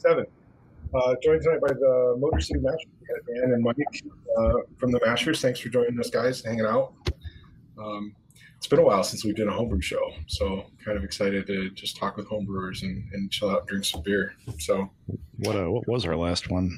67. 0.00 0.26
Uh, 0.94 1.14
joined 1.22 1.42
tonight 1.42 1.60
by 1.60 1.72
the 1.74 2.14
Motor 2.18 2.40
City 2.40 2.58
Mashers. 2.60 2.86
Dan 3.28 3.52
and 3.52 3.62
Mike 3.62 3.76
uh, 4.38 4.54
from 4.78 4.90
the 4.90 5.00
Mashers. 5.04 5.42
Thanks 5.42 5.60
for 5.60 5.68
joining 5.68 5.98
us, 6.00 6.08
guys, 6.08 6.42
hanging 6.42 6.64
out. 6.64 6.94
Um, 7.78 8.14
it's 8.56 8.66
been 8.66 8.78
a 8.78 8.82
while 8.82 9.04
since 9.04 9.24
we've 9.24 9.36
done 9.36 9.48
a 9.48 9.52
homebrew 9.52 9.82
show, 9.82 10.10
so 10.26 10.64
kind 10.84 10.96
of 10.96 11.04
excited 11.04 11.46
to 11.48 11.70
just 11.70 11.98
talk 11.98 12.16
with 12.16 12.26
homebrewers 12.26 12.82
and, 12.82 13.04
and 13.12 13.30
chill 13.30 13.50
out, 13.50 13.60
and 13.60 13.68
drink 13.68 13.84
some 13.84 14.02
beer. 14.02 14.34
So, 14.58 14.90
what 15.38 15.56
uh, 15.56 15.70
what 15.70 15.86
was 15.86 16.06
our 16.06 16.16
last 16.16 16.50
one? 16.50 16.70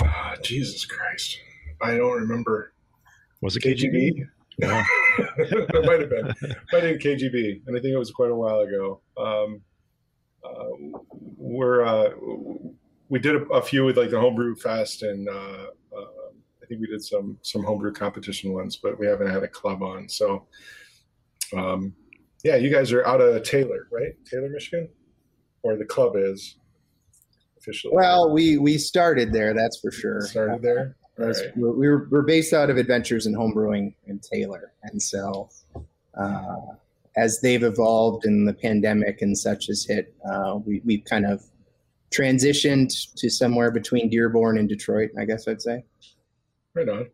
Uh, 0.00 0.36
Jesus 0.42 0.84
Christ, 0.84 1.38
I 1.80 1.96
don't 1.96 2.20
remember. 2.20 2.74
Was 3.40 3.56
it 3.56 3.62
KGB? 3.62 4.26
Yeah. 4.58 4.84
it 5.38 5.86
might 5.86 6.00
have 6.00 6.10
been. 6.10 6.26
Might 6.72 6.82
have 6.82 6.98
been 6.98 7.18
KGB, 7.18 7.62
and 7.66 7.76
I 7.76 7.80
think 7.80 7.94
it 7.94 7.98
was 7.98 8.10
quite 8.10 8.30
a 8.30 8.36
while 8.36 8.60
ago. 8.60 9.00
Um, 9.16 9.62
we're 11.36 11.84
uh, 11.84 12.10
we 13.08 13.18
did 13.18 13.36
a, 13.36 13.44
a, 13.46 13.62
few 13.62 13.84
with 13.84 13.98
like 13.98 14.10
the 14.10 14.18
homebrew 14.18 14.54
fest, 14.56 15.02
and 15.02 15.28
uh, 15.28 15.66
uh, 15.96 16.30
I 16.62 16.66
think 16.66 16.80
we 16.80 16.86
did 16.86 17.04
some 17.04 17.38
some 17.42 17.62
homebrew 17.62 17.92
competition 17.92 18.52
ones, 18.52 18.76
but 18.76 18.98
we 18.98 19.06
haven't 19.06 19.30
had 19.30 19.42
a 19.42 19.48
club 19.48 19.82
on. 19.82 20.08
So, 20.08 20.46
um, 21.56 21.94
yeah, 22.42 22.56
you 22.56 22.70
guys 22.70 22.92
are 22.92 23.06
out 23.06 23.20
of 23.20 23.42
Taylor, 23.42 23.88
right? 23.90 24.12
Taylor, 24.24 24.48
Michigan, 24.48 24.88
or 25.62 25.76
the 25.76 25.84
club 25.84 26.14
is 26.16 26.56
officially. 27.58 27.94
Well, 27.94 28.32
we 28.32 28.58
we 28.58 28.78
started 28.78 29.32
there, 29.32 29.54
that's 29.54 29.78
for 29.80 29.90
sure. 29.90 30.22
Started 30.22 30.62
there. 30.62 30.96
Right. 31.18 31.36
We're, 31.56 31.72
we're, 31.72 32.08
we're 32.08 32.22
based 32.22 32.54
out 32.54 32.70
of 32.70 32.78
Adventures 32.78 33.26
in 33.26 33.34
Homebrewing 33.34 33.94
in 34.06 34.18
Taylor, 34.18 34.72
and 34.84 35.00
so 35.00 35.50
uh, 36.18 36.56
as 37.16 37.40
they've 37.40 37.62
evolved 37.62 38.24
and 38.24 38.48
the 38.48 38.54
pandemic 38.54 39.22
and 39.22 39.36
such 39.36 39.66
has 39.66 39.84
hit, 39.84 40.14
uh, 40.30 40.58
we 40.64 40.80
we've 40.84 41.04
kind 41.04 41.26
of 41.26 41.42
transitioned 42.12 43.14
to 43.16 43.30
somewhere 43.30 43.70
between 43.70 44.10
Dearborn 44.10 44.58
and 44.58 44.68
Detroit, 44.68 45.10
I 45.18 45.24
guess 45.24 45.48
I'd 45.48 45.62
say. 45.62 45.84
Right 46.74 46.88
on. 46.88 47.10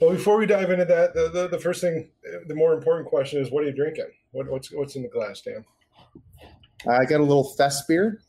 Well, 0.00 0.10
before 0.10 0.36
we 0.38 0.46
dive 0.46 0.70
into 0.70 0.84
that, 0.84 1.14
the, 1.14 1.28
the, 1.28 1.48
the, 1.48 1.58
first 1.58 1.80
thing, 1.80 2.10
the 2.48 2.54
more 2.54 2.72
important 2.72 3.08
question 3.08 3.40
is, 3.40 3.50
what 3.50 3.62
are 3.62 3.66
you 3.66 3.72
drinking? 3.72 4.10
What, 4.32 4.48
what's 4.48 4.72
what's 4.72 4.96
in 4.96 5.02
the 5.02 5.08
glass, 5.08 5.40
Dan? 5.40 5.64
I 6.88 7.04
got 7.04 7.20
a 7.20 7.24
little 7.24 7.54
fest 7.54 7.86
beer. 7.86 8.20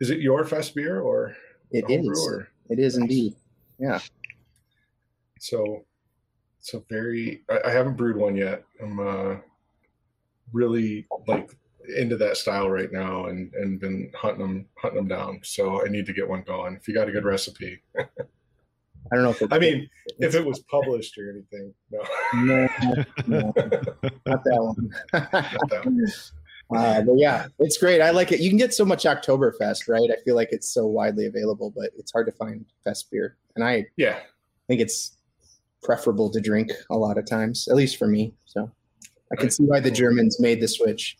Is 0.00 0.10
it 0.10 0.20
your 0.20 0.44
fest 0.44 0.74
beer 0.74 1.00
or? 1.00 1.36
It 1.70 1.84
is. 1.88 2.06
Brewer? 2.06 2.48
It 2.68 2.78
is 2.78 2.96
indeed. 2.96 3.34
Yeah. 3.78 4.00
So, 5.38 5.84
so 6.66 6.84
very. 6.88 7.42
I, 7.48 7.68
I 7.68 7.70
haven't 7.70 7.96
brewed 7.96 8.16
one 8.16 8.36
yet. 8.36 8.64
I'm 8.82 8.98
uh, 8.98 9.36
really 10.52 11.06
like 11.28 11.50
into 11.96 12.16
that 12.16 12.36
style 12.36 12.68
right 12.68 12.90
now 12.90 13.26
and 13.26 13.54
and 13.54 13.78
been 13.78 14.10
hunting 14.16 14.42
them 14.42 14.66
hunting 14.76 14.96
them 14.96 15.08
down. 15.08 15.40
So 15.44 15.84
I 15.84 15.88
need 15.88 16.06
to 16.06 16.12
get 16.12 16.28
one 16.28 16.42
going. 16.42 16.74
If 16.74 16.88
you 16.88 16.94
got 16.94 17.08
a 17.08 17.12
good 17.12 17.24
recipe. 17.24 17.80
I 17.96 18.04
don't 19.14 19.22
know 19.22 19.30
if 19.30 19.42
I 19.52 19.58
mean 19.60 19.88
if 20.18 20.34
it 20.34 20.44
was 20.44 20.58
published 20.60 21.16
or 21.18 21.30
anything. 21.30 21.72
No. 21.92 22.02
no, 22.34 22.68
no 23.28 23.38
not 24.26 24.44
that 24.44 24.58
one. 24.58 24.90
not 25.12 25.70
that 25.70 25.82
one. 25.84 26.06
Uh, 26.74 27.00
but 27.00 27.16
yeah, 27.16 27.46
it's 27.60 27.78
great. 27.78 28.00
I 28.00 28.10
like 28.10 28.32
it. 28.32 28.40
You 28.40 28.50
can 28.50 28.58
get 28.58 28.74
so 28.74 28.84
much 28.84 29.04
Oktoberfest, 29.04 29.88
right? 29.88 30.10
I 30.10 30.20
feel 30.24 30.34
like 30.34 30.48
it's 30.50 30.68
so 30.68 30.84
widely 30.84 31.26
available, 31.26 31.72
but 31.72 31.92
it's 31.96 32.10
hard 32.10 32.26
to 32.26 32.32
find 32.32 32.64
fest 32.82 33.08
beer. 33.08 33.36
And 33.54 33.64
I 33.64 33.86
yeah 33.96 34.18
think 34.66 34.80
it's 34.80 35.15
preferable 35.86 36.28
to 36.30 36.40
drink 36.40 36.72
a 36.90 36.96
lot 36.96 37.16
of 37.16 37.24
times, 37.24 37.68
at 37.68 37.76
least 37.76 37.96
for 37.96 38.08
me. 38.08 38.34
So 38.44 38.70
I 39.32 39.36
can 39.36 39.50
see 39.50 39.62
why 39.62 39.78
the 39.78 39.90
Germans 39.90 40.40
made 40.40 40.60
the 40.60 40.68
switch. 40.68 41.16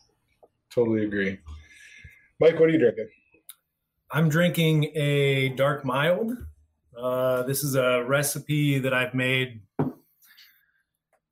Totally 0.75 1.05
agree. 1.05 1.39
Mike, 2.41 2.59
what 2.59 2.69
are 2.69 2.73
you 2.73 2.79
drinking? 2.79 3.09
I'm 4.11 4.29
drinking 4.29 4.91
a 4.97 5.51
dark 5.51 5.85
mild. 5.85 6.33
Uh, 6.99 7.45
this 7.45 7.63
is 7.63 7.77
a 7.77 8.05
recipe 8.05 8.79
that 8.81 8.93
I've 8.93 9.15
made 9.15 9.61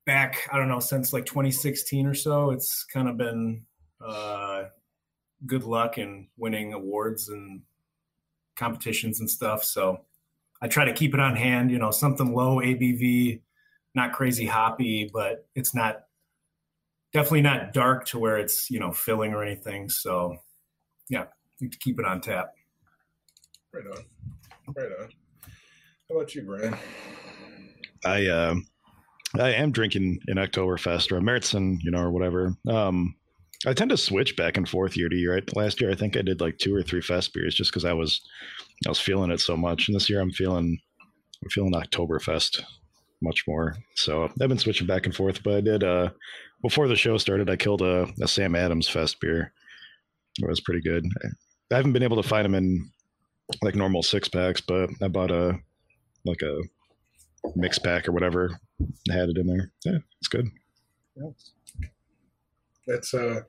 back, 0.05 0.47
I 0.51 0.57
don't 0.57 0.69
know, 0.69 0.79
since 0.79 1.11
like 1.11 1.25
2016 1.25 2.07
or 2.07 2.13
so. 2.13 2.51
It's 2.51 2.85
kind 2.85 3.09
of 3.09 3.17
been 3.17 3.65
uh, 4.03 4.65
good 5.45 5.63
luck 5.63 5.97
in 5.97 6.27
winning 6.37 6.73
awards 6.73 7.29
and 7.29 7.61
competitions 8.55 9.19
and 9.19 9.29
stuff. 9.29 9.63
So 9.63 10.01
I 10.61 10.67
try 10.67 10.85
to 10.85 10.93
keep 10.93 11.13
it 11.13 11.19
on 11.19 11.35
hand, 11.35 11.71
you 11.71 11.77
know, 11.77 11.91
something 11.91 12.33
low 12.33 12.57
ABV, 12.57 13.41
not 13.93 14.13
crazy 14.13 14.45
hoppy, 14.45 15.09
but 15.11 15.45
it's 15.55 15.75
not 15.75 16.03
definitely 17.13 17.41
not 17.41 17.73
dark 17.73 18.05
to 18.07 18.19
where 18.19 18.37
it's, 18.37 18.69
you 18.69 18.79
know, 18.79 18.91
filling 18.91 19.33
or 19.33 19.43
anything. 19.43 19.89
So 19.89 20.37
yeah, 21.09 21.25
need 21.61 21.71
to 21.71 21.77
keep 21.77 21.99
it 21.99 22.05
on 22.05 22.21
tap. 22.21 22.53
Right 23.73 23.85
on. 23.87 24.03
Right 24.75 24.91
on. 25.01 25.09
How 26.09 26.17
about 26.17 26.35
you, 26.35 26.43
Brian? 26.43 26.75
I 28.05 28.27
uh, 28.27 28.55
I 29.39 29.51
am 29.53 29.71
drinking 29.71 30.19
an 30.27 30.37
Oktoberfest 30.37 31.11
or 31.11 31.17
a 31.17 31.21
Märzen, 31.21 31.77
you 31.81 31.91
know, 31.91 31.99
or 31.99 32.11
whatever. 32.11 32.55
Um, 32.69 33.15
I 33.65 33.73
tend 33.73 33.89
to 33.89 33.97
switch 33.97 34.35
back 34.35 34.57
and 34.57 34.67
forth 34.67 34.95
year 34.95 35.09
to 35.09 35.15
year. 35.15 35.37
I, 35.37 35.41
Last 35.55 35.81
year, 35.81 35.89
I 35.89 35.95
think 35.95 36.15
I 36.15 36.21
did 36.21 36.41
like 36.41 36.57
two 36.57 36.75
or 36.75 36.83
three 36.83 37.01
fest 37.01 37.33
beers 37.33 37.55
just 37.55 37.71
because 37.71 37.85
I 37.85 37.93
was 37.93 38.21
I 38.85 38.89
was 38.89 38.99
feeling 38.99 39.31
it 39.31 39.39
so 39.39 39.55
much. 39.55 39.87
And 39.87 39.95
this 39.95 40.09
year, 40.09 40.21
I'm 40.21 40.31
feeling 40.31 40.79
I'm 41.43 41.49
feeling 41.49 41.73
Oktoberfest 41.73 42.63
much 43.21 43.43
more. 43.47 43.75
So 43.95 44.25
I've 44.25 44.49
been 44.49 44.57
switching 44.57 44.87
back 44.87 45.05
and 45.05 45.15
forth. 45.15 45.43
But 45.43 45.55
I 45.55 45.61
did 45.61 45.83
uh, 45.83 46.09
before 46.61 46.87
the 46.87 46.95
show 46.95 47.17
started, 47.17 47.49
I 47.49 47.55
killed 47.55 47.81
a, 47.81 48.07
a 48.21 48.27
Sam 48.27 48.55
Adams 48.55 48.87
fest 48.87 49.19
beer. 49.19 49.53
It 50.41 50.49
was 50.49 50.61
pretty 50.61 50.81
good. 50.81 51.05
I 51.71 51.75
haven't 51.75 51.93
been 51.93 52.03
able 52.03 52.21
to 52.21 52.27
find 52.27 52.45
them 52.45 52.55
in 52.55 52.89
like 53.61 53.75
normal 53.75 54.03
six 54.03 54.27
packs, 54.27 54.61
but 54.61 54.89
I 55.01 55.07
bought 55.07 55.31
a 55.31 55.57
like 56.25 56.41
a 56.41 56.61
mix 57.55 57.77
pack 57.79 58.07
or 58.07 58.11
whatever. 58.11 58.59
I 59.09 59.13
had 59.13 59.29
it 59.29 59.37
in 59.37 59.47
there. 59.47 59.71
Yeah, 59.85 59.99
it's 60.19 60.27
good. 60.27 60.49
That's 62.87 63.13
uh, 63.13 63.41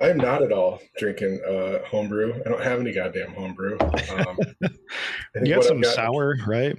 I 0.00 0.10
am 0.10 0.18
not 0.18 0.42
at 0.42 0.52
all 0.52 0.80
drinking 0.98 1.40
uh, 1.48 1.78
homebrew. 1.86 2.34
I 2.44 2.48
don't 2.48 2.62
have 2.62 2.80
any 2.80 2.92
goddamn 2.92 3.32
homebrew. 3.32 3.78
Um, 3.78 4.38
you 5.42 5.54
got 5.54 5.64
some 5.64 5.82
sour, 5.82 6.36
right? 6.46 6.76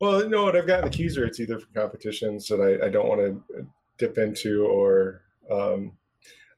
Well, 0.00 0.28
no, 0.28 0.44
what 0.44 0.56
I've 0.56 0.66
got 0.66 0.80
in 0.80 0.84
the 0.84 0.90
keys 0.90 1.16
it's 1.16 1.40
either 1.40 1.58
for 1.58 1.66
competitions 1.74 2.46
that 2.48 2.60
I, 2.60 2.86
I 2.86 2.88
don't 2.88 3.08
want 3.08 3.20
to 3.20 3.66
dip 3.98 4.18
into, 4.18 4.64
or 4.66 5.22
um, 5.50 5.92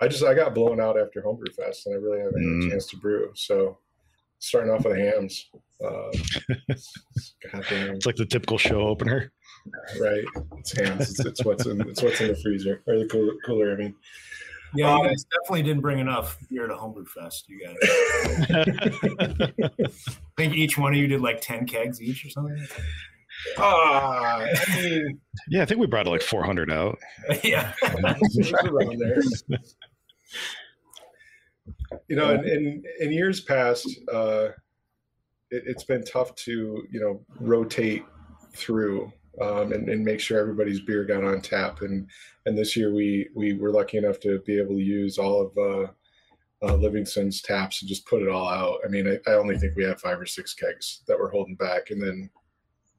I 0.01 0.09
just 0.09 0.25
I 0.25 0.35
got 0.35 0.55
blown 0.55 0.81
out 0.81 0.99
after 0.99 1.23
homebrew 1.23 1.53
fest, 1.53 1.87
and 1.87 1.95
I 1.95 1.99
really 1.99 2.19
haven't 2.19 2.43
mm. 2.43 2.63
had 2.63 2.65
a 2.65 2.67
mm. 2.67 2.71
chance 2.71 2.87
to 2.89 2.97
brew. 2.97 3.31
So 3.35 3.79
starting 4.39 4.71
off 4.73 4.85
with 4.85 4.97
Hamm's. 4.97 5.49
Uh, 5.85 6.11
it's 6.71 8.07
like 8.07 8.17
the 8.17 8.27
typical 8.29 8.59
show 8.59 8.81
opener, 8.81 9.33
right? 10.01 10.25
It's 10.59 10.77
Hamm's. 10.77 11.11
It's, 11.11 11.21
it's 11.21 11.45
what's 11.45 11.67
in 11.67 11.81
it's 11.83 12.03
what's 12.03 12.21
in 12.21 12.29
the 12.29 12.37
freezer 12.37 12.83
or 12.87 12.99
the 12.99 13.07
cooler. 13.07 13.35
cooler 13.45 13.73
I 13.73 13.77
mean, 13.77 13.95
yeah, 14.75 14.93
you 14.93 15.01
um, 15.01 15.07
guys 15.07 15.25
definitely 15.25 15.63
didn't 15.63 15.83
bring 15.83 15.99
enough 15.99 16.39
beer 16.51 16.67
to 16.67 16.75
Homebrew 16.75 17.07
Fest. 17.07 17.49
You 17.49 17.67
guys, 17.67 17.77
I 18.51 19.91
think 20.37 20.55
each 20.55 20.77
one 20.79 20.93
of 20.93 20.99
you 20.99 21.07
did 21.07 21.21
like 21.21 21.41
ten 21.41 21.67
kegs 21.67 22.01
each 22.01 22.25
or 22.25 22.31
something. 22.31 22.67
Ah, 23.59 24.41
uh, 24.41 24.47
I 24.69 24.83
mean, 24.83 25.21
yeah, 25.49 25.63
I 25.63 25.67
think 25.67 25.81
we 25.81 25.87
brought 25.87 26.07
like 26.07 26.23
400 26.23 26.71
out. 26.73 26.99
yeah. 27.45 27.73
You 32.09 32.17
know, 32.17 32.31
in, 32.31 32.45
in, 32.45 32.83
in 33.01 33.13
years 33.13 33.41
past, 33.41 33.89
uh, 34.13 34.49
it, 35.51 35.65
it's 35.67 35.85
been 35.85 36.05
tough 36.05 36.35
to 36.37 36.83
you 36.91 37.01
know 37.01 37.21
rotate 37.41 38.05
through 38.55 39.13
um, 39.41 39.73
and, 39.73 39.89
and, 39.89 40.05
make 40.05 40.21
sure 40.21 40.41
everybody's 40.41 40.81
beer 40.81 41.05
got 41.05 41.25
on 41.25 41.41
tap. 41.41 41.83
And 41.83 42.09
and 42.47 42.57
this 42.57 42.77
year 42.77 42.93
we 42.95 43.29
we 43.35 43.55
were 43.55 43.71
lucky 43.71 43.99
enough 43.99 44.21
to 44.21 44.41
be 44.41 44.59
able 44.59 44.77
to 44.77 44.83
use 44.83 45.19
all 45.19 45.43
of 45.43 45.59
uh, 45.59 45.91
uh, 46.63 46.75
Livingston's 46.77 47.43
taps 47.43 47.83
and 47.83 47.89
just 47.89 48.07
put 48.07 48.23
it 48.23 48.29
all 48.29 48.49
out. 48.49 48.79
I 48.85 48.89
mean, 48.89 49.07
I, 49.09 49.31
I, 49.31 49.35
only 49.35 49.59
think 49.59 49.77
we 49.77 49.85
had 49.85 50.01
five 50.01 50.19
or 50.19 50.27
six 50.27 50.55
kegs 50.55 51.03
that 51.07 51.19
were 51.19 51.31
holding 51.31 51.57
back, 51.57 51.91
and 51.91 52.03
then 52.03 52.31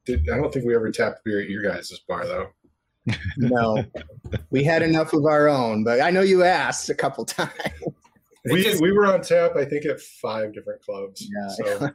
did, 0.04 0.28
I 0.30 0.36
don't 0.36 0.52
think 0.52 0.64
we 0.64 0.74
ever 0.74 0.90
tapped 0.90 1.24
beer 1.24 1.40
at 1.40 1.48
your 1.48 1.62
guys' 1.62 1.98
bar 2.08 2.26
though. 2.26 2.48
no, 3.36 3.84
we 4.50 4.62
had 4.62 4.82
enough 4.82 5.12
of 5.12 5.24
our 5.24 5.48
own, 5.48 5.82
but 5.82 6.00
I 6.00 6.10
know 6.10 6.20
you 6.20 6.44
asked 6.44 6.90
a 6.90 6.94
couple 6.94 7.24
times. 7.24 7.52
We, 8.44 8.62
just, 8.62 8.82
we 8.82 8.92
were 8.92 9.06
on 9.06 9.22
tap, 9.22 9.56
I 9.56 9.64
think, 9.64 9.84
at 9.86 10.00
five 10.00 10.54
different 10.54 10.80
clubs. 10.82 11.26
Yeah. 11.28 11.48
So. 11.48 11.90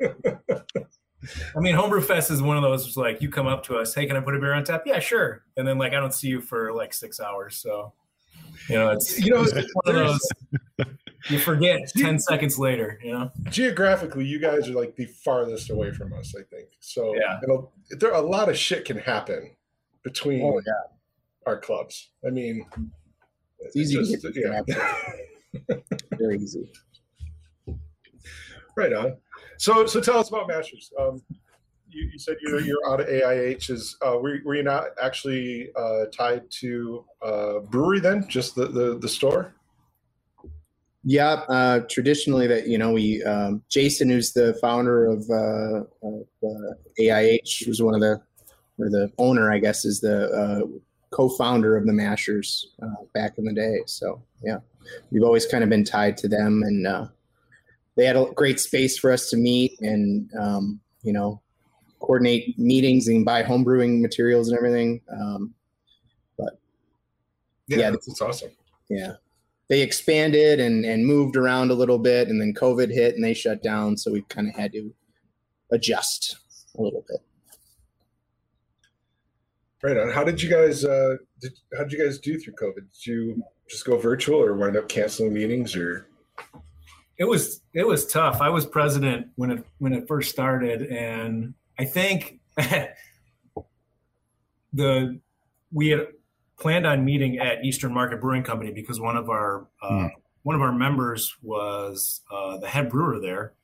I 1.56 1.60
mean, 1.60 1.74
Homebrew 1.74 2.00
Fest 2.00 2.30
is 2.30 2.40
one 2.40 2.56
of 2.56 2.62
those 2.62 2.96
like 2.96 3.20
you 3.20 3.28
come 3.28 3.46
up 3.46 3.64
to 3.64 3.76
us, 3.76 3.94
hey, 3.94 4.06
can 4.06 4.16
I 4.16 4.20
put 4.20 4.36
a 4.36 4.38
beer 4.38 4.52
on 4.52 4.64
tap? 4.64 4.84
Yeah, 4.86 5.00
sure. 5.00 5.44
And 5.56 5.66
then 5.66 5.78
like 5.78 5.92
I 5.92 6.00
don't 6.00 6.14
see 6.14 6.28
you 6.28 6.40
for 6.40 6.72
like 6.72 6.94
six 6.94 7.20
hours. 7.20 7.56
So 7.56 7.92
you 8.68 8.76
know, 8.76 8.90
it's 8.90 9.18
you 9.18 9.32
know, 9.32 9.42
it's 9.42 9.74
one 9.84 9.96
of 9.96 10.06
those 10.06 10.28
you 11.28 11.38
forget 11.38 11.80
ten 11.96 12.18
seconds 12.18 12.58
later. 12.58 12.98
You 13.02 13.12
know, 13.12 13.32
geographically, 13.50 14.24
you 14.24 14.38
guys 14.38 14.68
are 14.68 14.74
like 14.74 14.96
the 14.96 15.06
farthest 15.06 15.70
away 15.70 15.92
from 15.92 16.12
us. 16.12 16.34
I 16.38 16.42
think 16.42 16.68
so. 16.80 17.14
Yeah, 17.16 17.40
there 17.90 18.12
a 18.12 18.20
lot 18.20 18.48
of 18.48 18.56
shit 18.56 18.84
can 18.84 18.98
happen 18.98 19.50
between 20.02 20.42
oh, 20.42 20.60
yeah. 20.66 20.72
our 21.46 21.58
clubs. 21.58 22.10
I 22.26 22.30
mean, 22.30 22.64
it's 23.60 23.76
easy 23.76 23.96
just, 23.96 24.22
to 24.22 24.32
get 24.32 24.64
yeah. 24.66 25.76
Very 26.18 26.38
easy. 26.38 26.70
Right 28.76 28.92
on. 28.92 29.16
So, 29.58 29.86
so 29.86 30.00
tell 30.00 30.18
us 30.18 30.28
about 30.28 30.48
Mashers. 30.48 30.90
Um, 30.98 31.20
you, 31.90 32.08
you, 32.12 32.18
said 32.18 32.36
you're, 32.40 32.60
you're 32.60 32.88
out 32.88 33.00
of 33.00 33.08
AIH. 33.08 33.70
Is 33.70 33.96
uh, 34.06 34.16
were, 34.18 34.38
were 34.44 34.54
you 34.54 34.62
not 34.62 34.84
actually 35.02 35.70
uh, 35.76 36.06
tied 36.16 36.50
to 36.60 37.04
uh, 37.22 37.58
brewery 37.60 38.00
then? 38.00 38.26
Just 38.28 38.54
the, 38.54 38.66
the, 38.66 38.98
the 38.98 39.08
store? 39.08 39.52
Yeah, 41.04 41.44
uh, 41.48 41.80
traditionally 41.88 42.46
that 42.48 42.68
you 42.68 42.76
know 42.76 42.92
we 42.92 43.22
um, 43.24 43.62
Jason, 43.68 44.10
who's 44.10 44.32
the 44.32 44.58
founder 44.60 45.06
of, 45.06 45.28
uh, 45.30 46.06
of 46.06 46.26
uh, 46.42 46.74
AIH, 47.00 47.66
was 47.66 47.80
one 47.80 47.94
of 47.94 48.00
the 48.00 48.20
or 48.78 48.90
the 48.90 49.10
owner, 49.18 49.52
I 49.52 49.58
guess, 49.58 49.84
is 49.84 50.00
the 50.00 50.28
uh, 50.30 50.66
co-founder 51.10 51.76
of 51.76 51.86
the 51.86 51.92
Mashers 51.92 52.66
uh, 52.82 53.04
back 53.14 53.38
in 53.38 53.44
the 53.44 53.52
day. 53.52 53.78
So 53.86 54.22
yeah, 54.42 54.58
we've 55.10 55.22
always 55.22 55.46
kind 55.46 55.64
of 55.64 55.70
been 55.70 55.84
tied 55.84 56.16
to 56.18 56.28
them, 56.28 56.62
and 56.64 56.86
uh, 56.86 57.06
they 57.98 58.06
had 58.06 58.16
a 58.16 58.26
great 58.36 58.60
space 58.60 58.96
for 58.96 59.10
us 59.10 59.28
to 59.28 59.36
meet 59.36 59.78
and 59.80 60.30
um, 60.38 60.80
you 61.02 61.12
know 61.12 61.42
coordinate 61.98 62.56
meetings 62.56 63.08
and 63.08 63.24
buy 63.24 63.42
homebrewing 63.42 64.00
materials 64.00 64.48
and 64.48 64.56
everything. 64.56 65.00
Um, 65.12 65.52
but 66.38 66.60
yeah, 67.66 67.78
yeah, 67.78 67.90
that's, 67.90 68.22
awesome. 68.22 68.52
Yeah, 68.88 69.14
they 69.66 69.82
expanded 69.82 70.60
and, 70.60 70.84
and 70.84 71.04
moved 71.04 71.36
around 71.36 71.72
a 71.72 71.74
little 71.74 71.98
bit 71.98 72.28
and 72.28 72.40
then 72.40 72.54
COVID 72.54 72.88
hit 72.88 73.16
and 73.16 73.24
they 73.24 73.34
shut 73.34 73.64
down. 73.64 73.96
So 73.96 74.12
we 74.12 74.22
kind 74.22 74.48
of 74.48 74.54
had 74.54 74.72
to 74.74 74.94
adjust 75.72 76.36
a 76.78 76.82
little 76.82 77.04
bit. 77.08 77.18
Right 79.82 79.96
on. 79.96 80.10
How 80.10 80.22
did 80.24 80.40
you 80.40 80.48
guys, 80.48 80.84
uh, 80.84 81.16
did, 81.40 81.52
how 81.76 81.84
did 81.84 81.92
you 81.92 82.04
guys 82.04 82.18
do 82.18 82.38
through 82.38 82.54
COVID? 82.54 82.74
Did 82.74 83.06
you 83.06 83.42
just 83.68 83.84
go 83.84 83.98
virtual 83.98 84.40
or 84.40 84.54
wind 84.54 84.76
up 84.76 84.88
canceling 84.88 85.32
meetings 85.32 85.76
or? 85.76 86.08
It 87.18 87.24
was, 87.24 87.62
it 87.74 87.86
was 87.86 88.06
tough. 88.06 88.40
I 88.40 88.48
was 88.48 88.64
president 88.64 89.28
when 89.36 89.50
it, 89.50 89.64
when 89.78 89.92
it 89.92 90.06
first 90.06 90.30
started. 90.30 90.82
And 90.82 91.54
I 91.78 91.84
think 91.84 92.40
the, 94.72 95.20
we 95.72 95.88
had 95.88 96.06
planned 96.58 96.86
on 96.86 97.04
meeting 97.04 97.38
at 97.38 97.64
Eastern 97.64 97.94
Market 97.94 98.20
Brewing 98.20 98.42
Company 98.42 98.72
because 98.72 99.00
one 99.00 99.16
of 99.16 99.30
our 99.30 99.66
uh, 99.82 99.90
mm. 99.90 100.10
one 100.42 100.56
of 100.56 100.62
our 100.62 100.72
members 100.72 101.36
was 101.42 102.22
uh, 102.30 102.58
the 102.58 102.68
head 102.68 102.90
brewer 102.90 103.20
there, 103.20 103.54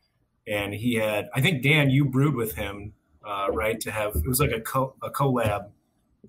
and 0.46 0.72
he 0.72 0.94
had 0.94 1.28
I 1.34 1.40
think 1.40 1.62
Dan, 1.62 1.90
you 1.90 2.04
brewed 2.04 2.34
with 2.34 2.54
him, 2.54 2.92
uh, 3.26 3.48
right? 3.52 3.78
To 3.80 3.90
have 3.90 4.16
it 4.16 4.26
was 4.26 4.40
like 4.40 4.52
a 4.52 4.60
co 4.60 4.94
a 5.02 5.10
collab. 5.10 5.70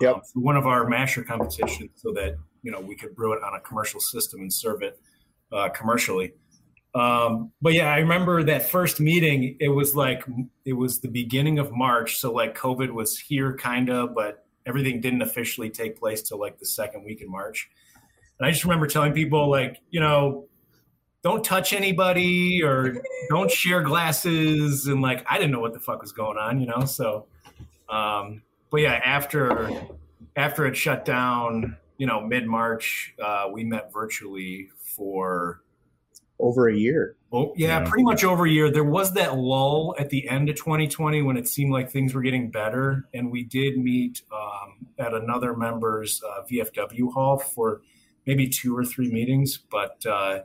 Yep. 0.01 0.13
Um, 0.13 0.21
for 0.33 0.39
one 0.42 0.57
of 0.57 0.68
our 0.68 0.89
masher 0.89 1.24
competitions, 1.24 1.92
so 1.95 2.12
that 2.13 2.36
you 2.63 2.71
know 2.71 2.81
we 2.81 2.95
could 2.95 3.16
brew 3.16 3.33
it 3.33 3.44
on 3.44 3.54
a 3.54 3.62
commercial 3.62 4.00
system 4.00 4.42
and 4.42 4.51
serve 4.51 4.81
it 4.81 5.00
uh, 5.51 5.69
commercially. 5.69 6.33
Um, 6.95 7.51
but 7.62 7.74
yeah, 7.74 7.92
I 7.92 7.97
remember 7.97 8.42
that 8.44 8.69
first 8.69 9.01
meeting. 9.01 9.57
It 9.59 9.68
was 9.68 9.95
like 9.95 10.24
it 10.63 10.74
was 10.74 11.01
the 11.01 11.09
beginning 11.09 11.59
of 11.59 11.71
March, 11.74 12.18
so 12.18 12.31
like 12.31 12.57
COVID 12.57 12.92
was 12.92 13.19
here, 13.19 13.56
kind 13.57 13.89
of, 13.89 14.15
but 14.15 14.45
everything 14.65 15.01
didn't 15.01 15.21
officially 15.21 15.69
take 15.69 16.00
place 16.00 16.21
till 16.21 16.39
like 16.39 16.57
the 16.57 16.65
second 16.65 17.03
week 17.03 17.21
in 17.21 17.30
March. 17.30 17.69
And 18.39 18.47
I 18.47 18.51
just 18.51 18.63
remember 18.63 18.88
telling 18.88 19.13
people 19.13 19.50
like, 19.50 19.81
you 19.89 20.00
know, 20.00 20.47
don't 21.21 21.44
touch 21.44 21.74
anybody 21.74 22.63
or 22.63 23.03
don't 23.30 23.51
share 23.51 23.81
glasses 23.81 24.88
and 24.88 25.01
like 25.01 25.25
I 25.30 25.38
didn't 25.38 25.51
know 25.51 25.59
what 25.59 25.74
the 25.74 25.80
fuck 25.80 26.01
was 26.01 26.12
going 26.12 26.38
on, 26.38 26.59
you 26.62 26.68
know. 26.68 26.86
So 26.86 27.27
um 27.89 28.42
but 28.69 28.81
yeah, 28.81 29.01
after 29.03 29.71
after 30.36 30.65
it 30.65 30.75
shut 30.75 31.06
down, 31.06 31.77
you 31.97 32.07
know, 32.07 32.21
mid 32.21 32.45
March, 32.45 33.13
uh, 33.24 33.47
we 33.51 33.63
met 33.63 33.92
virtually 33.94 34.69
for 34.77 35.62
over 36.40 36.70
a 36.70 36.76
year. 36.76 37.16
Oh, 37.32 37.54
yeah, 37.56 37.80
yeah, 37.80 37.90
pretty 37.90 38.04
much 38.04 38.24
over 38.24 38.46
a 38.46 38.50
year. 38.50 38.72
There 38.72 38.84
was 38.84 39.14
that 39.14 39.38
lull 39.38 39.96
at 40.00 40.10
the 40.10 40.28
end 40.30 40.50
of 40.50 40.56
2020 40.56 41.22
when 41.22 41.38
it 41.38 41.48
seemed 41.48 41.72
like 41.72 41.92
things 41.92 42.14
were 42.14 42.22
getting 42.22 42.50
better, 42.50 43.08
and 43.14 43.32
we 43.32 43.44
did 43.44 43.78
meet 43.78 44.22
um, 44.32 44.88
at 45.00 45.14
another 45.14 45.56
member's 45.56 46.22
uh, 46.24 46.44
VFW 46.50 47.12
hall 47.14 47.38
for 47.38 47.82
maybe 48.26 48.48
two 48.48 48.76
or 48.76 48.84
three 48.84 49.12
meetings. 49.12 49.58
But 49.58 50.06
uh, 50.06 50.42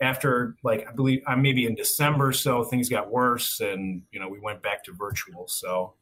after, 0.00 0.56
like, 0.62 0.86
I 0.88 0.92
believe 0.92 1.22
uh, 1.26 1.36
maybe 1.36 1.66
in 1.66 1.74
December, 1.74 2.32
so 2.32 2.64
things 2.64 2.88
got 2.88 3.10
worse, 3.10 3.60
and 3.60 4.02
you 4.10 4.20
know 4.20 4.28
we 4.28 4.40
went 4.40 4.62
back 4.62 4.84
to 4.84 4.92
virtual. 4.92 5.46
So 5.48 5.94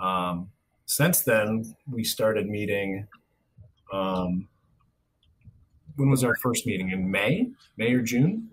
um, 0.00 0.50
since 0.86 1.20
then, 1.20 1.74
we 1.90 2.04
started 2.04 2.48
meeting. 2.48 3.06
Um, 3.92 4.48
when 5.96 6.10
was 6.10 6.24
our 6.24 6.36
first 6.36 6.66
meeting? 6.66 6.90
In 6.90 7.10
May, 7.10 7.48
May 7.76 7.92
or 7.92 8.02
June? 8.02 8.50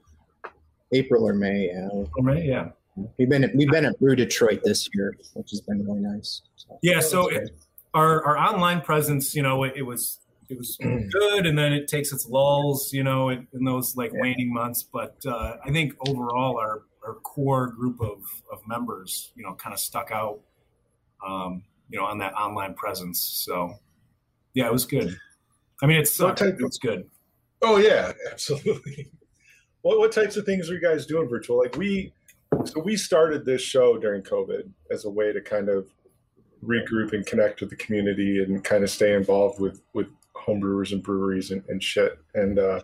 April 0.95 1.27
or 1.27 1.33
May. 1.33 1.67
Yeah. 1.67 1.87
April, 1.87 2.23
May, 2.23 2.45
yeah. 2.45 2.69
We've 3.17 3.29
been 3.29 3.43
at, 3.43 3.55
we've 3.55 3.69
been 3.69 3.85
at 3.85 3.99
Brew 3.99 4.15
Detroit 4.15 4.61
this 4.63 4.87
year, 4.93 5.15
which 5.33 5.49
has 5.51 5.61
been 5.61 5.85
really 5.85 5.99
nice. 5.99 6.41
So, 6.55 6.79
yeah. 6.81 7.01
So 7.01 7.27
it, 7.27 7.49
our 7.93 8.23
our 8.23 8.37
online 8.37 8.81
presence, 8.81 9.35
you 9.35 9.43
know, 9.43 9.63
it, 9.63 9.73
it 9.75 9.81
was 9.81 10.19
it 10.49 10.57
was 10.57 10.77
good, 10.81 11.45
and 11.45 11.57
then 11.57 11.73
it 11.73 11.87
takes 11.87 12.13
its 12.13 12.27
lulls, 12.27 12.93
you 12.93 13.03
know, 13.03 13.29
in, 13.29 13.47
in 13.53 13.65
those 13.65 13.95
like 13.95 14.11
yeah. 14.13 14.21
waning 14.21 14.53
months. 14.53 14.83
But 14.83 15.17
uh, 15.25 15.57
I 15.65 15.71
think 15.71 15.93
overall, 16.07 16.57
our 16.57 16.83
our 17.05 17.15
core 17.15 17.67
group 17.67 17.99
of 18.01 18.23
of 18.51 18.59
members, 18.65 19.31
you 19.35 19.43
know, 19.43 19.53
kind 19.55 19.73
of 19.73 19.79
stuck 19.79 20.11
out, 20.11 20.39
um, 21.25 21.63
you 21.89 21.99
know, 21.99 22.05
on 22.05 22.19
that 22.19 22.33
online 22.33 22.75
presence. 22.75 23.21
So 23.21 23.73
yeah, 24.53 24.67
it 24.67 24.73
was 24.73 24.85
good. 24.85 25.17
I 25.83 25.85
mean, 25.85 25.97
it's 25.97 26.17
it's 26.19 26.77
good. 26.77 27.09
Oh 27.61 27.77
yeah, 27.77 28.13
absolutely. 28.31 29.11
What, 29.85 29.99
what 29.99 30.11
types 30.11 30.35
of 30.35 30.47
things 30.47 30.67
are 30.67 30.73
you 30.73 30.81
guys 30.81 31.05
doing 31.05 31.29
virtual? 31.29 31.59
Like 31.59 31.77
we, 31.77 32.11
so 32.63 32.79
we 32.79 32.97
started 32.97 33.45
this 33.45 33.61
show 33.61 33.99
during 33.99 34.23
COVID 34.23 34.67
as 34.89 35.05
a 35.05 35.09
way 35.11 35.31
to 35.31 35.39
kind 35.39 35.69
of 35.69 35.87
regroup 36.65 37.13
and 37.13 37.23
connect 37.23 37.61
with 37.61 37.69
the 37.69 37.75
community 37.75 38.41
and 38.41 38.63
kind 38.63 38.83
of 38.83 38.89
stay 38.89 39.13
involved 39.13 39.59
with 39.59 39.83
with 39.93 40.07
homebrewers 40.35 40.91
and 40.91 41.03
breweries 41.03 41.51
and, 41.51 41.63
and 41.69 41.83
shit. 41.83 42.17
And 42.33 42.57
uh, 42.57 42.79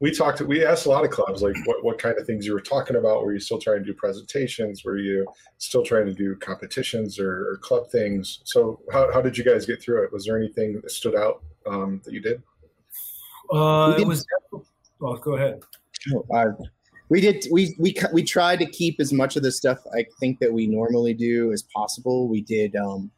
we 0.00 0.10
talked. 0.10 0.42
We 0.42 0.62
asked 0.62 0.84
a 0.84 0.90
lot 0.90 1.06
of 1.06 1.10
clubs 1.10 1.40
like 1.40 1.56
what 1.64 1.82
what 1.82 1.98
kind 1.98 2.18
of 2.18 2.26
things 2.26 2.44
you 2.44 2.52
were 2.52 2.60
talking 2.60 2.96
about. 2.96 3.24
Were 3.24 3.32
you 3.32 3.40
still 3.40 3.58
trying 3.58 3.78
to 3.78 3.86
do 3.86 3.94
presentations? 3.94 4.84
Were 4.84 4.98
you 4.98 5.26
still 5.56 5.84
trying 5.86 6.04
to 6.04 6.12
do 6.12 6.36
competitions 6.36 7.18
or, 7.18 7.52
or 7.52 7.56
club 7.62 7.90
things? 7.90 8.40
So 8.44 8.78
how 8.92 9.10
how 9.10 9.22
did 9.22 9.38
you 9.38 9.44
guys 9.44 9.64
get 9.64 9.80
through 9.80 10.04
it? 10.04 10.12
Was 10.12 10.26
there 10.26 10.36
anything 10.36 10.82
that 10.82 10.90
stood 10.90 11.16
out 11.16 11.42
um, 11.66 12.02
that 12.04 12.12
you 12.12 12.20
did? 12.20 12.42
Uh, 13.50 13.96
it 13.98 14.06
was. 14.06 14.26
Oh, 15.00 15.16
go 15.16 15.36
ahead. 15.36 15.62
We 17.08 17.20
did 17.20 17.46
we 17.52 17.76
we 17.78 17.94
we 18.12 18.24
tried 18.24 18.58
to 18.58 18.66
keep 18.66 19.00
as 19.00 19.12
much 19.12 19.36
of 19.36 19.42
the 19.42 19.52
stuff 19.52 19.78
I 19.96 20.06
think 20.18 20.40
that 20.40 20.52
we 20.52 20.66
normally 20.66 21.14
do 21.14 21.52
as 21.52 21.62
possible. 21.74 22.28
We 22.28 22.40
did 22.40 22.74
um, 22.74 23.10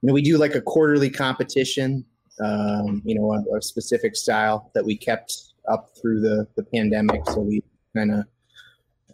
you 0.00 0.06
know 0.06 0.14
we 0.14 0.22
do 0.22 0.38
like 0.38 0.54
a 0.54 0.60
quarterly 0.60 1.10
competition, 1.10 2.04
um, 2.40 3.02
you 3.04 3.16
know, 3.16 3.32
a, 3.32 3.58
a 3.58 3.62
specific 3.62 4.14
style 4.14 4.70
that 4.74 4.84
we 4.84 4.96
kept 4.96 5.36
up 5.68 5.90
through 6.00 6.20
the 6.20 6.46
the 6.56 6.62
pandemic. 6.62 7.22
So 7.26 7.40
we 7.40 7.62
kind 7.96 8.12
of 8.12 8.24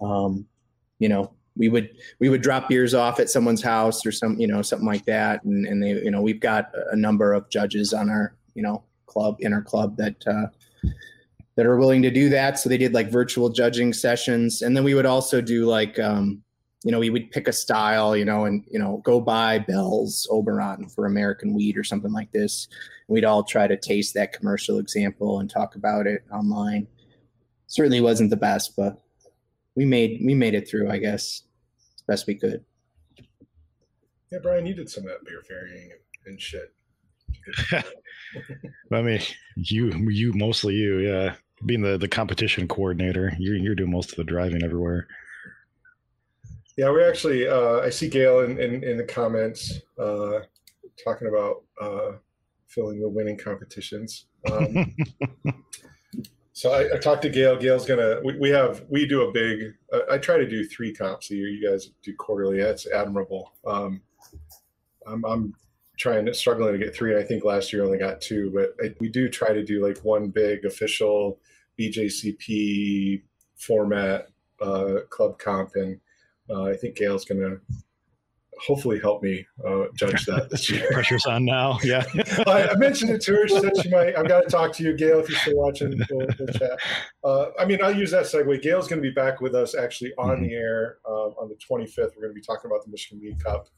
um, 0.02 0.47
you 0.99 1.09
know 1.09 1.33
we 1.57 1.69
would 1.69 1.90
we 2.19 2.28
would 2.28 2.43
drop 2.43 2.69
beers 2.69 2.95
off 2.95 3.19
at 3.19 3.31
someone's 3.31 3.62
house 3.62 4.05
or 4.05 4.12
some 4.12 4.38
you 4.38 4.47
know 4.47 4.62
something 4.62 4.87
like 4.87 5.05
that 5.07 5.43
and 5.45 5.66
and 5.66 5.83
they 5.83 5.93
you 6.02 6.11
know 6.11 6.21
we've 6.21 6.40
got 6.40 6.71
a 6.90 6.97
number 6.97 7.33
of 7.33 7.49
judges 7.49 7.93
on 7.93 8.11
our 8.11 8.35
you 8.55 8.62
know 8.62 8.83
club 9.07 9.37
in 9.40 9.52
our 9.52 9.62
club 9.62 9.97
that 9.97 10.26
uh, 10.26 10.47
that 11.57 11.67
are 11.67 11.77
willing 11.77 12.03
to 12.03 12.11
do 12.11 12.29
that. 12.29 12.59
So 12.59 12.69
they 12.69 12.79
did 12.79 12.95
like 12.95 13.11
virtual 13.11 13.49
judging 13.49 13.93
sessions, 13.93 14.63
and 14.63 14.77
then 14.77 14.85
we 14.85 14.95
would 14.95 15.07
also 15.07 15.41
do 15.41 15.65
like, 15.65 15.99
um, 15.99 16.43
you 16.85 16.93
know, 16.93 17.01
we 17.01 17.11
would 17.11 17.31
pick 17.31 17.49
a 17.49 17.53
style, 17.53 18.17
you 18.17 18.25
know, 18.25 18.45
and 18.45 18.65
you 18.71 18.79
know, 18.79 19.01
go 19.05 19.21
buy 19.21 19.59
Bell's 19.59 20.27
Oberon 20.31 20.89
for 20.89 21.07
American 21.07 21.55
wheat 21.55 21.77
or 21.77 21.85
something 21.85 22.13
like 22.13 22.31
this. 22.31 22.69
We'd 23.09 23.25
all 23.25 23.43
try 23.43 23.67
to 23.67 23.77
taste 23.77 24.15
that 24.15 24.33
commercial 24.33 24.79
example 24.79 25.41
and 25.41 25.51
talk 25.51 25.75
about 25.75 26.07
it 26.07 26.25
online. 26.31 26.87
Certainly 27.69 28.03
wasn't 28.03 28.31
the 28.31 28.37
best, 28.37 28.77
but 28.77 29.01
we 29.75 29.85
made 29.85 30.21
we 30.25 30.35
made 30.35 30.55
it 30.55 30.69
through, 30.69 30.91
I 30.91 30.99
guess, 30.99 31.43
as 31.97 32.03
best 32.07 32.27
we 32.27 32.35
could. 32.35 32.65
Yeah, 34.31 34.39
Brian, 34.43 34.67
you 34.67 34.75
did 34.75 34.91
some 34.91 35.05
of 35.05 35.11
that 35.11 35.25
beer 35.25 35.43
ferrying 35.49 35.91
and 36.27 36.41
shit. 36.41 36.73
I 38.93 39.03
mean, 39.03 39.21
you, 39.55 39.91
you 40.11 40.33
mostly 40.33 40.75
you, 40.75 40.99
yeah 40.99 41.37
being 41.65 41.83
the 41.83 41.97
the 41.97 42.09
competition 42.09 42.69
coordinator, 42.69 43.33
you're 43.39 43.57
you're 43.57 43.75
doing 43.75 43.91
most 43.91 44.11
of 44.11 44.17
the 44.17 44.25
driving 44.25 44.63
everywhere. 44.63 45.07
Yeah, 46.77 46.91
we 46.91 47.03
actually. 47.03 47.49
Uh, 47.49 47.81
I 47.81 47.91
see 47.91 48.09
Gail 48.09 48.41
in, 48.41 48.59
in, 48.59 48.85
in 48.85 48.97
the 48.99 49.05
comments 49.05 49.81
uh, 49.99 50.41
talking 51.03 51.29
about 51.29 51.63
uh, 51.81 52.13
filling 52.67 53.01
the 53.01 53.09
winning 53.09 53.39
competitions. 53.39 54.27
Um, 54.51 54.95
so 56.53 56.73
I, 56.73 56.95
I, 56.95 56.99
talked 56.99 57.23
to 57.23 57.31
Gail. 57.31 57.57
Gail's 57.57 57.87
gonna. 57.87 58.21
We, 58.23 58.39
we 58.39 58.51
have 58.51 58.85
we 58.91 59.07
do 59.07 59.23
a 59.23 59.33
big. 59.33 59.73
Uh, 59.91 60.01
I 60.11 60.19
try 60.19 60.37
to 60.37 60.47
do 60.47 60.67
three 60.67 60.93
comps 60.93 61.31
a 61.31 61.35
year. 61.35 61.49
You 61.49 61.67
guys 61.67 61.91
do 62.03 62.15
quarterly. 62.15 62.59
That's 62.59 62.87
admirable. 62.87 63.53
Um, 63.67 64.03
I'm, 65.07 65.25
I'm 65.25 65.55
trying 65.97 66.26
to 66.26 66.35
struggling 66.35 66.79
to 66.79 66.85
get 66.85 66.95
three. 66.95 67.19
I 67.19 67.23
think 67.23 67.45
last 67.45 67.73
year 67.73 67.85
only 67.85 67.99
got 67.99 68.21
two, 68.21 68.50
but 68.55 68.75
I, 68.85 68.95
we 69.00 69.09
do 69.09 69.29
try 69.29 69.53
to 69.53 69.65
do 69.65 69.85
like 69.85 69.99
one 69.99 70.29
big 70.29 70.65
official 70.65 71.41
BJCP 71.79 73.23
format 73.57 74.29
uh, 74.61 75.00
club 75.11 75.38
comp, 75.38 75.71
and 75.75 76.00
uh, 76.50 76.65
I 76.65 76.76
think 76.76 76.97
Gail's 76.97 77.25
going 77.25 77.41
to 77.41 77.61
hopefully 78.59 78.99
help 78.99 79.23
me 79.23 79.47
uh, 79.67 79.85
judge 79.95 80.25
that 80.26 80.49
this 80.50 80.71
year. 80.71 80.88
Pressure's 80.93 81.26
on 81.26 81.45
now. 81.45 81.79
Yeah. 81.85 82.05
I, 82.47 82.69
I, 82.69 82.75
mentioned 82.76 83.11
it 83.11 83.21
to 83.23 83.33
her. 83.33 83.49
She 83.49 83.61
said 83.61 83.73
she 83.81 83.91
might. 83.91 84.17
I've 84.17 84.29
got 84.29 84.41
to 84.43 84.49
talk 84.49 84.73
to 84.75 84.83
you, 84.83 84.97
Gail, 84.97 85.21
if 85.21 85.29
you're 85.29 85.38
still 85.38 85.57
watching 85.57 85.91
the, 85.91 86.35
the 86.38 86.59
chat. 86.59 86.79
Uh, 87.23 87.50
I 87.59 87.65
mean, 87.65 87.83
I'll 87.83 87.95
use 87.95 88.11
that 88.11 88.25
segue. 88.25 88.62
Gail's 88.62 88.88
going 88.88 89.00
to 89.00 89.09
be 89.09 89.15
back 89.15 89.41
with 89.41 89.55
us 89.55 89.76
actually 89.76 90.12
on 90.19 90.37
mm-hmm. 90.37 90.45
the 90.45 90.55
air 90.55 90.99
um, 91.09 91.35
on 91.38 91.49
the 91.49 91.55
25th. 91.55 92.17
We're 92.17 92.23
going 92.23 92.31
to 92.31 92.35
be 92.35 92.41
talking 92.41 92.71
about 92.71 92.85
the 92.85 92.91
Michigan 92.91 93.21
Mead 93.23 93.43
Cup 93.43 93.69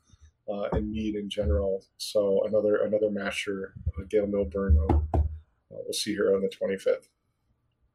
uh, 0.49 0.69
and 0.73 0.91
mead 0.91 1.15
in 1.15 1.29
general. 1.29 1.85
So 1.99 2.45
another 2.47 2.83
another 2.85 3.11
masher, 3.11 3.75
uh, 3.99 4.03
Gail 4.09 4.27
Milburn. 4.27 4.79
Uh, 4.91 5.21
we'll 5.71 5.93
see 5.93 6.15
her 6.15 6.35
on 6.35 6.43
the 6.43 6.49
25th. 6.49 7.09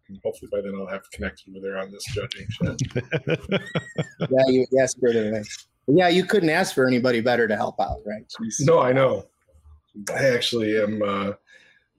And 0.10 0.20
hopefully 0.24 0.50
by 0.52 0.62
then 0.62 0.74
I'll 0.78 0.88
have 0.88 1.10
connected 1.12 1.54
with 1.54 1.64
her 1.64 1.78
on 1.78 1.92
this 1.92 2.04
judging 2.06 2.48
shit. 2.50 2.82
yeah, 4.30 4.48
you 4.48 4.66
asked 4.82 5.00
her 5.02 5.14
to. 5.14 5.44
Yeah, 5.88 6.08
you 6.08 6.24
couldn't 6.24 6.50
ask 6.50 6.74
for 6.76 6.88
anybody 6.88 7.22
better 7.22 7.48
to 7.48 7.56
help 7.56 7.80
out, 7.80 8.00
right? 8.06 8.24
Jeez. 8.40 8.56
No, 8.62 8.80
I 8.80 8.94
know. 8.94 9.26
I 10.14 10.30
actually 10.30 10.80
am 10.82 11.02
uh, 11.02 11.32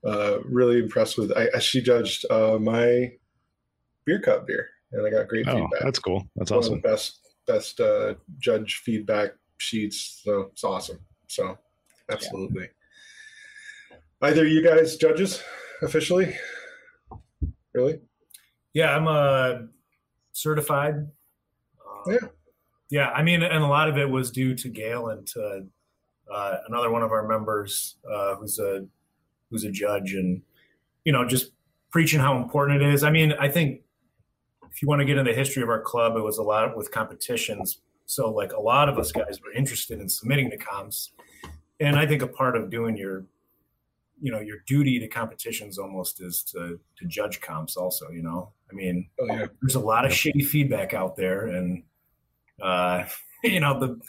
uh, 0.04 0.38
really 0.44 0.78
impressed 0.78 1.18
with. 1.18 1.32
I, 1.32 1.58
she 1.58 1.80
judged 1.80 2.24
uh, 2.30 2.58
my 2.58 3.12
beer 4.04 4.20
cup 4.20 4.46
beer, 4.46 4.68
and 4.92 5.06
I 5.06 5.10
got 5.10 5.28
great 5.28 5.46
oh, 5.48 5.54
feedback. 5.54 5.82
That's 5.82 5.98
cool. 5.98 6.26
That's 6.36 6.50
One 6.50 6.60
awesome. 6.60 6.80
best 6.80 7.20
best 7.46 7.80
uh, 7.80 8.14
judge 8.38 8.82
feedback 8.84 9.32
sheets. 9.58 10.20
So 10.24 10.50
it's 10.52 10.64
awesome. 10.64 10.98
So 11.28 11.58
absolutely. 12.10 12.68
Yeah. 13.90 13.96
Either 14.22 14.46
you 14.46 14.62
guys 14.62 14.96
judges 14.96 15.42
officially? 15.82 16.36
Really? 17.72 18.00
Yeah, 18.72 18.96
I'm 18.96 19.06
a 19.06 19.10
uh, 19.10 19.62
certified. 20.32 20.94
Um, 20.94 22.12
yeah. 22.12 22.28
Yeah, 22.90 23.10
I 23.10 23.22
mean, 23.22 23.42
and 23.42 23.64
a 23.64 23.66
lot 23.66 23.88
of 23.88 23.98
it 23.98 24.08
was 24.08 24.30
due 24.30 24.54
to 24.54 24.68
Gail 24.68 25.08
and 25.08 25.26
to 25.28 25.66
uh, 26.32 26.56
another 26.68 26.90
one 26.90 27.02
of 27.02 27.12
our 27.12 27.26
members 27.26 27.96
uh, 28.10 28.36
who's 28.36 28.58
a 28.58 28.86
who's 29.50 29.64
a 29.64 29.70
judge, 29.70 30.12
and 30.12 30.42
you 31.04 31.12
know, 31.12 31.26
just 31.26 31.52
preaching 31.90 32.20
how 32.20 32.36
important 32.36 32.82
it 32.82 32.94
is. 32.94 33.02
I 33.02 33.10
mean, 33.10 33.32
I 33.32 33.48
think 33.48 33.80
if 34.70 34.82
you 34.82 34.88
want 34.88 35.00
to 35.00 35.04
get 35.04 35.18
into 35.18 35.30
the 35.30 35.36
history 35.36 35.62
of 35.62 35.68
our 35.68 35.80
club, 35.80 36.16
it 36.16 36.22
was 36.22 36.38
a 36.38 36.42
lot 36.42 36.76
with 36.76 36.90
competitions. 36.90 37.80
So, 38.06 38.30
like, 38.30 38.52
a 38.52 38.60
lot 38.60 38.88
of 38.88 38.98
us 38.98 39.12
guys 39.12 39.40
were 39.42 39.52
interested 39.52 40.00
in 40.00 40.08
submitting 40.08 40.50
to 40.50 40.56
comps, 40.56 41.12
and 41.80 41.96
I 41.96 42.06
think 42.06 42.22
a 42.22 42.26
part 42.26 42.56
of 42.56 42.70
doing 42.70 42.96
your 42.96 43.24
you 44.20 44.30
know 44.30 44.40
your 44.40 44.58
duty 44.66 44.98
to 44.98 45.08
competitions 45.08 45.78
almost 45.78 46.22
is 46.22 46.42
to 46.42 46.78
to 46.96 47.04
judge 47.06 47.40
comps 47.40 47.76
also 47.76 48.10
you 48.10 48.22
know? 48.22 48.50
I 48.70 48.74
mean 48.74 49.08
oh, 49.20 49.26
yeah. 49.26 49.46
there's 49.60 49.74
a 49.74 49.80
lot 49.80 50.04
of 50.04 50.12
shitty 50.12 50.46
feedback 50.46 50.94
out 50.94 51.16
there 51.16 51.48
and 51.48 51.82
uh 52.62 53.04
you 53.44 53.60
know 53.60 53.78
the 53.78 54.00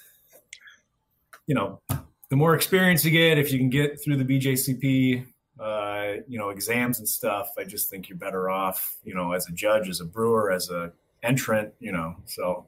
you 1.48 1.56
know 1.56 1.82
the 2.30 2.36
more 2.36 2.56
experience 2.56 3.04
you 3.04 3.12
get 3.12 3.38
if 3.38 3.52
you 3.52 3.60
can 3.60 3.70
get 3.70 4.02
through 4.02 4.18
the 4.18 4.24
bjcp 4.24 5.26
uh 5.60 6.22
you 6.28 6.38
know 6.38 6.50
exams 6.50 7.00
and 7.00 7.08
stuff 7.08 7.50
i 7.58 7.64
just 7.64 7.90
think 7.90 8.08
you're 8.08 8.18
better 8.18 8.50
off 8.50 8.98
you 9.04 9.14
know 9.14 9.32
as 9.32 9.48
a 9.50 9.52
judge 9.52 9.90
as 9.90 10.02
a 10.02 10.06
brewer 10.06 10.52
as 10.52 10.70
a 10.70 10.92
entrant 11.24 11.74
you 11.80 11.92
know? 11.92 12.16
So 12.26 12.68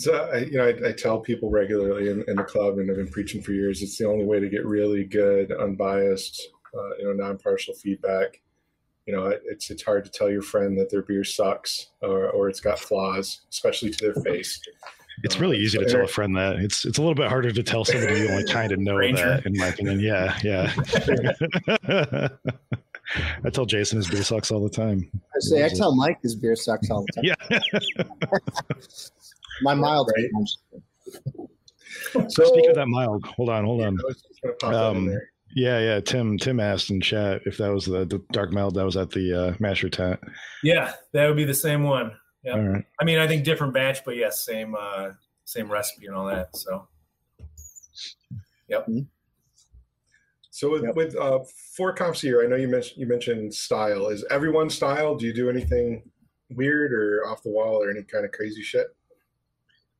so 0.00 0.28
I, 0.32 0.38
you 0.38 0.58
know, 0.58 0.66
I, 0.66 0.88
I, 0.88 0.92
tell 0.92 1.20
people 1.20 1.50
regularly 1.50 2.10
in, 2.10 2.24
in, 2.28 2.36
the 2.36 2.44
club, 2.44 2.78
and 2.78 2.90
I've 2.90 2.96
been 2.96 3.08
preaching 3.08 3.42
for 3.42 3.52
years. 3.52 3.82
It's 3.82 3.98
the 3.98 4.06
only 4.06 4.24
way 4.24 4.40
to 4.40 4.48
get 4.48 4.64
really 4.64 5.04
good, 5.04 5.52
unbiased, 5.52 6.48
uh, 6.74 6.96
you 6.98 7.04
know, 7.04 7.12
non-partial 7.12 7.74
feedback. 7.74 8.40
You 9.06 9.14
know, 9.14 9.26
it's 9.26 9.70
it's 9.70 9.84
hard 9.84 10.04
to 10.04 10.10
tell 10.10 10.30
your 10.30 10.42
friend 10.42 10.78
that 10.78 10.90
their 10.90 11.02
beer 11.02 11.24
sucks 11.24 11.88
or, 12.02 12.28
or 12.30 12.48
it's 12.48 12.60
got 12.60 12.78
flaws, 12.78 13.42
especially 13.50 13.90
to 13.90 14.12
their 14.12 14.22
face. 14.24 14.60
It's 15.22 15.38
really 15.38 15.58
easy 15.58 15.78
uh, 15.78 15.82
to 15.82 15.88
tell 15.88 16.04
a 16.04 16.08
friend 16.08 16.36
that. 16.36 16.56
It's 16.56 16.84
it's 16.84 16.98
a 16.98 17.00
little 17.00 17.14
bit 17.14 17.28
harder 17.28 17.52
to 17.52 17.62
tell 17.62 17.84
somebody 17.84 18.20
you 18.20 18.28
only 18.28 18.44
kind 18.44 18.72
of 18.72 18.78
know 18.80 18.96
Ranger. 18.96 19.28
that, 19.28 19.46
in 19.46 19.56
my 19.56 19.68
opinion. 19.68 20.00
Yeah, 20.00 20.38
yeah. 20.42 20.72
I 23.44 23.50
tell 23.50 23.66
Jason 23.66 23.98
his 23.98 24.08
beer 24.08 24.24
sucks 24.24 24.50
all 24.50 24.62
the 24.62 24.68
time. 24.68 25.08
I 25.14 25.38
say 25.38 25.64
I 25.64 25.68
tell 25.68 25.94
Mike 25.94 26.18
his 26.22 26.34
beer 26.34 26.56
sucks 26.56 26.90
all 26.90 27.04
the 27.06 27.12
time. 27.12 27.24
Yeah. 27.24 28.10
My 29.62 29.74
mild. 29.74 30.10
Right? 30.16 30.30
So 32.28 32.44
speaking 32.44 32.70
of 32.70 32.76
that 32.76 32.88
mild, 32.88 33.24
hold 33.24 33.48
on, 33.48 33.64
hold 33.64 33.82
on. 33.82 33.98
Um, 34.62 35.18
yeah, 35.54 35.78
yeah. 35.78 36.00
Tim, 36.00 36.36
Tim 36.38 36.60
asked 36.60 36.90
in 36.90 37.00
chat 37.00 37.42
if 37.46 37.56
that 37.58 37.72
was 37.72 37.86
the, 37.86 38.04
the 38.04 38.22
dark 38.32 38.52
mild 38.52 38.74
that 38.74 38.84
was 38.84 38.96
at 38.96 39.10
the 39.10 39.32
uh, 39.32 39.54
masher 39.58 39.88
tent. 39.88 40.20
Yeah, 40.62 40.92
that 41.12 41.26
would 41.26 41.36
be 41.36 41.44
the 41.44 41.54
same 41.54 41.84
one. 41.84 42.12
Yeah. 42.42 42.52
All 42.52 42.60
right. 42.60 42.84
I 43.00 43.04
mean, 43.04 43.18
I 43.18 43.26
think 43.26 43.44
different 43.44 43.72
batch, 43.72 44.04
but 44.04 44.16
yes, 44.16 44.44
same, 44.44 44.74
uh, 44.78 45.10
same 45.44 45.70
recipe 45.70 46.06
and 46.06 46.14
all 46.14 46.26
that. 46.26 46.54
So, 46.56 46.86
yep. 48.68 48.86
Mm-hmm. 48.86 49.00
So 50.50 50.70
with, 50.70 50.84
yep. 50.84 50.94
with 50.94 51.16
uh, 51.16 51.40
four 51.76 51.92
comps 51.92 52.22
a 52.24 52.26
year, 52.28 52.44
I 52.44 52.48
know 52.48 52.56
you 52.56 52.68
mentioned 52.68 52.98
you 52.98 53.06
mentioned 53.06 53.52
style. 53.52 54.08
Is 54.08 54.24
everyone 54.30 54.70
style? 54.70 55.14
Do 55.14 55.26
you 55.26 55.34
do 55.34 55.50
anything 55.50 56.02
weird 56.50 56.92
or 56.92 57.26
off 57.28 57.42
the 57.42 57.50
wall 57.50 57.82
or 57.82 57.90
any 57.90 58.02
kind 58.02 58.24
of 58.24 58.32
crazy 58.32 58.62
shit? 58.62 58.86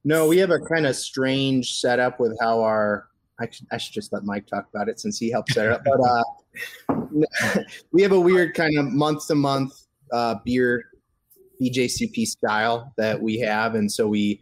No, 0.06 0.28
we 0.28 0.38
have 0.38 0.52
a 0.52 0.60
kind 0.60 0.86
of 0.86 0.94
strange 0.94 1.80
setup 1.80 2.20
with 2.20 2.36
how 2.40 2.62
our. 2.62 3.08
I 3.40 3.50
should, 3.50 3.66
I 3.72 3.76
should 3.76 3.92
just 3.92 4.12
let 4.12 4.24
Mike 4.24 4.46
talk 4.46 4.66
about 4.72 4.88
it 4.88 4.98
since 5.00 5.18
he 5.18 5.30
helped 5.30 5.52
set 5.52 5.66
it 5.66 5.72
up. 5.72 5.82
But 5.84 6.00
uh, 6.00 7.60
we 7.92 8.02
have 8.02 8.12
a 8.12 8.20
weird 8.20 8.54
kind 8.54 8.78
of 8.78 8.86
month 8.92 9.26
to 9.26 9.34
month 9.34 9.72
beer 10.44 10.84
BJCP 11.60 12.24
style 12.24 12.94
that 12.96 13.20
we 13.20 13.40
have, 13.40 13.74
and 13.74 13.90
so 13.90 14.06
we 14.06 14.40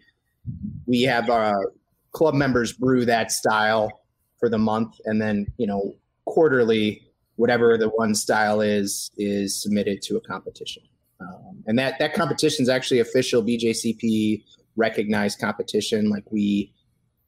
we 0.86 1.00
have 1.02 1.30
our 1.30 1.72
club 2.12 2.34
members 2.34 2.74
brew 2.74 3.06
that 3.06 3.32
style 3.32 4.02
for 4.38 4.50
the 4.50 4.58
month, 4.58 5.00
and 5.06 5.20
then 5.20 5.46
you 5.56 5.66
know 5.66 5.94
quarterly, 6.26 7.02
whatever 7.36 7.78
the 7.78 7.88
one 7.88 8.14
style 8.14 8.60
is, 8.60 9.10
is 9.16 9.62
submitted 9.62 10.02
to 10.02 10.18
a 10.18 10.20
competition, 10.20 10.82
um, 11.20 11.64
and 11.66 11.78
that 11.78 11.98
that 12.00 12.12
competition 12.12 12.62
is 12.62 12.68
actually 12.68 13.00
official 13.00 13.42
BJCP 13.42 14.44
recognized 14.76 15.40
competition. 15.40 16.10
Like 16.10 16.24
we, 16.30 16.72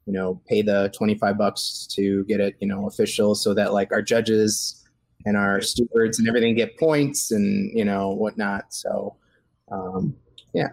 you 0.06 0.12
know, 0.12 0.40
pay 0.48 0.62
the 0.62 0.92
25 0.96 1.38
bucks 1.38 1.86
to 1.92 2.24
get 2.24 2.40
it, 2.40 2.56
you 2.60 2.68
know, 2.68 2.86
official 2.86 3.34
so 3.34 3.54
that 3.54 3.72
like 3.72 3.92
our 3.92 4.02
judges 4.02 4.84
and 5.24 5.36
our 5.36 5.60
stewards 5.60 6.18
and 6.18 6.28
everything 6.28 6.54
get 6.54 6.78
points 6.78 7.32
and, 7.32 7.76
you 7.76 7.84
know, 7.84 8.10
whatnot. 8.10 8.72
So, 8.72 9.16
um, 9.70 10.14
yeah. 10.52 10.68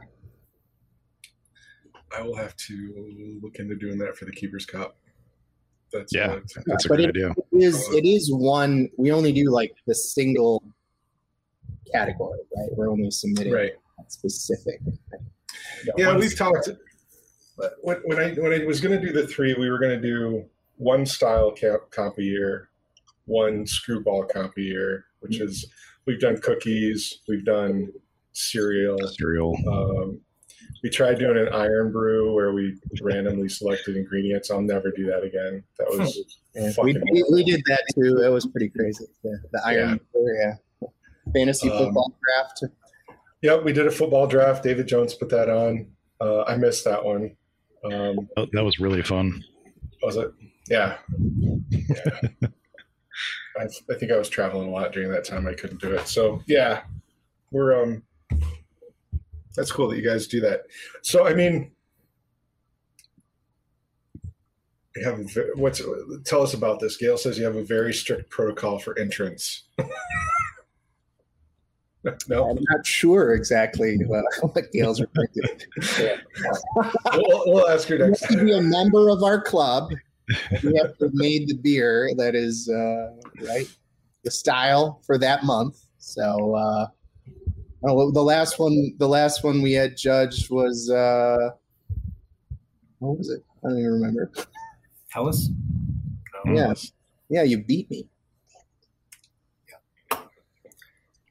I 2.15 2.21
will 2.21 2.35
have 2.35 2.55
to 2.55 3.39
look 3.41 3.55
into 3.55 3.75
doing 3.75 3.97
that 3.97 4.15
for 4.15 4.25
the 4.25 4.31
Keepers 4.31 4.65
Cup. 4.65 4.97
That's 5.91 6.13
yeah, 6.13 6.39
that's 6.65 6.85
a 6.85 6.89
but 6.89 6.99
it, 6.99 7.09
idea. 7.09 7.29
It 7.51 7.63
is 7.63 7.87
it 7.93 8.03
is 8.03 8.33
one 8.33 8.89
we 8.97 9.11
only 9.11 9.31
do 9.31 9.51
like 9.51 9.75
the 9.85 9.93
single 9.93 10.63
category, 11.91 12.39
right? 12.57 12.69
We're 12.75 12.89
only 12.89 13.11
submitting 13.11 13.53
right. 13.53 13.73
specific 14.07 14.81
yeah, 15.97 16.15
we've 16.15 16.37
talked. 16.37 16.69
When, 17.81 17.97
when 18.05 18.19
I 18.19 18.33
when 18.33 18.53
I 18.53 18.65
was 18.65 18.81
going 18.81 18.99
to 18.99 19.05
do 19.05 19.13
the 19.13 19.27
three, 19.27 19.53
we 19.53 19.69
were 19.69 19.79
going 19.79 19.99
to 19.99 20.01
do 20.01 20.45
one 20.77 21.05
style 21.05 21.51
comp, 21.51 21.89
comp 21.91 22.17
a 22.17 22.23
year, 22.23 22.69
one 23.25 23.65
screwball 23.65 24.25
comp 24.25 24.57
a 24.57 24.61
year, 24.61 25.05
which 25.19 25.33
mm-hmm. 25.33 25.45
is 25.45 25.65
we've 26.05 26.19
done 26.19 26.37
cookies, 26.41 27.19
we've 27.27 27.45
done 27.45 27.89
cereal, 28.33 28.97
cereal. 29.07 29.55
Um, 29.67 30.19
we 30.81 30.89
tried 30.89 31.19
doing 31.19 31.37
an 31.37 31.53
iron 31.53 31.91
brew 31.91 32.33
where 32.33 32.51
we 32.51 32.75
randomly 33.01 33.47
selected 33.47 33.95
ingredients. 33.95 34.51
I'll 34.51 34.61
never 34.61 34.91
do 34.91 35.05
that 35.07 35.23
again. 35.23 35.63
That 35.79 35.87
was 35.89 36.19
yeah, 36.55 36.71
we, 36.83 36.93
we, 37.11 37.23
we, 37.31 37.43
did 37.43 37.61
that 37.67 37.83
too. 37.95 38.21
It 38.23 38.29
was 38.29 38.45
pretty 38.47 38.69
crazy. 38.69 39.05
Yeah, 39.23 39.31
the 39.51 39.61
Iron 39.65 39.89
yeah. 39.89 39.95
Brew, 40.11 40.39
yeah. 40.39 40.87
Fantasy 41.33 41.69
um, 41.69 41.77
football 41.77 42.13
um, 42.13 42.19
draft. 42.21 42.75
Yep, 43.43 43.63
we 43.65 43.73
did 43.73 43.87
a 43.87 43.91
football 43.91 44.25
draft. 44.25 44.63
David 44.63 44.87
Jones 44.87 45.13
put 45.13 45.29
that 45.29 45.49
on. 45.49 45.85
Uh, 46.21 46.43
I 46.43 46.55
missed 46.55 46.85
that 46.85 47.03
one. 47.03 47.35
Um, 47.83 48.29
oh, 48.37 48.47
that 48.53 48.63
was 48.63 48.79
really 48.79 49.03
fun. 49.03 49.43
Was 50.01 50.15
it? 50.15 50.33
Yeah. 50.69 50.97
yeah. 51.69 52.29
I, 53.59 53.63
I, 53.63 53.95
think 53.99 54.13
I 54.13 54.17
was 54.17 54.29
traveling 54.29 54.69
a 54.69 54.71
lot 54.71 54.93
during 54.93 55.11
that 55.11 55.25
time. 55.25 55.45
I 55.45 55.53
couldn't 55.53 55.81
do 55.81 55.91
it. 55.91 56.07
So 56.07 56.41
yeah, 56.47 56.83
we're 57.51 57.83
um. 57.83 58.03
That's 59.55 59.71
cool 59.71 59.89
that 59.89 59.97
you 59.97 60.09
guys 60.09 60.25
do 60.25 60.39
that. 60.39 60.63
So 61.01 61.27
I 61.27 61.33
mean, 61.33 61.71
you 64.95 65.03
have 65.03 65.19
what's 65.55 65.81
tell 66.23 66.43
us 66.43 66.53
about 66.53 66.79
this. 66.79 66.95
Gail 66.95 67.17
says 67.17 67.37
you 67.37 67.43
have 67.43 67.57
a 67.57 67.63
very 67.63 67.93
strict 67.93 68.29
protocol 68.29 68.79
for 68.79 68.97
entrance. 68.97 69.63
no, 72.27 72.49
I'm 72.49 72.57
not 72.69 72.85
sure 72.85 73.33
exactly 73.33 73.97
what, 74.05 74.25
what 74.41 74.71
Gail's 74.71 75.01
referring 75.01 75.29
to. 75.35 76.19
we'll, 77.13 77.43
we'll, 77.47 77.69
ask 77.69 77.87
her 77.87 77.97
next. 77.97 78.21
You 78.21 78.27
have 78.27 78.39
to 78.39 78.45
be 78.45 78.57
a 78.57 78.61
member 78.61 79.09
of 79.09 79.23
our 79.23 79.41
club. 79.41 79.91
You 80.61 80.75
have 80.81 80.97
to 80.97 81.05
have 81.05 81.13
made 81.13 81.47
the 81.47 81.55
beer 81.55 82.09
that 82.17 82.35
is 82.35 82.69
uh, 82.69 83.13
right 83.41 83.67
the 84.23 84.31
style 84.31 85.01
for 85.05 85.17
that 85.17 85.43
month. 85.43 85.85
So 85.97 86.55
uh, 86.55 86.87
the 87.81 88.23
last 88.23 88.59
one, 88.59 88.95
the 88.97 89.07
last 89.07 89.43
one 89.43 89.61
we 89.61 89.73
had 89.73 89.97
judged 89.97 90.49
was 90.49 90.89
uh, 90.89 91.51
What 92.99 93.17
was 93.17 93.29
it? 93.29 93.43
I 93.63 93.69
don't 93.69 93.79
even 93.79 93.91
remember. 93.91 94.31
Helles? 95.09 95.49
No. 96.45 96.53
Yes. 96.53 96.91
Yeah, 97.29 97.43
you 97.43 97.63
beat 97.63 97.89
me. 97.89 98.07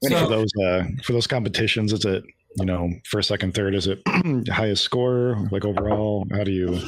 So, 0.02 0.18
for 0.18 0.26
those 0.26 0.50
uh, 0.62 0.84
for 1.04 1.12
those 1.12 1.26
competitions, 1.26 1.92
is 1.92 2.04
it 2.04 2.24
you 2.56 2.64
know 2.64 2.90
first, 3.04 3.28
second, 3.28 3.54
third? 3.54 3.74
Is 3.74 3.86
it 3.86 4.02
highest 4.48 4.82
score 4.82 5.48
like 5.50 5.64
overall? 5.64 6.26
How 6.32 6.44
do 6.44 6.50
you? 6.50 6.80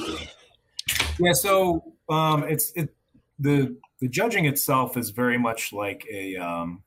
Yeah, 1.20 1.32
so 1.32 1.94
um, 2.08 2.44
it's 2.44 2.72
it 2.74 2.94
the 3.38 3.76
the 4.00 4.08
judging 4.08 4.46
itself 4.46 4.96
is 4.96 5.10
very 5.10 5.38
much 5.38 5.72
like 5.72 6.06
a 6.12 6.36
um, 6.36 6.82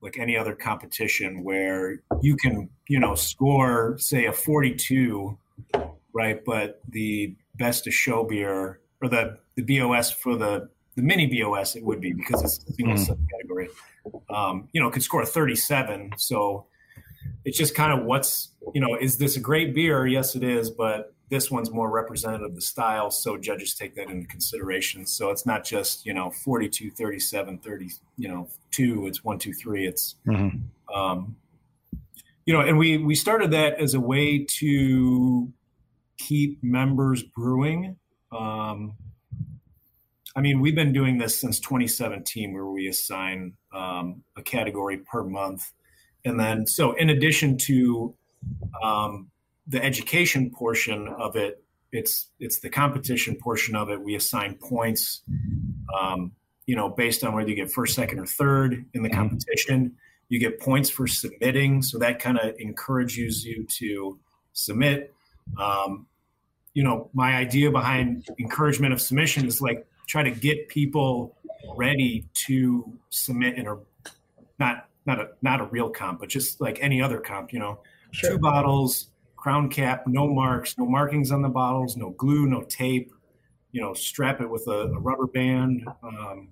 like 0.00 0.18
any 0.18 0.36
other 0.36 0.54
competition 0.54 1.42
where 1.42 2.00
you 2.22 2.36
can 2.36 2.68
you 2.88 3.00
know 3.00 3.14
score 3.14 3.96
say 3.98 4.26
a 4.26 4.32
42 4.32 5.36
right 6.12 6.44
but 6.44 6.80
the 6.88 7.34
best 7.56 7.86
of 7.86 7.94
show 7.94 8.24
beer 8.24 8.80
or 9.02 9.08
the 9.08 9.38
the 9.56 9.62
bos 9.62 10.10
for 10.10 10.36
the 10.36 10.68
the 10.94 11.02
mini 11.02 11.26
bos 11.26 11.76
it 11.76 11.84
would 11.84 12.00
be 12.00 12.12
because 12.12 12.42
it's 12.42 12.64
a 12.68 12.72
single 12.74 12.94
mm. 12.94 13.06
subcategory 13.08 13.68
um, 14.30 14.68
you 14.72 14.80
know 14.80 14.90
could 14.90 15.02
score 15.02 15.22
a 15.22 15.26
37 15.26 16.12
so 16.16 16.66
it's 17.44 17.56
just 17.56 17.74
kind 17.74 17.98
of 17.98 18.04
what's 18.04 18.50
you 18.74 18.80
know 18.80 18.96
is 19.00 19.18
this 19.18 19.36
a 19.36 19.40
great 19.40 19.74
beer? 19.74 20.06
Yes 20.06 20.34
it 20.34 20.42
is 20.42 20.70
but 20.70 21.12
this 21.28 21.50
one's 21.50 21.70
more 21.72 21.90
representative 21.90 22.50
of 22.50 22.54
the 22.54 22.60
style 22.60 23.10
so 23.10 23.36
judges 23.36 23.74
take 23.74 23.96
that 23.96 24.08
into 24.08 24.26
consideration. 24.28 25.06
So 25.06 25.30
it's 25.30 25.46
not 25.46 25.64
just 25.64 26.06
you 26.06 26.14
know 26.14 26.30
42 26.30 26.90
37 26.90 27.58
30 27.58 27.90
you 28.16 28.28
know 28.28 28.48
2 28.72 29.06
it's 29.06 29.24
1 29.24 29.38
2 29.38 29.52
3 29.52 29.86
it's 29.86 30.16
mm-hmm. 30.26 30.96
um, 30.96 31.36
you 32.44 32.52
know 32.52 32.60
and 32.60 32.78
we 32.78 32.98
we 32.98 33.14
started 33.14 33.50
that 33.52 33.80
as 33.80 33.94
a 33.94 34.00
way 34.00 34.44
to 34.58 35.52
keep 36.18 36.62
members 36.62 37.22
brewing. 37.22 37.96
Um, 38.32 38.94
i 40.34 40.40
mean 40.40 40.60
we've 40.60 40.74
been 40.74 40.92
doing 40.92 41.16
this 41.16 41.40
since 41.40 41.58
2017 41.60 42.52
where 42.52 42.66
we 42.66 42.88
assign 42.88 43.54
um, 43.76 44.22
a 44.36 44.42
category 44.42 44.98
per 44.98 45.22
month. 45.22 45.72
And 46.24 46.40
then 46.40 46.66
so 46.66 46.92
in 46.92 47.10
addition 47.10 47.56
to 47.58 48.14
um, 48.82 49.30
the 49.66 49.82
education 49.84 50.50
portion 50.50 51.08
of 51.08 51.36
it 51.36 51.62
it's 51.92 52.28
it's 52.40 52.60
the 52.60 52.68
competition 52.68 53.36
portion 53.36 53.76
of 53.76 53.90
it. 53.90 54.00
We 54.00 54.14
assign 54.14 54.54
points 54.56 55.22
um, 55.98 56.32
you 56.66 56.76
know 56.76 56.88
based 56.88 57.24
on 57.24 57.34
whether 57.34 57.48
you 57.48 57.56
get 57.56 57.70
first 57.70 57.94
second 57.94 58.18
or 58.18 58.26
third 58.26 58.84
in 58.94 59.02
the 59.02 59.08
mm-hmm. 59.08 59.18
competition. 59.18 59.96
You 60.28 60.40
get 60.40 60.60
points 60.60 60.90
for 60.90 61.06
submitting. 61.06 61.82
So 61.82 61.98
that 61.98 62.18
kind 62.18 62.38
of 62.38 62.56
encourages 62.58 63.44
you 63.44 63.64
to 63.78 64.18
submit. 64.52 65.14
Um, 65.58 66.06
you 66.74 66.82
know 66.82 67.10
my 67.14 67.36
idea 67.36 67.70
behind 67.70 68.26
encouragement 68.38 68.92
of 68.92 69.00
submission 69.00 69.46
is 69.46 69.62
like 69.62 69.86
try 70.06 70.22
to 70.22 70.30
get 70.30 70.68
people 70.68 71.35
ready 71.76 72.26
to 72.46 72.98
submit 73.10 73.56
in 73.56 73.66
a 73.66 73.76
not 74.58 74.88
not 75.06 75.20
a 75.20 75.28
not 75.42 75.60
a 75.60 75.64
real 75.64 75.90
comp 75.90 76.20
but 76.20 76.28
just 76.28 76.60
like 76.60 76.78
any 76.80 77.00
other 77.00 77.18
comp 77.18 77.52
you 77.52 77.58
know 77.58 77.78
sure. 78.12 78.30
two 78.30 78.38
bottles 78.38 79.08
crown 79.46 79.68
cap, 79.68 80.02
no 80.08 80.26
marks, 80.26 80.76
no 80.76 80.84
markings 80.84 81.30
on 81.30 81.40
the 81.40 81.48
bottles, 81.48 81.96
no 81.96 82.10
glue, 82.10 82.48
no 82.48 82.62
tape. 82.62 83.12
You 83.70 83.80
know, 83.80 83.94
strap 83.94 84.40
it 84.40 84.50
with 84.50 84.66
a, 84.66 84.90
a 84.92 84.98
rubber 84.98 85.28
band. 85.28 85.86
Um, 86.02 86.48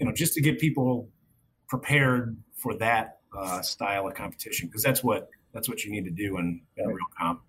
you 0.00 0.06
know, 0.06 0.12
just 0.12 0.32
to 0.32 0.40
get 0.40 0.58
people 0.58 1.06
prepared 1.68 2.34
for 2.54 2.78
that 2.78 3.18
uh, 3.36 3.60
style 3.60 4.08
of 4.08 4.14
competition 4.14 4.68
because 4.68 4.82
that's 4.82 5.04
what 5.04 5.28
that's 5.52 5.68
what 5.68 5.84
you 5.84 5.90
need 5.90 6.06
to 6.06 6.10
do 6.10 6.38
in, 6.38 6.62
in 6.78 6.86
a 6.86 6.88
real 6.88 6.96
comp. 7.18 7.42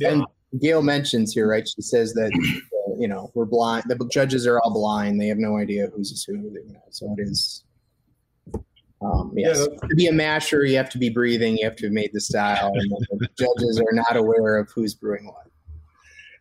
Yeah. 0.00 0.14
And 0.14 0.26
Gail 0.60 0.82
mentions 0.82 1.32
here, 1.32 1.48
right? 1.48 1.68
She 1.68 1.80
says 1.80 2.12
that 2.14 2.32
uh, 2.34 2.71
you 3.02 3.08
know 3.08 3.32
we're 3.34 3.44
blind. 3.44 3.84
The 3.88 4.08
judges 4.12 4.46
are 4.46 4.60
all 4.60 4.72
blind; 4.72 5.20
they 5.20 5.26
have 5.26 5.38
no 5.38 5.58
idea 5.58 5.88
who's 5.94 6.24
who. 6.24 6.34
You 6.34 6.72
know, 6.72 6.82
so 6.90 7.12
it 7.18 7.22
is 7.22 7.64
um, 9.04 9.32
yes, 9.34 9.58
yeah, 9.58 9.88
to 9.88 9.94
be 9.96 10.06
a 10.06 10.12
masher, 10.12 10.64
you 10.64 10.76
have 10.76 10.90
to 10.90 10.98
be 10.98 11.10
breathing. 11.10 11.56
You 11.58 11.64
have 11.64 11.76
to 11.76 11.86
have 11.86 11.92
made 11.92 12.10
the 12.12 12.20
style. 12.20 12.72
And 12.74 12.90
the 12.90 13.28
judges 13.38 13.80
are 13.80 13.92
not 13.92 14.16
aware 14.16 14.58
of 14.58 14.70
who's 14.70 14.94
brewing 14.94 15.26
what. 15.26 15.48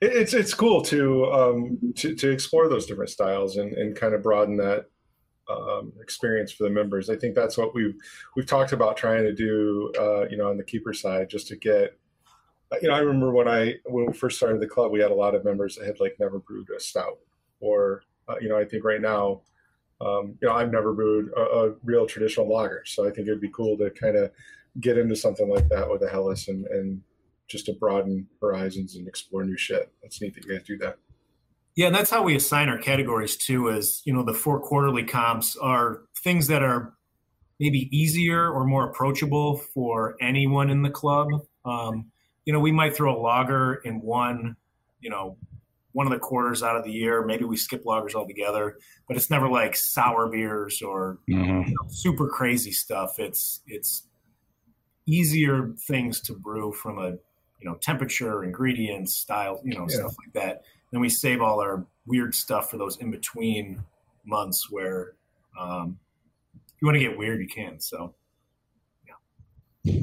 It's 0.01 0.33
it's 0.33 0.53
cool 0.53 0.81
to 0.83 1.31
um, 1.31 1.93
to 1.97 2.15
to 2.15 2.29
explore 2.29 2.69
those 2.69 2.85
different 2.85 3.09
styles 3.09 3.57
and, 3.57 3.73
and 3.73 3.95
kind 3.95 4.13
of 4.13 4.23
broaden 4.23 4.57
that 4.57 4.85
um, 5.49 5.93
experience 6.01 6.51
for 6.51 6.63
the 6.63 6.69
members. 6.69 7.09
I 7.09 7.15
think 7.15 7.35
that's 7.35 7.57
what 7.57 7.73
we've 7.73 7.95
we've 8.35 8.45
talked 8.45 8.73
about 8.73 8.97
trying 8.97 9.23
to 9.23 9.33
do. 9.33 9.91
Uh, 9.99 10.27
you 10.27 10.37
know, 10.37 10.49
on 10.49 10.57
the 10.57 10.63
keeper 10.63 10.93
side, 10.93 11.29
just 11.29 11.47
to 11.47 11.55
get. 11.55 11.97
You 12.81 12.87
know, 12.87 12.93
I 12.93 12.99
remember 12.99 13.31
when 13.31 13.47
I 13.47 13.75
when 13.85 14.05
we 14.05 14.13
first 14.13 14.37
started 14.37 14.61
the 14.61 14.67
club, 14.67 14.91
we 14.91 14.99
had 14.99 15.11
a 15.11 15.15
lot 15.15 15.35
of 15.35 15.43
members 15.43 15.75
that 15.75 15.85
had 15.85 15.99
like 15.99 16.15
never 16.19 16.39
brewed 16.39 16.69
a 16.75 16.79
stout, 16.79 17.19
or 17.59 18.03
uh, 18.29 18.35
you 18.39 18.49
know, 18.49 18.57
I 18.57 18.65
think 18.65 18.83
right 18.83 19.01
now 19.01 19.41
um, 20.01 20.37
you 20.41 20.47
know, 20.47 20.55
I've 20.55 20.71
never 20.71 20.93
brewed 20.93 21.31
a, 21.37 21.41
a, 21.41 21.73
real 21.83 22.07
traditional 22.07 22.49
lager, 22.49 22.83
so 22.85 23.07
I 23.07 23.11
think 23.11 23.27
it'd 23.27 23.39
be 23.39 23.51
cool 23.53 23.77
to 23.77 23.91
kind 23.91 24.15
of 24.15 24.31
get 24.79 24.97
into 24.97 25.15
something 25.15 25.47
like 25.47 25.69
that 25.69 25.89
with 25.89 26.01
a 26.01 26.09
Helles 26.09 26.47
and, 26.47 26.65
and 26.67 27.01
just 27.47 27.67
to 27.67 27.73
broaden 27.73 28.27
horizons 28.41 28.95
and 28.95 29.07
explore 29.07 29.43
new 29.43 29.57
shit. 29.57 29.91
That's 30.01 30.19
neat 30.19 30.33
that 30.35 30.45
you 30.45 30.53
guys 30.53 30.65
do 30.65 30.77
that. 30.79 30.97
Yeah, 31.75 31.87
and 31.87 31.95
that's 31.95 32.09
how 32.09 32.23
we 32.23 32.35
assign 32.35 32.67
our 32.67 32.79
categories 32.79 33.37
too. 33.37 33.67
Is 33.67 34.01
you 34.05 34.13
know 34.13 34.23
the 34.23 34.33
four 34.33 34.59
quarterly 34.59 35.03
comps 35.03 35.55
are 35.55 36.01
things 36.23 36.47
that 36.47 36.63
are 36.63 36.93
maybe 37.59 37.95
easier 37.95 38.49
or 38.49 38.65
more 38.65 38.89
approachable 38.89 39.57
for 39.57 40.15
anyone 40.19 40.69
in 40.69 40.81
the 40.81 40.89
club. 40.89 41.27
Um, 41.63 42.10
you 42.45 42.53
know, 42.53 42.59
we 42.59 42.71
might 42.71 42.95
throw 42.95 43.15
a 43.15 43.19
lager 43.19 43.75
in 43.75 44.01
one, 44.01 44.55
you 44.99 45.09
know, 45.09 45.37
one 45.93 46.07
of 46.07 46.13
the 46.13 46.19
quarters 46.19 46.63
out 46.63 46.75
of 46.75 46.83
the 46.83 46.91
year. 46.91 47.25
Maybe 47.25 47.43
we 47.43 47.57
skip 47.57 47.83
lagers 47.83 48.15
altogether, 48.15 48.77
but 49.07 49.17
it's 49.17 49.29
never 49.29 49.49
like 49.49 49.75
sour 49.75 50.29
beers 50.29 50.81
or 50.81 51.19
mm-hmm. 51.29 51.69
you 51.69 51.75
know, 51.75 51.89
super 51.89 52.27
crazy 52.27 52.71
stuff. 52.71 53.19
It's 53.19 53.61
it's 53.67 54.03
easier 55.05 55.73
things 55.87 56.21
to 56.21 56.33
brew 56.33 56.71
from 56.71 56.97
a 56.97 57.11
you 57.59 57.69
know 57.69 57.75
temperature, 57.75 58.43
ingredients, 58.43 59.13
style, 59.13 59.61
you 59.63 59.77
know 59.77 59.85
yeah. 59.89 59.97
stuff 59.97 60.15
like 60.23 60.33
that. 60.33 60.63
Then 60.91 61.01
we 61.01 61.09
save 61.09 61.41
all 61.41 61.61
our 61.61 61.85
weird 62.05 62.33
stuff 62.35 62.69
for 62.71 62.77
those 62.77 62.97
in 62.97 63.11
between 63.11 63.83
months 64.25 64.69
where 64.69 65.13
um, 65.59 65.97
if 66.53 66.81
you 66.81 66.87
want 66.87 66.95
to 66.95 66.99
get 66.99 67.17
weird, 67.17 67.39
you 67.39 67.47
can. 67.47 67.79
So 67.79 68.13
yeah. 69.83 69.93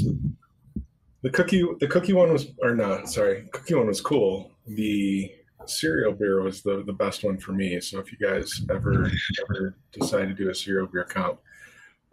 The 1.22 1.31
cookie, 1.31 1.64
the 1.81 1.88
cookie 1.88 2.12
one 2.12 2.33
was, 2.33 2.52
or 2.62 2.74
not? 2.74 3.09
Sorry, 3.09 3.48
cookie 3.52 3.74
one 3.74 3.88
was 3.88 4.00
cool. 4.00 4.52
The 4.66 5.33
cereal 5.66 6.12
beer 6.12 6.42
was 6.42 6.62
the, 6.62 6.83
the 6.85 6.92
best 6.92 7.24
one 7.24 7.38
for 7.38 7.52
me. 7.52 7.81
So 7.81 7.98
if 7.98 8.12
you 8.12 8.18
guys 8.18 8.62
ever 8.70 9.11
ever 9.50 9.76
decide 9.92 10.26
to 10.26 10.35
do 10.35 10.50
a 10.50 10.54
cereal 10.54 10.87
beer 10.87 11.04
comp, 11.04 11.40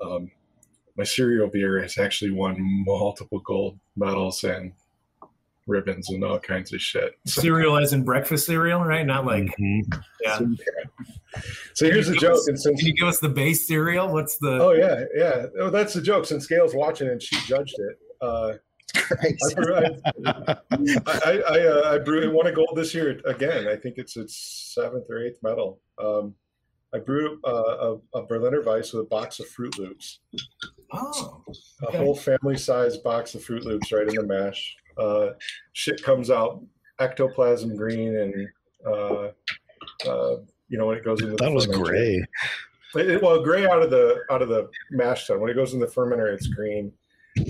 um, 0.02 0.32
my 0.98 1.04
cereal 1.04 1.48
beer 1.48 1.82
has 1.82 1.98
actually 1.98 2.32
won 2.32 2.58
multiple 2.60 3.40
gold 3.40 3.80
medals 3.96 4.44
and 4.44 4.74
ribbons 5.68 6.10
and 6.10 6.24
all 6.24 6.40
kinds 6.40 6.74
of 6.74 6.82
shit. 6.82 7.18
So, 7.26 7.42
cereal 7.42 7.78
as 7.78 7.94
in 7.94 8.04
breakfast 8.04 8.46
cereal, 8.46 8.84
right? 8.84 9.06
Not 9.06 9.26
like 9.26 9.44
mm-hmm. 9.44 10.00
yeah. 10.24 10.40
So, 11.74 11.86
here's 11.86 12.08
a 12.08 12.16
joke. 12.16 12.36
Us, 12.36 12.46
since, 12.46 12.64
can 12.64 12.78
you 12.88 12.94
give 12.94 13.08
us 13.08 13.20
the 13.20 13.30
base 13.30 13.68
cereal? 13.68 14.12
What's 14.12 14.38
the? 14.38 14.60
Oh 14.62 14.72
yeah, 14.72 15.04
yeah. 15.16 15.46
Oh, 15.60 15.70
that's 15.70 15.94
the 15.94 16.02
joke. 16.02 16.26
Since 16.26 16.48
Gail's 16.48 16.74
watching 16.74 17.10
and 17.10 17.22
she 17.22 17.36
judged 17.48 17.76
it. 17.78 18.00
Uh, 18.22 18.54
I, 19.22 19.54
brew, 19.56 19.76
I, 20.26 20.58
I, 21.08 21.42
I, 21.50 21.68
uh, 21.68 21.94
I 21.94 21.98
brew, 22.00 22.32
won 22.32 22.48
a 22.48 22.52
gold 22.52 22.74
this 22.76 22.94
year 22.94 23.20
again. 23.26 23.68
I 23.68 23.76
think 23.76 23.98
it's 23.98 24.18
its 24.18 24.74
seventh 24.74 25.10
or 25.10 25.24
eighth 25.24 25.40
medal. 25.44 25.80
Um, 26.02 26.36
I 26.94 27.00
brewed 27.00 27.40
uh, 27.46 27.52
a, 28.14 28.20
a, 28.20 28.26
Berliner 28.26 28.62
Weiss 28.62 28.94
with 28.94 29.06
a 29.06 29.10
box 29.10 29.40
of 29.40 29.48
Froot 29.48 29.78
Loops. 29.78 30.20
Oh, 30.94 31.44
okay. 31.84 31.98
a 31.98 32.02
whole 32.02 32.16
family-sized 32.16 33.04
box 33.04 33.36
of 33.36 33.44
Froot 33.44 33.66
Loops 33.66 33.92
right 33.92 34.08
in 34.08 34.16
the 34.16 34.24
mash. 34.24 34.78
Uh, 34.98 35.32
shit 35.74 36.02
comes 36.02 36.30
out 36.30 36.64
ectoplasm 37.00 37.76
green, 37.76 38.16
and 38.16 38.48
uh, 38.88 39.32
uh, 40.08 40.38
you 40.70 40.78
know 40.78 40.86
when 40.86 40.98
it 40.98 41.04
goes 41.04 41.22
into 41.22 41.36
that 41.36 41.52
was 41.52 41.68
gray. 41.68 42.24
It, 42.96 43.22
well, 43.22 43.44
gray 43.44 43.66
out 43.68 43.82
of 43.82 43.90
the 43.90 44.22
out 44.32 44.42
of 44.42 44.48
the 44.48 44.70
mash 44.92 45.28
tun. 45.28 45.42
When 45.42 45.50
it 45.50 45.56
goes 45.56 45.74
in 45.74 45.80
the 45.80 45.88
fermenter, 45.88 46.34
it's 46.34 46.48
green. 46.48 46.94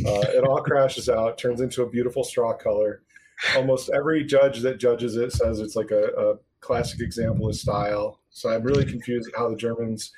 Uh, 0.07 0.21
it 0.29 0.43
all 0.43 0.61
crashes 0.61 1.09
out, 1.09 1.37
turns 1.37 1.61
into 1.61 1.83
a 1.83 1.89
beautiful 1.89 2.23
straw 2.23 2.53
color. 2.53 3.01
Almost 3.55 3.89
every 3.93 4.23
judge 4.23 4.61
that 4.61 4.79
judges 4.79 5.17
it 5.17 5.33
says 5.33 5.59
it's 5.59 5.75
like 5.75 5.91
a, 5.91 6.07
a 6.17 6.35
classic 6.61 7.01
example 7.01 7.49
of 7.49 7.55
style. 7.55 8.19
So 8.29 8.49
I'm 8.49 8.63
really 8.63 8.85
confused 8.85 9.29
how 9.37 9.49
the 9.49 9.55
Germans 9.55 10.11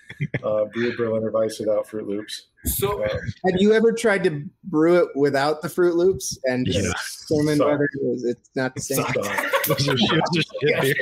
uh, 0.44 0.66
brew 0.66 0.96
Berliner 0.98 1.30
Weiss 1.30 1.60
without 1.60 1.88
Froot 1.88 2.08
Loops. 2.08 2.48
So, 2.66 3.04
um, 3.04 3.10
have 3.46 3.60
you 3.62 3.74
ever 3.74 3.92
tried 3.92 4.24
to 4.24 4.44
brew 4.64 5.04
it 5.04 5.10
without 5.16 5.62
the 5.62 5.68
Froot 5.68 5.96
Loops 5.96 6.38
and 6.46 6.66
just 6.66 6.80
yeah. 6.80 6.92
determine 7.30 7.60
whether 7.60 7.84
it 7.84 8.02
was, 8.02 8.24
it's 8.24 8.50
not 8.56 8.74
the 8.76 8.82
same? 8.82 9.06
Those 9.68 9.88
are 9.88 9.96
okay, 10.64 10.94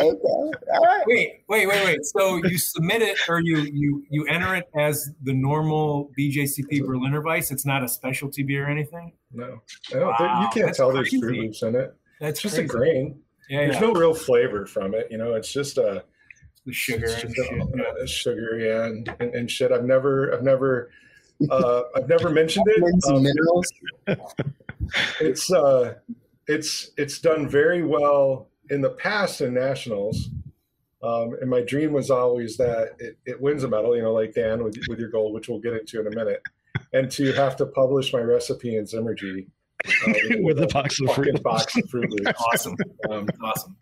all 0.00 0.52
right. 0.84 1.04
Wait, 1.06 1.42
wait, 1.48 1.66
wait, 1.66 1.84
wait. 1.84 2.04
So 2.04 2.36
you 2.44 2.58
submit 2.58 3.02
it, 3.02 3.18
or 3.28 3.40
you 3.40 3.58
you 3.72 4.04
you 4.10 4.26
enter 4.26 4.54
it 4.56 4.68
as 4.76 5.10
the 5.22 5.32
normal 5.34 6.10
BJCP 6.18 6.84
Berliner 6.86 7.20
Weiss. 7.22 7.50
It's 7.50 7.66
not 7.66 7.82
a 7.84 7.88
specialty 7.88 8.42
beer 8.42 8.66
or 8.66 8.70
anything. 8.70 9.12
No, 9.32 9.60
wow, 9.94 10.40
you 10.42 10.48
can't 10.62 10.74
tell 10.74 10.90
crazy. 10.92 11.18
there's 11.20 11.32
Froot 11.32 11.42
Loops 11.42 11.62
in 11.62 11.74
it. 11.76 11.94
That's 12.20 12.32
It's 12.32 12.40
just 12.42 12.54
crazy. 12.56 12.64
a 12.64 12.68
grain. 12.68 13.20
Yeah, 13.48 13.58
There's 13.60 13.74
yeah. 13.76 13.80
no 13.80 13.92
real 13.92 14.12
flavor 14.14 14.66
from 14.66 14.94
it. 14.94 15.08
You 15.10 15.16
know, 15.18 15.34
it's 15.34 15.50
just 15.52 15.78
a 15.78 16.04
the 16.66 16.72
sugar 16.72 17.06
it's 17.06 17.22
and 17.24 17.34
just 17.34 17.48
shit. 17.48 17.58
a- 17.60 17.66
Yeah. 17.76 18.02
a 18.02 18.06
sugar, 18.06 18.58
yeah, 18.58 18.84
and, 18.86 19.08
and, 19.20 19.34
and 19.34 19.50
shit. 19.50 19.72
I've 19.72 19.84
never, 19.84 20.34
I've 20.34 20.42
never, 20.42 20.90
uh, 21.50 21.82
I've 21.96 22.08
never 22.08 22.28
mentioned 22.40 22.66
it. 22.68 22.82
Um, 23.10 23.22
minerals. 23.22 23.66
it's 25.20 25.50
uh 25.52 25.94
it's 26.48 26.90
it's 26.96 27.18
done 27.20 27.48
very 27.48 27.82
well 27.82 28.48
in 28.70 28.80
the 28.80 28.90
past 28.90 29.40
in 29.40 29.54
nationals 29.54 30.30
um, 31.02 31.36
and 31.40 31.48
my 31.48 31.60
dream 31.60 31.92
was 31.92 32.10
always 32.10 32.56
that 32.56 32.96
it, 32.98 33.16
it 33.24 33.40
wins 33.40 33.62
a 33.62 33.68
medal 33.68 33.94
you 33.96 34.02
know 34.02 34.12
like 34.12 34.34
dan 34.34 34.64
with, 34.64 34.76
with 34.88 34.98
your 34.98 35.10
gold 35.10 35.34
which 35.34 35.48
we'll 35.48 35.60
get 35.60 35.74
into 35.74 36.00
in 36.00 36.06
a 36.06 36.16
minute 36.16 36.42
and 36.92 37.10
to 37.10 37.32
have 37.32 37.56
to 37.56 37.66
publish 37.66 38.12
my 38.12 38.20
recipe 38.20 38.76
in 38.76 38.84
zymergy 38.84 39.46
uh, 39.86 40.12
With 40.40 40.60
a 40.60 40.66
box 40.66 41.00
of 41.00 41.06
fucking 41.06 41.24
Fruit 41.24 41.42
box 41.44 41.76
of 41.76 41.88
fruit 41.88 42.10
loops 42.10 42.42
Awesome. 42.52 42.76
um, 43.08 43.28
Awesome. 43.40 43.76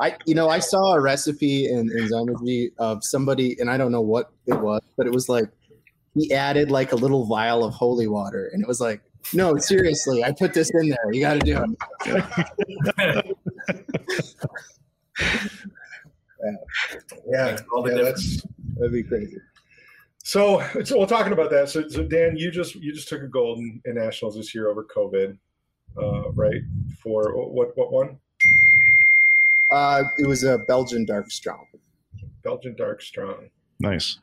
I, 0.00 0.16
you 0.24 0.34
know, 0.34 0.48
I 0.48 0.60
saw 0.60 0.94
a 0.94 1.00
recipe 1.00 1.66
in, 1.68 1.90
in 1.90 2.08
Zymergy 2.08 2.70
of 2.78 3.04
somebody, 3.04 3.56
and 3.60 3.70
I 3.70 3.76
don't 3.76 3.92
know 3.92 4.00
what 4.00 4.30
it 4.46 4.58
was, 4.58 4.80
but 4.96 5.06
it 5.06 5.12
was 5.12 5.28
like 5.28 5.50
he 6.14 6.32
added 6.32 6.70
like 6.70 6.92
a 6.92 6.96
little 6.96 7.26
vial 7.26 7.62
of 7.64 7.74
holy 7.74 8.08
water, 8.08 8.48
and 8.50 8.62
it 8.62 8.66
was 8.66 8.80
like, 8.80 9.02
no, 9.34 9.56
seriously, 9.58 10.24
I 10.24 10.32
put 10.32 10.52
this 10.54 10.70
in 10.74 10.88
there. 10.88 11.12
You 11.12 11.20
got 11.20 11.34
to 11.34 11.40
do 11.40 11.64
it. 12.06 13.26
yeah, 17.26 17.50
Makes 17.50 17.62
all 17.72 17.82
the 17.82 17.94
yeah 17.96 18.02
that's 18.02 18.42
That'd 18.76 18.92
be 18.92 19.02
crazy. 19.02 19.36
so 20.24 20.62
so 20.84 20.98
we're 20.98 21.06
talking 21.06 21.32
about 21.32 21.50
that 21.50 21.68
so, 21.68 21.86
so 21.88 22.02
dan 22.04 22.36
you 22.36 22.50
just 22.50 22.74
you 22.76 22.92
just 22.94 23.08
took 23.08 23.22
a 23.22 23.26
gold 23.28 23.58
in, 23.58 23.80
in 23.84 23.94
nationals 23.96 24.36
this 24.36 24.54
year 24.54 24.68
over 24.70 24.84
covid 24.84 25.36
uh, 26.00 26.30
right 26.32 26.62
for 27.02 27.34
what 27.52 27.76
what 27.76 27.92
one 27.92 28.18
Uh, 29.70 30.02
it 30.18 30.26
was 30.26 30.42
a 30.44 30.58
Belgian 30.66 31.04
dark 31.04 31.30
strong. 31.30 31.66
belgian 32.42 32.74
dark 32.76 33.02
strong 33.02 33.48
Nice. 33.82 34.18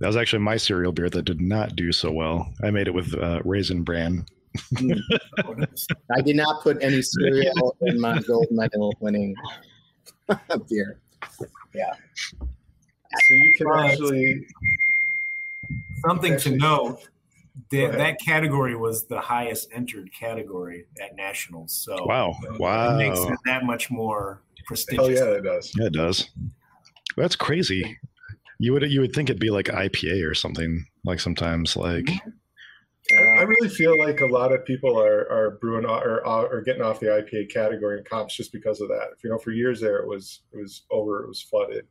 That 0.00 0.06
was 0.08 0.16
actually 0.16 0.40
my 0.40 0.56
cereal 0.56 0.92
beer 0.92 1.08
that 1.10 1.22
did 1.24 1.40
not 1.40 1.76
do 1.76 1.92
so 1.92 2.10
well. 2.10 2.52
I 2.62 2.70
made 2.70 2.88
it 2.88 2.94
with 2.94 3.14
uh, 3.14 3.40
raisin 3.44 3.82
bran. 3.82 4.26
I 6.14 6.20
did 6.20 6.36
not 6.36 6.62
put 6.62 6.82
any 6.82 7.00
cereal 7.02 7.76
in 7.82 8.00
my 8.00 8.20
gold 8.20 8.46
medal 8.50 8.94
winning 9.00 9.34
beer. 10.68 10.98
Yeah. 11.74 11.92
So 12.40 13.34
you 13.34 13.54
can 13.56 13.66
Right. 13.66 13.90
actually, 13.92 14.46
Something 16.06 16.36
to 16.38 16.56
note. 16.56 17.08
That, 17.70 17.92
that 17.92 18.20
category 18.20 18.74
was 18.74 19.04
the 19.06 19.20
highest 19.20 19.68
entered 19.72 20.10
category 20.12 20.86
at 21.00 21.14
nationals. 21.14 21.72
So 21.72 22.04
Wow. 22.04 22.34
it 22.42 22.50
makes 22.50 22.58
Wow. 22.58 22.98
it 23.28 23.38
that 23.46 23.64
much 23.64 23.92
more 23.92 24.42
prestigious. 24.66 25.04
oh 25.06 25.08
yeah, 25.08 25.36
it 25.36 25.42
does. 25.44 25.72
Yeah, 25.78 25.86
it 25.86 25.92
does. 25.92 26.30
That's 27.16 27.36
crazy. 27.36 27.96
You 28.64 28.72
would 28.72 28.90
you 28.90 29.00
would 29.02 29.12
think 29.12 29.28
it'd 29.28 29.38
be 29.40 29.50
like 29.50 29.66
IPA 29.66 30.26
or 30.26 30.34
something. 30.34 30.86
Like 31.04 31.20
sometimes, 31.20 31.76
like 31.76 32.08
I 33.12 33.42
really 33.42 33.68
feel 33.68 33.98
like 33.98 34.22
a 34.22 34.26
lot 34.26 34.52
of 34.52 34.64
people 34.64 34.98
are 34.98 35.30
are 35.30 35.58
brewing 35.60 35.84
or 35.84 36.26
uh, 36.26 36.44
or 36.44 36.62
getting 36.62 36.80
off 36.80 36.98
the 36.98 37.06
IPA 37.08 37.52
category 37.52 37.98
in 37.98 38.04
comps 38.04 38.34
just 38.34 38.52
because 38.52 38.80
of 38.80 38.88
that. 38.88 39.08
If 39.14 39.22
You 39.22 39.28
know, 39.30 39.38
for 39.38 39.50
years 39.50 39.80
there 39.82 39.98
it 39.98 40.08
was 40.08 40.40
it 40.52 40.56
was 40.56 40.84
over, 40.90 41.22
it 41.22 41.28
was 41.28 41.42
flooded. 41.42 41.86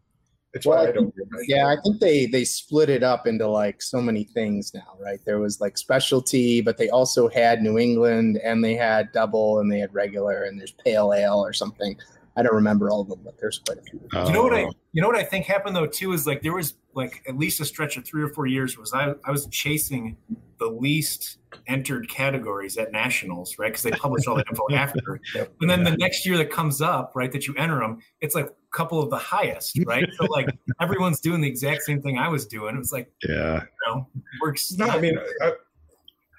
It's 0.56 0.66
why 0.66 0.78
Well, 0.78 0.88
I 0.88 0.92
don't. 0.92 1.14
drink 1.16 1.30
IPA. 1.32 1.44
Yeah, 1.48 1.68
I 1.68 1.76
think 1.84 2.00
they 2.00 2.26
they 2.26 2.44
split 2.44 2.90
it 2.90 3.04
up 3.04 3.28
into 3.28 3.48
like 3.48 3.80
so 3.84 4.02
many 4.02 4.24
things 4.24 4.74
now, 4.74 4.98
right? 5.00 5.20
There 5.26 5.40
was 5.40 5.62
like 5.62 5.78
specialty, 5.78 6.62
but 6.62 6.80
they 6.80 6.90
also 6.90 7.30
had 7.30 7.62
New 7.62 7.78
England 7.78 8.40
and 8.44 8.64
they 8.64 8.74
had 8.74 9.12
double 9.12 9.60
and 9.60 9.72
they 9.72 9.78
had 9.80 9.94
regular 9.94 10.46
and 10.46 10.60
there's 10.60 10.74
pale 10.84 11.14
ale 11.14 11.46
or 11.46 11.54
something. 11.54 11.96
I 12.36 12.41
don't 12.41 12.56
remember 12.56 12.89
all 12.89 13.02
of 13.02 13.10
them, 13.10 13.19
but 13.24 13.38
there's 13.39 13.60
quite 13.60 13.78
a 13.78 13.82
few. 13.84 14.02
Oh. 14.13 14.28
You 14.28 14.34
know 14.34 14.43
what 14.43 14.54
I 14.54 14.63
oh, 14.63 14.72
you 14.91 15.02
know 15.02 15.08
what 15.08 15.17
I 15.17 15.24
think 15.24 15.46
happened 15.46 15.76
though 15.76 15.86
too 15.86 16.13
is 16.13 16.26
like 16.26 16.41
there 16.41 16.54
was 16.54 16.76
like 16.93 17.24
at 17.28 17.38
least 17.38 17.60
a 17.60 17.65
stretch 17.65 17.98
of 17.98 18.06
three 18.06 18.24
or 18.24 18.30
four 18.30 18.48
years 18.48 18.78
was 18.78 18.93
I 18.93 19.13
I 19.24 19.32
was 19.32 19.48
chasing 19.48 20.17
the 20.60 20.67
least 20.67 21.38
entered 21.67 22.10
categories 22.10 22.78
at 22.78 22.91
nationals 22.91 23.58
right? 23.60 23.67
Because 23.67 23.84
they 23.84 23.91
publish 23.91 24.26
all 24.26 24.36
the 24.36 24.46
info 24.50 24.63
after. 24.72 25.19
And 25.62 25.69
then 25.69 25.84
the 25.84 25.96
next 25.98 26.26
year 26.26 26.38
that 26.38 26.50
comes 26.50 26.82
up 26.82 27.12
right 27.15 27.32
that 27.32 27.48
you 27.48 27.54
enter 27.56 27.80
them 27.80 28.00
it's 28.22 28.34
like 28.34 28.46
a 28.46 28.76
couple 28.76 29.00
of 29.00 29.10
the 29.10 29.17
highest 29.17 29.78
right? 29.86 30.06
So 30.17 30.26
like 30.26 30.48
everyone's 30.82 31.19
doing 31.19 31.41
the 31.41 31.48
exact 31.48 31.84
same 31.84 32.02
thing 32.02 32.17
I 32.17 32.30
was 32.30 32.48
doing. 32.48 32.76
It 32.76 32.80
was 32.80 32.91
like 32.91 33.12
yeah. 33.28 33.62
you 33.62 33.67
know 33.88 34.08
works 34.41 34.72
No, 34.72 34.88
I 34.88 35.00
mean, 35.00 35.17
I, 35.41 35.48
I- 35.48 35.54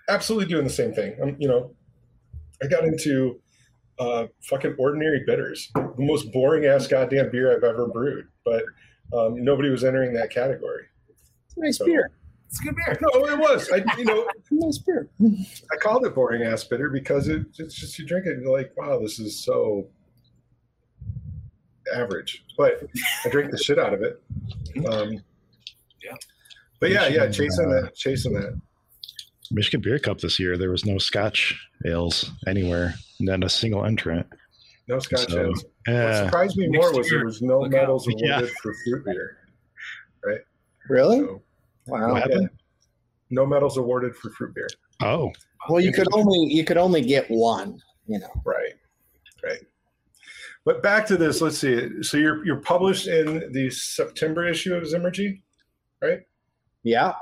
absolutely 0.09 0.49
doing 0.49 0.65
the 0.65 0.71
same 0.71 0.93
thing. 0.93 1.17
I'm, 1.21 1.37
you 1.39 1.49
know, 1.49 1.71
I 2.63 2.67
got 2.67 2.85
into 2.85 3.41
uh, 3.99 4.27
fucking 4.43 4.75
ordinary 4.79 5.23
bitters, 5.27 5.71
the 5.75 5.95
most 5.99 6.33
boring 6.33 6.67
ass 6.67 6.87
goddamn 6.87 7.31
beer 7.31 7.55
I've 7.57 7.65
ever 7.65 7.87
brewed, 7.87 8.27
but 8.45 8.65
um, 9.13 9.43
nobody 9.45 9.71
was 9.71 9.85
entering 9.85 10.13
that 10.15 10.31
category. 10.31 10.85
It's 11.47 11.57
a 11.57 11.61
nice 11.61 11.79
So- 11.79 11.85
beer. 11.87 12.11
it's 12.49 12.61
a 12.61 12.65
good 12.65 12.77
beer 12.77 12.99
No, 13.01 13.27
it 13.27 13.39
was. 13.39 13.71
I, 13.71 13.85
you 13.99 14.05
know, 14.05 14.27
It's 14.37 14.49
nice 14.51 14.79
beer. 14.79 15.09
I 15.73 15.77
called 15.77 16.05
it 16.07 16.15
boring 16.15 16.43
ass 16.43 16.65
bitter 16.65 16.91
because 16.91 17.29
it, 17.29 17.47
it's 17.59 17.75
just 17.75 17.99
you 17.99 18.07
drink 18.07 18.27
it 18.27 18.33
and 18.35 18.43
you're 18.43 18.53
like, 18.57 18.73
wow, 18.77 18.99
this 18.99 19.19
is 19.19 19.39
so 19.45 19.87
average. 21.95 22.45
But 22.57 22.83
I 23.25 23.29
drink 23.29 23.51
the 23.51 23.59
shit 23.59 23.79
out 23.79 23.93
of 23.95 24.03
it. 24.03 24.23
Um, 24.89 25.23
Yeah. 26.03 26.15
But 26.81 26.91
yeah, 26.91 27.07
yeah, 27.09 27.29
chasing 27.31 27.71
that, 27.71 27.95
chasing 27.95 28.35
that. 28.35 28.61
Michigan 29.55 29.81
Beer 29.81 29.99
Cup 29.99 30.21
this 30.21 30.39
year, 30.41 30.59
there 30.59 30.71
was 30.71 30.85
no 30.85 30.99
Scotch 30.99 31.55
ales 31.87 32.31
anywhere, 32.47 32.95
not 33.21 33.45
a 33.45 33.49
single 33.49 33.85
entrant. 33.85 34.27
No 34.89 34.99
Scotch 34.99 35.29
So, 35.31 35.47
ales. 35.47 35.65
What 35.87 36.15
surprised 36.17 36.57
me 36.57 36.67
more 36.69 36.93
was 36.93 37.09
year, 37.11 37.21
there 37.21 37.27
was 37.27 37.41
no 37.41 37.63
medals 37.63 38.07
awarded 38.09 38.29
Yeah. 38.29 38.41
for 38.63 38.75
fruit 38.85 39.05
beer. 39.05 39.39
Right? 40.25 40.41
Really? 40.89 41.19
So, 41.21 41.43
Wow. 41.87 42.13
what 42.13 42.23
happened? 42.23 42.51
no 43.31 43.47
medals 43.47 43.79
awarded 43.79 44.15
for 44.17 44.31
fruit 44.31 44.55
beer. 44.55 44.69
Oh, 45.03 45.33
Well, 45.69 45.81
you 45.81 45.93
could 45.93 46.07
only 46.13 46.53
you 46.53 46.65
could 46.65 46.77
only 46.77 47.01
get 47.01 47.31
one. 47.31 47.81
You 48.07 48.19
know. 48.19 48.29
Right. 48.45 48.75
Right. 49.43 49.61
But 50.65 50.83
back 50.83 51.07
to 51.07 51.17
this, 51.17 51.41
let's 51.41 51.59
see. 51.59 52.03
So 52.03 52.17
you're 52.19 52.45
you're 52.45 52.61
published 52.61 53.07
in 53.07 53.51
the 53.53 53.71
September 53.71 54.45
issue 54.47 54.75
of 54.75 54.83
Zymergy. 54.85 55.41
Right? 56.03 56.21
Yeah. 56.83 57.15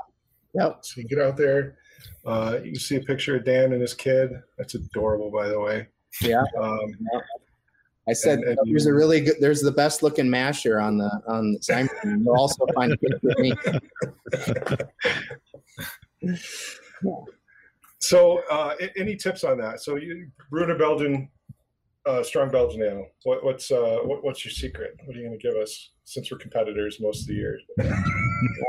Yep. 0.55 0.79
So 0.83 1.01
you 1.01 1.07
get 1.07 1.19
out 1.19 1.37
there, 1.37 1.77
uh, 2.25 2.59
you 2.63 2.71
can 2.71 2.79
see 2.79 2.95
a 2.95 3.01
picture 3.01 3.35
of 3.35 3.45
Dan 3.45 3.73
and 3.73 3.81
his 3.81 3.93
kid. 3.93 4.31
That's 4.57 4.75
adorable, 4.75 5.31
by 5.31 5.47
the 5.49 5.59
way. 5.59 5.87
Yeah. 6.21 6.43
Um, 6.59 6.95
I 8.07 8.13
said 8.13 8.39
And- 8.39 8.59
and 8.59 8.71
there's 8.71 8.85
a 8.85 8.93
really 8.93 9.21
good. 9.21 9.35
There's 9.39 9.61
the 9.61 9.71
best 9.71 10.03
looking 10.03 10.29
masher 10.29 10.79
on 10.79 10.97
the 10.97 11.09
on 11.27 11.53
the 11.53 11.63
sign. 11.63 11.87
You'll 12.03 12.35
also 12.35 12.65
find 12.75 12.91
a 12.91 12.97
picture 12.97 13.33
me. 13.37 13.53
so, 17.99 18.43
uh, 18.49 18.75
any 18.97 19.15
tips 19.15 19.43
on 19.43 19.57
that? 19.59 19.81
So, 19.81 19.95
you 19.95 20.27
Bruno 20.49 20.77
Belgian, 20.77 21.29
uh, 22.05 22.23
strong 22.23 22.49
Belgian 22.49 22.81
ale. 22.81 23.07
What, 23.23 23.43
what's 23.43 23.71
uh, 23.71 23.99
what, 24.03 24.23
what's 24.23 24.43
your 24.43 24.51
secret? 24.51 24.99
What 25.05 25.15
are 25.15 25.19
you 25.19 25.27
going 25.27 25.39
to 25.39 25.47
give 25.47 25.55
us? 25.55 25.91
Since 26.05 26.31
we're 26.31 26.37
competitors 26.37 26.97
most 26.99 27.21
of 27.21 27.27
the 27.27 27.35
year. 27.35 27.59
I 27.79 27.83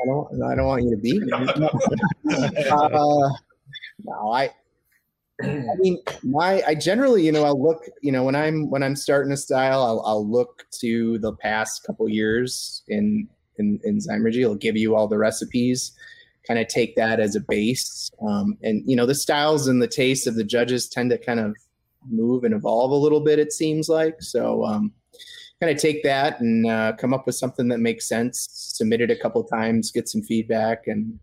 don't. 0.07 0.43
I 0.43 0.55
don't 0.55 0.67
want 0.67 0.85
you 0.85 0.91
to 0.91 0.97
beat 0.97 1.21
me. 1.21 1.33
uh, 2.71 3.31
no, 4.05 4.33
I. 4.33 4.51
I 5.43 5.75
mean, 5.79 5.99
my 6.23 6.63
I 6.65 6.77
generally, 6.77 7.27
you 7.27 7.33
know, 7.33 7.45
I'll 7.45 7.61
look, 7.61 7.87
you 8.03 8.13
know, 8.13 8.23
when 8.23 8.37
I'm 8.37 8.71
when 8.71 8.85
I'm 8.85 8.95
starting 8.95 9.33
a 9.33 9.37
style, 9.37 9.83
I'll, 9.83 10.01
I'll 10.07 10.31
look 10.31 10.65
to 10.81 11.19
the 11.19 11.33
past 11.33 11.85
couple 11.85 12.09
years 12.09 12.85
in 12.87 13.29
in 13.59 13.81
in 13.83 13.99
Zymergy. 13.99 14.43
It'll 14.43 14.55
give 14.55 14.77
you 14.77 14.95
all 14.95 15.09
the 15.09 15.19
recipes, 15.19 15.91
kind 16.47 16.61
of 16.61 16.69
take 16.69 16.95
that 16.95 17.19
as 17.19 17.35
a 17.35 17.41
base, 17.41 18.13
um, 18.25 18.57
and 18.63 18.89
you 18.89 18.95
know, 18.95 19.07
the 19.07 19.15
styles 19.17 19.67
and 19.67 19.83
the 19.83 19.89
tastes 19.89 20.29
of 20.29 20.37
the 20.37 20.45
judges 20.45 20.89
tend 20.89 21.11
to 21.11 21.19
kind 21.19 21.41
of 21.41 21.57
move 22.09 22.45
and 22.45 22.55
evolve 22.55 22.91
a 22.91 22.95
little 22.95 23.21
bit. 23.21 23.39
It 23.39 23.53
seems 23.53 23.89
like 23.89 24.23
so. 24.23 24.65
Um, 24.65 24.93
kind 25.61 25.75
of 25.75 25.81
take 25.81 26.03
that 26.03 26.41
and 26.41 26.67
uh, 26.67 26.93
come 26.99 27.15
up 27.15 27.27
with 27.27 27.35
something 27.35 27.69
that 27.69 27.79
makes 27.79 28.09
sense. 28.09 28.49
Submit 28.51 29.01
it 29.01 29.11
a 29.11 29.17
couple 29.17 29.43
times, 29.45 29.91
get 29.91 30.09
some 30.09 30.23
feedback, 30.23 30.87
and 30.87 31.19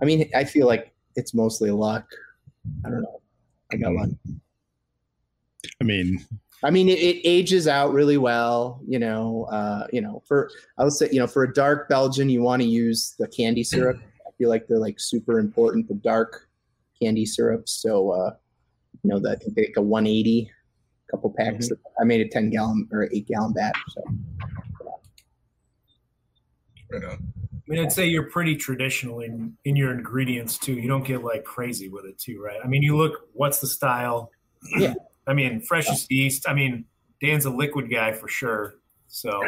I 0.00 0.04
mean, 0.04 0.28
I 0.34 0.44
feel 0.44 0.66
like 0.66 0.92
it's 1.16 1.34
mostly 1.34 1.70
luck. 1.70 2.06
I 2.84 2.90
don't 2.90 3.02
know. 3.02 3.20
I 3.72 3.76
got 3.76 3.92
luck. 3.92 4.10
I 5.80 5.84
mean, 5.84 6.24
I 6.64 6.70
mean, 6.70 6.88
it, 6.88 6.98
it 6.98 7.20
ages 7.24 7.66
out 7.66 7.92
really 7.92 8.18
well. 8.18 8.80
You 8.86 8.98
know, 8.98 9.48
uh, 9.50 9.86
you 9.92 10.00
know, 10.00 10.22
for 10.26 10.50
I 10.78 10.84
would 10.84 10.92
say, 10.92 11.08
you 11.10 11.18
know, 11.18 11.26
for 11.26 11.44
a 11.44 11.52
dark 11.52 11.88
Belgian, 11.88 12.28
you 12.28 12.42
want 12.42 12.62
to 12.62 12.68
use 12.68 13.14
the 13.18 13.28
candy 13.28 13.64
syrup. 13.64 13.98
I 14.26 14.30
feel 14.38 14.48
like 14.48 14.66
they're 14.66 14.78
like 14.78 15.00
super 15.00 15.38
important. 15.38 15.88
The 15.88 15.94
dark 15.94 16.48
candy 17.00 17.26
syrups. 17.26 17.72
So, 17.72 18.10
uh, 18.10 18.34
you 19.02 19.10
know, 19.10 19.18
that 19.20 19.32
I 19.32 19.34
think 19.36 19.54
they 19.54 19.62
like 19.62 19.76
a 19.76 19.82
180, 19.82 20.50
couple 21.10 21.34
packs. 21.36 21.70
I 22.00 22.04
made 22.04 22.20
a 22.20 22.28
10 22.28 22.50
gallon 22.50 22.88
or 22.90 23.08
eight 23.12 23.28
gallon 23.28 23.52
batch. 23.52 23.76
So. 23.90 24.02
Right 26.90 27.04
on. 27.04 27.32
I 27.52 27.70
mean, 27.70 27.80
I'd 27.80 27.92
say 27.92 28.06
you're 28.06 28.30
pretty 28.30 28.56
traditional 28.56 29.20
in, 29.20 29.56
in 29.64 29.76
your 29.76 29.92
ingredients 29.92 30.58
too. 30.58 30.74
You 30.74 30.88
don't 30.88 31.04
get 31.04 31.22
like 31.22 31.44
crazy 31.44 31.88
with 31.88 32.04
it 32.04 32.18
too, 32.18 32.42
right? 32.42 32.58
I 32.62 32.66
mean, 32.66 32.82
you 32.82 32.96
look, 32.96 33.28
what's 33.34 33.60
the 33.60 33.66
style? 33.66 34.30
Yeah. 34.76 34.94
I 35.26 35.34
mean, 35.34 35.60
freshest 35.60 36.10
yeast. 36.10 36.48
I 36.48 36.54
mean, 36.54 36.84
Dan's 37.20 37.44
a 37.44 37.50
liquid 37.50 37.90
guy 37.90 38.12
for 38.12 38.26
sure. 38.26 38.74
So 39.06 39.40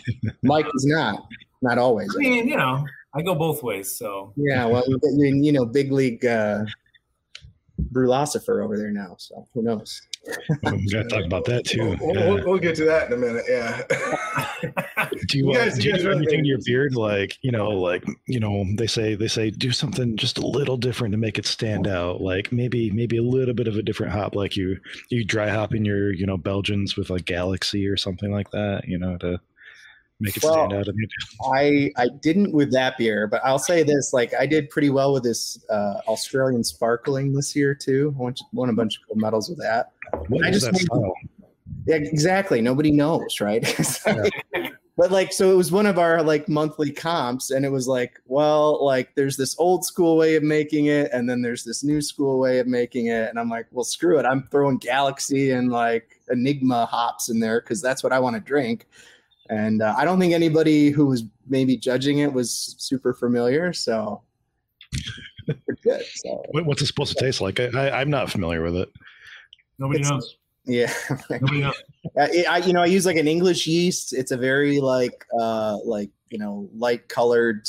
Mike 0.42 0.66
is 0.74 0.84
not, 0.84 1.26
not 1.62 1.78
always. 1.78 2.14
I 2.14 2.18
mean, 2.18 2.46
you 2.46 2.56
know, 2.56 2.84
I 3.14 3.22
go 3.22 3.34
both 3.34 3.62
ways. 3.62 3.96
So 3.96 4.34
Yeah, 4.36 4.66
well, 4.66 4.84
you 4.86 4.98
you 5.02 5.34
you 5.36 5.52
know, 5.52 5.64
big 5.64 5.90
league 5.90 6.26
uh, 6.26 6.64
Brulosopher 7.92 8.64
over 8.64 8.76
there 8.76 8.90
now. 8.90 9.16
So 9.18 9.46
who 9.54 9.62
knows? 9.62 10.02
we 10.62 10.86
gotta 10.92 11.08
talk 11.08 11.24
about 11.24 11.44
that 11.46 11.64
too. 11.64 11.96
We'll, 12.00 12.14
Yeah. 12.16 12.28
we'll, 12.28 12.44
we'll 12.46 12.58
get 12.58 12.76
to 12.76 12.84
that 12.84 13.08
in 13.08 13.14
a 13.14 13.16
minute. 13.16 13.44
Yeah. 13.48 13.82
do 15.28 15.38
you, 15.38 15.46
You 15.46 15.50
uh, 15.52 15.64
guys- 15.64 15.78
do 15.78 15.82
you 15.82 15.86
you 15.88 15.92
guys 15.94 16.02
do 16.02 16.10
anything 16.10 16.28
think- 16.28 16.42
to 16.44 16.48
your 16.48 16.58
beard 16.64 16.94
like 16.94 17.38
you 17.42 17.50
know 17.50 17.68
like 17.70 18.04
you 18.26 18.38
know 18.40 18.64
they 18.76 18.86
say 18.86 19.14
they 19.14 19.28
say 19.28 19.50
do 19.50 19.72
something 19.72 20.16
just 20.16 20.38
a 20.38 20.46
little 20.46 20.76
different 20.76 21.12
to 21.12 21.18
make 21.18 21.38
it 21.38 21.46
stand 21.46 21.86
out 21.86 22.20
like 22.20 22.52
maybe 22.52 22.90
maybe 22.90 23.16
a 23.16 23.22
little 23.22 23.54
bit 23.54 23.66
of 23.68 23.76
a 23.76 23.82
different 23.82 24.12
hop 24.12 24.34
like 24.34 24.56
you 24.56 24.78
you 25.10 25.24
dry 25.24 25.48
hop 25.48 25.74
in 25.74 25.84
your 25.84 26.12
you 26.12 26.26
know 26.26 26.36
belgians 26.36 26.96
with 26.96 27.10
like 27.10 27.24
galaxy 27.24 27.86
or 27.86 27.96
something 27.96 28.30
like 28.30 28.50
that 28.52 28.86
you 28.86 28.98
know 28.98 29.16
to 29.18 29.40
make 30.22 30.36
it 30.36 30.42
Well, 30.42 30.54
stand 30.54 30.72
out 30.72 30.88
I 31.52 31.92
I 31.96 32.04
I 32.04 32.08
didn't 32.08 32.52
with 32.52 32.72
that 32.72 32.96
beer, 32.98 33.26
but 33.26 33.40
I'll 33.44 33.58
say 33.58 33.82
this: 33.82 34.12
like 34.12 34.32
I 34.34 34.46
did 34.46 34.70
pretty 34.70 34.90
well 34.90 35.12
with 35.12 35.22
this 35.22 35.58
uh, 35.70 36.00
Australian 36.08 36.64
sparkling 36.64 37.32
this 37.32 37.54
year 37.54 37.74
too. 37.74 38.14
I 38.16 38.22
won, 38.22 38.34
won 38.52 38.70
a 38.70 38.72
bunch 38.72 38.98
of 38.98 39.08
gold 39.08 39.20
medals 39.20 39.48
with 39.48 39.58
that. 39.58 39.92
what 40.28 40.44
I 40.44 40.50
just 40.50 40.66
that 40.66 40.72
made-? 40.72 40.88
Yeah, 41.86 41.96
exactly. 41.96 42.60
Nobody 42.60 42.92
knows, 42.92 43.40
right? 43.40 43.62
but 44.96 45.10
like, 45.10 45.32
so 45.32 45.50
it 45.50 45.56
was 45.56 45.72
one 45.72 45.86
of 45.86 45.98
our 45.98 46.22
like 46.22 46.48
monthly 46.48 46.92
comps, 46.92 47.50
and 47.50 47.64
it 47.64 47.70
was 47.70 47.88
like, 47.88 48.20
well, 48.26 48.84
like 48.84 49.14
there's 49.14 49.36
this 49.36 49.58
old 49.58 49.84
school 49.84 50.16
way 50.16 50.36
of 50.36 50.42
making 50.42 50.86
it, 50.86 51.10
and 51.12 51.28
then 51.28 51.42
there's 51.42 51.64
this 51.64 51.82
new 51.82 52.00
school 52.00 52.38
way 52.38 52.58
of 52.58 52.66
making 52.66 53.06
it, 53.06 53.28
and 53.28 53.38
I'm 53.38 53.48
like, 53.48 53.66
well, 53.72 53.84
screw 53.84 54.18
it. 54.18 54.26
I'm 54.26 54.48
throwing 54.50 54.78
Galaxy 54.78 55.50
and 55.50 55.70
like 55.70 56.20
Enigma 56.30 56.86
hops 56.86 57.28
in 57.28 57.40
there 57.40 57.60
because 57.60 57.82
that's 57.82 58.02
what 58.02 58.12
I 58.12 58.20
want 58.20 58.36
to 58.36 58.40
drink. 58.40 58.86
And 59.52 59.82
uh, 59.82 59.94
I 59.98 60.04
don't 60.06 60.18
think 60.18 60.32
anybody 60.32 60.88
who 60.90 61.04
was 61.06 61.24
maybe 61.46 61.76
judging 61.76 62.18
it 62.18 62.32
was 62.32 62.74
super 62.78 63.12
familiar, 63.12 63.72
so 63.74 64.22
good. 65.82 66.02
So 66.14 66.42
What- 66.52 66.64
what's 66.66 66.80
it 66.82 66.86
supposed 66.86 67.16
to 67.16 67.22
taste 67.24 67.40
like 67.40 67.58
I, 67.60 67.66
I, 67.88 68.00
i'm 68.00 68.10
not 68.10 68.30
familiar 68.30 68.62
with 68.62 68.76
it 68.76 68.88
nobody 69.78 70.00
It's- 70.00 70.10
knows. 70.10 70.36
yeah. 70.64 70.92
Nobody 71.30 71.60
knows. 71.60 71.74
It, 72.38 72.46
I, 72.48 72.58
you 72.58 72.72
know, 72.72 72.82
I 72.82 72.86
use 72.86 73.06
like 73.06 73.16
an 73.16 73.26
English 73.28 73.66
yeast. 73.66 74.12
It's 74.12 74.32
a 74.32 74.36
very 74.36 74.80
like, 74.80 75.24
uh, 75.40 75.78
like 75.84 76.10
you 76.30 76.38
know, 76.38 76.68
light 76.74 77.08
colored 77.08 77.66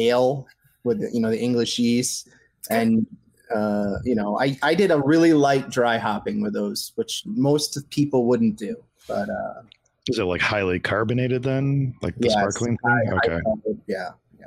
ale 0.00 0.46
with 0.84 0.98
you 1.14 1.20
know 1.20 1.30
the 1.30 1.40
English 1.48 1.78
yeast, 1.78 2.28
and 2.70 3.06
uh, 3.54 3.94
you 4.04 4.14
know, 4.14 4.38
I 4.40 4.58
I 4.62 4.74
did 4.74 4.90
a 4.90 4.98
really 5.12 5.32
light 5.34 5.70
dry 5.70 5.98
hopping 5.98 6.40
with 6.42 6.52
those, 6.54 6.92
which 6.96 7.22
most 7.26 7.78
people 7.90 8.26
wouldn't 8.26 8.56
do. 8.56 8.74
But 9.06 9.28
uh, 9.30 9.60
is 10.08 10.18
it 10.18 10.24
like 10.24 10.40
highly 10.40 10.78
carbonated 10.80 11.42
then 11.42 11.94
like 12.02 12.14
the 12.16 12.28
Yeah, 12.28 12.44
it's 12.46 12.56
sparkling 12.56 12.78
thing 12.78 13.12
I- 13.12 13.16
okay 13.16 13.40
yeah, 13.86 14.10
yeah 14.40 14.46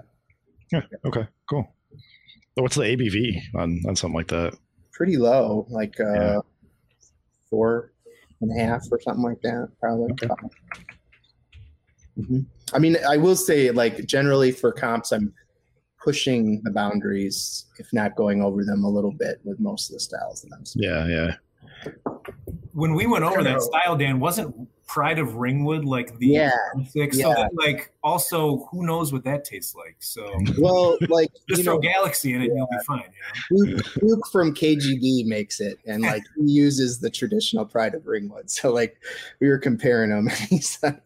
Yeah. 0.72 0.82
okay 1.06 1.28
cool 1.50 1.74
what's 2.56 2.76
the 2.76 2.84
abv 2.84 3.42
on 3.56 3.82
on 3.88 3.96
something 3.96 4.16
like 4.16 4.28
that 4.28 4.54
pretty 4.94 5.18
low, 5.18 5.66
like 5.70 6.00
uh, 6.00 6.14
Yeah. 6.14 6.40
four 7.50 7.92
and 8.42 8.52
a 8.56 8.64
half 8.64 8.84
or 8.92 9.00
something 9.02 9.24
like 9.24 9.42
that, 9.42 9.70
probably. 9.80 10.12
Okay. 10.12 10.28
Mhm. 12.20 12.46
I 12.74 12.78
mean, 12.80 12.98
I 13.08 13.18
will 13.18 13.36
say, 13.36 13.72
like, 13.72 14.06
generally 14.06 14.52
for 14.52 14.72
comps, 14.72 15.12
I'm 15.12 15.34
pushing 16.04 16.62
the 16.64 16.72
boundaries, 16.72 17.66
if 17.80 17.92
not 17.94 18.16
going 18.16 18.44
over 18.44 18.64
them 18.64 18.84
a 18.84 18.90
little 18.90 19.12
bit 19.14 19.40
with 19.44 19.60
most 19.60 19.90
of 19.90 19.94
the 19.96 20.00
styles 20.02 20.42
that 20.42 20.52
I'm. 20.56 20.64
yeah 20.76 21.08
yeah 21.08 21.92
When 22.74 22.94
we 22.94 23.08
went 23.08 23.24
over 23.24 23.42
that 23.44 23.62
style, 23.62 23.96
Dan, 23.98 24.20
wasn't 24.20 24.54
Pride 24.92 25.20
of 25.20 25.36
Ringwood 25.36 25.86
like 25.86 26.18
the 26.18 26.28
Yeah, 26.28 26.52
six? 26.90 27.18
yeah. 27.18 27.24
So 27.24 27.34
that, 27.36 27.52
like, 27.54 27.94
also, 28.04 28.68
who 28.72 28.86
knows 28.86 29.14
what 29.14 29.24
that 29.24 29.46
tastes 29.46 29.74
like? 29.74 29.96
So 30.00 30.38
Well, 30.58 30.98
like 31.08 31.32
just 31.48 31.60
you 31.60 31.64
throw 31.64 31.76
know, 31.76 31.80
Galaxy 31.80 32.34
in 32.34 32.42
it, 32.42 32.50
and 32.50 32.58
you'll 32.58 32.68
be 32.68 32.78
fine. 32.86 33.06
You 33.50 33.66
know? 33.66 33.72
Luke, 33.72 33.86
Luke 34.02 34.28
from 34.34 34.54
KGB 34.54 35.28
makes 35.28 35.62
it, 35.62 35.80
and 35.86 36.04
like 36.04 36.24
he 36.36 36.52
uses 36.52 37.00
the 37.00 37.10
traditional 37.10 37.64
Pride 37.64 37.94
of 37.94 38.06
Ringwood. 38.06 38.50
So 38.50 38.74
like 38.74 38.98
we 39.40 39.48
were 39.48 39.58
comparing 39.58 40.10
them, 40.10 40.28
and 40.30 40.38
he's 40.38 40.78
like, 40.84 41.02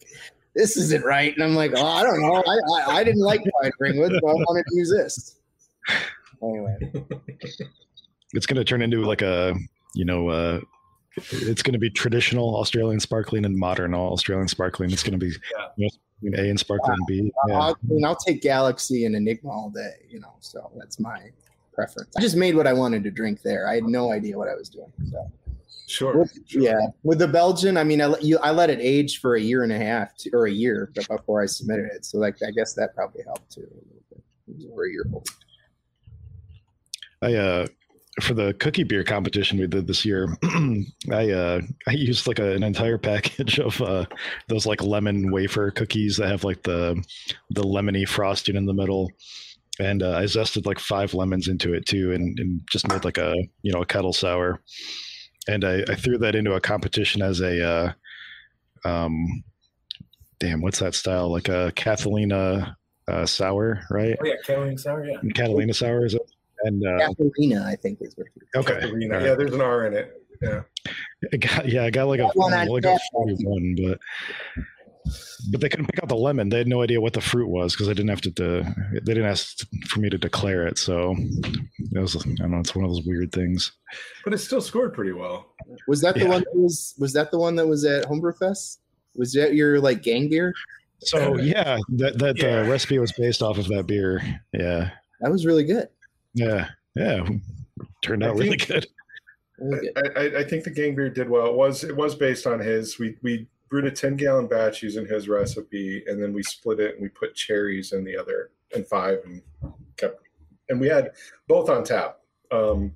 "This 0.55 0.77
isn't 0.77 1.05
right," 1.05 1.35
and 1.35 1.43
I'm 1.43 1.53
like, 1.53 1.73
"Oh, 1.75 1.85
I 1.85 2.01
don't 2.01 2.19
know. 2.23 2.33
I 2.43 2.57
I, 2.91 2.95
I 2.97 3.03
didn't 3.03 3.21
like 3.21 3.41
Pride 3.43 3.67
of 3.67 3.73
Ringwood, 3.79 4.13
so 4.19 4.27
I 4.27 4.33
wanted 4.33 4.65
to 4.67 4.75
use 4.75 4.89
this." 4.89 5.35
Anyway, 6.41 6.75
it's 8.33 8.47
going 8.47 8.57
to 8.57 8.63
turn 8.63 8.81
into 8.81 9.03
like 9.05 9.21
a 9.21 9.53
you 9.93 10.05
know 10.05 10.29
uh 10.29 10.59
it's 11.17 11.61
going 11.61 11.73
to 11.73 11.79
be 11.79 11.89
traditional 11.89 12.57
australian 12.57 12.99
sparkling 12.99 13.45
and 13.45 13.55
modern 13.55 13.93
all 13.93 14.11
australian 14.11 14.47
sparkling 14.47 14.91
it's 14.91 15.03
going 15.03 15.17
to 15.17 15.25
be 15.25 15.31
Yeah. 15.57 15.67
you 15.77 15.85
know, 15.85 15.89
between 16.21 16.45
a 16.45 16.49
and 16.49 16.59
sparkling 16.59 16.97
b 17.07 17.31
yeah. 17.47 17.55
I'll, 17.57 17.71
I 17.71 17.75
mean, 17.87 18.05
I'll 18.05 18.15
take 18.15 18.41
Galaxy 18.41 19.05
and 19.05 19.15
Enigma 19.15 19.49
all 19.49 19.69
day, 19.69 19.95
you 20.09 20.19
know. 20.19 20.35
So 20.39 20.71
that's 20.77 20.99
my 20.99 21.29
preference. 21.73 22.15
I 22.17 22.21
just 22.21 22.35
made 22.37 22.55
what 22.55 22.67
I 22.67 22.73
wanted 22.73 23.03
to 23.03 23.11
drink 23.11 23.41
there. 23.41 23.67
I 23.67 23.75
had 23.75 23.83
no 23.83 24.11
idea 24.11 24.37
what 24.37 24.47
I 24.47 24.55
was 24.55 24.69
doing. 24.69 24.91
So. 25.11 25.31
Sure. 25.87 26.17
With- 26.19 26.39
sure. 26.47 26.61
Yeah, 26.61 26.79
with 27.03 27.19
the 27.19 27.27
Belgian, 27.27 27.77
I 27.77 27.83
mean, 27.83 28.01
I 28.01 28.07
let 28.07 28.23
you, 28.23 28.39
I 28.39 28.51
let 28.51 28.69
it 28.69 28.79
age 28.81 29.19
for 29.19 29.35
a 29.35 29.41
year 29.41 29.63
and 29.63 29.71
a 29.71 29.77
half 29.77 30.15
to, 30.17 30.31
or 30.31 30.47
a 30.47 30.51
year 30.51 30.91
before 31.09 31.43
I 31.43 31.45
submitted 31.45 31.91
it. 31.93 32.05
So, 32.05 32.17
like, 32.17 32.41
I 32.41 32.51
guess 32.51 32.73
that 32.73 32.95
probably 32.95 33.23
helped 33.23 33.51
too. 33.51 33.61
A 33.61 33.63
little 33.63 34.03
bit. 34.09 34.23
It 34.47 34.55
was 34.55 34.65
over 34.71 34.85
a 34.85 34.91
year 34.91 35.05
old. 35.13 35.27
i 37.21 37.33
uh 37.33 37.67
for 38.21 38.33
the 38.33 38.53
cookie 38.55 38.83
beer 38.83 39.03
competition 39.03 39.59
we 39.59 39.67
did 39.67 39.87
this 39.87 40.05
year 40.05 40.27
i 41.11 41.29
uh 41.31 41.59
i 41.87 41.91
used 41.91 42.27
like 42.27 42.39
a, 42.39 42.51
an 42.53 42.63
entire 42.63 42.97
package 43.11 43.59
of 43.59 43.81
uh 43.81 44.05
those 44.47 44.65
like 44.65 44.81
lemon 44.81 45.31
wafer 45.31 45.69
cookies 45.71 46.17
that 46.17 46.29
have 46.29 46.43
like 46.43 46.63
the 46.63 47.01
the 47.49 47.63
lemony 47.63 48.07
frosting 48.07 48.55
in 48.55 48.65
the 48.65 48.73
middle 48.73 49.11
and 49.79 50.01
uh, 50.01 50.15
i 50.17 50.23
zested 50.23 50.65
like 50.65 50.79
five 50.79 51.13
lemons 51.13 51.47
into 51.47 51.73
it 51.73 51.85
too 51.85 52.13
and, 52.13 52.39
and 52.39 52.61
just 52.71 52.87
made 52.87 53.03
like 53.03 53.17
a 53.17 53.33
you 53.63 53.73
know 53.73 53.81
a 53.81 53.85
kettle 53.85 54.13
sour 54.13 54.61
and 55.47 55.63
I, 55.63 55.83
I 55.87 55.95
threw 55.95 56.17
that 56.19 56.35
into 56.35 56.53
a 56.53 56.61
competition 56.61 57.21
as 57.21 57.39
a 57.41 57.63
uh, 57.63 57.93
um, 58.83 59.43
damn, 60.39 60.61
what's 60.61 60.79
that 60.79 60.95
style? 60.95 61.31
Like 61.31 61.49
a 61.49 61.71
Catalina 61.75 62.77
uh, 63.07 63.25
sour, 63.25 63.81
right? 63.89 64.17
Oh 64.19 64.25
yeah, 64.25 64.35
Catalina 64.45 64.77
sour. 64.77 65.05
Yeah. 65.05 65.17
Catalina 65.33 65.73
sour 65.73 66.05
is 66.05 66.15
it? 66.15 66.31
And 66.67 66.85
uh, 66.85 67.07
Katharina, 67.07 67.63
I 67.65 67.75
think 67.75 67.99
is 68.01 68.15
what. 68.15 68.27
You, 68.35 68.59
okay, 68.61 68.73
Katerina. 68.81 69.13
all 69.15 69.19
right. 69.21 69.27
Yeah, 69.29 69.35
there's 69.35 69.53
an 69.53 69.61
R 69.61 69.85
in 69.87 69.93
it. 69.93 70.21
Yeah. 70.41 70.61
I 71.33 71.37
got, 71.37 71.67
yeah, 71.69 71.83
I 71.85 71.89
got 71.89 72.07
like 72.07 72.19
a, 72.19 72.23
That 72.23 72.35
one 72.35 72.53
I 72.53 72.61
on 72.63 72.69
only 72.69 72.81
got 72.81 72.99
tap. 72.99 73.01
41, 73.13 73.75
but 73.83 73.99
but 75.51 75.61
they 75.61 75.69
couldn't 75.69 75.85
pick 75.85 76.01
out 76.01 76.09
the 76.09 76.15
lemon. 76.15 76.49
They 76.49 76.57
had 76.57 76.67
no 76.67 76.81
idea 76.81 76.99
what 76.99 77.13
the 77.13 77.21
fruit 77.21 77.47
was 77.47 77.73
because 77.73 77.87
they 77.87 77.93
didn't 77.93 78.09
have 78.09 78.21
to. 78.21 78.31
De- 78.31 78.63
they 78.93 79.13
didn't 79.13 79.25
ask 79.29 79.59
for 79.87 79.99
me 79.99 80.09
to 80.09 80.17
declare 80.17 80.65
it. 80.65 80.79
So 80.79 81.15
it 81.17 81.99
was, 81.99 82.15
I 82.15 82.19
don't 82.37 82.51
know. 82.51 82.59
It's 82.59 82.75
one 82.75 82.85
of 82.85 82.91
those 82.91 83.05
weird 83.05 83.31
things. 83.31 83.71
But 84.23 84.33
it 84.33 84.39
still 84.39 84.61
scored 84.61 84.93
pretty 84.93 85.11
well. 85.11 85.53
was 85.87 86.01
that 86.01 86.15
the 86.15 86.21
Yeah. 86.21 86.29
one 86.29 86.39
that 86.41 86.55
was? 86.55 86.95
Was 86.97 87.13
that 87.13 87.29
the 87.31 87.37
one 87.37 87.55
that 87.57 87.67
was 87.67 87.85
at 87.85 88.05
Homebrew 88.05 88.33
Fest? 88.33 88.79
Was 89.15 89.31
that 89.33 89.53
your 89.53 89.79
like 89.79 90.01
gang 90.01 90.27
beer? 90.29 90.53
So 91.01 91.37
yeah, 91.37 91.77
that 91.97 92.17
that 92.17 92.41
Yeah. 92.41 92.61
uh, 92.61 92.67
recipe 92.67 92.97
was 92.97 93.11
based 93.11 93.43
off 93.43 93.57
of 93.59 93.67
that 93.67 93.85
beer. 93.85 94.21
Yeah, 94.53 94.89
That 95.21 95.31
was 95.31 95.45
really 95.45 95.65
good. 95.65 95.87
Yeah, 96.35 96.69
yeah. 96.95 97.27
Turned 98.03 98.23
out 98.23 98.35
really 98.35 98.49
think- 98.49 98.67
good. 98.67 98.87
Really 99.57 99.89
good. 99.95 100.17
I, 100.17 100.19
I, 100.19 100.39
I 100.39 100.43
think 100.43 100.65
the 100.65 100.69
gang 100.69 100.95
beer 100.95 101.09
did 101.09 101.29
well. 101.29 101.47
It 101.47 101.55
was 101.55 101.83
it 101.83 101.95
was 101.95 102.13
based 102.13 102.45
on 102.45 102.59
his. 102.59 102.99
We 102.99 103.15
we 103.23 103.47
brewed 103.69 103.85
a 103.85 103.91
ten 103.91 104.15
gallon 104.17 104.47
batch 104.47 104.83
using 104.83 105.07
his 105.07 105.27
recipe, 105.29 106.03
and 106.07 106.21
then 106.21 106.33
we 106.33 106.43
split 106.43 106.79
it 106.79 106.93
and 106.95 107.01
we 107.01 107.09
put 107.09 107.35
cherries 107.35 107.93
in 107.93 108.03
the 108.03 108.17
other 108.17 108.51
and 108.75 108.85
five 108.85 109.19
and 109.25 109.41
kept. 109.97 110.19
And 110.69 110.79
we 110.79 110.87
had 110.87 111.11
both 111.47 111.69
on 111.69 111.83
tap. 111.83 112.19
Um, 112.51 112.91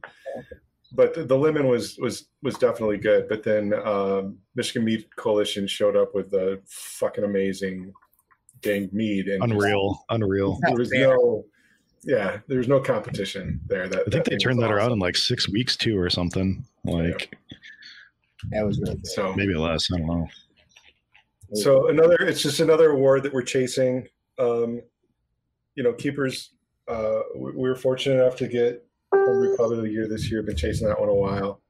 but 0.91 1.13
the, 1.13 1.23
the 1.23 1.37
lemon 1.37 1.67
was 1.67 1.97
was 1.97 2.25
was 2.43 2.55
definitely 2.57 2.97
good. 2.97 3.29
But 3.29 3.43
then 3.43 3.73
um, 3.85 4.37
Michigan 4.55 4.83
Mead 4.83 5.05
Coalition 5.15 5.65
showed 5.65 5.95
up 5.95 6.13
with 6.13 6.29
the 6.29 6.59
fucking 6.67 7.23
amazing 7.23 7.93
gang 8.61 8.89
mead 8.91 9.27
and 9.29 9.41
Unreal, 9.43 10.03
unreal. 10.09 10.59
There 10.63 10.75
was 10.75 10.91
no, 10.91 11.45
yeah, 12.03 12.39
there's 12.47 12.67
no 12.67 12.79
competition 12.79 13.59
there. 13.67 13.87
That 13.87 14.03
I 14.07 14.09
think 14.09 14.25
they 14.25 14.37
turned 14.37 14.57
was 14.57 14.67
that 14.67 14.73
around 14.73 14.91
in 14.91 14.99
like 14.99 15.17
six 15.17 15.49
weeks 15.49 15.75
too, 15.75 15.97
or 15.97 16.09
something. 16.09 16.65
Like 16.85 17.35
That 18.49 18.65
was 18.65 18.79
really 18.79 18.95
good. 18.95 19.07
So 19.07 19.33
maybe 19.33 19.53
less. 19.55 19.91
I 19.93 19.97
don't 19.97 20.07
know. 20.07 20.27
So 21.53 21.89
another, 21.89 22.15
it's 22.15 22.41
just 22.41 22.59
another 22.59 22.91
award 22.91 23.23
that 23.23 23.33
we're 23.33 23.41
chasing. 23.41 24.07
Um, 24.37 24.81
you 25.75 25.83
know, 25.83 25.93
keepers. 25.93 26.51
Uh, 26.87 27.21
we, 27.35 27.51
we 27.51 27.69
were 27.69 27.75
fortunate 27.75 28.21
enough 28.21 28.35
to 28.37 28.47
get 28.47 28.85
Homebrew 29.13 29.55
Club 29.55 29.71
of 29.71 29.81
the 29.81 29.89
Year 29.89 30.07
this 30.07 30.31
year. 30.31 30.41
Been 30.43 30.55
chasing 30.55 30.87
that 30.87 30.99
one 30.99 31.09
a 31.09 31.13
while. 31.13 31.61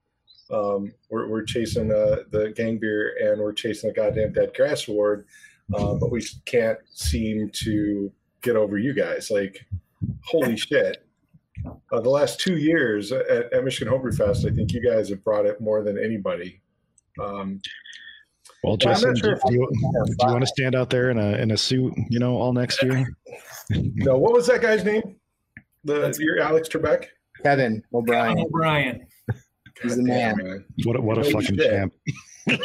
Um, 0.52 0.94
we're, 1.10 1.28
we're 1.28 1.44
chasing 1.44 1.92
uh, 1.92 2.24
the 2.32 2.52
gang 2.56 2.80
beer 2.80 3.16
and 3.22 3.40
we're 3.40 3.54
chasing 3.54 3.90
the 3.90 3.94
goddamn 3.94 4.34
dead 4.34 4.52
grass 4.56 4.88
award, 4.88 5.28
uh, 5.76 5.94
but 5.94 6.12
we 6.12 6.26
can't 6.46 6.80
seem 6.90 7.52
to 7.52 8.12
get 8.42 8.56
over 8.56 8.78
you 8.80 8.94
guys. 8.94 9.30
Like, 9.30 9.66
holy 10.24 10.58
shit! 10.58 11.06
uh, 11.92 12.00
the 12.00 12.10
last 12.10 12.40
two 12.40 12.58
years 12.58 13.12
at, 13.12 13.54
at, 13.54 13.64
Michigan 13.64 13.92
Homebrew 13.92 14.12
Fest, 14.12 14.46
I 14.46 14.52
think 14.52 14.74
you 14.74 14.82
guys 14.82 15.10
have 15.10 15.24
brought 15.24 15.46
it 15.46 15.60
more 15.60 15.84
than 15.84 15.98
anybody. 15.98 16.62
Um, 17.20 17.60
well, 18.64 18.78
Justin, 18.78 19.16
sure 19.16 19.36
do, 19.48 19.54
you, 19.54 19.70
do 19.72 20.16
you 20.22 20.28
want 20.28 20.42
to 20.42 20.48
stand 20.48 20.76
out 20.76 20.90
there 20.90 21.10
in 21.10 21.18
a 21.18 21.38
in 21.38 21.52
a 21.52 21.58
suit, 21.58 21.94
you 22.10 22.20
know, 22.20 22.36
all 22.36 22.54
next 22.54 22.84
year? 22.84 23.08
no, 23.70 24.18
what 24.18 24.34
was 24.34 24.48
that 24.48 24.62
guy's 24.62 24.84
name? 24.84 25.16
The 25.86 26.16
your 26.20 26.40
Alex 26.40 26.68
Trebek? 26.68 27.06
Kevin 27.42 27.82
O'Brien. 27.94 28.36
Kevin 28.36 28.46
O'Brien. 28.46 29.08
He's 29.82 29.96
the 29.96 30.04
man. 30.04 30.36
man. 30.38 30.66
What 30.84 30.98
a, 30.98 31.02
what 31.02 31.18
a 31.18 31.24
fucking 31.24 31.58
champ. 31.58 31.94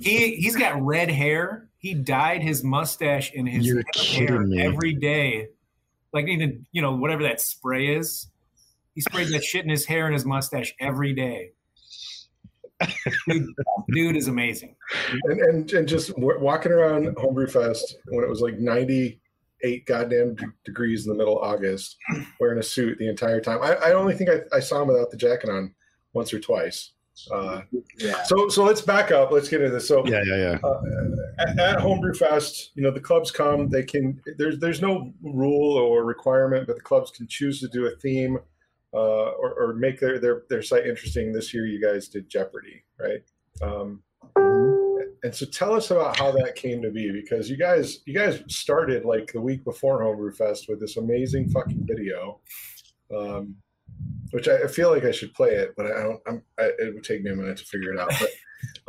he 0.00 0.36
he's 0.36 0.54
got 0.54 0.80
red 0.80 1.10
hair. 1.10 1.68
He 1.78 1.94
dyed 1.94 2.42
his 2.42 2.62
mustache 2.62 3.32
in 3.32 3.46
his 3.46 3.66
You're 3.66 3.82
hair 3.96 4.40
me. 4.40 4.62
every 4.62 4.94
day. 4.94 5.48
Like 6.14 6.28
even 6.28 6.64
you 6.72 6.80
know 6.80 6.94
whatever 6.94 7.24
that 7.24 7.40
spray 7.40 7.96
is. 7.96 8.28
He 8.94 9.00
sprayed 9.00 9.28
that 9.28 9.42
shit 9.42 9.64
in 9.64 9.70
his 9.70 9.84
hair 9.84 10.06
and 10.06 10.14
his 10.14 10.24
mustache 10.24 10.72
every 10.80 11.12
day. 11.12 11.50
dude, 13.28 13.46
dude 13.90 14.16
is 14.16 14.28
amazing. 14.28 14.76
And, 15.24 15.40
and, 15.40 15.72
and 15.72 15.88
just 15.88 16.16
walking 16.16 16.70
around 16.70 17.16
Homebrew 17.18 17.48
Fest 17.48 17.96
when 18.06 18.24
it 18.24 18.30
was 18.30 18.40
like 18.40 18.58
98 18.58 19.86
goddamn 19.86 20.36
degrees 20.64 21.06
in 21.06 21.12
the 21.12 21.18
middle 21.18 21.40
of 21.40 21.48
August, 21.48 21.96
wearing 22.40 22.58
a 22.58 22.62
suit 22.62 22.98
the 22.98 23.08
entire 23.08 23.40
time. 23.40 23.60
I, 23.62 23.74
I 23.74 23.92
only 23.92 24.14
think 24.14 24.30
I, 24.30 24.56
I 24.56 24.60
saw 24.60 24.82
him 24.82 24.88
without 24.88 25.10
the 25.10 25.16
jacket 25.16 25.50
on 25.50 25.74
once 26.12 26.32
or 26.32 26.38
twice. 26.38 26.92
Uh, 27.32 27.62
yeah. 27.98 28.22
So 28.24 28.48
so 28.48 28.64
let's 28.64 28.80
back 28.80 29.12
up. 29.12 29.30
Let's 29.30 29.48
get 29.48 29.60
into 29.60 29.74
this. 29.74 29.86
So 29.86 30.04
yeah, 30.06 30.22
yeah, 30.26 30.36
yeah. 30.36 30.58
Uh, 30.64 30.80
at, 31.38 31.58
at 31.58 31.80
Homebrew 31.80 32.14
Fest, 32.14 32.72
you 32.74 32.82
know 32.82 32.90
the 32.90 33.00
clubs 33.00 33.30
come. 33.30 33.68
They 33.68 33.84
can. 33.84 34.20
There's 34.36 34.58
there's 34.58 34.82
no 34.82 35.12
rule 35.22 35.76
or 35.76 36.04
requirement, 36.04 36.66
but 36.66 36.76
the 36.76 36.82
clubs 36.82 37.10
can 37.10 37.26
choose 37.28 37.60
to 37.60 37.68
do 37.68 37.86
a 37.86 37.96
theme 37.96 38.38
uh, 38.92 39.30
or, 39.32 39.54
or 39.54 39.74
make 39.74 40.00
their, 40.00 40.18
their 40.18 40.42
their 40.48 40.62
site 40.62 40.86
interesting. 40.86 41.32
This 41.32 41.54
year, 41.54 41.66
you 41.66 41.80
guys 41.80 42.08
did 42.08 42.28
Jeopardy, 42.28 42.82
right? 42.98 43.22
Um, 43.62 44.02
and 45.24 45.34
so 45.34 45.46
tell 45.46 45.72
us 45.72 45.90
about 45.90 46.18
how 46.18 46.30
that 46.32 46.54
came 46.54 46.82
to 46.82 46.90
be 46.90 47.10
because 47.10 47.48
you 47.48 47.56
guys 47.56 48.00
you 48.06 48.14
guys 48.14 48.42
started 48.48 49.04
like 49.04 49.32
the 49.32 49.40
week 49.40 49.64
before 49.64 50.02
Homebrew 50.02 50.32
Fest 50.32 50.66
with 50.68 50.80
this 50.80 50.96
amazing 50.96 51.48
fucking 51.48 51.86
video. 51.86 52.40
Um, 53.14 53.56
which 54.30 54.48
I 54.48 54.66
feel 54.66 54.90
like 54.90 55.04
I 55.04 55.12
should 55.12 55.32
play 55.34 55.50
it, 55.50 55.74
but 55.76 55.86
I 55.86 56.02
don't. 56.02 56.20
I'm, 56.26 56.42
I, 56.58 56.70
it 56.78 56.94
would 56.94 57.04
take 57.04 57.22
me 57.22 57.30
a 57.30 57.36
minute 57.36 57.56
to 57.58 57.64
figure 57.64 57.92
it 57.92 58.00
out. 58.00 58.12
But, 58.18 58.30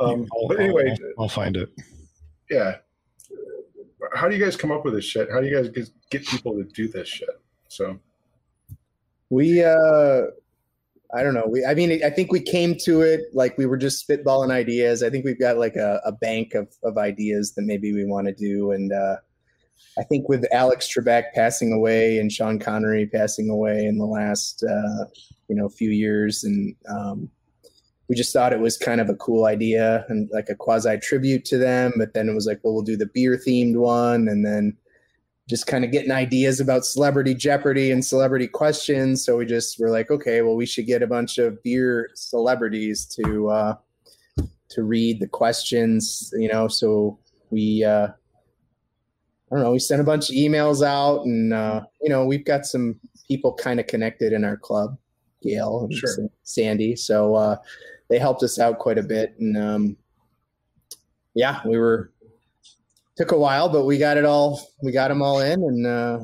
um, 0.04 0.26
but 0.48 0.58
anyway, 0.58 0.90
I'll, 0.90 1.24
I'll, 1.24 1.28
find 1.28 1.56
it. 1.56 1.70
Yeah. 2.50 2.76
How 4.14 4.28
do 4.28 4.36
you 4.36 4.44
guys 4.44 4.56
come 4.56 4.72
up 4.72 4.84
with 4.84 4.94
this 4.94 5.04
shit? 5.04 5.30
How 5.30 5.40
do 5.40 5.46
you 5.46 5.54
guys 5.54 5.68
get, 5.68 5.88
get 6.10 6.26
people 6.26 6.54
to 6.54 6.64
do 6.64 6.88
this 6.88 7.08
shit? 7.08 7.28
So 7.68 7.98
we, 9.30 9.62
uh, 9.62 10.22
I 11.14 11.22
don't 11.22 11.34
know. 11.34 11.46
We, 11.48 11.64
I 11.64 11.74
mean, 11.74 12.02
I 12.04 12.10
think 12.10 12.32
we 12.32 12.40
came 12.40 12.76
to 12.82 13.02
it 13.02 13.22
like 13.32 13.56
we 13.56 13.66
were 13.66 13.76
just 13.76 14.06
spitballing 14.08 14.50
ideas. 14.50 15.02
I 15.02 15.10
think 15.10 15.24
we've 15.24 15.38
got 15.38 15.58
like 15.58 15.76
a, 15.76 16.00
a 16.04 16.12
bank 16.12 16.54
of, 16.54 16.68
of 16.82 16.98
ideas 16.98 17.54
that 17.54 17.62
maybe 17.62 17.92
we 17.92 18.04
want 18.04 18.26
to 18.26 18.34
do, 18.34 18.72
and 18.72 18.92
uh, 18.92 19.16
I 19.98 20.02
think 20.02 20.28
with 20.28 20.44
Alex 20.52 20.92
Trebek 20.92 21.32
passing 21.34 21.72
away 21.72 22.18
and 22.18 22.30
Sean 22.30 22.58
Connery 22.58 23.06
passing 23.06 23.48
away 23.48 23.84
in 23.86 23.98
the 23.98 24.04
last 24.04 24.62
uh, 24.62 25.04
you 25.48 25.56
know 25.56 25.68
few 25.68 25.90
years, 25.90 26.44
and 26.44 26.74
um, 26.88 27.30
we 28.08 28.14
just 28.14 28.32
thought 28.32 28.52
it 28.52 28.60
was 28.60 28.76
kind 28.76 29.00
of 29.00 29.08
a 29.08 29.14
cool 29.14 29.46
idea 29.46 30.04
and 30.08 30.28
like 30.32 30.48
a 30.48 30.54
quasi 30.54 30.98
tribute 30.98 31.44
to 31.46 31.58
them. 31.58 31.92
But 31.96 32.14
then 32.14 32.28
it 32.28 32.34
was 32.34 32.46
like, 32.46 32.60
well, 32.62 32.74
we'll 32.74 32.82
do 32.82 32.96
the 32.96 33.10
beer 33.12 33.36
themed 33.36 33.76
one, 33.76 34.28
and 34.28 34.44
then 34.44 34.76
just 35.48 35.66
kind 35.66 35.84
of 35.84 35.92
getting 35.92 36.10
ideas 36.10 36.60
about 36.60 36.84
celebrity 36.84 37.34
Jeopardy 37.34 37.90
and 37.92 38.04
celebrity 38.04 38.48
questions. 38.48 39.24
So 39.24 39.36
we 39.36 39.46
just 39.46 39.78
were 39.78 39.90
like, 39.90 40.10
okay, 40.10 40.42
well, 40.42 40.56
we 40.56 40.66
should 40.66 40.86
get 40.86 41.02
a 41.02 41.06
bunch 41.06 41.38
of 41.38 41.62
beer 41.62 42.10
celebrities 42.14 43.06
to 43.16 43.48
uh, 43.48 43.74
to 44.70 44.82
read 44.82 45.20
the 45.20 45.28
questions, 45.28 46.32
you 46.36 46.48
know. 46.48 46.68
So 46.68 47.18
we 47.50 47.84
uh, 47.84 48.08
I 49.50 49.54
don't 49.54 49.64
know, 49.64 49.72
we 49.72 49.78
sent 49.78 50.00
a 50.00 50.04
bunch 50.04 50.28
of 50.28 50.36
emails 50.36 50.84
out 50.84 51.24
and, 51.24 51.52
uh, 51.52 51.82
you 52.02 52.08
know, 52.08 52.24
we've 52.24 52.44
got 52.44 52.66
some 52.66 52.98
people 53.28 53.54
kind 53.54 53.78
of 53.78 53.86
connected 53.86 54.32
in 54.32 54.44
our 54.44 54.56
club, 54.56 54.98
Gail 55.42 55.84
and 55.84 55.92
sure. 55.92 56.28
Sandy. 56.42 56.96
So 56.96 57.34
uh, 57.34 57.56
they 58.08 58.18
helped 58.18 58.42
us 58.42 58.58
out 58.58 58.78
quite 58.78 58.98
a 58.98 59.02
bit. 59.02 59.36
And 59.38 59.56
um, 59.56 59.96
yeah, 61.34 61.60
we 61.64 61.78
were, 61.78 62.10
took 63.16 63.32
a 63.32 63.38
while, 63.38 63.68
but 63.68 63.84
we 63.84 63.98
got 63.98 64.16
it 64.18 64.24
all, 64.24 64.60
we 64.82 64.92
got 64.92 65.08
them 65.08 65.22
all 65.22 65.40
in 65.40 65.62
and 65.62 65.86
uh, 65.86 66.18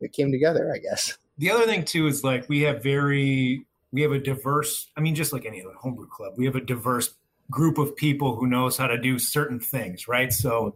it 0.00 0.12
came 0.12 0.32
together, 0.32 0.72
I 0.74 0.78
guess. 0.78 1.18
The 1.38 1.50
other 1.50 1.66
thing 1.66 1.84
too 1.84 2.06
is 2.06 2.24
like 2.24 2.48
we 2.48 2.60
have 2.62 2.82
very, 2.82 3.66
we 3.92 4.02
have 4.02 4.12
a 4.12 4.18
diverse, 4.18 4.90
I 4.96 5.00
mean, 5.00 5.14
just 5.14 5.32
like 5.32 5.44
any 5.44 5.60
other 5.60 5.74
homebrew 5.78 6.06
club, 6.06 6.34
we 6.36 6.46
have 6.46 6.56
a 6.56 6.60
diverse 6.60 7.14
group 7.50 7.76
of 7.76 7.94
people 7.96 8.34
who 8.36 8.46
knows 8.46 8.78
how 8.78 8.86
to 8.86 8.96
do 8.96 9.18
certain 9.18 9.60
things, 9.60 10.08
right? 10.08 10.32
So 10.32 10.74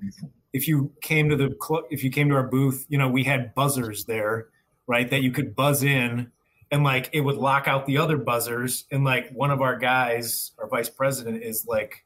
if 0.53 0.67
you 0.67 0.93
came 1.03 1.29
to 1.29 1.37
the 1.37 1.51
club, 1.51 1.85
if 1.91 2.03
you 2.03 2.11
came 2.11 2.29
to 2.29 2.35
our 2.35 2.47
booth, 2.47 2.87
you 2.89 2.99
know, 2.99 3.09
we 3.09 3.25
had 3.25 3.55
buzzers 3.55 4.05
there, 4.05 4.49
right? 4.87 5.09
That 5.11 5.23
you 5.23 5.31
could 5.31 5.55
buzz 5.55 5.83
in 5.83 6.31
and 6.71 6.85
like 6.85 7.11
it 7.13 7.21
would 7.21 7.37
lock 7.37 7.69
out 7.69 7.87
the 7.87 7.99
other 7.99 8.17
buzzers. 8.17 8.85
And 8.91 9.05
like 9.05 9.31
one 9.31 9.51
of 9.51 9.61
our 9.61 9.77
guys, 9.77 10.53
our 10.59 10.69
vice 10.69 10.89
president 10.89 11.43
is 11.43 11.67
like, 11.67 12.05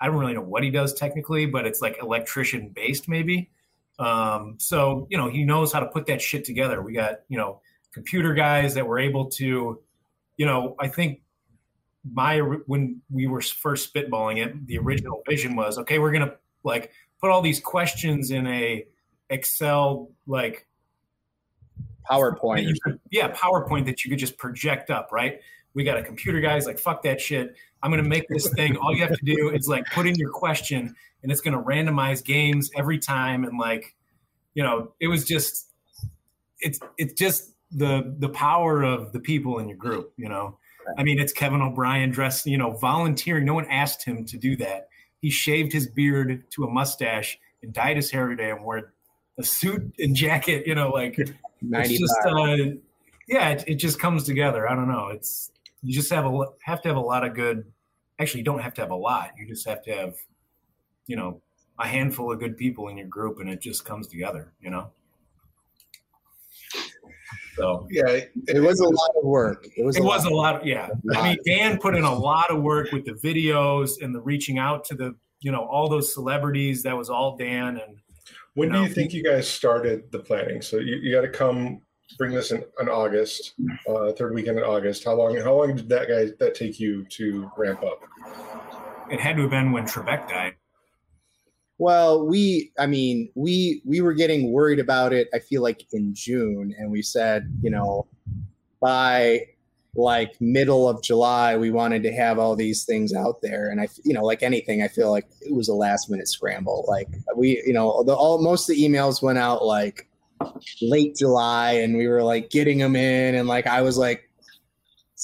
I 0.00 0.06
don't 0.06 0.16
really 0.16 0.34
know 0.34 0.42
what 0.42 0.62
he 0.62 0.70
does 0.70 0.92
technically, 0.94 1.46
but 1.46 1.66
it's 1.66 1.80
like 1.80 1.98
electrician 2.02 2.68
based 2.68 3.08
maybe. 3.08 3.50
Um, 3.98 4.56
so, 4.58 5.06
you 5.08 5.16
know, 5.16 5.28
he 5.28 5.44
knows 5.44 5.72
how 5.72 5.80
to 5.80 5.86
put 5.86 6.06
that 6.06 6.20
shit 6.20 6.44
together. 6.44 6.82
We 6.82 6.92
got, 6.92 7.20
you 7.28 7.38
know, 7.38 7.60
computer 7.92 8.34
guys 8.34 8.74
that 8.74 8.86
were 8.86 8.98
able 8.98 9.26
to, 9.26 9.80
you 10.36 10.46
know, 10.46 10.74
I 10.80 10.88
think 10.88 11.20
my, 12.12 12.38
when 12.38 13.00
we 13.08 13.28
were 13.28 13.40
first 13.40 13.94
spitballing 13.94 14.44
it, 14.44 14.66
the 14.66 14.78
original 14.78 15.22
vision 15.28 15.54
was, 15.54 15.78
okay, 15.78 16.00
we're 16.00 16.12
to 16.12 16.36
like 16.64 16.90
put 17.24 17.30
all 17.30 17.40
these 17.40 17.58
questions 17.58 18.30
in 18.32 18.46
a 18.46 18.84
Excel 19.30 20.10
like 20.26 20.66
PowerPoint. 22.10 22.70
Could, 22.84 23.00
yeah, 23.10 23.32
PowerPoint 23.32 23.86
that 23.86 24.04
you 24.04 24.10
could 24.10 24.18
just 24.18 24.36
project 24.36 24.90
up, 24.90 25.08
right? 25.10 25.40
We 25.72 25.84
got 25.84 25.96
a 25.96 26.02
computer 26.02 26.38
guys 26.42 26.66
like 26.66 26.78
fuck 26.78 27.02
that 27.04 27.22
shit. 27.22 27.56
I'm 27.82 27.90
gonna 27.90 28.02
make 28.02 28.28
this 28.28 28.46
thing. 28.50 28.76
all 28.76 28.94
you 28.94 29.00
have 29.00 29.16
to 29.16 29.24
do 29.24 29.48
is 29.54 29.68
like 29.68 29.86
put 29.86 30.06
in 30.06 30.16
your 30.16 30.32
question, 30.32 30.94
and 31.22 31.32
it's 31.32 31.40
gonna 31.40 31.62
randomize 31.62 32.22
games 32.22 32.70
every 32.76 32.98
time. 32.98 33.44
And 33.44 33.58
like, 33.58 33.96
you 34.52 34.62
know, 34.62 34.92
it 35.00 35.08
was 35.08 35.24
just, 35.24 35.70
it's 36.60 36.78
it's 36.98 37.14
just 37.14 37.54
the 37.70 38.14
the 38.18 38.28
power 38.28 38.82
of 38.82 39.12
the 39.12 39.20
people 39.20 39.60
in 39.60 39.66
your 39.68 39.78
group. 39.78 40.12
You 40.18 40.28
know, 40.28 40.58
I 40.98 41.02
mean, 41.02 41.18
it's 41.18 41.32
Kevin 41.32 41.62
O'Brien 41.62 42.10
dressed, 42.10 42.44
you 42.44 42.58
know, 42.58 42.72
volunteering. 42.72 43.46
No 43.46 43.54
one 43.54 43.66
asked 43.70 44.04
him 44.04 44.26
to 44.26 44.36
do 44.36 44.56
that 44.56 44.88
he 45.24 45.30
shaved 45.30 45.72
his 45.72 45.86
beard 45.86 46.44
to 46.50 46.64
a 46.64 46.70
mustache 46.70 47.38
and 47.62 47.72
dyed 47.72 47.96
his 47.96 48.10
hair 48.10 48.24
every 48.24 48.36
day 48.36 48.50
and 48.50 48.62
wore 48.62 48.92
a 49.38 49.42
suit 49.42 49.94
and 49.98 50.14
jacket. 50.14 50.66
You 50.66 50.74
know, 50.74 50.90
like 50.90 51.18
it's 51.18 51.98
just 51.98 52.14
uh, 52.26 52.76
yeah, 53.26 53.48
it, 53.48 53.64
it, 53.66 53.74
just 53.76 53.98
comes 53.98 54.24
together. 54.24 54.68
I 54.68 54.74
don't 54.74 54.86
know. 54.86 55.08
It's 55.08 55.50
you 55.82 55.94
just 55.94 56.12
have 56.12 56.26
a 56.26 56.44
have 56.60 56.82
to 56.82 56.88
have 56.88 56.98
a 56.98 57.00
lot 57.00 57.24
of 57.24 57.32
good. 57.32 57.64
Actually, 58.18 58.40
you 58.40 58.44
don't 58.44 58.60
have 58.60 58.74
to 58.74 58.82
have 58.82 58.90
a 58.90 58.96
lot. 58.96 59.30
You 59.38 59.48
just 59.48 59.66
have 59.66 59.82
to 59.84 59.92
have, 59.92 60.16
you 61.06 61.16
know, 61.16 61.40
a 61.78 61.86
handful 61.86 62.30
of 62.30 62.38
good 62.38 62.58
people 62.58 62.88
in 62.88 62.98
your 62.98 63.06
group, 63.06 63.40
and 63.40 63.48
it 63.48 63.62
just 63.62 63.86
comes 63.86 64.08
together. 64.08 64.52
You 64.60 64.68
know. 64.72 64.90
So 67.56 67.86
yeah, 67.90 68.08
it, 68.08 68.32
it 68.48 68.60
was 68.60 68.80
a 68.80 68.88
lot 68.88 69.10
of 69.16 69.24
work. 69.24 69.66
It 69.76 69.84
was. 69.84 69.96
It 69.96 70.00
a 70.00 70.04
was 70.04 70.24
lot. 70.24 70.32
a 70.32 70.34
lot. 70.34 70.60
Of, 70.60 70.66
yeah, 70.66 70.88
I 71.14 71.22
mean, 71.22 71.38
Dan 71.46 71.78
put 71.78 71.94
in 71.94 72.04
a 72.04 72.14
lot 72.14 72.50
of 72.50 72.62
work 72.62 72.90
with 72.92 73.04
the 73.04 73.12
videos 73.12 74.02
and 74.02 74.14
the 74.14 74.20
reaching 74.20 74.58
out 74.58 74.84
to 74.86 74.94
the 74.94 75.14
you 75.40 75.52
know 75.52 75.64
all 75.64 75.88
those 75.88 76.12
celebrities. 76.12 76.82
That 76.82 76.96
was 76.96 77.10
all 77.10 77.36
Dan. 77.36 77.78
And 77.78 77.98
when 78.54 78.68
you 78.68 78.72
know, 78.72 78.82
do 78.82 78.88
you 78.88 78.94
think 78.94 79.12
you 79.12 79.22
guys 79.22 79.48
started 79.48 80.10
the 80.10 80.18
planning? 80.18 80.62
So 80.62 80.78
you, 80.78 80.96
you 80.96 81.14
got 81.14 81.22
to 81.22 81.28
come 81.28 81.80
bring 82.18 82.32
this 82.32 82.50
in, 82.50 82.64
in 82.80 82.88
August, 82.88 83.54
uh, 83.88 84.12
third 84.12 84.34
weekend 84.34 84.58
in 84.58 84.64
August. 84.64 85.04
How 85.04 85.14
long? 85.14 85.36
How 85.36 85.54
long 85.54 85.76
did 85.76 85.88
that 85.90 86.08
guy 86.08 86.30
that 86.38 86.54
take 86.54 86.80
you 86.80 87.04
to 87.10 87.50
ramp 87.56 87.82
up? 87.82 88.02
It 89.10 89.20
had 89.20 89.36
to 89.36 89.42
have 89.42 89.50
been 89.50 89.70
when 89.70 89.84
Trebek 89.84 90.28
died. 90.28 90.54
Well, 91.78 92.24
we, 92.26 92.70
I 92.78 92.86
mean, 92.86 93.30
we 93.34 93.82
we 93.84 94.00
were 94.00 94.14
getting 94.14 94.52
worried 94.52 94.78
about 94.78 95.12
it. 95.12 95.28
I 95.34 95.40
feel 95.40 95.62
like 95.62 95.86
in 95.92 96.14
June, 96.14 96.74
and 96.78 96.90
we 96.90 97.02
said, 97.02 97.52
you 97.62 97.70
know, 97.70 98.06
by 98.80 99.46
like 99.96 100.40
middle 100.40 100.88
of 100.88 101.02
July, 101.02 101.56
we 101.56 101.70
wanted 101.70 102.02
to 102.02 102.12
have 102.12 102.38
all 102.38 102.56
these 102.56 102.84
things 102.84 103.12
out 103.12 103.40
there. 103.42 103.70
And 103.70 103.80
I, 103.80 103.88
you 104.04 104.12
know, 104.12 104.22
like 104.22 104.42
anything, 104.42 104.82
I 104.82 104.88
feel 104.88 105.10
like 105.10 105.26
it 105.40 105.54
was 105.54 105.68
a 105.68 105.74
last 105.74 106.10
minute 106.10 106.28
scramble. 106.28 106.84
Like 106.88 107.08
we, 107.36 107.62
you 107.66 107.72
know, 107.72 108.02
the 108.04 108.14
all 108.14 108.42
most 108.42 108.68
of 108.68 108.76
the 108.76 108.82
emails 108.82 109.22
went 109.22 109.38
out 109.38 109.64
like 109.64 110.08
late 110.80 111.16
July, 111.16 111.72
and 111.72 111.96
we 111.96 112.06
were 112.06 112.22
like 112.22 112.50
getting 112.50 112.78
them 112.78 112.96
in, 112.96 113.34
and 113.34 113.48
like 113.48 113.66
I 113.66 113.82
was 113.82 113.98
like 113.98 114.28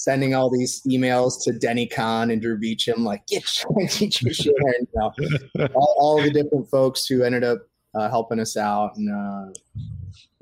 sending 0.01 0.35
all 0.35 0.49
these 0.49 0.81
emails 0.89 1.43
to 1.45 1.53
Denny 1.53 1.87
Conn 1.87 2.31
and 2.31 2.41
Drew 2.41 2.59
Beechum, 2.59 3.01
like 3.01 3.27
get 3.27 3.45
your, 3.63 3.87
get 3.99 4.23
your 4.23 4.33
shit 4.33 4.55
you 4.57 4.87
know, 4.95 5.13
all, 5.75 5.97
all, 5.99 6.23
the 6.23 6.31
different 6.31 6.71
folks 6.71 7.05
who 7.05 7.23
ended 7.23 7.45
up 7.45 7.59
uh, 7.95 8.09
helping 8.09 8.41
us 8.41 8.57
out, 8.57 8.97
and 8.97 9.11
uh, 9.11 9.53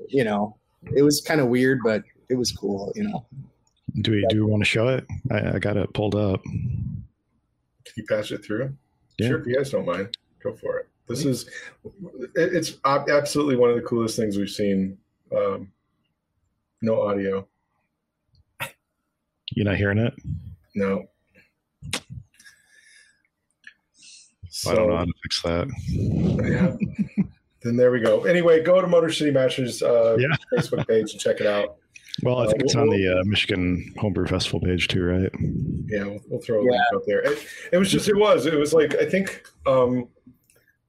you 0.07 0.23
know, 0.23 0.55
it 0.95 1.01
was 1.01 1.19
kind 1.19 1.41
of 1.41 1.47
weird, 1.47 1.79
but 1.83 2.03
it 2.29 2.35
was 2.35 2.53
cool, 2.53 2.93
you 2.95 3.03
know. 3.03 3.25
Do 4.01 4.11
we 4.11 4.25
do 4.29 4.45
we 4.45 4.49
want 4.49 4.61
to 4.61 4.69
show 4.69 4.87
it? 4.87 5.05
I, 5.29 5.55
I 5.55 5.59
got 5.59 5.75
it 5.75 5.93
pulled 5.93 6.15
up. 6.15 6.41
Can 6.43 7.93
you 7.97 8.05
pass 8.07 8.31
it 8.31 8.45
through? 8.45 8.73
Yeah. 9.17 9.27
Sure, 9.27 9.41
if 9.41 9.47
you 9.47 9.55
guys 9.57 9.71
don't 9.71 9.85
mind, 9.85 10.15
go 10.41 10.53
for 10.53 10.79
it. 10.79 10.87
This 11.09 11.25
is 11.25 11.49
it's 12.35 12.77
absolutely 12.85 13.57
one 13.57 13.69
of 13.71 13.75
the 13.75 13.81
coolest 13.81 14.15
things 14.15 14.37
we've 14.37 14.49
seen. 14.49 14.97
Um, 15.35 15.71
no 16.81 17.01
audio, 17.01 17.45
You're 19.55 19.65
not 19.65 19.77
hearing 19.77 19.97
it? 19.99 20.13
no. 20.75 21.05
I 24.67 24.75
don't 24.75 24.89
know 24.89 24.97
how 24.97 25.05
to 25.05 25.13
fix 25.23 25.41
that. 25.43 25.67
yeah. 26.43 27.23
then 27.63 27.77
there 27.77 27.91
we 27.91 27.99
go. 28.01 28.25
Anyway, 28.25 28.61
go 28.61 28.81
to 28.81 28.87
Motor 28.87 29.09
City 29.11 29.31
Mashers 29.31 29.81
uh, 29.81 30.17
Yeah. 30.17 30.35
Facebook 30.59 30.87
page 30.87 31.11
and 31.11 31.19
check 31.21 31.39
it 31.39 31.47
out. 31.47 31.77
Well, 32.23 32.39
I 32.39 32.45
Uh, 32.45 32.49
think 32.49 32.63
it's 32.63 32.75
we'll- 32.75 32.83
on 32.85 32.89
the 32.89 33.19
uh, 33.19 33.23
Michigan 33.25 33.93
Homebrew 33.97 34.27
Festival 34.27 34.59
page 34.59 34.87
too, 34.89 35.03
right? 35.03 35.31
Yeah, 35.87 36.05
we'll, 36.05 36.19
we'll 36.27 36.41
throw 36.41 36.59
a 36.59 36.63
link 36.63 36.81
up 36.93 37.03
there. 37.05 37.19
It, 37.21 37.47
it 37.71 37.77
was 37.77 37.89
just, 37.91 38.09
it 38.09 38.17
was, 38.17 38.45
it 38.45 38.55
was 38.55 38.73
like, 38.73 38.95
I 38.95 39.05
think, 39.05 39.43
um, 39.65 40.09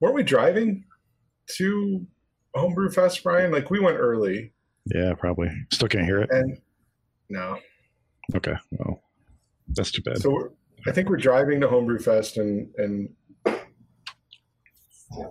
weren't 0.01 0.15
we 0.15 0.23
driving 0.23 0.83
to 1.57 2.05
Homebrew 2.55 2.89
Fest, 2.91 3.23
Brian? 3.23 3.51
Like 3.51 3.69
we 3.69 3.79
went 3.79 3.97
early 3.97 4.51
Yeah, 4.93 5.13
probably. 5.13 5.49
Still 5.71 5.87
can't 5.87 6.05
hear 6.05 6.19
it. 6.21 6.29
and 6.31 6.57
no. 7.29 7.57
Okay. 8.35 8.55
Well, 8.71 9.01
that's 9.69 9.91
too 9.91 10.01
bad. 10.01 10.19
So 10.19 10.31
we're, 10.31 10.49
I 10.87 10.91
think 10.91 11.09
we're 11.09 11.17
driving 11.17 11.61
to 11.61 11.67
Homebrew 11.67 11.99
Fest 11.99 12.37
and, 12.37 12.69
and, 12.77 13.09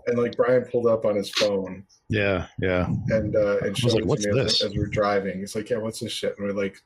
and 0.07 0.19
like 0.19 0.37
Brian 0.37 0.63
pulled 0.65 0.87
up 0.87 1.05
on 1.05 1.17
his 1.17 1.31
phone 1.31 1.85
Yeah, 2.09 2.47
yeah. 2.61 2.87
and, 3.09 3.35
uh, 3.35 3.59
and 3.59 3.77
showed 3.77 3.95
like, 3.95 4.05
"What's 4.05 4.27
me 4.27 4.39
as, 4.39 4.59
this?" 4.61 4.65
as 4.65 4.75
we're 4.75 4.87
driving. 4.87 5.39
He's 5.39 5.57
like, 5.57 5.71
yeah, 5.71 5.79
what's 5.79 6.01
this 6.01 6.13
shit? 6.13 6.37
And 6.39 6.47
we're 6.47 6.53
like, 6.53 6.77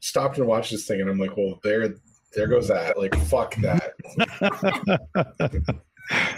stopped 0.00 0.38
and 0.38 0.46
watched 0.46 0.70
this 0.70 0.86
thing. 0.86 1.00
And 1.00 1.10
I'm 1.10 1.18
like, 1.18 1.36
well, 1.36 1.58
there, 1.64 1.94
there 2.34 2.46
goes 2.46 2.68
that. 2.68 2.98
Like, 2.98 3.16
fuck 3.26 3.56
that. 3.56 3.94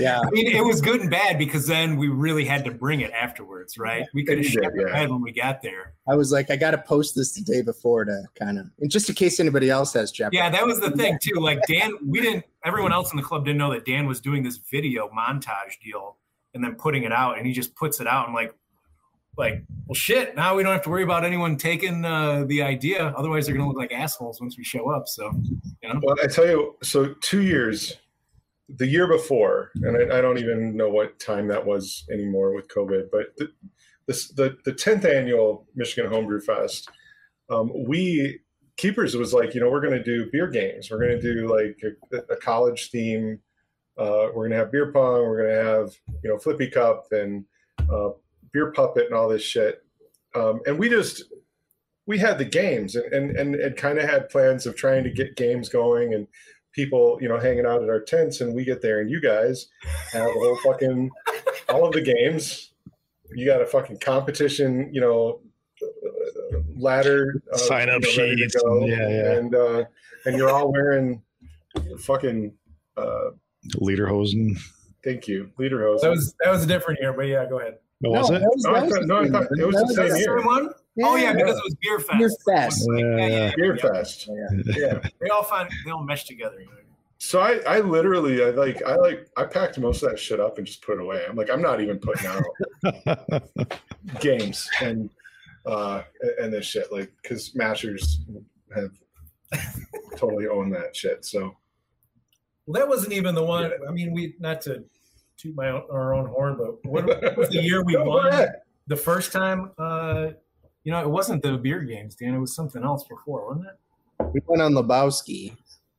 Yeah. 0.00 0.20
I 0.20 0.30
mean, 0.30 0.46
it 0.48 0.64
was 0.64 0.80
good 0.80 1.00
and 1.00 1.10
bad 1.10 1.38
because 1.38 1.66
then 1.66 1.96
we 1.96 2.08
really 2.08 2.44
had 2.44 2.64
to 2.64 2.70
bring 2.70 3.00
it 3.00 3.10
afterwards, 3.12 3.78
right? 3.78 4.06
We 4.14 4.24
could 4.24 4.38
have 4.38 4.46
You 4.46 4.50
did, 4.52 4.64
shipped 4.64 4.76
yeah. 4.78 4.86
ahead 4.92 5.10
when 5.10 5.20
we 5.22 5.32
got 5.32 5.62
there. 5.62 5.94
I 6.08 6.14
was 6.14 6.32
like, 6.32 6.50
I 6.50 6.56
got 6.56 6.72
to 6.72 6.78
post 6.78 7.14
this 7.14 7.32
the 7.32 7.42
day 7.42 7.62
before 7.62 8.04
to 8.04 8.24
kind 8.38 8.58
of, 8.58 8.66
and 8.80 8.90
just 8.90 9.08
in 9.08 9.14
case 9.14 9.40
anybody 9.40 9.70
else 9.70 9.92
has 9.94 10.10
Jeopardy. 10.10 10.38
Yeah, 10.38 10.50
that 10.50 10.66
was 10.66 10.80
the 10.80 10.90
thing 10.92 11.18
too. 11.22 11.40
Like 11.40 11.60
Dan, 11.66 11.92
we 12.06 12.20
didn't. 12.20 12.44
Everyone 12.64 12.92
else 12.92 13.12
in 13.12 13.16
the 13.16 13.22
club 13.22 13.44
didn't 13.44 13.58
know 13.58 13.72
that 13.72 13.84
Dan 13.84 14.06
was 14.06 14.20
doing 14.20 14.42
this 14.42 14.56
video 14.56 15.08
montage 15.08 15.78
deal 15.82 16.16
and 16.54 16.64
then 16.64 16.74
putting 16.74 17.04
it 17.04 17.12
out, 17.12 17.38
and 17.38 17.46
he 17.46 17.52
just 17.52 17.74
puts 17.76 18.00
it 18.00 18.06
out. 18.06 18.26
and 18.26 18.34
like, 18.34 18.54
like, 19.36 19.62
well, 19.86 19.94
shit. 19.94 20.34
Now 20.34 20.56
we 20.56 20.62
don't 20.64 20.72
have 20.72 20.82
to 20.82 20.90
worry 20.90 21.04
about 21.04 21.24
anyone 21.24 21.56
taking 21.56 22.04
uh, 22.04 22.44
the 22.46 22.62
idea. 22.62 23.14
Otherwise, 23.16 23.46
they're 23.46 23.54
gonna 23.54 23.68
look 23.68 23.76
like 23.76 23.92
assholes 23.92 24.40
once 24.40 24.58
we 24.58 24.64
show 24.64 24.90
up. 24.90 25.08
So, 25.08 25.30
you 25.82 25.88
know. 25.88 26.00
Well, 26.02 26.16
I 26.22 26.26
tell 26.26 26.46
you, 26.46 26.76
so 26.82 27.14
two 27.20 27.42
years, 27.42 27.96
the 28.68 28.86
year 28.86 29.06
before, 29.06 29.70
and 29.76 30.12
I, 30.12 30.18
I 30.18 30.20
don't 30.20 30.38
even 30.38 30.76
know 30.76 30.90
what 30.90 31.18
time 31.18 31.48
that 31.48 31.64
was 31.64 32.04
anymore 32.12 32.54
with 32.54 32.68
COVID, 32.68 33.08
but 33.10 33.34
the 33.38 33.48
the 34.34 34.56
the 34.64 34.72
tenth 34.72 35.04
annual 35.04 35.66
Michigan 35.74 36.10
Homebrew 36.10 36.40
Fest, 36.40 36.88
um, 37.50 37.70
we 37.74 38.40
keepers 38.76 39.16
was 39.16 39.34
like, 39.34 39.54
you 39.54 39.60
know, 39.60 39.70
we're 39.70 39.80
going 39.80 39.92
to 39.92 40.02
do 40.02 40.30
beer 40.30 40.48
games. 40.48 40.90
We're 40.90 41.00
going 41.00 41.20
to 41.20 41.34
do 41.34 41.48
like 41.48 41.80
a, 42.12 42.32
a 42.32 42.36
college 42.36 42.90
theme. 42.90 43.40
Uh, 43.98 44.28
we're 44.34 44.48
going 44.48 44.52
to 44.52 44.56
have 44.58 44.72
beer 44.72 44.92
pong. 44.92 45.22
We're 45.22 45.42
going 45.42 45.56
to 45.56 45.70
have 45.70 45.92
you 46.22 46.30
know 46.30 46.38
flippy 46.38 46.68
cup 46.68 47.06
and 47.10 47.44
uh, 47.92 48.10
beer 48.52 48.72
puppet 48.72 49.06
and 49.06 49.14
all 49.14 49.28
this 49.28 49.42
shit. 49.42 49.82
Um, 50.34 50.60
and 50.66 50.78
we 50.78 50.88
just 50.88 51.24
we 52.06 52.18
had 52.18 52.38
the 52.38 52.44
games 52.44 52.96
and 52.96 53.12
and 53.12 53.36
and, 53.36 53.54
and 53.54 53.76
kind 53.76 53.98
of 53.98 54.08
had 54.08 54.30
plans 54.30 54.66
of 54.66 54.76
trying 54.76 55.04
to 55.04 55.10
get 55.10 55.36
games 55.36 55.68
going 55.68 56.14
and 56.14 56.26
people 56.78 57.18
you 57.20 57.28
know 57.28 57.40
hanging 57.40 57.66
out 57.66 57.82
at 57.82 57.88
our 57.88 57.98
tents 57.98 58.40
and 58.40 58.54
we 58.54 58.64
get 58.64 58.80
there 58.80 59.00
and 59.00 59.10
you 59.10 59.20
guys 59.20 59.66
have 60.12 60.28
a 60.28 60.32
whole 60.32 60.56
fucking 60.64 61.10
all 61.70 61.84
of 61.84 61.92
the 61.92 62.00
games 62.00 62.70
you 63.34 63.44
got 63.44 63.60
a 63.60 63.66
fucking 63.66 63.98
competition 63.98 64.88
you 64.94 65.00
know 65.00 65.40
uh, 65.82 66.58
ladder 66.76 67.42
uh, 67.52 67.56
Sign 67.56 67.88
up 67.90 68.00
you 68.04 68.16
know, 68.16 68.22
ready 68.22 68.36
sheets 68.42 68.54
go. 68.62 68.78
and- 68.82 68.88
yeah, 68.88 69.08
yeah. 69.08 69.32
and 69.38 69.54
uh 69.56 69.84
and 70.24 70.36
you're 70.36 70.50
all 70.50 70.70
wearing 70.70 71.20
fucking 71.98 72.52
uh 72.96 73.30
Lederhosen. 73.74 74.56
thank 75.02 75.26
you 75.26 75.50
leader 75.58 75.82
hose 75.84 76.00
That 76.02 76.10
was 76.10 76.32
that 76.44 76.50
was 76.52 76.62
a 76.62 76.66
different 76.68 77.00
year, 77.00 77.12
but 77.12 77.26
yeah, 77.26 77.44
go 77.48 77.58
ahead. 77.58 77.78
Oh, 78.06 78.10
was 78.10 78.30
it? 78.30 78.40
No, 78.40 78.74
I 78.76 78.88
thought- 78.88 79.04
no, 79.06 79.16
I 79.18 79.28
thought 79.28 79.46
it 79.58 79.66
was 79.66 79.74
the 79.74 79.94
same 79.94 80.08
the 80.10 80.18
year. 80.20 80.38
Same 80.38 80.70
one? 80.98 81.10
Oh 81.12 81.16
yeah, 81.16 81.32
because 81.32 81.56
it 81.56 81.64
was 81.64 81.76
beer 81.80 81.98
fest. 82.00 82.18
Beer 82.18 82.30
fest. 82.44 82.88
Yeah, 82.92 82.98
yeah, 82.98 83.26
yeah, 83.26 83.52
beer 83.56 83.76
yeah. 83.76 83.92
fest 83.92 84.28
Yeah. 84.28 84.62
yeah 84.76 85.08
They 85.20 85.28
all 85.28 85.42
find 85.42 85.68
they 85.84 85.90
all 85.90 86.02
mesh 86.04 86.24
together. 86.24 86.64
So 87.18 87.40
I, 87.40 87.58
I 87.66 87.80
literally, 87.80 88.44
I 88.44 88.50
like, 88.50 88.80
I 88.84 88.94
like, 88.94 89.28
I 89.36 89.42
packed 89.44 89.76
most 89.80 90.04
of 90.04 90.10
that 90.10 90.20
shit 90.20 90.38
up 90.38 90.58
and 90.58 90.66
just 90.66 90.82
put 90.82 90.98
it 90.98 91.00
away. 91.00 91.24
I'm 91.28 91.34
like, 91.34 91.50
I'm 91.50 91.60
not 91.60 91.80
even 91.80 91.98
putting 91.98 92.26
out 92.28 93.42
games 94.20 94.68
and 94.80 95.10
uh 95.66 96.02
and 96.38 96.52
this 96.52 96.64
shit, 96.64 96.92
like, 96.92 97.12
because 97.20 97.50
Mashers 97.54 98.18
have 98.74 98.92
totally 100.16 100.46
owned 100.46 100.72
that 100.74 100.94
shit. 100.94 101.24
So 101.24 101.56
Well, 102.66 102.80
that 102.80 102.88
wasn't 102.88 103.12
even 103.12 103.34
the 103.34 103.44
one. 103.44 103.72
I 103.86 103.90
mean, 103.90 104.12
we 104.12 104.34
not 104.38 104.60
to 104.62 104.84
toot 105.36 105.54
my 105.56 105.70
own, 105.70 105.84
our 105.90 106.14
own 106.14 106.26
horn, 106.26 106.56
but 106.56 106.84
what, 106.84 107.06
what 107.06 107.36
was 107.36 107.48
the 107.48 107.62
year 107.62 107.82
we 107.82 107.96
won 107.98 108.46
the 108.86 108.96
first 108.96 109.32
time? 109.32 109.72
Uh, 109.76 110.30
you 110.88 110.92
know, 110.94 111.02
it 111.02 111.10
wasn't 111.10 111.42
the 111.42 111.58
beer 111.58 111.80
games, 111.80 112.14
Dan. 112.14 112.32
It 112.32 112.38
was 112.38 112.54
something 112.54 112.82
else 112.82 113.04
before, 113.04 113.46
wasn't 113.48 113.66
it? 113.66 114.24
We 114.32 114.40
went 114.46 114.62
on 114.62 114.72
Lebowski. 114.72 115.54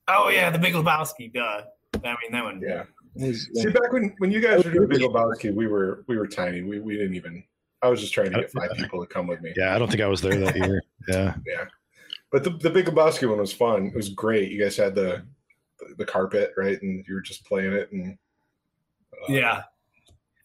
Oh 0.08 0.30
yeah, 0.30 0.50
the 0.50 0.58
Big 0.58 0.74
Lebowski. 0.74 1.32
Duh. 1.32 1.62
I 1.94 2.08
mean, 2.08 2.32
that 2.32 2.44
one. 2.44 2.60
Yeah. 2.60 2.86
Was- 3.14 3.48
See, 3.54 3.70
back 3.70 3.94
when 3.94 4.16
when 4.18 4.32
you 4.32 4.42
guys 4.42 4.66
were 4.66 4.72
doing 4.72 4.90
Big 4.90 5.02
Lebowski, 5.02 5.54
we 5.54 5.68
were 5.68 6.04
we 6.08 6.18
were 6.18 6.26
tiny. 6.26 6.64
We 6.64 6.80
we 6.80 6.98
didn't 6.98 7.14
even. 7.14 7.44
I 7.84 7.88
was 7.90 8.02
just 8.02 8.16
trying 8.16 8.32
to 8.32 8.40
get 8.40 8.52
five 8.52 8.72
people 8.78 9.00
to 9.00 9.06
come 9.06 9.28
with 9.28 9.42
me. 9.42 9.54
yeah, 9.56 9.76
I 9.76 9.78
don't 9.78 9.90
think 9.92 10.02
I 10.02 10.08
was 10.08 10.22
there 10.22 10.36
that 10.40 10.56
year. 10.58 10.82
Yeah. 11.08 11.36
Yeah. 11.46 11.66
But 12.32 12.44
the, 12.44 12.50
the 12.50 12.72
Big 12.72 12.88
Lebowski 12.88 13.30
one 13.30 13.38
was 13.38 13.54
fun. 13.54 13.86
It 13.94 13.96
was 13.96 14.10
great. 14.10 14.52
You 14.52 14.60
guys 14.60 14.76
had 14.76 14.96
the 14.96 15.22
the 16.00 16.06
carpet, 16.06 16.52
right? 16.58 16.82
And 16.82 17.06
you 17.08 17.14
were 17.14 17.22
just 17.22 17.46
playing 17.46 17.74
it 17.74 17.92
and 17.92 18.18
uh, 19.14 19.32
Yeah. 19.32 19.62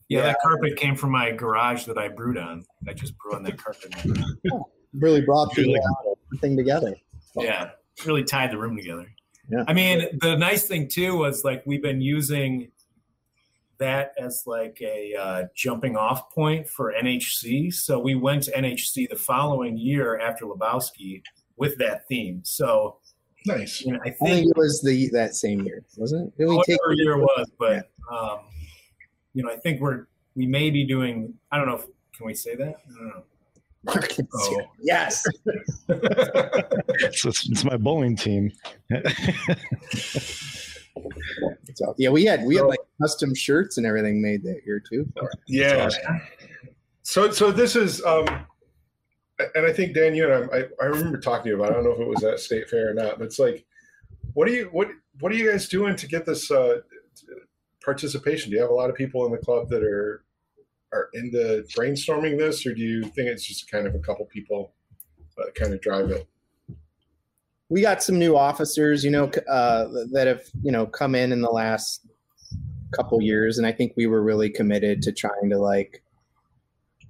Yeah, 0.09 0.19
Yeah. 0.21 0.25
that 0.27 0.39
carpet 0.43 0.77
came 0.77 0.97
from 0.97 1.11
my 1.13 1.31
garage 1.31 1.85
that 1.87 1.99
I 1.99 2.09
brewed 2.09 2.37
on. 2.39 2.65
I 2.89 2.93
just 2.93 3.17
brew 3.19 3.35
on 3.35 3.43
that 3.45 3.57
carpet. 3.57 3.95
really 4.93 5.21
brought 5.23 5.55
the 5.55 5.63
Really? 5.63 5.79
uh, 5.81 6.37
thing 6.41 6.57
together. 6.57 6.95
Yeah, 7.37 7.71
really 8.07 8.23
tied 8.25 8.51
the 8.53 8.59
room 8.59 8.77
together. 8.77 9.07
Yeah. 9.51 9.65
I 9.67 9.73
mean, 9.73 10.07
the 10.21 10.37
nice 10.37 10.67
thing 10.67 10.89
too 10.89 11.17
was 11.19 11.45
like 11.45 11.63
we've 11.67 11.83
been 11.83 12.01
using 12.01 12.71
that 13.79 14.13
as 14.19 14.45
like 14.47 14.79
a 14.81 15.15
uh, 15.15 15.43
jumping 15.55 15.97
off 15.97 16.31
point 16.33 16.69
for 16.69 16.93
NHC. 16.93 17.73
So 17.75 17.99
we 17.99 18.15
went 18.15 18.45
to 18.45 18.53
NHC 18.53 19.09
the 19.11 19.17
following 19.17 19.77
year 19.77 20.19
after 20.19 20.45
Lebowski 20.47 21.23
with 21.57 21.77
that 21.79 22.07
theme. 22.09 22.41
So 22.45 22.99
nice. 23.47 23.81
you 23.83 23.93
know, 23.93 23.99
I 24.05 24.09
I 24.09 24.13
think 24.13 24.19
think 24.31 24.51
it 24.51 24.57
was 24.57 24.81
the 24.83 25.09
that 25.13 25.35
same 25.35 25.61
year, 25.63 25.83
wasn't 25.97 26.29
it? 26.29 26.39
Did 26.39 26.49
we 26.49 26.63
take 26.63 26.81
whatever 26.83 26.95
year 27.03 27.13
it 27.19 27.21
was, 27.23 27.51
but 27.59 27.91
um, 28.13 28.39
you 29.35 29.43
know, 29.43 29.51
I 29.51 29.57
think 29.57 29.81
we're 29.81 30.07
we 30.35 30.47
may 30.47 30.71
be 30.71 30.87
doing. 30.87 31.35
I 31.53 31.59
don't 31.59 31.67
know. 31.67 31.77
if 31.77 31.87
Can 32.17 32.27
we 32.27 32.35
say 32.35 32.55
that? 32.57 32.77
I 32.89 32.95
don't 32.95 33.09
know. 33.09 33.25
Oh. 34.35 34.63
Yes. 34.81 35.23
It's, 35.89 37.25
it's, 37.25 37.51
it's 37.51 37.65
my 37.65 37.77
bowling 37.77 38.17
team. 38.17 38.51
So, 41.75 41.95
yeah, 41.99 42.09
we 42.09 42.25
had 42.25 42.45
we 42.45 42.57
had 42.57 42.67
like 42.67 42.79
custom 43.01 43.35
shirts 43.35 43.79
and 43.79 43.87
everything 43.87 44.23
made 44.23 44.43
that 44.45 44.61
year 44.65 44.81
too. 44.81 45.07
for. 45.19 45.31
Yeah. 45.49 45.87
awesome. 45.87 46.21
So 47.03 47.31
so 47.31 47.51
this 47.51 47.77
is 47.77 48.03
um 48.05 48.27
and 49.55 49.67
I 49.67 49.73
think 49.73 49.95
Dan, 49.95 50.15
you 50.15 50.31
and 50.33 50.51
I, 50.51 50.57
I, 50.57 50.65
I 50.81 50.85
remember 50.87 51.19
talking 51.19 51.45
to 51.45 51.49
you 51.51 51.57
about. 51.57 51.71
it. 51.71 51.73
I 51.73 51.75
don't 51.75 51.85
know 51.85 51.93
if 51.93 52.01
it 52.01 52.09
was 52.09 52.23
at 52.25 52.39
State 52.39 52.69
Fair 52.69 52.91
or 52.91 52.95
not, 52.95 53.19
but 53.19 53.25
it's 53.25 53.39
like, 53.39 53.65
what 54.35 54.49
are 54.49 54.53
you 54.53 54.69
what 54.73 54.89
what 55.21 55.33
are 55.33 55.35
you 55.35 55.51
guys 55.51 55.69
doing 55.69 55.97
to 55.97 56.07
get 56.07 56.25
this 56.25 56.51
uh, 56.51 56.79
participation? 57.85 58.51
Do 58.51 58.57
you 58.57 58.63
have 58.63 58.71
a 58.71 58.75
lot 58.75 58.91
of 58.91 58.97
people 58.97 59.25
in 59.27 59.33
the 59.33 59.39
club 59.39 59.69
that 59.71 59.83
are 59.83 60.25
are 60.93 61.09
into 61.15 61.65
brainstorming 61.77 62.39
this, 62.39 62.65
or 62.67 62.73
do 62.75 62.81
you 62.81 63.03
think 63.03 63.29
it's 63.29 63.45
just 63.45 63.71
kind 63.71 63.87
of 63.87 63.95
a 63.95 63.99
couple 63.99 64.25
people 64.27 64.73
uh, 65.39 65.51
kind 65.55 65.75
of 65.75 65.81
drive 65.81 66.11
it? 66.11 66.27
We 67.69 67.81
got 67.81 68.03
some 68.03 68.19
new 68.19 68.37
officers, 68.37 69.05
you 69.05 69.11
know, 69.11 69.31
uh, 69.49 69.89
that 70.13 70.27
have 70.27 70.43
you 70.63 70.73
know 70.73 70.87
come 70.87 71.15
in 71.15 71.33
in 71.33 71.41
the 71.41 71.51
last 71.51 72.07
couple 72.95 73.21
years, 73.21 73.59
and 73.59 73.67
I 73.67 73.73
think 73.73 73.93
we 73.97 74.07
were 74.07 74.23
really 74.23 74.51
committed 74.51 75.03
to 75.03 75.13
trying 75.13 75.51
to 75.51 75.59
like 75.59 76.03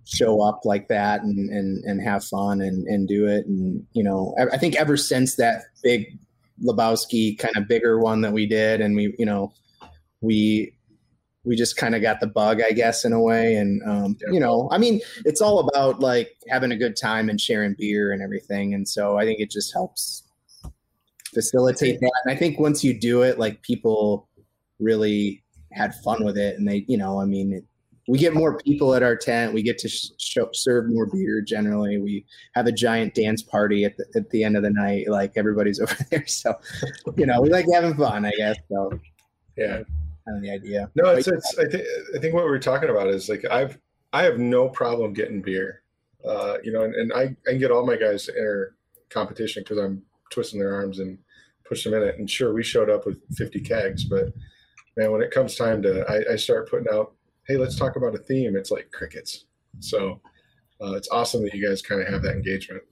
show 0.06 0.42
up 0.42 0.60
like 0.64 0.88
that 0.88 1.22
and 1.22 1.50
and 1.50 1.82
and 1.84 2.00
have 2.02 2.24
fun 2.24 2.60
and 2.60 2.86
and 2.86 3.08
do 3.08 3.26
it 3.26 3.46
and 3.46 3.86
you 3.94 4.02
know 4.02 4.34
I, 4.38 4.54
I 4.54 4.58
think 4.58 4.76
ever 4.76 4.98
since 4.98 5.36
that 5.36 5.62
big 5.82 6.18
Lebowski 6.62 7.38
kind 7.38 7.56
of 7.56 7.66
bigger 7.66 7.98
one 7.98 8.20
that 8.20 8.32
we 8.32 8.46
did 8.46 8.82
and 8.82 8.94
we 8.94 9.14
you 9.18 9.24
know 9.24 9.52
we 10.24 10.74
we 11.44 11.56
just 11.56 11.76
kind 11.76 11.94
of 11.94 12.02
got 12.02 12.20
the 12.20 12.26
bug, 12.26 12.60
I 12.62 12.72
guess, 12.72 13.04
in 13.04 13.12
a 13.12 13.20
way. 13.20 13.56
And 13.56 13.82
um, 13.86 14.16
you 14.32 14.40
know, 14.40 14.68
I 14.72 14.78
mean, 14.78 15.00
it's 15.24 15.40
all 15.40 15.58
about 15.58 16.00
like 16.00 16.32
having 16.48 16.72
a 16.72 16.76
good 16.76 16.96
time 16.96 17.28
and 17.28 17.40
sharing 17.40 17.74
beer 17.78 18.12
and 18.12 18.22
everything. 18.22 18.74
And 18.74 18.88
so 18.88 19.18
I 19.18 19.24
think 19.24 19.40
it 19.40 19.50
just 19.50 19.72
helps 19.72 20.22
facilitate 21.32 22.00
that. 22.00 22.12
And 22.24 22.34
I 22.34 22.38
think 22.38 22.58
once 22.58 22.82
you 22.82 22.98
do 22.98 23.22
it, 23.22 23.38
like 23.38 23.60
people 23.62 24.28
really 24.80 25.42
had 25.72 25.94
fun 25.96 26.24
with 26.24 26.38
it, 26.38 26.56
and 26.56 26.66
they, 26.66 26.84
you 26.88 26.96
know, 26.96 27.20
I 27.20 27.24
mean, 27.24 27.52
it, 27.52 27.64
we 28.06 28.18
get 28.18 28.34
more 28.34 28.58
people 28.58 28.94
at 28.94 29.02
our 29.02 29.16
tent. 29.16 29.54
We 29.54 29.62
get 29.62 29.78
to 29.78 29.88
sh- 29.88 30.10
show, 30.18 30.48
serve 30.52 30.88
more 30.88 31.06
beer. 31.06 31.40
Generally, 31.40 31.98
we 31.98 32.26
have 32.54 32.66
a 32.66 32.72
giant 32.72 33.14
dance 33.14 33.42
party 33.42 33.84
at 33.84 33.96
the, 33.96 34.04
at 34.14 34.30
the 34.30 34.44
end 34.44 34.56
of 34.56 34.62
the 34.62 34.70
night. 34.70 35.08
Like 35.08 35.32
everybody's 35.36 35.80
over 35.80 35.96
there, 36.10 36.26
so 36.26 36.54
you 37.16 37.26
know, 37.26 37.40
we 37.42 37.50
like 37.50 37.66
having 37.72 37.94
fun. 37.94 38.24
I 38.24 38.32
guess 38.36 38.56
so. 38.70 38.98
Yeah. 39.56 39.82
Kind 40.26 40.38
of 40.38 40.42
the 40.42 40.50
idea. 40.50 40.90
No, 40.94 41.10
it's, 41.10 41.28
it's 41.28 41.58
I 41.58 41.66
think 41.66 41.84
I 42.14 42.18
think 42.18 42.34
what 42.34 42.44
we're 42.44 42.58
talking 42.58 42.90
about 42.90 43.08
is 43.08 43.28
like 43.28 43.44
I've 43.50 43.78
I 44.12 44.22
have 44.22 44.38
no 44.38 44.68
problem 44.68 45.12
getting 45.12 45.42
beer, 45.42 45.82
uh, 46.26 46.58
you 46.62 46.72
know, 46.72 46.82
and, 46.82 46.94
and 46.94 47.12
I, 47.12 47.22
I 47.22 47.50
can 47.50 47.58
get 47.58 47.70
all 47.70 47.84
my 47.84 47.96
guys 47.96 48.26
to 48.26 48.32
enter 48.32 48.76
competition 49.10 49.62
because 49.62 49.78
I'm 49.78 50.02
twisting 50.30 50.60
their 50.60 50.74
arms 50.74 51.00
and 51.00 51.18
push 51.68 51.84
them 51.84 51.94
in 51.94 52.02
it. 52.02 52.18
And 52.18 52.30
sure, 52.30 52.54
we 52.54 52.62
showed 52.62 52.88
up 52.88 53.06
with 53.06 53.18
50 53.36 53.60
kegs, 53.60 54.04
but 54.04 54.32
man, 54.96 55.10
when 55.10 55.20
it 55.20 55.30
comes 55.30 55.56
time 55.56 55.82
to 55.82 56.04
I, 56.08 56.34
I 56.34 56.36
start 56.36 56.70
putting 56.70 56.86
out, 56.92 57.14
hey, 57.46 57.56
let's 57.56 57.76
talk 57.76 57.96
about 57.96 58.14
a 58.14 58.18
theme. 58.18 58.56
It's 58.56 58.70
like 58.70 58.90
crickets. 58.92 59.46
So 59.80 60.20
uh, 60.80 60.94
it's 60.94 61.08
awesome 61.10 61.42
that 61.42 61.54
you 61.54 61.66
guys 61.66 61.82
kind 61.82 62.00
of 62.00 62.08
have 62.08 62.22
that 62.22 62.36
engagement. 62.36 62.82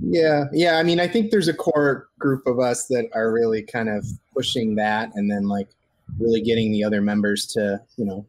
Yeah, 0.00 0.44
yeah. 0.52 0.78
I 0.78 0.82
mean, 0.82 1.00
I 1.00 1.08
think 1.08 1.30
there's 1.30 1.48
a 1.48 1.54
core 1.54 2.08
group 2.18 2.46
of 2.46 2.58
us 2.58 2.86
that 2.86 3.08
are 3.14 3.32
really 3.32 3.62
kind 3.62 3.88
of 3.88 4.06
pushing 4.34 4.74
that, 4.76 5.10
and 5.14 5.30
then 5.30 5.48
like 5.48 5.68
really 6.18 6.40
getting 6.40 6.72
the 6.72 6.84
other 6.84 7.00
members 7.00 7.46
to, 7.46 7.80
you 7.96 8.04
know, 8.04 8.26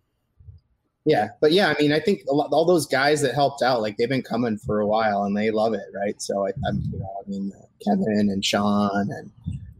yeah. 1.05 1.29
But 1.41 1.51
yeah, 1.51 1.69
I 1.69 1.81
mean, 1.81 1.91
I 1.91 1.99
think 1.99 2.21
lot, 2.27 2.51
all 2.51 2.65
those 2.65 2.85
guys 2.85 3.21
that 3.21 3.33
helped 3.33 3.61
out, 3.61 3.81
like 3.81 3.97
they've 3.97 4.09
been 4.09 4.21
coming 4.21 4.57
for 4.57 4.79
a 4.79 4.87
while 4.87 5.23
and 5.23 5.35
they 5.35 5.51
love 5.51 5.73
it, 5.73 5.85
right? 5.93 6.21
So 6.21 6.45
I, 6.47 6.51
I'm, 6.67 6.81
you 6.91 6.99
know, 6.99 7.23
I 7.25 7.29
mean, 7.29 7.51
uh, 7.57 7.65
Kevin 7.83 8.29
and 8.29 8.43
Sean 8.43 9.09
and 9.11 9.31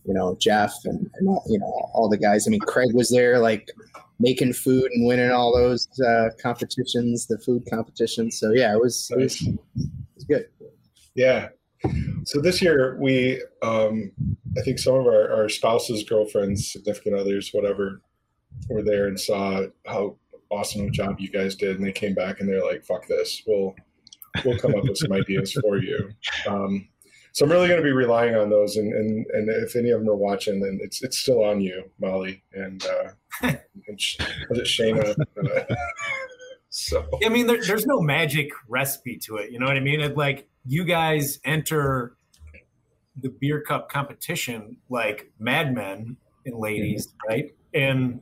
you 0.06 0.14
know 0.14 0.38
Jeff 0.40 0.74
and, 0.86 1.10
and 1.16 1.28
all, 1.28 1.44
you 1.48 1.60
know 1.60 1.90
all 1.94 2.10
the 2.10 2.18
guys. 2.18 2.48
I 2.48 2.52
mean, 2.52 2.62
Craig 2.62 2.94
was 2.94 3.10
there, 3.10 3.40
like 3.40 3.70
making 4.20 4.54
food 4.54 4.92
and 4.92 5.08
winning 5.08 5.32
all 5.32 5.56
those 5.56 5.88
uh, 6.02 6.30
competitions, 6.42 7.28
the 7.28 7.38
food 7.38 7.64
competitions. 7.70 8.40
So 8.40 8.52
yeah, 8.52 8.74
it 8.74 8.82
was, 8.82 9.10
it 9.12 9.18
was, 9.20 9.42
it 9.42 9.60
was 10.16 10.24
good. 10.26 10.46
Yeah. 11.16 11.50
So 12.26 12.42
this 12.42 12.62
year 12.62 12.98
we, 13.00 13.42
um, 13.62 14.12
I 14.58 14.62
think 14.62 14.80
some 14.80 14.96
of 14.96 15.06
our, 15.06 15.32
our 15.32 15.50
spouses, 15.50 16.04
girlfriends, 16.04 16.72
significant 16.72 17.16
others, 17.16 17.50
whatever, 17.54 18.02
were 18.70 18.84
there 18.84 19.08
and 19.08 19.20
saw 19.20 19.64
how 19.86 20.16
awesome 20.50 20.88
a 20.88 20.90
job 20.90 21.20
you 21.20 21.30
guys 21.30 21.56
did, 21.56 21.78
and 21.78 21.86
they 21.86 21.92
came 21.92 22.14
back 22.14 22.40
and 22.40 22.50
they're 22.50 22.66
like, 22.66 22.84
"Fuck 22.86 23.08
this, 23.08 23.44
we'll 23.48 23.76
we'll 24.44 24.58
come 24.58 24.76
up 24.76 24.84
with 24.84 24.98
some 24.98 25.12
ideas 25.12 25.54
for 25.54 25.78
you." 25.78 26.12
Um, 26.48 26.88
so 27.32 27.46
I'm 27.46 27.52
really 27.52 27.68
going 27.68 27.80
to 27.80 27.84
be 27.84 27.92
relying 27.92 28.36
on 28.36 28.50
those, 28.50 28.78
and, 28.78 28.92
and 28.94 29.26
and 29.34 29.50
if 29.50 29.76
any 29.76 29.92
of 29.92 30.00
them 30.00 30.10
are 30.10 30.16
watching, 30.16 30.60
then 30.60 30.80
it's 30.82 31.02
it's 31.04 31.20
still 31.20 31.44
on 31.44 31.62
you, 31.62 31.84
Molly, 32.00 32.44
and, 32.54 32.84
uh, 32.86 33.12
and 33.88 34.02
Sh- 34.02 34.18
was 34.50 34.60
it 34.60 34.66
Shayna? 34.66 35.16
Uh, 35.38 35.76
so 36.70 37.08
I 37.24 37.30
mean, 37.30 37.48
there, 37.48 37.62
there's 37.64 37.86
no 37.86 38.02
magic 38.02 38.50
recipe 38.68 39.18
to 39.26 39.38
it. 39.38 39.52
You 39.52 39.60
know 39.60 39.68
what 39.68 39.78
I 39.78 39.82
mean? 39.82 40.02
It, 40.02 40.18
like 40.18 40.48
you 40.70 40.86
guys 40.86 41.40
enter 41.46 42.16
the 43.20 43.30
beer 43.30 43.60
cup 43.60 43.90
competition 43.90 44.78
like 44.88 45.32
madmen 45.40 46.16
and 46.46 46.60
ladies, 46.60 47.08
right? 47.28 47.56
And 47.74 48.22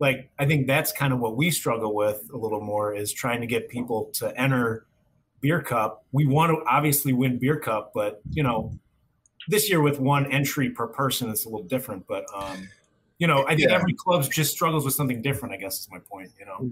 like 0.00 0.30
I 0.38 0.46
think 0.46 0.66
that's 0.66 0.92
kind 0.92 1.12
of 1.12 1.20
what 1.20 1.36
we 1.36 1.50
struggle 1.50 1.94
with 1.94 2.22
a 2.32 2.38
little 2.38 2.62
more 2.62 2.94
is 2.94 3.12
trying 3.12 3.42
to 3.42 3.46
get 3.46 3.68
people 3.68 4.10
to 4.14 4.34
enter 4.40 4.86
beer 5.42 5.60
cup. 5.60 6.06
We 6.10 6.26
want 6.26 6.52
to 6.52 6.64
obviously 6.66 7.12
win 7.12 7.38
beer 7.38 7.60
cup, 7.60 7.92
but 7.94 8.22
you 8.30 8.42
know, 8.42 8.72
this 9.48 9.68
year 9.68 9.82
with 9.82 10.00
one 10.00 10.24
entry 10.32 10.70
per 10.70 10.86
person, 10.86 11.28
it's 11.28 11.44
a 11.44 11.50
little 11.50 11.66
different. 11.66 12.06
But 12.08 12.24
um, 12.34 12.66
you 13.18 13.26
know, 13.26 13.44
I 13.46 13.54
think 13.56 13.68
Yeah. 13.70 13.76
every 13.76 13.94
club 13.94 14.24
just 14.30 14.52
struggles 14.52 14.84
with 14.84 14.94
something 14.94 15.22
different. 15.22 15.54
I 15.54 15.58
guess 15.58 15.80
is 15.80 15.88
my 15.90 15.98
point. 15.98 16.30
You 16.38 16.46
know. 16.46 16.70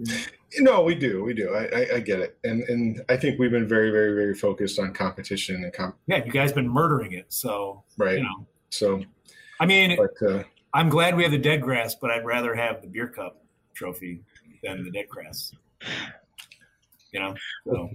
No, 0.58 0.82
we 0.82 0.94
do, 0.94 1.22
we 1.24 1.34
do. 1.34 1.54
I, 1.54 1.64
I, 1.66 1.86
I 1.96 2.00
get 2.00 2.20
it, 2.20 2.36
and 2.44 2.62
and 2.64 3.02
I 3.08 3.16
think 3.16 3.38
we've 3.38 3.50
been 3.50 3.68
very, 3.68 3.90
very, 3.90 4.14
very 4.14 4.34
focused 4.34 4.78
on 4.78 4.92
competition 4.92 5.62
and 5.64 5.72
comp. 5.72 5.96
yeah, 6.06 6.24
you 6.24 6.32
guys 6.32 6.52
been 6.52 6.68
murdering 6.68 7.12
it. 7.12 7.26
So 7.28 7.84
Right. 7.96 8.18
you 8.18 8.24
know, 8.24 8.46
So, 8.70 9.02
I 9.60 9.66
mean, 9.66 9.96
but 9.96 10.28
uh, 10.28 10.42
I'm 10.74 10.88
glad 10.88 11.16
we 11.16 11.22
have 11.22 11.32
the 11.32 11.38
dead 11.38 11.62
grass, 11.62 11.94
but 11.94 12.10
I'd 12.10 12.24
rather 12.24 12.54
have 12.54 12.82
the 12.82 12.88
beer 12.88 13.08
cup 13.08 13.44
trophy 13.74 14.20
than 14.62 14.82
the 14.84 14.90
dead 14.90 15.08
grass. 15.08 15.52
You 17.12 17.20
know, 17.20 17.34
so 17.66 17.90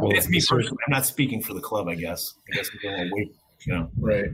Well, 0.00 0.12
that's 0.14 0.28
me 0.28 0.40
personally. 0.48 0.78
I'm 0.86 0.92
not 0.92 1.04
speaking 1.04 1.42
for 1.42 1.52
the 1.54 1.60
club. 1.60 1.88
I 1.88 1.94
guess. 1.96 2.34
I 2.50 2.56
guess 2.56 2.70
we're 2.72 2.90
going 2.90 3.08
to 3.08 3.14
wait. 3.14 3.34
You 3.66 3.74
know, 3.74 3.90
right. 3.98 4.30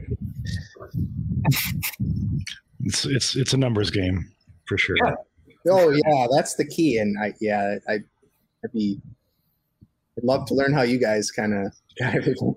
It's 2.81 3.05
it's 3.05 3.35
it's 3.35 3.53
a 3.53 3.57
numbers 3.57 3.91
game 3.91 4.31
for 4.67 4.77
sure. 4.77 4.95
Yeah. 5.03 5.15
Oh 5.69 5.89
yeah, 5.89 6.27
that's 6.31 6.55
the 6.55 6.65
key. 6.65 6.97
And 6.97 7.17
I 7.21 7.33
yeah, 7.41 7.75
I 7.87 7.99
I'd 8.63 8.71
be 8.73 9.01
I'd 10.17 10.23
love 10.23 10.45
to 10.47 10.53
learn 10.53 10.73
how 10.73 10.81
you 10.81 10.99
guys 10.99 11.31
kind 11.31 11.53
of 11.53 11.73
got 11.99 12.15
everything 12.15 12.55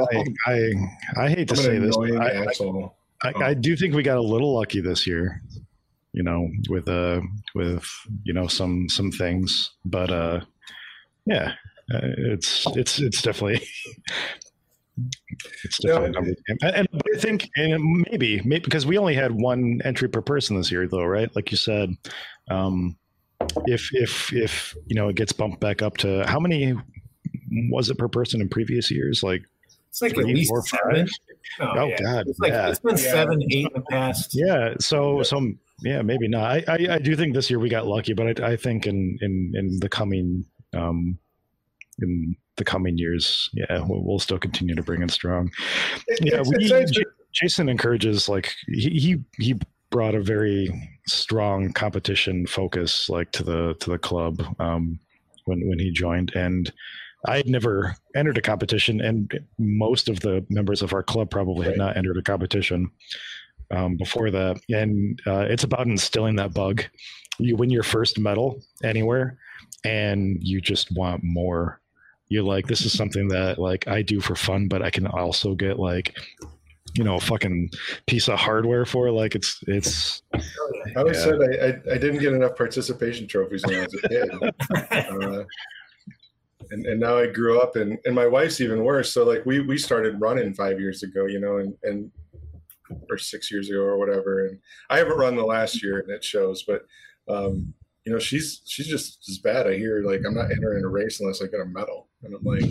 I. 0.00 0.24
I 0.46 1.24
I 1.24 1.28
hate 1.28 1.48
to 1.48 1.54
I'm 1.56 1.62
say 1.62 1.78
this. 1.78 1.96
but 1.96 2.16
I, 2.16 2.44
asshole. 2.44 2.96
I, 3.22 3.32
I 3.42 3.54
do 3.54 3.76
think 3.76 3.94
we 3.94 4.02
got 4.02 4.18
a 4.18 4.22
little 4.22 4.54
lucky 4.54 4.80
this 4.80 5.06
year, 5.06 5.42
you 6.12 6.22
know, 6.22 6.48
with 6.68 6.88
uh 6.88 7.20
with 7.54 7.88
you 8.24 8.32
know 8.32 8.46
some 8.46 8.88
some 8.88 9.10
things, 9.10 9.72
but 9.84 10.10
uh 10.10 10.40
yeah, 11.26 11.54
uh, 11.92 12.00
it's 12.18 12.66
it's 12.76 12.98
it's 13.00 13.22
definitely 13.22 13.66
it's 15.64 15.78
definitely 15.78 16.00
No, 16.00 16.04
a 16.06 16.10
numbers. 16.10 16.36
And, 16.48 16.58
and 16.62 16.88
I 17.14 17.18
think 17.18 17.48
and 17.56 18.06
maybe 18.10 18.40
maybe 18.44 18.60
because 18.60 18.86
we 18.86 18.98
only 18.98 19.14
had 19.14 19.32
one 19.32 19.80
entry 19.84 20.08
per 20.08 20.22
person 20.22 20.56
this 20.56 20.70
year, 20.70 20.86
though, 20.88 21.04
right? 21.04 21.34
Like 21.36 21.50
you 21.50 21.56
said, 21.56 21.90
um, 22.50 22.96
if 23.66 23.90
if 23.92 24.32
if 24.32 24.76
you 24.86 24.94
know 24.96 25.08
it 25.08 25.16
gets 25.16 25.32
bumped 25.32 25.60
back 25.60 25.82
up 25.82 25.96
to 25.98 26.24
how 26.26 26.40
many 26.40 26.74
was 27.70 27.90
it 27.90 27.98
per 27.98 28.08
person 28.08 28.40
in 28.40 28.48
previous 28.48 28.90
years? 28.90 29.22
Like 29.22 29.42
it's 29.88 30.02
like 30.02 30.14
Three, 30.14 30.30
at 30.30 30.36
least 30.36 30.48
four, 30.50 30.62
seven. 30.66 31.08
Oh, 31.60 31.72
oh 31.74 31.86
yeah. 31.86 31.96
god, 32.02 32.24
It's 32.28 32.38
like 32.38 32.52
yeah. 32.52 32.68
it's 32.68 32.80
been 32.80 32.96
Yeah. 32.96 33.12
seven, 33.12 33.42
eight 33.50 33.66
in 33.66 33.72
the 33.74 33.84
past. 33.90 34.30
Yeah. 34.34 34.74
So, 34.80 35.22
so 35.22 35.52
yeah, 35.82 36.02
maybe 36.02 36.28
not. 36.28 36.44
I, 36.50 36.64
I, 36.68 36.94
I 36.94 36.98
do 36.98 37.14
think 37.16 37.34
this 37.34 37.48
year 37.48 37.58
we 37.58 37.68
got 37.68 37.86
lucky, 37.86 38.12
but 38.12 38.40
I, 38.40 38.52
I 38.52 38.56
think 38.56 38.86
in, 38.86 39.16
in, 39.22 39.52
in 39.54 39.78
the 39.80 39.88
coming, 39.88 40.44
um, 40.74 41.18
in 42.00 42.36
the 42.56 42.64
coming 42.64 42.96
years, 42.98 43.50
yeah, 43.52 43.80
we'll, 43.86 44.02
we'll 44.04 44.18
still 44.18 44.38
continue 44.38 44.74
to 44.74 44.82
bring 44.82 45.02
in 45.02 45.08
strong. 45.08 45.50
It- 46.06 46.18
Yeah. 46.24 46.40
it's- 46.40 46.48
We, 46.48 46.64
it's 46.72 46.90
J- 46.92 47.04
Jason 47.32 47.68
encourages 47.68 48.28
like 48.28 48.54
he, 48.66 48.90
he, 48.90 49.16
he 49.38 49.54
brought 49.90 50.14
a 50.14 50.22
very 50.22 50.68
strong 51.06 51.72
competition 51.72 52.46
focus 52.46 53.08
like 53.08 53.30
to 53.32 53.42
the, 53.42 53.74
to 53.80 53.90
the 53.90 53.98
club, 53.98 54.42
um, 54.58 54.98
when, 55.44 55.66
when 55.68 55.78
he 55.78 55.90
joined 55.90 56.34
and, 56.34 56.72
I 57.28 57.38
had 57.38 57.48
never 57.48 57.96
entered 58.14 58.38
a 58.38 58.42
competition, 58.42 59.00
and 59.00 59.32
most 59.58 60.08
of 60.08 60.20
the 60.20 60.46
members 60.48 60.80
of 60.80 60.92
our 60.92 61.02
club 61.02 61.28
probably 61.28 61.66
had 61.66 61.76
not 61.76 61.96
entered 61.96 62.16
a 62.18 62.22
competition 62.22 62.88
um, 63.72 63.96
before 63.96 64.30
that. 64.30 64.60
And 64.68 65.20
uh, 65.26 65.46
it's 65.48 65.64
about 65.64 65.88
instilling 65.88 66.36
that 66.36 66.54
bug. 66.54 66.84
You 67.38 67.56
win 67.56 67.70
your 67.70 67.82
first 67.82 68.16
medal 68.20 68.62
anywhere, 68.84 69.38
and 69.82 70.38
you 70.40 70.60
just 70.60 70.92
want 70.94 71.24
more. 71.24 71.80
You're 72.28 72.42
like, 72.42 72.66
this 72.66 72.82
is 72.82 72.92
something 72.96 73.28
that 73.28 73.58
like 73.58 73.86
I 73.86 74.02
do 74.02 74.20
for 74.20 74.34
fun, 74.34 74.68
but 74.68 74.82
I 74.82 74.90
can 74.90 75.06
also 75.06 75.54
get 75.54 75.78
like, 75.78 76.16
you 76.94 77.04
know, 77.04 77.16
a 77.16 77.20
fucking 77.20 77.70
piece 78.06 78.28
of 78.28 78.38
hardware 78.38 78.84
for. 78.84 79.10
Like 79.10 79.34
it's 79.34 79.62
it's 79.66 80.22
I 80.34 80.40
always 80.96 81.18
Yeah. 81.18 81.24
said 81.24 81.34
I, 81.34 81.66
I, 81.66 81.94
I 81.94 81.98
didn't 81.98 82.18
get 82.18 82.32
enough 82.32 82.56
participation 82.56 83.28
trophies 83.28 83.64
when 83.64 83.76
I 83.76 83.80
was 83.82 83.94
a 83.94 84.08
kid. 84.08 84.30
uh, 84.92 85.44
and, 86.70 86.86
and 86.86 87.00
now 87.00 87.16
I 87.16 87.26
grew 87.28 87.60
up 87.60 87.76
and, 87.76 87.98
and 88.04 88.14
my 88.14 88.26
wife's 88.26 88.60
even 88.60 88.82
worse. 88.82 89.12
So 89.12 89.24
like 89.24 89.46
we, 89.46 89.60
we 89.60 89.78
started 89.78 90.20
running 90.20 90.52
five 90.54 90.80
years 90.80 91.02
ago, 91.02 91.26
you 91.26 91.38
know, 91.38 91.58
and, 91.58 91.74
and, 91.84 92.10
or 93.10 93.18
six 93.18 93.50
years 93.50 93.68
ago 93.68 93.80
or 93.80 93.98
whatever. 93.98 94.46
And 94.46 94.58
I 94.90 94.98
haven't 94.98 95.18
run 95.18 95.36
the 95.36 95.44
last 95.44 95.82
year 95.82 96.00
and 96.00 96.10
it 96.10 96.24
shows, 96.24 96.64
but, 96.64 96.86
um, 97.28 97.72
you 98.04 98.12
know, 98.12 98.18
she's, 98.18 98.62
she's 98.66 98.86
just 98.86 99.28
as 99.28 99.38
bad. 99.38 99.66
I 99.66 99.76
hear 99.76 100.02
like, 100.02 100.22
I'm 100.26 100.34
not 100.34 100.50
entering 100.52 100.84
a 100.84 100.88
race 100.88 101.20
unless 101.20 101.42
I 101.42 101.46
get 101.46 101.60
a 101.60 101.64
medal. 101.64 102.08
And 102.26 102.34
I'm 102.36 102.44
like, 102.44 102.62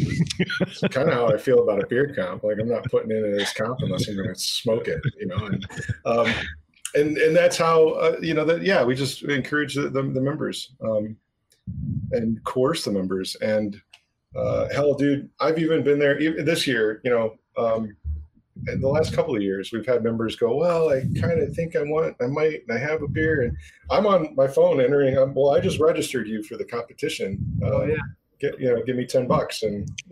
it's 0.62 0.82
kind 0.94 1.10
of 1.10 1.14
how 1.14 1.28
I 1.28 1.38
feel 1.38 1.64
about 1.64 1.84
a 1.84 1.88
beer 1.88 2.14
comp. 2.14 2.44
Like 2.44 2.58
I'm 2.60 2.70
not 2.70 2.84
putting 2.86 3.12
in 3.12 3.36
this 3.36 3.54
comp 3.54 3.80
unless 3.82 4.08
I'm 4.08 4.16
going 4.16 4.34
to 4.34 4.36
smoke 4.36 4.88
it, 4.88 5.02
you 5.18 5.28
know? 5.28 5.46
And, 5.46 5.68
um, 6.06 6.34
and, 6.94 7.18
and 7.18 7.36
that's 7.36 7.58
how, 7.58 7.90
uh, 7.90 8.18
you 8.22 8.34
know, 8.34 8.46
that, 8.46 8.62
yeah, 8.62 8.84
we 8.84 8.96
just 8.96 9.24
encourage 9.24 9.76
the, 9.76 9.90
the, 9.90 10.02
the 10.02 10.22
members, 10.22 10.72
um, 10.84 11.18
and 12.12 12.44
coerce 12.44 12.86
the 12.86 12.92
members. 12.92 13.36
And 13.38 13.82
uh, 14.36 14.68
hell, 14.74 14.94
dude, 14.94 15.30
I've 15.40 15.58
even 15.58 15.84
been 15.84 15.98
there 15.98 16.20
even 16.20 16.46
this 16.46 16.68
year. 16.68 17.02
You 17.04 17.12
know, 17.12 17.38
um, 17.58 17.96
the 18.64 18.88
last 18.88 19.14
couple 19.14 19.36
of 19.36 19.42
years, 19.42 19.72
we've 19.72 19.86
had 19.86 20.04
members 20.04 20.36
go, 20.36 20.56
"Well, 20.56 20.90
I 20.90 21.02
kind 21.20 21.42
of 21.42 21.54
think 21.56 21.76
I 21.76 21.84
want, 21.84 22.16
I 22.22 22.28
might, 22.28 22.62
I 22.70 22.78
have 22.78 23.02
a 23.02 23.08
beer," 23.08 23.44
and 23.44 23.58
I'm 23.90 24.06
on 24.06 24.36
my 24.36 24.48
phone 24.48 24.80
entering. 24.80 25.18
I'm, 25.18 25.34
well, 25.34 25.56
I 25.56 25.60
just 25.60 25.80
registered 25.80 26.28
you 26.28 26.44
for 26.44 26.56
the 26.56 26.66
competition. 26.66 27.44
Oh 27.64 27.84
Um, 27.84 27.90
yeah. 27.90 27.98
Get 28.52 28.60
you 28.60 28.70
know, 28.74 28.82
give 28.86 28.96
me 28.96 29.06
ten 29.06 29.28
bucks 29.28 29.64
and. 29.64 29.90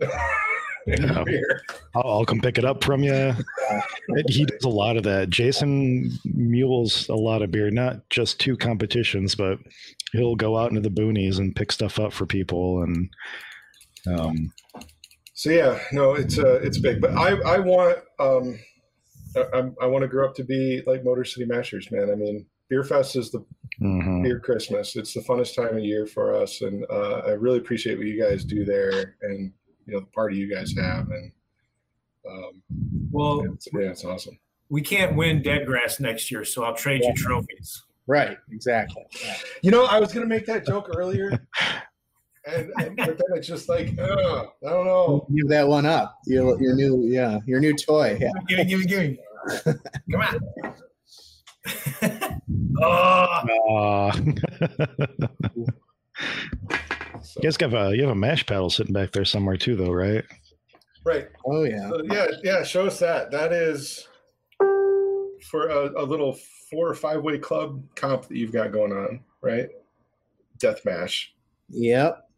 and 0.86 0.98
Yeah. 0.98 1.24
beer. 1.24 1.62
I'll, 1.94 2.10
I'll 2.10 2.24
come 2.26 2.40
pick 2.40 2.58
it 2.58 2.64
up 2.64 2.84
from 2.84 3.02
you. 3.02 3.34
he 4.28 4.44
does 4.44 4.64
a 4.64 4.68
lot 4.68 4.96
of 4.98 5.02
that. 5.04 5.30
Jason 5.30 6.10
mules 6.24 7.08
a 7.08 7.14
lot 7.14 7.40
of 7.42 7.50
beer, 7.50 7.70
not 7.70 8.08
just 8.10 8.38
two 8.38 8.54
competitions, 8.56 9.34
but 9.34 9.58
he'll 10.12 10.36
go 10.36 10.58
out 10.58 10.68
into 10.70 10.82
the 10.82 10.90
boonies 10.90 11.38
and 11.38 11.56
pick 11.56 11.72
stuff 11.72 11.98
up 11.98 12.12
for 12.12 12.26
people. 12.26 12.82
And 12.82 13.08
um, 14.06 14.52
So 15.32 15.50
yeah, 15.50 15.78
no, 15.92 16.14
it's 16.14 16.38
uh, 16.38 16.60
it's 16.62 16.78
big, 16.78 17.00
but 17.00 17.12
I 17.12 17.30
I 17.46 17.58
want 17.60 17.98
um, 18.20 18.58
I, 19.36 19.70
I 19.82 19.86
want 19.86 20.02
to 20.02 20.08
grow 20.08 20.28
up 20.28 20.34
to 20.36 20.44
be 20.44 20.82
like 20.86 21.02
Motor 21.04 21.24
City 21.24 21.46
Mashers, 21.46 21.90
man. 21.90 22.10
I 22.10 22.14
mean, 22.14 22.46
Beer 22.68 22.84
Fest 22.84 23.16
is 23.16 23.30
the 23.30 23.44
mhm. 23.80 24.22
beer 24.22 24.40
Christmas. 24.40 24.96
It's 24.96 25.14
the 25.14 25.20
funnest 25.20 25.54
time 25.54 25.76
of 25.76 25.84
year 25.84 26.06
for 26.06 26.34
us, 26.34 26.62
and 26.62 26.84
uh, 26.90 27.22
I 27.26 27.30
really 27.30 27.58
appreciate 27.58 27.98
what 27.98 28.06
you 28.06 28.20
guys 28.20 28.44
do 28.44 28.64
there, 28.64 29.16
and 29.22 29.52
you 29.86 29.94
know 29.94 30.00
the 30.00 30.06
party 30.06 30.36
you 30.36 30.52
guys 30.52 30.74
have, 30.76 31.08
and 31.10 31.32
um, 32.28 32.62
Well, 33.10 33.44
it's, 33.52 33.68
yeah, 33.72 33.90
it's 33.90 34.04
awesome. 34.04 34.38
we 34.70 34.80
can't 34.80 35.14
win 35.14 35.42
dead 35.42 35.66
grass 35.66 36.00
next 36.00 36.30
year, 36.30 36.44
so 36.44 36.64
I'll 36.64 36.74
trade 36.74 37.02
you 37.04 37.12
trophies. 37.14 37.82
Right, 38.06 38.36
exactly. 38.50 39.04
Yeah. 39.22 39.36
You 39.62 39.70
know, 39.70 39.84
I 39.84 40.00
was 40.00 40.12
gonna 40.12 40.26
make 40.26 40.46
that 40.46 40.66
joke 40.66 40.90
earlier, 40.96 41.30
and, 42.46 42.72
and 42.78 42.96
but 42.96 43.18
then 43.18 43.36
it's 43.36 43.46
just 43.46 43.68
like, 43.68 43.98
uh, 43.98 44.46
I 44.66 44.70
don't 44.70 44.86
know. 44.86 45.26
Give 45.34 45.48
that 45.48 45.68
one 45.68 45.86
up. 45.86 46.18
Your, 46.26 46.60
your 46.62 46.74
new, 46.74 47.04
yeah, 47.06 47.40
your 47.46 47.60
new 47.60 47.74
toy. 47.74 48.16
Yeah. 48.20 48.30
Give 48.48 48.58
me, 48.58 48.64
give 48.64 48.80
me, 48.80 48.86
give 48.86 49.00
me. 49.00 49.18
Come 50.12 50.20
on. 50.22 50.74
oh, 52.80 53.42
Aw. 53.70 54.12
So, 57.22 57.40
you 57.42 57.48
guys 57.48 57.56
have 57.60 57.72
a 57.72 57.96
you 57.96 58.02
have 58.02 58.10
a 58.10 58.14
mash 58.14 58.44
paddle 58.44 58.68
sitting 58.68 58.92
back 58.92 59.12
there 59.12 59.24
somewhere 59.24 59.56
too, 59.56 59.76
though, 59.76 59.90
right? 59.90 60.24
right. 61.04 61.28
Oh 61.46 61.64
yeah. 61.64 61.88
So, 61.88 62.02
yeah, 62.04 62.26
yeah. 62.42 62.62
Show 62.62 62.86
us 62.86 62.98
that. 62.98 63.30
That 63.30 63.52
is 63.52 64.06
for 65.50 65.68
a, 65.68 66.02
a 66.02 66.04
little 66.04 66.36
four 66.70 66.88
or 66.88 66.94
five 66.94 67.22
way 67.22 67.38
club 67.38 67.82
comp 67.94 68.28
that 68.28 68.36
you've 68.36 68.52
got 68.52 68.72
going 68.72 68.92
on, 68.92 69.20
right? 69.42 69.68
Death 70.58 70.84
Mash. 70.84 71.34
Yep. 71.70 72.28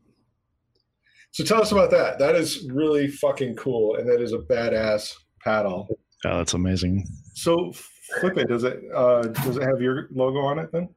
So 1.32 1.44
tell 1.44 1.60
us 1.60 1.72
about 1.72 1.90
that. 1.90 2.18
That 2.18 2.34
is 2.34 2.68
really 2.70 3.08
fucking 3.08 3.56
cool, 3.56 3.96
and 3.96 4.08
that 4.08 4.20
is 4.20 4.32
a 4.32 4.38
badass 4.38 5.14
paddle. 5.42 5.88
Oh, 6.24 6.38
that's 6.38 6.54
amazing. 6.54 7.06
So 7.34 7.72
flip 8.20 8.38
it. 8.38 8.48
Does 8.48 8.64
it 8.64 8.82
uh, 8.94 9.22
does 9.22 9.56
it 9.56 9.62
have 9.62 9.80
your 9.80 10.08
logo 10.12 10.40
on 10.40 10.58
it 10.58 10.72
then? 10.72 10.88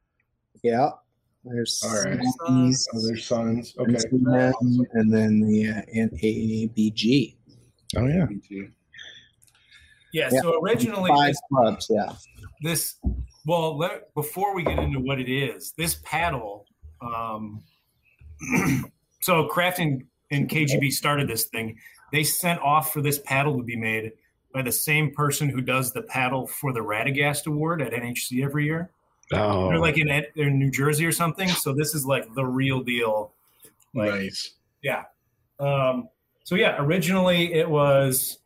Yeah. 0.63 0.89
There's 1.43 1.81
All 1.85 2.03
right. 2.03 2.19
Snappies, 2.19 2.85
Oh, 2.93 3.07
there's 3.07 3.25
suns. 3.25 3.73
Okay. 3.79 3.93
MCM, 3.93 4.85
and 4.93 5.13
then 5.13 5.39
the 5.39 5.69
uh, 5.69 5.81
NABG. 5.95 7.35
Oh 7.95 8.05
yeah. 8.05 8.25
yeah. 8.49 8.63
Yeah. 10.11 10.29
So 10.41 10.59
originally, 10.61 11.09
Five 11.09 11.29
this, 11.29 11.41
clubs. 11.51 11.87
Yeah. 11.89 12.13
this 12.61 12.95
well, 13.45 13.77
let, 13.77 14.13
before 14.13 14.53
we 14.53 14.63
get 14.63 14.79
into 14.79 14.99
what 14.99 15.19
it 15.19 15.31
is, 15.31 15.73
this 15.77 15.99
paddle. 16.03 16.65
Um, 17.01 17.63
so 19.21 19.47
Crafting 19.47 20.05
and 20.31 20.49
KGB 20.49 20.91
started 20.91 21.27
this 21.27 21.45
thing. 21.45 21.77
They 22.11 22.23
sent 22.23 22.59
off 22.61 22.91
for 22.91 23.01
this 23.01 23.19
paddle 23.19 23.57
to 23.57 23.63
be 23.63 23.75
made 23.75 24.11
by 24.53 24.61
the 24.61 24.71
same 24.71 25.13
person 25.13 25.49
who 25.49 25.61
does 25.61 25.93
the 25.93 26.01
paddle 26.01 26.47
for 26.47 26.73
the 26.73 26.79
Radegast 26.79 27.47
Award 27.47 27.81
at 27.81 27.93
NHC 27.93 28.43
every 28.43 28.65
year. 28.65 28.89
Oh, 29.31 29.69
They're 29.69 29.79
like 29.79 29.97
in, 29.97 30.07
they're 30.07 30.47
in 30.47 30.57
New 30.57 30.71
Jersey 30.71 31.05
or 31.05 31.11
something. 31.11 31.47
So 31.47 31.73
this 31.73 31.93
is 31.93 32.05
like 32.05 32.33
the 32.33 32.45
real 32.45 32.81
deal. 32.81 33.33
Like, 33.93 34.11
Nice. 34.11 34.53
Yeah. 34.81 35.03
Um, 35.59 36.09
so 36.43 36.55
yeah, 36.55 36.77
originally 36.79 37.53
it 37.53 37.69
was 37.69 38.39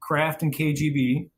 Craft 0.00 0.42
and 0.42 0.54
KGB, 0.54 1.28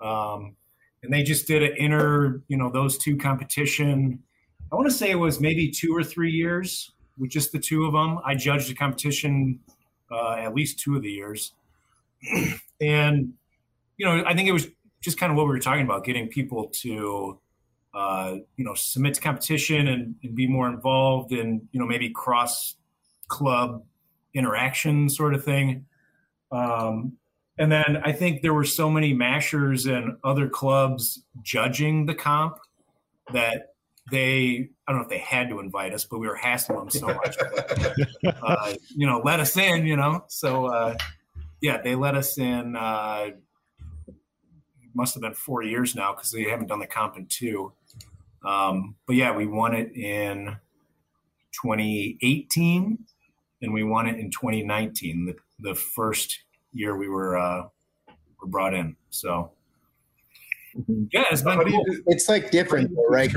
um, 0.00 0.56
and 1.02 1.12
they 1.12 1.22
just 1.22 1.46
did 1.46 1.62
an 1.62 1.76
inner, 1.76 2.42
you 2.48 2.56
know, 2.56 2.70
those 2.70 2.98
two 2.98 3.16
competition. 3.16 4.22
I 4.70 4.76
want 4.76 4.88
to 4.88 4.94
say 4.94 5.10
it 5.10 5.18
was 5.18 5.40
maybe 5.40 5.70
two 5.70 5.96
or 5.96 6.04
three 6.04 6.30
years 6.30 6.92
with 7.18 7.30
just 7.30 7.52
the 7.52 7.58
two 7.58 7.86
of 7.86 7.92
them. 7.92 8.18
I 8.24 8.34
judged 8.34 8.68
the 8.68 8.74
competition 8.74 9.60
uh, 10.10 10.34
at 10.34 10.54
least 10.54 10.78
two 10.78 10.96
of 10.96 11.02
the 11.02 11.10
years, 11.10 11.54
and 12.80 13.34
you 13.96 14.06
know, 14.06 14.24
I 14.26 14.34
think 14.34 14.48
it 14.48 14.52
was 14.52 14.66
just 15.00 15.18
kind 15.18 15.30
of 15.30 15.36
what 15.36 15.44
we 15.44 15.50
were 15.50 15.58
talking 15.58 15.84
about, 15.84 16.04
getting 16.04 16.28
people 16.28 16.68
to 16.80 17.38
uh, 17.94 18.36
you 18.56 18.64
know 18.64 18.74
submit 18.74 19.14
to 19.14 19.20
competition 19.20 19.88
and, 19.88 20.14
and 20.22 20.34
be 20.34 20.46
more 20.46 20.68
involved 20.68 21.32
and 21.32 21.68
you 21.72 21.80
know 21.80 21.86
maybe 21.86 22.10
cross 22.10 22.76
club 23.28 23.84
interaction 24.34 25.08
sort 25.08 25.34
of 25.34 25.44
thing. 25.44 25.86
Um, 26.52 27.16
and 27.60 27.70
then 27.70 27.98
i 28.04 28.10
think 28.10 28.42
there 28.42 28.54
were 28.54 28.64
so 28.64 28.90
many 28.90 29.12
mashers 29.12 29.86
and 29.86 30.16
other 30.24 30.48
clubs 30.48 31.22
judging 31.42 32.06
the 32.06 32.14
comp 32.14 32.56
that 33.32 33.74
they 34.10 34.68
i 34.88 34.92
don't 34.92 35.00
know 35.00 35.04
if 35.04 35.10
they 35.10 35.18
had 35.18 35.48
to 35.48 35.60
invite 35.60 35.94
us 35.94 36.04
but 36.04 36.18
we 36.18 36.26
were 36.26 36.34
hassling 36.34 36.78
them 36.78 36.90
so 36.90 37.06
much. 37.06 37.36
Uh, 38.42 38.74
you 38.88 39.06
know 39.06 39.20
let 39.24 39.40
us 39.40 39.56
in 39.56 39.86
you 39.86 39.96
know? 39.96 40.24
So 40.28 40.66
uh, 40.66 40.96
yeah 41.60 41.80
they 41.82 41.94
let 41.94 42.14
us 42.14 42.38
in 42.38 42.76
uh, 42.76 43.30
must 44.94 45.14
have 45.14 45.22
been 45.22 45.34
four 45.34 45.62
years 45.62 45.94
now 45.94 46.12
because 46.12 46.30
they 46.30 46.44
haven't 46.44 46.66
done 46.66 46.80
the 46.80 46.86
comp 46.86 47.16
in 47.16 47.26
two 47.26 47.72
um, 48.42 48.96
but 49.06 49.16
yeah, 49.16 49.34
we 49.34 49.46
won 49.46 49.74
it 49.74 49.94
in 49.94 50.56
2018, 51.62 52.98
and 53.62 53.72
we 53.72 53.82
won 53.82 54.06
it 54.06 54.18
in 54.18 54.30
2019, 54.30 55.26
the, 55.26 55.34
the 55.70 55.74
first 55.74 56.38
year 56.72 56.96
we 56.96 57.08
were 57.08 57.36
uh, 57.36 57.64
were 58.40 58.46
brought 58.46 58.74
in. 58.74 58.96
So 59.10 59.52
Mhm. 60.76 61.08
yeah, 61.12 61.24
it's 61.32 61.42
been 61.42 61.58
cool. 61.58 61.84
It's 62.06 62.28
like 62.28 62.52
different, 62.52 62.96
right? 63.08 63.30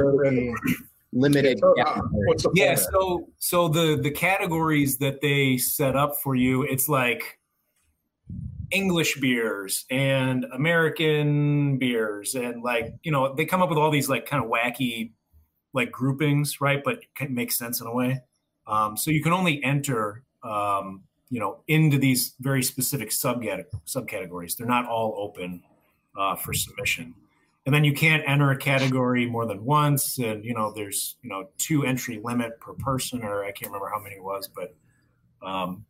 Limited. 1.12 1.60
So, 1.60 1.74
Yeah. 1.76 2.00
what's 2.12 2.44
the 2.44 2.52
Yeah, 2.54 2.76
so 2.76 3.28
so 3.40 3.68
the 3.68 4.00
the 4.02 4.12
categories 4.12 4.98
that 5.00 5.20
they 5.20 5.58
set 5.58 5.96
up 5.96 6.16
for 6.22 6.36
you, 6.36 6.62
it's 6.64 6.88
like 6.88 7.40
English 8.72 9.20
beers 9.20 9.86
and 9.90 10.46
American 10.54 11.78
beers 11.78 12.36
and 12.36 12.64
like, 12.64 12.94
you 13.04 13.12
know, 13.12 13.34
they 13.34 13.46
come 13.46 13.62
up 13.62 13.70
with 13.70 13.78
all 13.78 13.92
these 13.92 14.10
like 14.10 14.26
kind 14.26 14.44
of 14.44 14.50
wacky 14.50 15.12
like 15.74 15.92
groupings, 15.92 16.62
right? 16.62 16.84
But 16.84 17.00
it 17.20 17.32
makes 17.32 17.58
sense 17.58 17.82
in 17.82 17.88
a 17.88 17.94
way. 17.94 18.22
Um, 18.68 18.96
so 18.96 19.12
you 19.12 19.22
can 19.22 19.34
only 19.34 19.64
enter 19.64 20.24
um, 20.44 21.04
you 21.30 21.40
know, 21.40 21.62
into 21.68 21.98
these 21.98 22.36
very 22.40 22.62
specific 22.62 23.10
subcat- 23.10 23.66
subcategories. 23.88 24.56
They're 24.56 24.68
not 24.68 24.86
all 24.86 25.16
open 25.18 25.64
uh, 26.18 26.36
for 26.36 26.54
submission 26.54 27.16
and 27.66 27.74
then 27.74 27.84
you 27.84 27.94
can't 27.94 28.24
enter 28.28 28.52
a 28.52 28.58
category 28.58 29.26
more 29.26 29.46
than 29.46 29.64
once 29.64 30.18
and 30.18 30.44
you 30.44 30.54
know 30.54 30.72
there's 30.74 31.16
you 31.22 31.30
know 31.30 31.48
two 31.58 31.86
entry 31.86 32.20
limit 32.24 32.60
per 32.60 32.74
person 32.74 33.24
or 33.24 33.44
i 33.44 33.52
can't 33.52 33.72
remember 33.72 33.90
how 33.90 34.02
many 34.02 34.16
it 34.16 34.24
was 34.24 34.48
but 34.48 34.76
um 35.42 35.86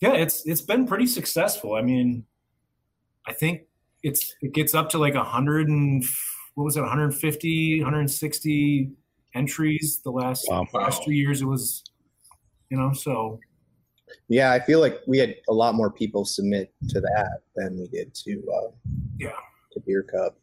yeah 0.00 0.12
it's 0.12 0.46
it's 0.46 0.60
been 0.60 0.86
pretty 0.86 1.06
successful 1.06 1.74
i 1.74 1.82
mean 1.82 2.24
i 3.26 3.32
think 3.32 3.62
it's 4.02 4.34
it 4.42 4.52
gets 4.52 4.74
up 4.74 4.88
to 4.90 4.98
like 4.98 5.14
a 5.14 5.24
hundred 5.24 5.68
and 5.68 6.04
what 6.54 6.64
was 6.64 6.76
it 6.76 6.80
150 6.82 7.80
160 7.82 8.90
entries 9.34 10.00
the 10.04 10.10
last 10.10 10.46
Wow. 10.48 10.66
last 10.72 11.02
two 11.04 11.12
years 11.12 11.42
it 11.42 11.46
was 11.46 11.82
you 12.70 12.76
know 12.78 12.92
so 12.92 13.38
Yeah, 14.28 14.52
I 14.52 14.60
feel 14.60 14.80
like 14.80 15.00
we 15.06 15.18
had 15.18 15.34
a 15.48 15.52
lot 15.52 15.74
more 15.74 15.90
people 15.90 16.24
submit 16.24 16.72
to 16.90 17.00
that 17.00 17.40
than 17.56 17.76
we 17.78 17.88
did 17.88 18.14
to 18.24 18.32
uh, 18.56 18.70
yeah 19.18 19.34
to 19.72 19.80
Beer 19.80 20.02
Cup. 20.04 20.38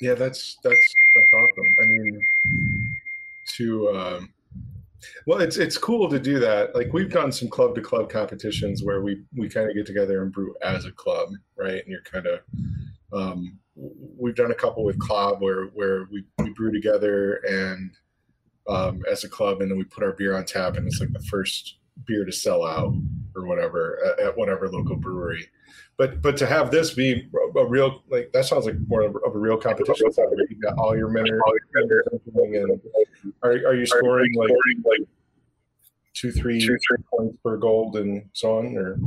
Yeah, 0.00 0.14
that's 0.14 0.56
that's 0.64 0.94
that's 1.14 1.32
awesome. 1.34 1.76
I 1.80 1.84
mean, 1.86 2.20
to 3.56 3.88
um, 3.90 4.32
well, 5.26 5.40
it's 5.40 5.56
it's 5.56 5.78
cool 5.78 6.08
to 6.08 6.18
do 6.18 6.38
that. 6.40 6.74
Like 6.74 6.92
we've 6.92 7.10
done 7.10 7.32
some 7.32 7.48
club 7.48 7.74
to 7.74 7.80
club 7.80 8.10
competitions 8.10 8.82
where 8.82 9.02
we 9.02 9.22
we 9.36 9.48
kind 9.48 9.68
of 9.68 9.74
get 9.74 9.86
together 9.86 10.22
and 10.22 10.32
brew 10.32 10.54
as 10.62 10.84
a 10.84 10.92
club, 10.92 11.30
right? 11.56 11.82
And 11.82 11.88
you're 11.88 12.02
kind 12.02 12.26
of 12.26 12.40
um, 13.12 13.58
we've 13.76 14.36
done 14.36 14.50
a 14.50 14.54
couple 14.54 14.84
with 14.84 14.98
club 14.98 15.40
where 15.40 15.66
where 15.66 16.06
we 16.10 16.24
we 16.38 16.50
brew 16.50 16.72
together 16.72 17.36
and 17.48 17.90
um, 18.68 19.02
as 19.10 19.24
a 19.24 19.28
club, 19.28 19.60
and 19.60 19.70
then 19.70 19.78
we 19.78 19.84
put 19.84 20.04
our 20.04 20.12
beer 20.12 20.36
on 20.36 20.44
tap, 20.44 20.76
and 20.76 20.86
it's 20.86 21.00
like 21.00 21.12
the 21.12 21.26
first 21.30 21.78
beer 22.06 22.24
to 22.24 22.32
sell 22.32 22.64
out 22.64 22.94
or 23.34 23.46
whatever 23.46 23.98
at, 24.04 24.26
at 24.26 24.36
whatever 24.36 24.68
local 24.68 24.96
brewery. 24.96 25.48
But 25.96 26.22
but 26.22 26.36
to 26.38 26.46
have 26.46 26.70
this 26.70 26.94
be 26.94 27.28
a, 27.56 27.66
real 27.66 28.02
like 28.08 28.32
that 28.32 28.44
sounds 28.44 28.66
like 28.66 28.76
more 28.88 29.02
of 29.02 29.14
a 29.34 29.38
real 29.38 29.56
competition. 29.56 30.10
You 30.16 30.60
got 30.60 30.78
all 30.78 30.96
your 30.96 31.08
men 31.08 31.24
all 31.24 31.54
your 31.54 31.86
members 31.86 32.06
and 32.34 32.80
are 33.42 33.52
are 33.52 33.74
you 33.74 33.86
scoring 33.86 34.34
like 34.34 34.50
like 34.84 35.08
two 36.14 36.32
three 36.32 36.60
two 36.60 36.78
three 36.88 37.04
points 37.12 37.36
per 37.44 37.56
gold 37.56 37.96
and 37.96 38.28
so 38.32 38.58
on 38.58 38.76
or 38.76 38.98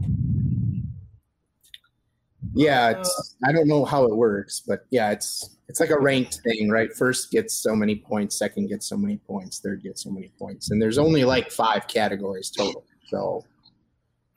Yeah, 2.56 2.92
it's 2.92 3.36
I 3.44 3.52
don't 3.52 3.68
know 3.68 3.84
how 3.86 4.06
it 4.06 4.16
works, 4.16 4.62
but 4.66 4.86
yeah, 4.90 5.12
it's 5.12 5.58
it's 5.68 5.80
like 5.80 5.90
a 5.90 6.00
ranked 6.00 6.40
thing, 6.44 6.70
right? 6.70 6.92
First 6.94 7.30
gets 7.32 7.54
so 7.54 7.76
many 7.76 7.98
points, 7.98 8.38
second 8.38 8.68
gets 8.68 8.88
so 8.88 8.96
many 8.98 9.18
points, 9.18 9.60
third 9.60 9.84
gets 9.84 10.04
so 10.04 10.10
many 10.10 10.32
points, 10.40 10.72
and 10.72 10.82
there's 10.82 10.98
only 10.98 11.26
like 11.26 11.52
five 11.52 11.88
categories 11.88 12.50
total. 12.50 12.86
So 13.08 13.44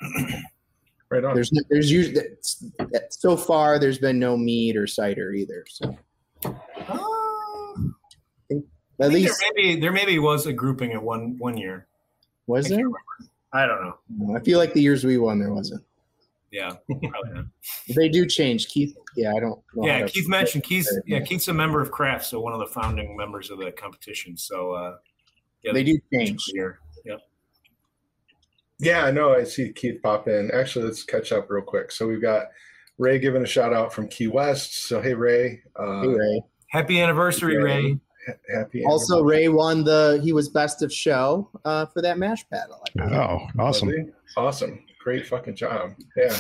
Right 1.11 1.25
on. 1.25 1.35
there's 1.35 1.53
no- 1.53 1.63
there's 1.71 1.91
usually 1.91 2.21
so 3.11 3.37
far 3.37 3.79
there's 3.79 3.99
been 3.99 4.19
no 4.19 4.37
mead 4.37 4.77
or 4.77 4.87
cider 4.87 5.33
either. 5.33 5.65
So 5.71 5.97
Uh, 6.91 7.77
at 9.01 9.11
least 9.13 9.39
there 9.41 9.51
maybe 9.55 9.81
there 9.81 9.93
maybe 9.93 10.19
was 10.19 10.47
a 10.47 10.53
grouping 10.53 10.93
at 10.93 11.03
one 11.03 11.39
one 11.39 11.57
year. 11.57 11.87
was 12.49 12.71
I 12.73 12.77
there? 12.77 12.87
I 13.53 13.65
don't 13.67 13.81
know. 13.81 14.37
I 14.37 14.41
feel 14.41 14.59
like 14.59 14.73
the 14.75 14.83
years 14.83 15.05
we 15.05 15.17
won 15.19 15.39
there 15.39 15.55
wasn't. 15.55 15.83
Yeah. 16.51 16.73
They 17.97 18.09
do 18.09 18.27
change, 18.27 18.69
Keith. 18.69 18.95
Yeah, 19.17 19.33
I 19.35 19.41
don't. 19.41 19.61
Know 19.75 19.83
how 19.83 19.99
Yeah, 19.99 20.07
to- 20.07 20.13
Keith 20.13 20.29
mentioned 20.29 20.65
Keith. 20.65 20.87
Yeah, 21.07 21.21
Keith's 21.21 21.49
a 21.49 21.55
member 21.55 21.81
of 21.81 21.91
Craft, 21.91 22.27
so 22.27 22.39
one 22.41 22.53
of 22.53 22.61
the 22.61 22.67
founding 22.67 23.17
members 23.17 23.51
of 23.51 23.59
the 23.59 23.71
competition. 23.73 24.37
So 24.37 24.73
uh, 24.73 24.97
yeah, 25.63 25.73
They 25.73 25.83
do 25.85 25.99
change. 26.13 26.43
Here. 26.53 26.79
Yep. 27.07 27.19
Yeah, 28.79 29.05
I 29.05 29.11
know. 29.11 29.35
I 29.35 29.45
see 29.45 29.73
Keith 29.73 30.01
pop 30.03 30.29
in. 30.29 30.51
Actually, 30.53 30.85
let's 30.87 31.03
catch 31.03 31.33
up 31.33 31.51
real 31.51 31.65
quick. 31.65 31.91
So 31.91 32.07
we've 32.07 32.23
got 32.23 32.47
Ray 32.99 33.19
giving 33.19 33.43
a 33.43 33.47
shout 33.47 33.73
out 33.73 33.93
from 33.93 34.09
Key 34.09 34.29
West. 34.29 34.87
So 34.87 35.01
hey, 35.01 35.15
Ray. 35.15 35.63
Uh, 35.77 36.03
Hey, 36.03 36.09
Ray. 36.09 36.43
Happy 36.71 37.01
anniversary, 37.01 37.55
Yeah. 37.55 37.61
Ray. 37.61 37.93
ha- 38.27 38.35
Happy. 38.55 38.85
Also, 38.85 39.15
anniversary. 39.17 39.39
Ray 39.39 39.49
won 39.49 39.85
the. 39.85 40.21
He 40.23 40.33
was 40.35 40.49
best 40.51 40.83
of 40.83 40.93
show 40.93 41.51
uh, 41.65 41.87
for 41.87 42.03
that 42.03 42.19
mash 42.19 42.45
battle. 42.51 42.83
Oh, 43.01 43.39
awesome. 43.59 43.89
Lovely. 43.89 44.13
Awesome. 44.37 44.85
Great 45.01 45.27
fucking 45.27 45.57
job. 45.57 45.95
Yeah. 46.17 46.39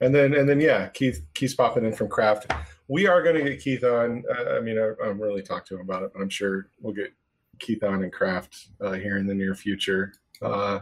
And 0.00 0.14
then 0.14 0.34
and 0.34 0.48
then 0.48 0.60
yeah, 0.60 0.88
Keith 0.88 1.24
Keith's 1.34 1.54
popping 1.54 1.84
in 1.84 1.92
from 1.92 2.08
Craft. 2.08 2.52
We 2.88 3.06
are 3.06 3.22
going 3.22 3.36
to 3.36 3.50
get 3.50 3.60
Keith 3.60 3.84
on. 3.84 4.24
Uh, 4.28 4.56
I 4.56 4.60
mean, 4.60 4.78
I, 4.78 5.04
haven't 5.04 5.20
really 5.20 5.42
talked 5.42 5.68
to 5.68 5.76
him 5.76 5.80
about 5.80 6.02
it, 6.02 6.10
but 6.12 6.20
I'm 6.20 6.28
sure 6.28 6.68
we'll 6.80 6.92
get 6.92 7.14
Keith 7.58 7.82
on 7.82 8.02
and 8.02 8.12
Craft 8.12 8.68
uh, 8.80 8.92
here 8.92 9.16
in 9.16 9.26
the 9.26 9.34
near 9.34 9.54
future. 9.54 10.12
Uh, 10.42 10.80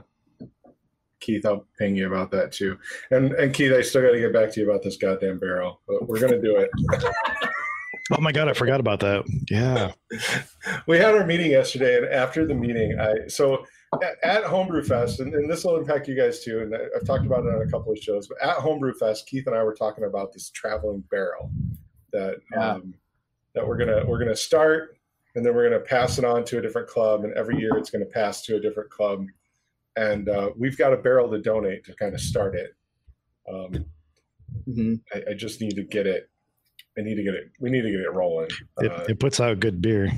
Keith, 1.20 1.46
I'll 1.46 1.66
ping 1.78 1.94
you 1.94 2.08
about 2.08 2.30
that 2.32 2.52
too. 2.52 2.78
And 3.10 3.32
and 3.32 3.54
Keith, 3.54 3.72
I 3.72 3.82
still 3.82 4.02
got 4.02 4.12
to 4.12 4.18
get 4.18 4.32
back 4.32 4.50
to 4.52 4.60
you 4.60 4.68
about 4.68 4.82
this 4.82 4.96
goddamn 4.96 5.38
barrel, 5.38 5.80
but 5.86 6.08
we're 6.08 6.18
going 6.20 6.32
to 6.32 6.42
do 6.42 6.56
it. 6.56 6.70
Oh 8.10 8.20
my 8.20 8.32
god, 8.32 8.48
I 8.48 8.52
forgot 8.52 8.80
about 8.80 9.00
that. 9.00 9.24
Yeah. 9.48 9.92
we 10.86 10.98
had 10.98 11.14
our 11.14 11.24
meeting 11.24 11.52
yesterday, 11.52 11.98
and 11.98 12.06
after 12.06 12.44
the 12.46 12.54
meeting, 12.54 12.98
I 12.98 13.28
so 13.28 13.64
at, 14.00 14.16
at 14.22 14.44
Homebrew 14.44 14.82
Fest, 14.84 15.20
and, 15.20 15.34
and 15.34 15.50
this 15.50 15.64
will 15.64 15.76
impact 15.76 16.08
you 16.08 16.14
guys 16.16 16.42
too. 16.44 16.60
And 16.60 16.74
I- 16.74 16.86
I've 16.96 17.04
talked 17.06 17.26
about 17.26 17.44
it 17.44 17.54
on 17.54 17.62
a 17.62 17.70
couple 17.70 17.92
of 17.92 17.98
shows, 17.98 18.26
but 18.28 18.40
at 18.42 18.56
Homebrew 18.56 18.94
Fest, 18.94 19.26
Keith 19.26 19.46
and 19.46 19.54
I 19.56 19.62
were 19.62 19.74
talking 19.74 20.04
about 20.04 20.32
this 20.32 20.50
traveling 20.50 21.04
barrel 21.10 21.50
that 22.12 22.36
Yeah. 22.52 22.72
um, 22.74 22.94
that 23.54 23.66
we're 23.66 23.76
gonna 23.76 24.04
we're 24.06 24.18
gonna 24.18 24.34
start, 24.36 24.96
and 25.34 25.44
then 25.44 25.54
we're 25.54 25.68
gonna 25.68 25.82
pass 25.84 26.18
it 26.18 26.24
on 26.24 26.44
to 26.46 26.58
a 26.58 26.62
different 26.62 26.88
club, 26.88 27.24
and 27.24 27.34
every 27.34 27.58
year 27.58 27.76
it's 27.76 27.90
gonna 27.90 28.04
pass 28.06 28.42
to 28.46 28.56
a 28.56 28.60
different 28.60 28.88
club, 28.90 29.26
and 29.96 30.28
uh, 30.28 30.50
we've 30.56 30.78
got 30.78 30.92
a 30.94 30.96
barrel 30.96 31.30
to 31.30 31.38
donate 31.40 31.84
to 31.84 31.94
kind 31.96 32.14
of 32.14 32.20
start 32.20 32.54
it. 32.54 32.74
Um, 33.52 33.84
Mhm. 34.68 35.00
I, 35.14 35.30
I 35.30 35.34
just 35.34 35.60
need 35.62 35.76
to 35.76 35.82
get 35.82 36.06
it. 36.06 36.28
I 36.98 37.00
need 37.00 37.14
to 37.14 37.22
get 37.22 37.34
it. 37.34 37.50
We 37.58 37.70
need 37.70 37.80
to 37.82 37.90
get 37.90 38.00
it 38.00 38.12
rolling. 38.12 38.48
It, 38.80 38.92
Uh, 38.92 39.04
it 39.08 39.18
puts 39.18 39.40
out 39.40 39.58
good 39.60 39.80
beer. 39.80 40.10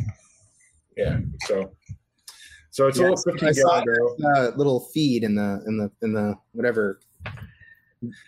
yeah. 0.97 1.21
So, 1.47 1.73
so 2.75 2.89
it's 2.89 2.99
a 2.99 3.03
little 3.03 3.47
I 3.47 3.53
saw 3.53 3.85
uh, 4.35 4.51
little 4.57 4.81
feed 4.93 5.23
in 5.23 5.37
the 5.37 5.63
in 5.69 5.77
the 5.77 5.93
in 6.03 6.13
the 6.13 6.35
whatever 6.55 6.99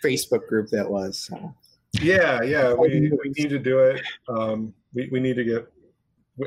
Facebook 0.01 0.47
group 0.47 0.69
that 0.69 0.89
was. 0.89 1.27
So. 1.27 1.53
Yeah, 2.01 2.41
yeah. 2.43 2.71
We, 2.71 3.11
we 3.11 3.33
need 3.37 3.49
to 3.49 3.59
do 3.59 3.79
it. 3.79 4.01
Um, 4.29 4.73
we, 4.93 5.09
we 5.11 5.19
need 5.19 5.35
to 5.35 5.43
get. 5.43 5.69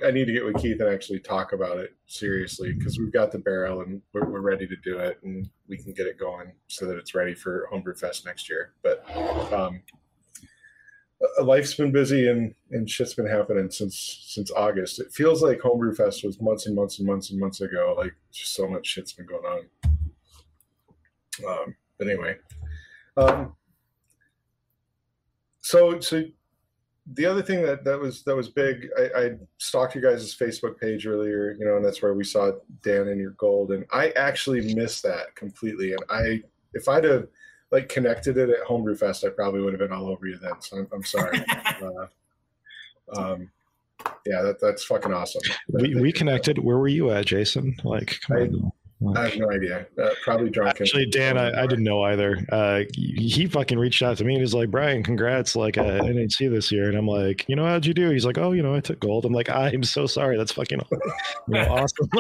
I 0.03 0.13
need 0.13 0.25
to 0.25 0.33
get 0.33 0.47
with 0.47 0.57
Keith 0.57 0.81
and 0.81 0.89
actually 0.89 1.19
talk 1.19 1.53
about 1.53 1.77
it 1.77 1.95
seriously 2.07 2.73
because 2.73 2.99
we've 2.99 3.13
got 3.13 3.33
the 3.33 3.39
barrel 3.39 3.83
and 3.83 4.01
we're, 4.15 4.31
we're 4.31 4.41
ready 4.41 4.67
to 4.67 4.77
do 4.77 4.99
it 4.99 5.19
and 5.23 5.51
we 5.69 5.77
can 5.77 5.93
get 5.93 6.07
it 6.07 6.19
going 6.19 6.53
so 6.69 6.87
that 6.87 6.97
it's 6.97 7.15
ready 7.15 7.35
for 7.35 7.69
Homebrew 7.71 7.97
Fest 7.97 8.25
next 8.25 8.49
year. 8.49 8.73
But 8.83 9.05
um, 9.53 9.83
life's 11.43 11.75
been 11.75 11.93
busy 11.93 12.29
and 12.29 12.55
and 12.71 12.89
shit's 12.89 13.15
been 13.15 13.27
happening 13.27 13.71
since 13.71 14.25
since 14.27 14.51
August. 14.53 15.01
It 15.01 15.13
feels 15.13 15.43
like 15.43 15.61
Homebrew 15.61 15.95
Fest 15.95 16.25
was 16.25 16.41
months 16.41 16.67
and 16.67 16.75
months 16.75 16.99
and 16.99 17.07
months 17.07 17.31
and 17.31 17.39
months 17.39 17.61
ago. 17.61 17.95
Like 17.97 18.15
just 18.33 18.55
so 18.55 18.69
much 18.69 18.87
shit's 18.87 19.13
been 19.13 19.27
going 19.27 19.45
on. 19.45 19.61
Um, 21.47 21.75
but 21.99 22.09
anyway, 22.09 22.37
um, 23.17 23.55
so 25.61 26.01
so 26.01 26.25
the 27.15 27.27
other 27.27 27.43
thing 27.43 27.63
that 27.63 27.85
that 27.85 27.99
was 27.99 28.23
that 28.25 28.37
was 28.37 28.49
big. 28.49 28.89
I, 28.99 29.21
I 29.21 29.31
stalked 29.59 29.95
you 29.95 30.01
guys' 30.01 30.35
Facebook 30.35 30.79
page 30.79 31.07
earlier, 31.07 31.57
you 31.59 31.65
know, 31.65 31.77
and 31.77 31.85
that's 31.85 32.03
where 32.03 32.15
we 32.15 32.25
saw 32.25 32.53
Dan 32.83 33.09
and 33.09 33.21
your 33.21 33.33
gold, 33.33 33.73
and 33.73 33.85
I 33.93 34.11
actually 34.11 34.75
missed 34.75 35.03
that 35.03 35.35
completely. 35.35 35.93
And 35.93 36.03
I, 36.09 36.43
if 36.75 36.89
I'd 36.89 37.05
have 37.05 37.27
like 37.71 37.89
connected 37.89 38.37
it 38.37 38.51
at 38.51 38.67
Homebrew 38.67 38.97
Fest, 38.97 39.25
I 39.25 39.29
probably 39.29 39.61
would 39.61 39.73
have 39.73 39.81
been 39.81 39.93
all 39.93 40.09
over 40.09 40.27
you 40.27 40.39
then. 40.39 40.61
So 40.61 40.79
I'm, 40.79 40.89
I'm 40.93 41.05
sorry. 41.05 41.45
uh, 41.83 42.07
um, 43.17 43.51
yeah, 44.27 44.43
that, 44.43 44.61
that's 44.61 44.85
fucking 44.85 45.13
awesome. 45.13 45.43
We, 45.69 45.95
we 45.95 46.13
connected. 46.13 46.59
Where 46.59 46.79
were 46.79 46.89
you 46.89 47.11
at, 47.11 47.27
Jason? 47.27 47.77
Like, 47.85 48.21
come 48.27 48.37
I- 48.37 48.41
on. 48.41 48.73
I 49.17 49.29
have 49.31 49.39
no 49.39 49.51
idea. 49.51 49.87
Uh, 49.99 50.11
probably 50.23 50.51
drunk. 50.51 50.79
Actually, 50.79 51.07
Dan, 51.07 51.39
I, 51.39 51.63
I 51.63 51.67
didn't 51.67 51.85
know 51.85 52.03
either. 52.03 52.45
Uh, 52.53 52.83
he 52.95 53.29
he 53.29 53.47
fucking 53.47 53.79
reached 53.79 54.03
out 54.03 54.19
to 54.19 54.25
me 54.25 54.35
and 54.35 54.43
he's 54.43 54.53
like, 54.53 54.71
Brian, 54.71 55.03
congrats, 55.03 55.57
like 55.57 55.79
uh, 55.79 56.01
NHC 56.01 56.51
this 56.51 56.71
year. 56.71 56.89
And 56.89 56.99
I'm 56.99 57.07
like, 57.07 57.49
you 57.49 57.57
know, 57.57 57.65
how'd 57.65 57.87
you 57.87 57.95
do? 57.95 58.11
He's 58.11 58.27
like, 58.27 58.37
oh, 58.37 58.53
you 58.53 58.63
know, 58.63 58.75
I 58.75 58.81
took 58.81 59.01
gold. 59.01 59.25
I'm 59.25 59.33
like, 59.33 59.49
I'm 59.49 59.83
so 59.85 60.07
sorry. 60.07 60.37
That's 60.37 60.53
fucking 60.53 60.81
you 60.91 61.05
know, 61.49 61.63
awesome. 61.71 62.11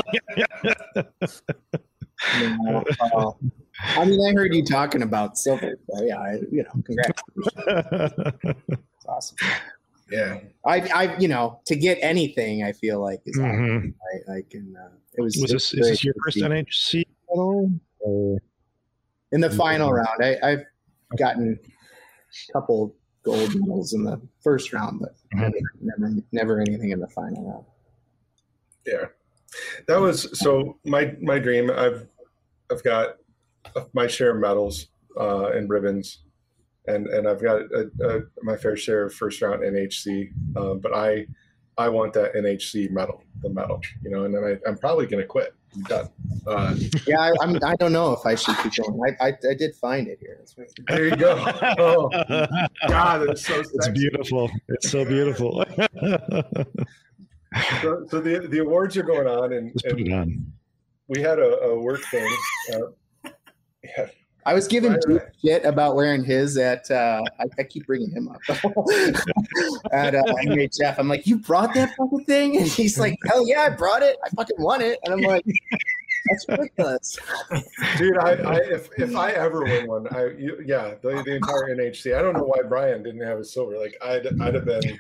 Yeah, 3.83 4.01
I 4.01 4.05
mean, 4.05 4.21
I 4.27 4.33
heard 4.33 4.55
you 4.55 4.65
talking 4.65 5.03
about 5.03 5.39
silver. 5.39 5.75
So 5.91 6.03
yeah, 6.05 6.19
I, 6.19 6.33
you 6.51 6.63
know, 6.65 6.83
congrats. 6.85 7.23
It's 8.69 9.07
awesome. 9.07 9.37
Yeah. 10.11 10.41
I, 10.67 10.81
I, 10.95 11.17
you 11.19 11.29
know, 11.29 11.61
to 11.67 11.77
get 11.77 11.99
anything, 12.03 12.65
I 12.65 12.73
feel 12.73 13.01
like 13.01 13.21
is 13.27 13.37
Mhm. 13.39 13.95
I, 14.29 14.33
I 14.39 14.43
can. 14.51 14.77
Uh, 14.77 14.89
it 15.15 15.23
was. 15.23 15.37
Was 15.41 15.51
this 15.53 15.75
is 15.75 15.89
this 15.89 16.05
your 16.05 16.15
first 16.25 16.35
see. 16.37 16.43
NHC 16.43 17.05
medal? 17.29 17.71
In 19.33 19.41
the 19.41 19.51
final 19.51 19.93
round? 19.93 20.23
I, 20.23 20.37
I've 20.43 20.65
gotten 21.17 21.59
a 21.63 22.53
couple 22.53 22.95
gold 23.23 23.55
medals 23.55 23.93
in 23.93 24.03
the 24.03 24.21
first 24.43 24.73
round, 24.73 25.01
but 25.01 25.15
Mhm. 25.35 25.53
never, 25.53 25.59
never, 25.81 26.15
never 26.33 26.61
anything 26.61 26.91
in 26.91 26.99
the 26.99 27.09
final 27.09 27.49
round. 27.49 27.65
Yeah, 28.87 29.07
that 29.87 30.01
was 30.01 30.37
so 30.39 30.79
my 30.85 31.15
my 31.21 31.39
dream. 31.39 31.71
I've 31.71 32.09
I've 32.73 32.83
got 32.83 33.17
my 33.93 34.07
share 34.07 34.35
of 34.35 34.41
medals 34.41 34.87
uh, 35.19 35.51
and 35.51 35.69
ribbons, 35.69 36.23
and 36.87 37.07
and 37.09 37.29
I've 37.29 37.43
got 37.43 37.63
a, 37.63 37.91
a, 38.03 38.21
my 38.43 38.57
fair 38.57 38.77
share 38.77 39.05
of 39.07 39.15
first 39.15 39.41
round 39.43 39.63
NHC. 39.63 40.31
Um, 40.57 40.81
but 40.81 40.95
I 40.95 41.27
I 41.79 41.89
want 41.89 42.13
that 42.15 42.35
NHC 42.35 42.91
medal, 42.91 43.23
the 43.43 43.51
medal, 43.51 43.81
you 44.03 44.11
know. 44.11 44.25
And 44.25 44.35
then 44.35 44.45
I, 44.45 44.69
I'm 44.69 44.77
probably 44.77 45.07
going 45.07 45.23
to 45.23 45.27
quit. 45.27 45.55
I'm 45.75 45.83
done. 45.83 46.09
Uh, 46.47 46.75
Yeah, 47.07 47.21
I, 47.21 47.33
I'm. 47.41 47.59
I 47.65 47.75
don't 47.77 47.93
know 47.93 48.13
if 48.13 48.27
I 48.27 48.35
should 48.35 48.57
keep 48.59 48.75
going. 48.85 49.01
I, 49.21 49.29
I, 49.29 49.29
I 49.29 49.55
did 49.55 49.75
find 49.77 50.09
it 50.09 50.19
here. 50.21 50.45
There 50.89 51.07
you 51.09 51.17
go. 51.17 51.37
Oh 51.79 52.11
God, 52.89 53.29
it's 53.29 53.47
so 53.47 53.61
it's 53.61 53.89
beautiful. 53.89 54.51
It's 54.69 54.91
so 54.91 55.05
beautiful. 55.05 55.65
So, 57.81 58.07
so 58.09 58.21
the 58.21 58.47
the 58.49 58.59
awards 58.59 58.97
are 58.97 59.03
going 59.03 59.27
on, 59.27 59.53
and, 59.53 59.73
and 59.85 60.13
on. 60.13 60.53
we 61.09 61.21
had 61.21 61.39
a, 61.39 61.59
a 61.63 61.81
work 61.81 62.03
thing. 62.11 62.29
Uh, 62.73 62.79
yeah, 63.85 64.07
I 64.47 64.55
was 64.55 64.67
giving 64.67 64.93
Right, 64.93 65.05
right. 65.07 65.23
shit 65.45 65.65
about 65.65 65.95
wearing 65.97 66.25
his 66.25 66.57
at. 66.57 66.91
Uh, 66.91 67.23
I, 67.39 67.45
I 67.59 67.63
keep 67.65 67.87
bringing 67.87 68.11
him 68.11 68.29
up 68.29 68.41
at 69.93 70.15
uh, 70.15 70.23
MHF. 70.45 70.99
I'm 70.99 71.09
like, 71.09 71.27
you 71.27 71.39
brought 71.39 71.75
that 71.75 71.95
fucking 71.97 72.25
thing, 72.25 72.57
and 72.57 72.67
he's 72.67 72.99
like, 72.99 73.17
hell 73.27 73.47
yeah, 73.47 73.61
I 73.61 73.71
brought 73.71 74.03
it. 74.03 74.17
I 74.25 74.31
fucking 74.31 74.57
won 74.59 74.81
it, 74.81 74.99
and 75.05 75.15
I'm 75.15 75.21
like, 75.21 75.45
that's 76.27 76.47
ridiculous. 76.49 77.19
Dude, 77.99 78.19
I, 78.19 78.31
I 78.33 78.57
if 78.57 78.89
if 78.99 79.15
I 79.17 79.31
ever 79.33 79.63
win 79.63 79.87
one, 79.87 80.07
I 80.15 80.31
you, 80.39 80.63
yeah, 80.65 80.95
the, 81.03 81.23
the 81.25 81.37
entire 81.37 81.75
NHC. 81.75 82.17
I 82.17 82.23
don't 82.23 82.35
know 82.35 82.45
why 82.45 82.63
Brian 82.69 83.03
didn't 83.03 83.23
have 83.23 83.39
his 83.39 83.53
silver. 83.53 83.79
Like 83.79 83.97
I'd 84.03 84.27
I'd 84.41 84.55
have 84.55 84.65
been. 84.65 84.99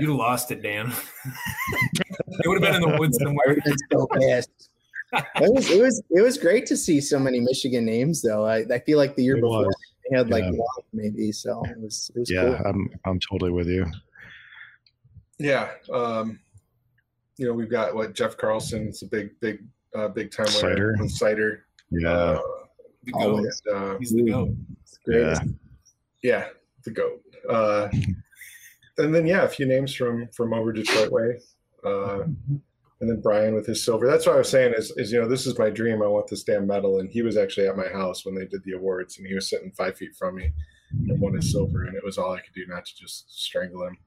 You 0.00 0.16
lost 0.16 0.50
it, 0.50 0.62
Dan. 0.62 0.92
it 1.24 2.48
would 2.48 2.60
have 2.60 2.72
been 2.72 2.82
in 2.82 2.90
the 2.90 2.98
woods 2.98 3.18
I 3.20 3.24
somewhere. 3.24 3.46
would 3.64 3.76
so 3.92 4.06
pissed. 4.08 4.70
It 5.12 5.52
was 5.52 5.70
it 5.70 5.80
was 5.80 6.02
it 6.10 6.20
was 6.22 6.36
great 6.36 6.66
to 6.66 6.76
see 6.76 7.00
so 7.00 7.18
many 7.18 7.40
Michigan 7.40 7.84
names 7.84 8.22
though. 8.22 8.44
I, 8.44 8.64
I 8.70 8.78
feel 8.80 8.98
like 8.98 9.14
the 9.16 9.22
year 9.22 9.36
It 9.36 9.40
before 9.42 9.66
was. 9.66 9.76
they 10.10 10.16
had 10.16 10.30
like 10.30 10.44
Yeah. 10.44 10.50
one 10.50 10.84
maybe, 10.92 11.30
so 11.32 11.62
it 11.64 11.78
was 11.80 12.10
it 12.14 12.18
was 12.20 12.30
Yeah, 12.30 12.42
cool. 12.42 12.54
I'm 12.66 12.90
I'm 13.04 13.20
totally 13.20 13.52
with 13.52 13.68
you. 13.68 13.86
Yeah, 15.38 15.70
um, 15.92 16.38
you 17.36 17.46
know 17.46 17.52
we've 17.52 17.70
got 17.70 17.94
what 17.94 18.14
Jeff 18.14 18.36
Carlson. 18.36 18.88
It's 18.88 19.02
a 19.02 19.06
big 19.06 19.38
big 19.40 19.64
uh, 19.94 20.08
big 20.08 20.30
time 20.32 20.46
winner 20.46 20.60
Cider. 20.74 20.96
with 21.00 21.10
cider. 21.12 21.66
Yeah. 21.90 22.10
Uh, 22.10 22.40
The 23.04 23.12
goat. 23.12 23.20
Always. 23.22 23.62
and, 23.66 23.76
uh, 23.76 23.98
He's 23.98 24.12
the 24.12 24.22
goat. 24.30 24.50
Great. 25.04 25.20
Yeah. 25.20 25.38
yeah, 26.22 26.48
the 26.84 26.90
goat. 26.90 27.22
Uh, 27.48 27.88
and 28.98 29.14
then 29.14 29.26
yeah, 29.26 29.44
a 29.44 29.48
few 29.48 29.66
names 29.66 29.94
from 29.94 30.28
from 30.34 30.52
over 30.52 30.72
Detroit 30.72 31.12
way. 31.12 31.38
Uh, 31.84 32.24
and 33.00 33.10
then 33.10 33.20
Brian 33.20 33.54
with 33.54 33.66
his 33.66 33.84
silver. 33.84 34.06
That's 34.06 34.26
what 34.26 34.36
I 34.36 34.38
was 34.38 34.48
saying 34.48 34.74
is, 34.74 34.90
is 34.96 35.12
you 35.12 35.20
know 35.20 35.28
this 35.28 35.46
is 35.46 35.58
my 35.58 35.70
dream. 35.70 36.02
I 36.02 36.06
want 36.06 36.28
this 36.28 36.44
damn 36.44 36.66
medal, 36.66 36.98
and 36.98 37.10
he 37.10 37.22
was 37.22 37.36
actually 37.36 37.68
at 37.68 37.76
my 37.76 37.88
house 37.88 38.24
when 38.24 38.34
they 38.34 38.46
did 38.46 38.64
the 38.64 38.72
awards, 38.72 39.18
and 39.18 39.26
he 39.26 39.34
was 39.34 39.48
sitting 39.50 39.70
five 39.72 39.96
feet 39.96 40.14
from 40.16 40.36
me 40.36 40.52
and 41.08 41.20
won 41.20 41.34
his 41.34 41.52
silver, 41.52 41.84
and 41.84 41.94
it 41.96 42.04
was 42.04 42.16
all 42.16 42.32
I 42.32 42.40
could 42.40 42.54
do 42.54 42.66
not 42.66 42.86
to 42.86 42.96
just 42.96 43.30
strangle 43.30 43.86
him. 43.86 43.98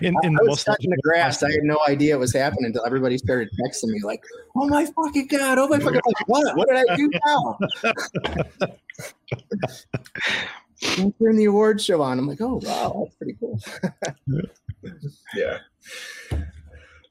In, 0.00 0.14
in 0.22 0.36
I 0.36 0.42
was 0.42 0.48
most 0.48 0.60
stuck 0.62 0.82
in 0.82 0.90
the 0.90 1.00
grass. 1.02 1.42
I 1.42 1.52
had 1.52 1.62
no 1.62 1.78
idea 1.88 2.14
it 2.16 2.18
was 2.18 2.34
happening 2.34 2.66
until 2.66 2.84
everybody 2.84 3.18
started 3.18 3.48
texting 3.60 3.90
me 3.90 4.00
like, 4.02 4.24
"Oh 4.56 4.66
my 4.68 4.84
fucking 4.84 5.28
god! 5.28 5.58
Oh 5.58 5.68
my 5.68 5.78
fucking 5.78 6.00
like, 6.04 6.28
what? 6.28 6.56
What 6.56 6.68
did 6.68 6.84
I 6.88 6.96
do 6.96 7.10
now?" 7.24 7.58
And 10.98 11.14
Turn 11.20 11.36
the 11.36 11.44
award 11.44 11.80
show 11.80 12.02
on. 12.02 12.18
I'm 12.18 12.26
like, 12.26 12.40
"Oh 12.40 12.60
wow, 12.62 13.04
that's 13.04 13.16
pretty 13.16 13.36
cool." 13.38 13.60
yeah. 15.36 15.58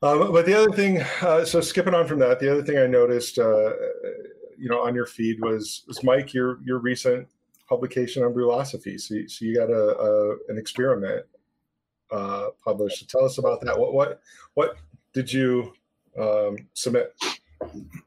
Um, 0.04 0.32
but 0.32 0.46
the 0.46 0.54
other 0.54 0.72
thing, 0.72 1.00
uh, 1.22 1.46
so 1.46 1.62
skipping 1.62 1.94
on 1.94 2.08
from 2.08 2.20
that, 2.20 2.40
the 2.40 2.52
other 2.52 2.64
thing 2.64 2.78
I 2.78 2.88
noticed, 2.88 3.38
uh, 3.38 3.72
you 4.58 4.68
know, 4.70 4.82
on 4.82 4.96
your 4.96 5.06
feed 5.06 5.40
was 5.42 5.84
was 5.88 6.04
Mike 6.04 6.34
your 6.34 6.60
your 6.64 6.80
recent 6.80 7.28
publication 7.70 8.24
on 8.24 8.34
Brulosophy. 8.34 9.00
So, 9.00 9.14
you- 9.16 9.28
so 9.30 9.46
you 9.46 9.56
got 9.56 9.70
a, 9.70 9.98
a 9.98 10.32
an 10.50 10.58
experiment 10.58 11.26
uh, 12.12 12.48
published. 12.64 13.00
So 13.00 13.06
tell 13.20 13.26
us 13.26 13.38
about 13.38 13.62
that. 13.62 13.78
What 13.80 13.94
what 13.94 14.22
what 14.56 14.76
did 15.14 15.32
you 15.32 15.74
um, 16.20 16.58
submit? 16.74 17.14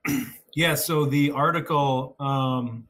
Yeah, 0.56 0.76
so 0.76 1.04
the 1.04 1.32
article 1.32 2.14
um, 2.20 2.86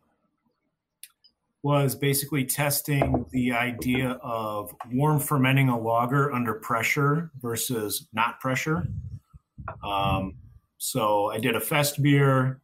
was 1.64 1.94
basically 1.94 2.44
testing 2.44 3.24
the 3.30 3.50
idea 3.50 4.20
of 4.22 4.74
warm 4.92 5.18
fermenting 5.18 5.70
a 5.70 5.78
lager 5.78 6.30
under 6.30 6.52
pressure 6.52 7.30
versus 7.40 8.06
not 8.12 8.38
pressure. 8.38 8.86
Um, 9.82 10.34
so 10.76 11.30
I 11.30 11.38
did 11.38 11.56
a 11.56 11.60
fest 11.60 12.02
beer, 12.02 12.60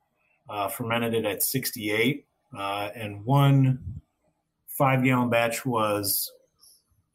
uh, 0.50 0.68
fermented 0.68 1.14
it 1.14 1.24
at 1.24 1.42
68, 1.42 2.26
uh, 2.54 2.90
and 2.94 3.24
one 3.24 4.02
five 4.66 5.02
gallon 5.02 5.30
batch 5.30 5.64
was 5.64 6.30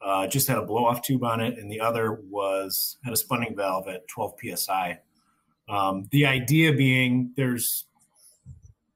uh, 0.04 0.26
just 0.26 0.48
had 0.48 0.58
a 0.58 0.62
blow 0.62 0.86
off 0.86 1.02
tube 1.02 1.22
on 1.22 1.40
it, 1.40 1.56
and 1.56 1.70
the 1.70 1.78
other 1.78 2.20
was 2.28 2.98
had 3.04 3.12
a 3.12 3.16
spunding 3.16 3.54
valve 3.54 3.86
at 3.86 4.08
12 4.08 4.34
psi. 4.56 4.98
Um, 5.68 6.08
the 6.10 6.26
idea 6.26 6.72
being 6.72 7.32
there's 7.36 7.86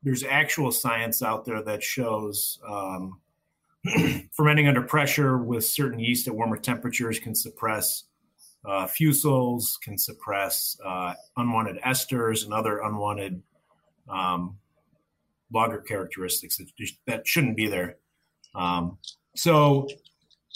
there's 0.03 0.25
actual 0.25 0.73
science 0.73 1.23
out 1.23 1.45
there 1.45 1.63
that 1.63 1.83
shows 1.83 2.59
um, 2.69 3.21
fermenting 4.33 4.69
under 4.69 4.83
pressure 4.83 5.39
with 5.39 5.65
certain 5.65 5.99
yeast 5.99 6.27
at 6.29 6.35
warmer 6.35 6.57
temperatures 6.57 7.19
can 7.19 7.35
suppress 7.35 8.05
uh, 8.65 8.87
fusels, 8.87 9.81
can 9.83 9.97
suppress 9.97 10.77
uh, 10.85 11.15
unwanted 11.37 11.81
esters 11.83 12.45
and 12.45 12.53
other 12.53 12.81
unwanted 12.81 13.43
um, 14.09 14.57
lager 15.53 15.79
characteristics 15.79 16.59
that, 16.59 16.67
that 17.07 17.27
shouldn't 17.27 17.57
be 17.57 17.69
there. 17.69 17.97
Um, 18.55 18.99
so 19.37 19.89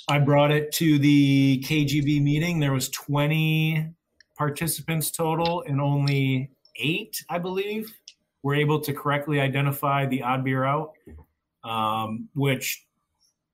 I 0.09 0.19
brought 0.19 0.51
it 0.51 0.73
to 0.73 0.99
the 0.99 1.65
KGB 1.67 2.23
meeting. 2.23 2.61
There 2.61 2.73
was 2.73 2.89
20 2.91 3.89
participants 4.37 5.11
total, 5.11 5.63
and 5.67 5.81
only 5.81 6.51
eight, 6.77 7.25
I 7.31 7.39
believe, 7.39 7.93
were 8.45 8.55
able 8.55 8.79
to 8.79 8.93
correctly 8.93 9.41
identify 9.41 10.05
the 10.05 10.23
odd 10.23 10.45
beer 10.45 10.65
out, 10.65 10.93
um, 11.65 12.29
which, 12.35 12.85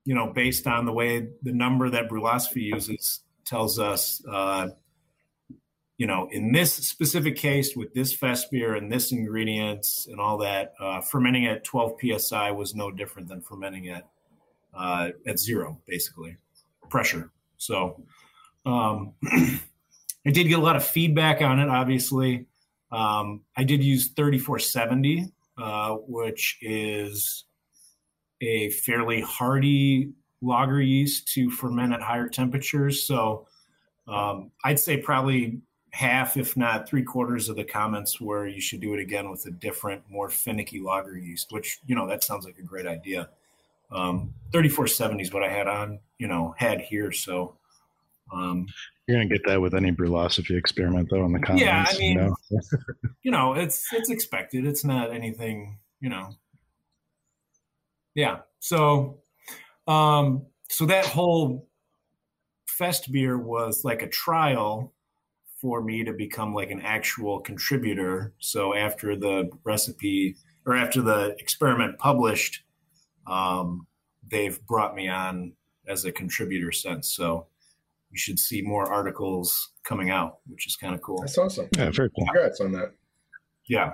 you 0.03 0.13
know, 0.13 0.27
based 0.27 0.67
on 0.67 0.85
the 0.85 0.91
way 0.91 1.29
the 1.43 1.53
number 1.53 1.89
that 1.89 2.09
Brulosophy 2.09 2.63
uses 2.63 3.21
tells 3.45 3.79
us, 3.79 4.21
uh, 4.29 4.67
you 5.97 6.05
know, 6.05 6.27
in 6.31 6.51
this 6.51 6.73
specific 6.73 7.37
case 7.37 7.73
with 7.73 7.93
this 7.93 8.13
fest 8.13 8.51
beer 8.51 8.75
and 8.75 8.91
this 8.91 9.13
ingredients 9.13 10.07
and 10.11 10.19
all 10.19 10.37
that, 10.39 10.73
uh, 10.81 10.99
fermenting 10.99 11.45
at 11.45 11.63
12 11.63 11.93
psi 12.17 12.51
was 12.51 12.75
no 12.75 12.91
different 12.91 13.29
than 13.29 13.39
fermenting 13.41 13.87
at 13.87 14.09
uh, 14.73 15.09
at 15.25 15.39
zero, 15.39 15.79
basically 15.87 16.37
pressure. 16.89 17.31
So. 17.57 18.03
Um, 18.65 19.13
I 20.23 20.29
did 20.29 20.47
get 20.47 20.59
a 20.59 20.61
lot 20.61 20.75
of 20.75 20.85
feedback 20.85 21.41
on 21.41 21.59
it, 21.59 21.67
obviously. 21.67 22.45
Um, 22.91 23.41
I 23.55 23.63
did 23.63 23.83
use 23.83 24.09
3470, 24.09 25.31
uh, 25.57 25.95
which 26.07 26.57
is 26.61 27.45
a 28.41 28.69
fairly 28.71 29.21
hardy 29.21 30.11
lager 30.41 30.81
yeast 30.81 31.27
to 31.29 31.49
ferment 31.49 31.93
at 31.93 32.01
higher 32.01 32.27
temperatures. 32.27 33.03
So 33.03 33.47
um, 34.07 34.51
I'd 34.63 34.79
say 34.79 34.97
probably 34.97 35.61
half, 35.91 36.37
if 36.37 36.57
not 36.57 36.87
three 36.87 37.03
quarters 37.03 37.49
of 37.49 37.55
the 37.55 37.63
comments 37.63 38.19
were 38.19 38.47
you 38.47 38.61
should 38.61 38.81
do 38.81 38.93
it 38.93 38.99
again 38.99 39.29
with 39.29 39.45
a 39.45 39.51
different, 39.51 40.01
more 40.09 40.29
finicky 40.29 40.79
lager 40.79 41.17
yeast, 41.17 41.51
which, 41.51 41.79
you 41.85 41.95
know, 41.95 42.07
that 42.07 42.23
sounds 42.23 42.45
like 42.45 42.57
a 42.57 42.63
great 42.63 42.87
idea. 42.87 43.29
Um, 43.91 44.33
3470 44.51 45.23
is 45.23 45.33
what 45.33 45.43
I 45.43 45.49
had 45.49 45.67
on, 45.67 45.99
you 46.17 46.27
know, 46.27 46.55
had 46.57 46.81
here. 46.81 47.11
So, 47.11 47.57
um, 48.33 48.65
You're 49.07 49.17
gonna 49.17 49.29
get 49.29 49.45
that 49.45 49.61
with 49.61 49.73
any 49.73 49.91
Brulosophy 49.91 50.57
experiment, 50.57 51.09
though, 51.09 51.25
in 51.25 51.33
the 51.33 51.39
comments. 51.39 51.63
Yeah, 51.63 51.85
I 51.87 51.97
mean, 51.97 52.11
you 52.11 52.17
know? 52.17 52.35
you 53.23 53.31
know, 53.31 53.53
it's 53.53 53.91
it's 53.93 54.09
expected. 54.09 54.65
It's 54.65 54.83
not 54.83 55.13
anything, 55.13 55.79
you 55.99 56.09
know. 56.09 56.29
Yeah. 58.15 58.39
So, 58.59 59.19
um, 59.87 60.45
so 60.69 60.85
that 60.85 61.05
whole 61.05 61.67
fest 62.67 63.11
beer 63.11 63.37
was 63.37 63.83
like 63.83 64.01
a 64.01 64.09
trial 64.09 64.93
for 65.59 65.81
me 65.81 66.03
to 66.03 66.13
become 66.13 66.53
like 66.53 66.71
an 66.71 66.81
actual 66.81 67.39
contributor. 67.39 68.33
So 68.39 68.75
after 68.75 69.15
the 69.15 69.49
recipe 69.63 70.35
or 70.65 70.75
after 70.75 71.01
the 71.01 71.35
experiment 71.37 71.99
published, 71.99 72.63
um, 73.27 73.85
they've 74.27 74.59
brought 74.65 74.95
me 74.95 75.07
on 75.07 75.53
as 75.87 76.05
a 76.05 76.11
contributor 76.11 76.71
since. 76.71 77.13
So 77.15 77.47
you 78.11 78.17
should 78.17 78.37
see 78.37 78.61
more 78.61 78.91
articles 78.91 79.71
coming 79.83 80.09
out, 80.09 80.39
which 80.47 80.67
is 80.67 80.75
kind 80.75 80.93
of 80.93 81.01
cool. 81.01 81.21
That's 81.21 81.37
awesome. 81.37 81.67
yeah, 81.77 81.89
very 81.91 82.09
cool. 82.09 82.25
Congrats 82.25 82.59
on 82.59 82.73
that. 82.73 82.93
Yeah. 83.65 83.93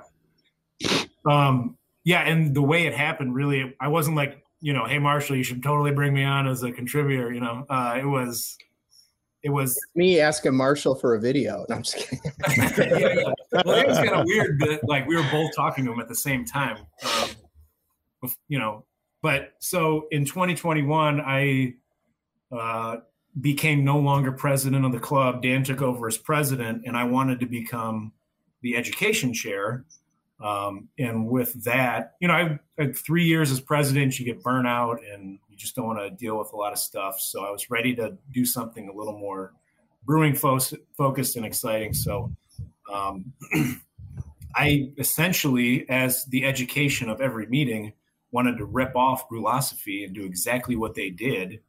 Um, 1.26 1.78
yeah, 2.03 2.22
and 2.22 2.55
the 2.55 2.61
way 2.61 2.88
it 2.88 2.93
happened, 2.93 3.36
really, 3.36 3.76
I 3.80 3.89
wasn't 3.89 4.18
like, 4.18 4.43
you 4.59 4.74
know, 4.74 4.86
hey 4.86 4.97
Marshall, 4.97 5.36
you 5.36 5.43
should 5.43 5.61
totally 5.61 5.91
bring 5.91 6.13
me 6.13 6.24
on 6.24 6.47
as 6.47 6.63
a 6.63 6.72
contributor. 6.72 7.32
You 7.32 7.41
know, 7.41 7.65
uh, 7.70 7.97
it 7.99 8.05
was, 8.05 8.57
it 9.43 9.49
was. 9.49 9.80
Me 9.93 10.20
asking 10.20 10.55
Marshall 10.55 10.95
for 10.95 11.15
a 11.15 11.20
video. 11.20 11.65
No, 11.70 11.76
I'm 11.76 11.84
just 11.84 11.97
kidding. 11.97 12.20
yeah, 12.57 12.97
yeah. 12.97 13.61
Well, 13.65 13.78
it 13.78 13.88
was 13.88 13.97
kind 13.97 14.09
of 14.09 14.26
weird 14.26 14.59
that 14.61 14.80
like 14.88 15.07
we 15.07 15.15
were 15.15 15.30
both 15.32 15.55
talking 15.55 15.86
to 15.86 15.93
him 15.93 15.99
at 15.99 16.07
the 16.07 16.15
same 16.15 16.43
time. 16.43 16.78
Um, 17.03 18.32
you 18.47 18.57
know, 18.57 18.84
but 19.22 19.51
so 19.59 20.07
in 20.11 20.26
2021, 20.26 21.22
I 21.22 21.76
uh, 22.51 22.97
became 23.39 23.83
no 23.83 23.99
longer 23.99 24.31
president 24.31 24.85
of 24.85 24.91
the 24.91 24.99
club. 24.99 25.41
Dan 25.41 25.63
took 25.63 25.81
over 25.81 26.07
as 26.07 26.17
president, 26.17 26.83
and 26.85 26.97
I 26.97 27.03
wanted 27.03 27.39
to 27.41 27.45
become 27.45 28.11
the 28.61 28.75
education 28.75 29.33
chair. 29.33 29.85
Um, 30.39 30.89
and 30.99 31.27
with 31.27 31.63
that, 31.63 32.15
you 32.19 32.27
know, 32.27 32.33
I 32.33 32.59
had 32.77 32.95
three 32.95 33.25
years 33.25 33.51
as 33.51 33.59
president, 33.59 34.19
you 34.19 34.25
get 34.25 34.43
burnout 34.43 34.97
and 35.11 35.39
you 35.49 35.57
just 35.57 35.75
don't 35.75 35.88
want 35.88 35.99
to 35.99 36.11
deal 36.11 36.38
with 36.38 36.53
a 36.53 36.55
lot 36.55 36.71
of 36.71 36.77
stuff. 36.77 37.19
So 37.19 37.43
I 37.43 37.49
was 37.49 37.71
ready 37.71 37.95
to 37.95 38.17
do 38.31 38.45
something 38.45 38.88
a 38.88 38.93
little 38.93 39.17
more 39.17 39.53
brewing 40.05 40.35
fo- 40.35 40.59
focused 40.95 41.38
and 41.38 41.45
exciting. 41.45 41.93
So 41.93 42.31
um, 42.93 43.33
I 44.55 44.91
essentially, 44.97 45.89
as 45.89 46.25
the 46.25 46.45
education 46.45 47.09
of 47.09 47.19
every 47.19 47.47
meeting, 47.47 47.93
wanted 48.31 48.57
to 48.57 48.65
rip 48.65 48.95
off 48.95 49.29
Brulosophy 49.29 50.05
and 50.05 50.13
do 50.13 50.25
exactly 50.25 50.75
what 50.75 50.93
they 50.93 51.09
did. 51.09 51.61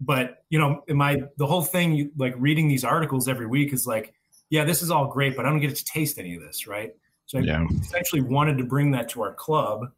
But 0.00 0.44
you 0.50 0.58
know, 0.58 0.82
in 0.88 0.96
my 0.96 1.22
the 1.36 1.46
whole 1.46 1.62
thing, 1.62 2.10
like 2.16 2.34
reading 2.36 2.68
these 2.68 2.84
articles 2.84 3.28
every 3.28 3.46
week, 3.46 3.72
is 3.72 3.86
like, 3.86 4.14
yeah, 4.50 4.64
this 4.64 4.82
is 4.82 4.90
all 4.90 5.06
great, 5.06 5.36
but 5.36 5.46
I 5.46 5.50
don't 5.50 5.60
get 5.60 5.74
to 5.74 5.84
taste 5.84 6.18
any 6.18 6.34
of 6.34 6.42
this, 6.42 6.66
right? 6.66 6.94
So 7.26 7.38
I 7.38 7.42
Yeah. 7.42 7.66
essentially 7.80 8.20
wanted 8.20 8.58
to 8.58 8.64
bring 8.64 8.90
that 8.92 9.08
to 9.10 9.22
our 9.22 9.32
club, 9.34 9.90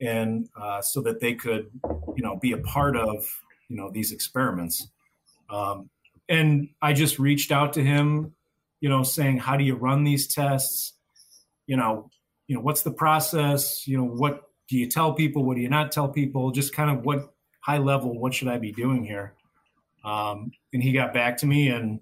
and 0.00 0.48
uh, 0.56 0.80
so 0.80 1.00
that 1.02 1.20
they 1.20 1.34
could, 1.34 1.70
you 2.16 2.22
know, 2.22 2.36
be 2.36 2.52
a 2.52 2.58
part 2.58 2.96
of 2.96 3.24
you 3.68 3.76
know 3.76 3.90
these 3.90 4.12
experiments. 4.12 4.88
Um, 5.50 5.90
and 6.28 6.68
I 6.80 6.92
just 6.94 7.18
reached 7.18 7.52
out 7.52 7.74
to 7.74 7.82
him, 7.82 8.34
you 8.80 8.88
know, 8.88 9.02
saying, 9.02 9.38
how 9.38 9.56
do 9.56 9.64
you 9.64 9.74
run 9.74 10.04
these 10.04 10.26
tests? 10.26 10.94
You 11.66 11.76
know, 11.76 12.10
you 12.46 12.56
know, 12.56 12.62
what's 12.62 12.82
the 12.82 12.92
process? 12.92 13.86
You 13.86 13.98
know, 13.98 14.04
what 14.04 14.42
do 14.68 14.78
you 14.78 14.88
tell 14.88 15.12
people? 15.12 15.44
What 15.44 15.56
do 15.56 15.62
you 15.62 15.68
not 15.68 15.92
tell 15.92 16.08
people? 16.08 16.50
Just 16.50 16.74
kind 16.74 16.90
of 16.90 17.04
what 17.04 17.33
high 17.64 17.78
level, 17.78 18.18
what 18.18 18.34
should 18.34 18.48
I 18.48 18.58
be 18.58 18.72
doing 18.72 19.04
here? 19.04 19.34
Um, 20.04 20.52
and 20.74 20.82
he 20.82 20.92
got 20.92 21.14
back 21.14 21.36
to 21.38 21.46
me 21.46 21.68
and 21.68 21.98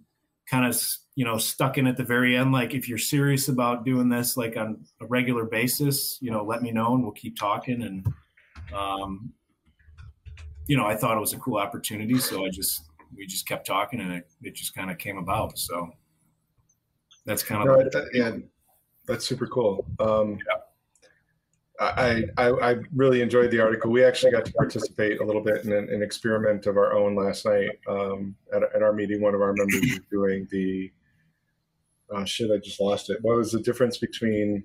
kind 0.50 0.66
of, 0.66 0.82
you 1.14 1.24
know, 1.24 1.38
stuck 1.38 1.78
in 1.78 1.86
at 1.86 1.96
the 1.96 2.02
very 2.02 2.36
end. 2.36 2.52
Like, 2.52 2.74
if 2.74 2.88
you're 2.88 2.98
serious 2.98 3.48
about 3.48 3.84
doing 3.84 4.08
this, 4.08 4.36
like 4.36 4.56
on 4.56 4.84
a 5.00 5.06
regular 5.06 5.44
basis, 5.44 6.18
you 6.20 6.32
know, 6.32 6.42
let 6.42 6.62
me 6.62 6.72
know 6.72 6.94
and 6.94 7.02
we'll 7.04 7.12
keep 7.12 7.38
talking. 7.38 7.82
And 7.82 8.12
um, 8.76 9.32
you 10.66 10.76
know, 10.76 10.84
I 10.84 10.96
thought 10.96 11.16
it 11.16 11.20
was 11.20 11.32
a 11.32 11.38
cool 11.38 11.58
opportunity, 11.58 12.18
so 12.18 12.44
I 12.44 12.48
just 12.48 12.82
we 13.16 13.26
just 13.26 13.46
kept 13.46 13.66
talking, 13.66 14.00
and 14.00 14.12
it, 14.12 14.30
it 14.42 14.54
just 14.54 14.74
kind 14.74 14.90
of 14.90 14.98
came 14.98 15.18
about. 15.18 15.58
So 15.58 15.90
that's 17.24 17.42
kind 17.42 17.68
of 17.68 17.68
No, 17.68 17.82
that- 17.84 18.10
yeah, 18.12 18.36
that's 19.06 19.26
super 19.26 19.46
cool. 19.46 19.84
Um, 20.00 20.38
I, 21.82 22.24
I 22.36 22.50
I 22.70 22.76
really 22.94 23.22
enjoyed 23.22 23.50
the 23.50 23.60
article. 23.60 23.90
We 23.90 24.04
actually 24.04 24.32
got 24.32 24.44
to 24.44 24.52
participate 24.52 25.20
a 25.20 25.24
little 25.24 25.42
bit 25.42 25.64
in 25.64 25.72
an, 25.72 25.88
an 25.88 26.02
experiment 26.02 26.66
of 26.66 26.76
our 26.76 26.92
own 26.94 27.14
last 27.16 27.44
night 27.44 27.70
um, 27.88 28.34
at, 28.54 28.62
at 28.74 28.82
our 28.82 28.92
meeting. 28.92 29.20
One 29.20 29.34
of 29.34 29.40
our 29.40 29.52
members 29.52 29.80
was 29.80 30.00
doing 30.10 30.46
the 30.50 30.92
oh 32.10 32.24
shit, 32.24 32.50
I 32.50 32.58
just 32.58 32.80
lost 32.80 33.10
it. 33.10 33.18
What 33.22 33.36
was 33.36 33.52
the 33.52 33.60
difference 33.60 33.98
between? 33.98 34.64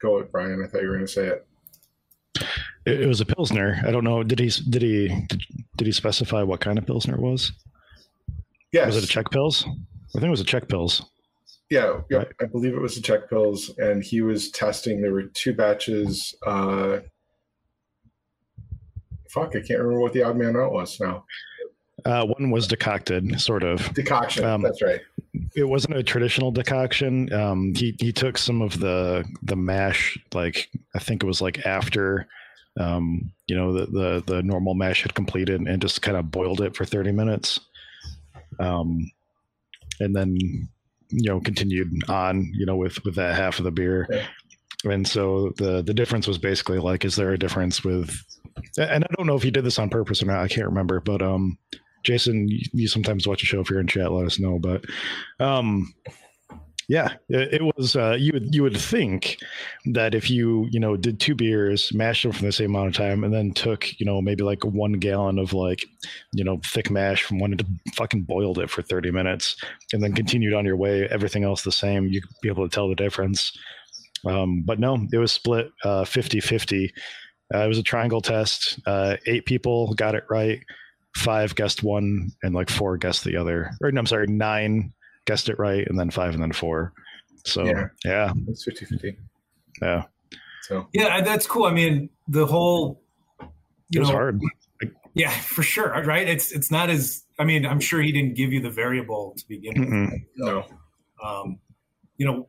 Go 0.00 0.18
with 0.18 0.32
Brian. 0.32 0.62
I 0.62 0.66
thought 0.66 0.82
you 0.82 0.88
were 0.88 0.94
going 0.94 1.06
to 1.06 1.12
say 1.12 1.26
it. 1.26 1.46
It, 2.86 3.02
it 3.02 3.06
was 3.06 3.20
a 3.20 3.26
pilsner. 3.26 3.80
I 3.86 3.90
don't 3.90 4.04
know. 4.04 4.22
Did 4.22 4.38
he 4.38 4.50
did 4.68 4.82
he 4.82 5.08
did, 5.76 5.86
he 5.86 5.92
specify 5.92 6.42
what 6.42 6.60
kind 6.60 6.78
of 6.78 6.86
pilsner 6.86 7.14
it 7.14 7.20
was? 7.20 7.52
Yes. 8.72 8.86
Was 8.86 8.96
it 8.96 9.04
a 9.04 9.06
Czech 9.06 9.26
pils? 9.26 9.66
I 9.66 10.12
think 10.12 10.24
it 10.24 10.30
was 10.30 10.40
a 10.40 10.44
Czech 10.44 10.68
pils. 10.68 11.04
Yeah, 11.70 12.00
yeah, 12.10 12.18
Right. 12.18 12.28
I 12.40 12.44
believe 12.46 12.74
it 12.74 12.80
was 12.80 12.96
the 12.96 13.00
Czech 13.00 13.30
pils, 13.30 13.78
and 13.78 14.02
he 14.02 14.22
was 14.22 14.50
testing. 14.50 15.00
There 15.00 15.12
were 15.12 15.22
two 15.22 15.54
batches. 15.54 16.34
Uh, 16.44 16.98
fuck, 19.28 19.50
I 19.50 19.60
can't 19.60 19.78
remember 19.78 20.00
what 20.00 20.12
the 20.12 20.24
odd 20.24 20.36
man 20.36 20.56
out 20.56 20.72
was 20.72 20.98
now. 20.98 21.24
Uh, 22.04 22.26
one 22.26 22.50
was 22.50 22.66
decocted, 22.66 23.40
sort 23.40 23.62
of. 23.62 23.92
Decoction. 23.94 24.44
Um, 24.44 24.62
that's 24.62 24.82
right. 24.82 25.00
It 25.54 25.64
wasn't 25.64 25.96
a 25.96 26.02
traditional 26.02 26.50
decoction. 26.50 27.32
Um, 27.32 27.72
he 27.74 27.94
he 28.00 28.10
took 28.12 28.36
some 28.36 28.62
of 28.62 28.80
the 28.80 29.24
the 29.42 29.56
mash, 29.56 30.18
like 30.34 30.70
I 30.94 30.98
think 30.98 31.22
it 31.22 31.26
was 31.26 31.40
like 31.40 31.64
after, 31.66 32.26
um, 32.80 33.30
you 33.46 33.54
know, 33.54 33.72
the 33.72 33.86
the 33.86 34.22
the 34.26 34.42
normal 34.42 34.74
mash 34.74 35.02
had 35.02 35.14
completed, 35.14 35.60
and 35.60 35.80
just 35.80 36.02
kind 36.02 36.16
of 36.16 36.30
boiled 36.30 36.62
it 36.62 36.74
for 36.74 36.84
thirty 36.84 37.12
minutes, 37.12 37.60
um, 38.58 39.08
and 40.00 40.16
then 40.16 40.36
you 41.10 41.28
know 41.30 41.40
continued 41.40 41.90
on, 42.08 42.50
you 42.54 42.66
know, 42.66 42.76
with 42.76 43.02
with 43.04 43.14
that 43.16 43.34
half 43.36 43.58
of 43.58 43.64
the 43.64 43.70
beer. 43.70 44.08
And 44.84 45.06
so 45.06 45.52
the 45.56 45.82
the 45.82 45.94
difference 45.94 46.26
was 46.26 46.38
basically 46.38 46.78
like, 46.78 47.04
is 47.04 47.16
there 47.16 47.32
a 47.32 47.38
difference 47.38 47.84
with? 47.84 48.16
And 48.78 49.04
I 49.04 49.14
don't 49.16 49.26
know 49.26 49.36
if 49.36 49.42
he 49.42 49.50
did 49.50 49.64
this 49.64 49.78
on 49.78 49.90
purpose 49.90 50.22
or 50.22 50.26
not. 50.26 50.40
I 50.40 50.48
can't 50.48 50.68
remember, 50.68 51.00
but 51.00 51.22
um, 51.22 51.58
Jason, 52.04 52.48
you, 52.48 52.60
you 52.72 52.88
sometimes 52.88 53.26
watch 53.26 53.42
a 53.42 53.46
show 53.46 53.60
if 53.60 53.70
you're 53.70 53.80
in 53.80 53.86
chat. 53.86 54.12
Let 54.12 54.26
us 54.26 54.38
know. 54.38 54.58
But 54.58 54.84
um, 55.38 55.92
yeah, 56.90 57.12
it, 57.28 57.62
was. 57.62 57.94
Uh, 57.94 58.16
you 58.18 58.32
would 58.32 58.52
you 58.52 58.64
would 58.64 58.76
think 58.76 59.36
that 59.92 60.12
if 60.12 60.28
you 60.28 60.66
you 60.72 60.80
know 60.80 60.96
did 60.96 61.20
two 61.20 61.36
beers, 61.36 61.94
mashed 61.94 62.24
them 62.24 62.32
for 62.32 62.42
the 62.42 62.50
same 62.50 62.74
amount 62.74 62.88
of 62.88 62.94
time, 62.94 63.22
and 63.22 63.32
then 63.32 63.52
took 63.52 64.00
you 64.00 64.04
know 64.04 64.20
maybe 64.20 64.42
like 64.42 64.64
one 64.64 64.94
gallon 64.94 65.38
of 65.38 65.52
like 65.52 65.86
you 66.32 66.42
know 66.42 66.60
thick 66.66 66.90
mash 66.90 67.22
from 67.22 67.38
one 67.38 67.52
and 67.52 67.64
fucking 67.94 68.22
boiled 68.22 68.58
it 68.58 68.68
for 68.68 68.82
thirty 68.82 69.12
minutes, 69.12 69.54
and 69.92 70.02
then 70.02 70.12
continued 70.14 70.52
on 70.52 70.64
your 70.64 70.76
way, 70.76 71.06
everything 71.10 71.44
else 71.44 71.62
the 71.62 71.70
same, 71.70 72.08
you'd 72.08 72.24
be 72.42 72.48
able 72.48 72.68
to 72.68 72.74
tell 72.74 72.88
the 72.88 72.96
difference. 72.96 73.56
Um, 74.26 74.62
but 74.66 74.80
no, 74.80 74.98
it 75.12 75.16
was 75.16 75.30
split 75.30 75.70
uh, 75.84 76.02
50-50. 76.02 76.90
Uh, 77.54 77.58
it 77.58 77.68
was 77.68 77.78
a 77.78 77.84
triangle 77.84 78.20
test. 78.20 78.80
Uh, 78.84 79.16
eight 79.26 79.46
people 79.46 79.94
got 79.94 80.16
it 80.16 80.24
right. 80.28 80.60
Five 81.16 81.54
guessed 81.54 81.84
one, 81.84 82.30
and 82.42 82.52
like 82.52 82.68
four 82.68 82.98
guessed 82.98 83.22
the 83.22 83.36
other. 83.36 83.70
Or 83.80 83.92
no, 83.92 84.00
I'm 84.00 84.06
sorry, 84.06 84.26
nine 84.26 84.92
guessed 85.30 85.48
it 85.48 85.58
right, 85.60 85.86
and 85.86 85.96
then 85.98 86.10
five, 86.10 86.34
and 86.34 86.42
then 86.42 86.52
four. 86.52 86.92
So 87.44 87.64
Yeah. 87.64 87.86
yeah, 88.04 88.32
It's 88.48 88.64
50 88.64 88.84
50. 88.86 89.16
yeah, 89.80 90.02
So, 90.62 90.88
yeah, 90.92 91.20
that's 91.20 91.46
cool. 91.46 91.64
I 91.66 91.72
mean, 91.72 92.10
the 92.26 92.46
whole 92.46 93.00
it 93.94 93.98
was 94.00 94.08
know, 94.08 94.14
hard. 94.14 94.40
Yeah, 95.14 95.30
for 95.30 95.62
sure. 95.62 95.90
Right. 96.04 96.28
It's 96.28 96.52
it's 96.52 96.70
not 96.70 96.90
as 96.90 97.24
I 97.38 97.44
mean, 97.44 97.64
I'm 97.66 97.80
sure 97.80 98.00
he 98.02 98.12
didn't 98.12 98.34
give 98.34 98.52
you 98.52 98.60
the 98.60 98.70
variable 98.70 99.34
to 99.38 99.48
begin 99.48 99.74
with. 99.80 99.88
Mm-mm. 99.88 100.24
no. 100.36 100.64
um, 101.24 101.58
you 102.16 102.26
know, 102.26 102.48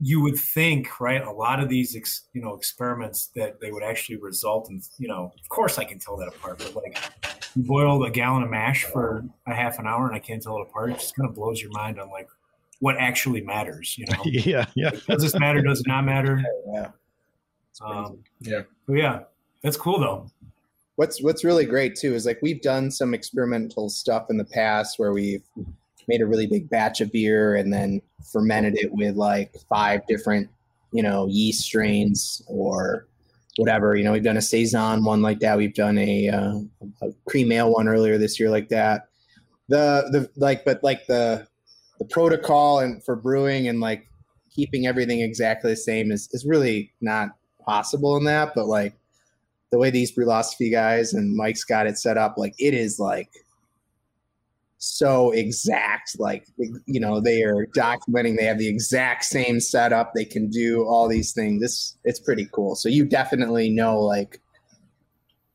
you 0.00 0.20
would 0.20 0.36
think, 0.36 1.00
right, 1.00 1.22
a 1.22 1.30
lot 1.30 1.60
of 1.60 1.68
these, 1.68 1.94
ex, 1.94 2.22
you 2.32 2.42
know, 2.42 2.54
experiments 2.54 3.30
that 3.36 3.60
they 3.60 3.70
would 3.70 3.84
actually 3.84 4.16
result 4.16 4.68
in, 4.70 4.80
you 4.98 5.06
know, 5.06 5.32
of 5.40 5.48
course 5.48 5.78
I 5.78 5.84
can 5.84 5.98
tell 6.00 6.16
that 6.16 6.28
apart, 6.28 6.58
but 6.58 6.74
like 6.74 6.98
you 7.54 7.62
boil 7.62 8.02
a 8.04 8.10
gallon 8.10 8.42
of 8.42 8.50
mash 8.50 8.84
for 8.84 9.24
a 9.46 9.54
half 9.54 9.78
an 9.78 9.86
hour 9.86 10.06
and 10.06 10.14
I 10.14 10.18
can't 10.18 10.42
tell 10.42 10.56
it 10.58 10.62
apart. 10.62 10.90
It 10.90 10.98
just 11.00 11.14
kind 11.16 11.28
of 11.28 11.34
blows 11.34 11.60
your 11.60 11.70
mind 11.72 11.98
on 12.00 12.10
like 12.10 12.28
what 12.80 12.96
actually 12.98 13.40
matters, 13.42 13.96
you 13.98 14.06
know? 14.06 14.20
yeah, 14.24 14.66
yeah. 14.74 14.90
Does 15.08 15.22
this 15.22 15.38
matter? 15.38 15.62
Does 15.62 15.80
it 15.80 15.86
not 15.86 16.02
matter? 16.04 16.42
Yeah. 16.72 16.88
Um, 17.80 18.18
Yeah. 18.40 18.62
but 18.86 18.94
yeah, 18.94 19.20
that's 19.62 19.76
cool 19.76 19.98
though. 20.00 20.30
what's 20.96 21.22
what's 21.22 21.42
really 21.44 21.64
great 21.64 21.96
too 21.96 22.14
is 22.14 22.26
like 22.26 22.38
we've 22.42 22.60
done 22.62 22.90
some 22.90 23.14
experimental 23.14 23.88
stuff 23.88 24.26
in 24.30 24.36
the 24.36 24.44
past 24.44 24.98
where 24.98 25.12
we've 25.12 25.42
made 26.08 26.20
a 26.20 26.26
really 26.26 26.46
big 26.46 26.68
batch 26.68 27.00
of 27.00 27.10
beer 27.12 27.54
and 27.56 27.72
then 27.72 28.00
fermented 28.32 28.76
it 28.76 28.92
with 28.92 29.16
like 29.16 29.54
five 29.68 30.06
different 30.06 30.48
you 30.92 31.02
know 31.02 31.26
yeast 31.28 31.62
strains 31.62 32.42
or 32.46 33.06
whatever 33.56 33.94
you 33.96 34.02
know 34.02 34.12
we've 34.12 34.24
done 34.24 34.36
a 34.36 34.42
saison 34.42 35.04
one 35.04 35.22
like 35.22 35.40
that. 35.40 35.56
We've 35.56 35.74
done 35.74 35.98
a, 35.98 36.28
uh, 36.28 36.58
a 37.02 37.12
cream 37.28 37.52
ale 37.52 37.72
one 37.72 37.88
earlier 37.88 38.18
this 38.18 38.40
year 38.40 38.50
like 38.50 38.68
that. 38.70 39.08
The 39.68 40.08
the 40.10 40.30
like 40.36 40.64
but 40.64 40.82
like 40.82 41.06
the 41.06 41.46
the 41.98 42.04
protocol 42.06 42.80
and 42.80 43.02
for 43.04 43.16
brewing 43.16 43.68
and 43.68 43.80
like 43.80 44.08
keeping 44.54 44.86
everything 44.86 45.20
exactly 45.20 45.70
the 45.70 45.76
same 45.76 46.12
is, 46.12 46.28
is 46.32 46.44
really 46.44 46.92
not 47.00 47.30
possible 47.64 48.16
in 48.16 48.24
that 48.24 48.54
but 48.54 48.66
like 48.66 48.94
the 49.72 49.78
way 49.78 49.90
these 49.90 50.14
Brulosophy 50.14 50.70
guys 50.70 51.14
and 51.14 51.34
Mike's 51.34 51.64
got 51.64 51.86
it 51.86 51.98
set 51.98 52.16
up, 52.18 52.36
like 52.36 52.54
it 52.58 52.74
is 52.74 53.00
like 53.00 53.30
so 54.84 55.30
exact. 55.30 56.18
Like 56.18 56.44
you 56.86 56.98
know, 56.98 57.20
they 57.20 57.42
are 57.42 57.66
documenting. 57.66 58.36
They 58.36 58.44
have 58.44 58.58
the 58.58 58.68
exact 58.68 59.24
same 59.24 59.60
setup. 59.60 60.12
They 60.12 60.24
can 60.24 60.50
do 60.50 60.84
all 60.84 61.08
these 61.08 61.32
things. 61.32 61.62
This 61.62 61.96
it's 62.04 62.18
pretty 62.18 62.48
cool. 62.52 62.74
So 62.74 62.88
you 62.88 63.04
definitely 63.04 63.70
know, 63.70 64.00
like 64.00 64.40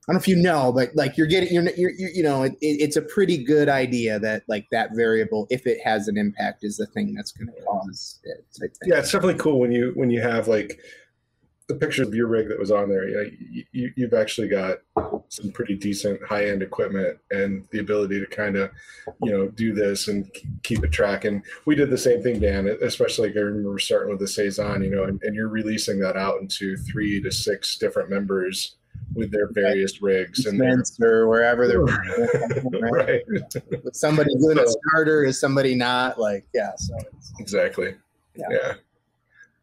I 0.08 0.14
don't 0.14 0.16
know 0.16 0.20
if 0.22 0.28
you 0.30 0.38
know, 0.38 0.72
but 0.72 0.96
like 0.96 1.18
you're 1.18 1.28
getting, 1.28 1.54
you're, 1.54 1.70
you're, 1.76 1.92
you're 1.92 2.10
you 2.12 2.24
know, 2.24 2.44
it, 2.44 2.54
it, 2.62 2.80
it's 2.80 2.96
a 2.96 3.02
pretty 3.02 3.44
good 3.44 3.68
idea 3.68 4.18
that 4.20 4.44
like 4.48 4.66
that 4.72 4.92
variable, 4.96 5.46
if 5.50 5.68
it 5.68 5.80
has 5.84 6.08
an 6.08 6.18
impact, 6.18 6.64
is 6.64 6.78
the 6.78 6.86
thing 6.86 7.14
that's 7.14 7.34
going 7.34 7.48
to 7.48 7.62
cause 7.64 8.22
it. 8.24 8.46
Yeah, 8.86 9.00
it's 9.00 9.12
definitely 9.12 9.40
cool 9.40 9.60
when 9.60 9.74
you 9.74 9.92
when 9.96 10.10
you 10.10 10.22
have 10.22 10.48
like 10.48 10.80
the 11.68 11.76
picture 11.76 12.04
of 12.04 12.14
your 12.14 12.28
rig 12.28 12.48
that 12.50 12.60
was 12.60 12.72
on 12.72 12.90
there. 12.90 13.08
You 13.08 13.38
you, 13.52 13.64
you, 13.72 13.94
you've 13.96 14.14
actually 14.14 14.48
got 14.48 14.78
some 15.30 15.52
pretty 15.52 15.76
decent 15.76 16.24
high 16.24 16.48
end 16.48 16.62
equipment 16.62 17.20
and 17.32 17.68
the 17.72 17.80
ability 17.80 18.20
to 18.20 18.26
kind 18.28 18.56
of 18.56 18.72
you 19.22 19.32
know 19.32 19.48
do 19.50 19.74
this 19.74 20.08
and 20.08 20.30
keep 20.64 20.84
it 20.84 20.92
track. 20.92 21.26
And 21.26 21.44
we 21.66 21.76
did 21.76 21.90
the 21.90 21.98
same 21.98 22.22
thing, 22.22 22.40
Dan. 22.40 22.68
Especially 22.82 23.30
like 23.30 23.38
I 23.38 23.42
remember 23.42 23.80
starting 23.80 24.10
with 24.10 24.20
the 24.20 24.28
saison, 24.28 24.84
you 24.84 24.92
know, 24.92 25.04
and, 25.04 25.22
and 25.24 25.36
you're 25.36 25.50
releasing 25.50 26.00
that 26.00 26.16
out 26.18 26.42
into 26.42 26.78
three 26.78 27.22
to 27.22 27.32
six 27.32 27.78
different 27.78 28.10
members 28.10 28.76
with 29.14 29.32
their 29.32 29.50
various 29.52 30.02
rigs 30.02 30.46
and 30.46 30.60
their, 30.60 31.22
or 31.22 31.28
wherever 31.30 31.68
they're 31.68 31.82
right. 32.82 33.22
somebody 33.94 34.30
doing 34.36 34.60
a 34.60 34.66
starter 34.68 35.24
is 35.24 35.40
somebody 35.40 35.76
not 35.76 36.20
like 36.20 36.46
yeah 36.54 36.72
so 36.78 36.96
Exactly. 37.40 37.96
Yeah. 38.36 38.48
Yeah. 38.52 38.74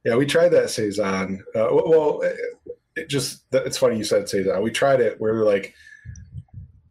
Yeah. 0.05 0.16
we 0.16 0.26
tried 0.26 0.50
that 0.50 0.70
saison. 0.70 1.44
Uh, 1.55 1.68
well, 1.70 1.88
well, 1.88 2.20
it, 2.22 2.36
it 2.96 3.09
just 3.09 3.44
it's 3.52 3.78
funny 3.78 3.96
you 3.96 4.05
said 4.05 4.28
saison. 4.28 4.62
We 4.62 4.70
tried 4.70 5.00
it 5.00 5.20
where 5.20 5.34
we're 5.34 5.44
like, 5.44 5.74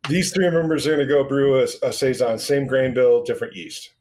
these 0.10 0.32
three 0.32 0.50
members 0.50 0.86
are 0.86 0.96
going 0.96 1.08
to 1.08 1.14
go 1.14 1.24
brew 1.24 1.60
a, 1.60 1.68
a 1.84 1.94
saison, 1.94 2.38
same 2.38 2.68
grain 2.68 2.94
bill, 2.94 3.24
different 3.24 3.56
yeast, 3.56 3.94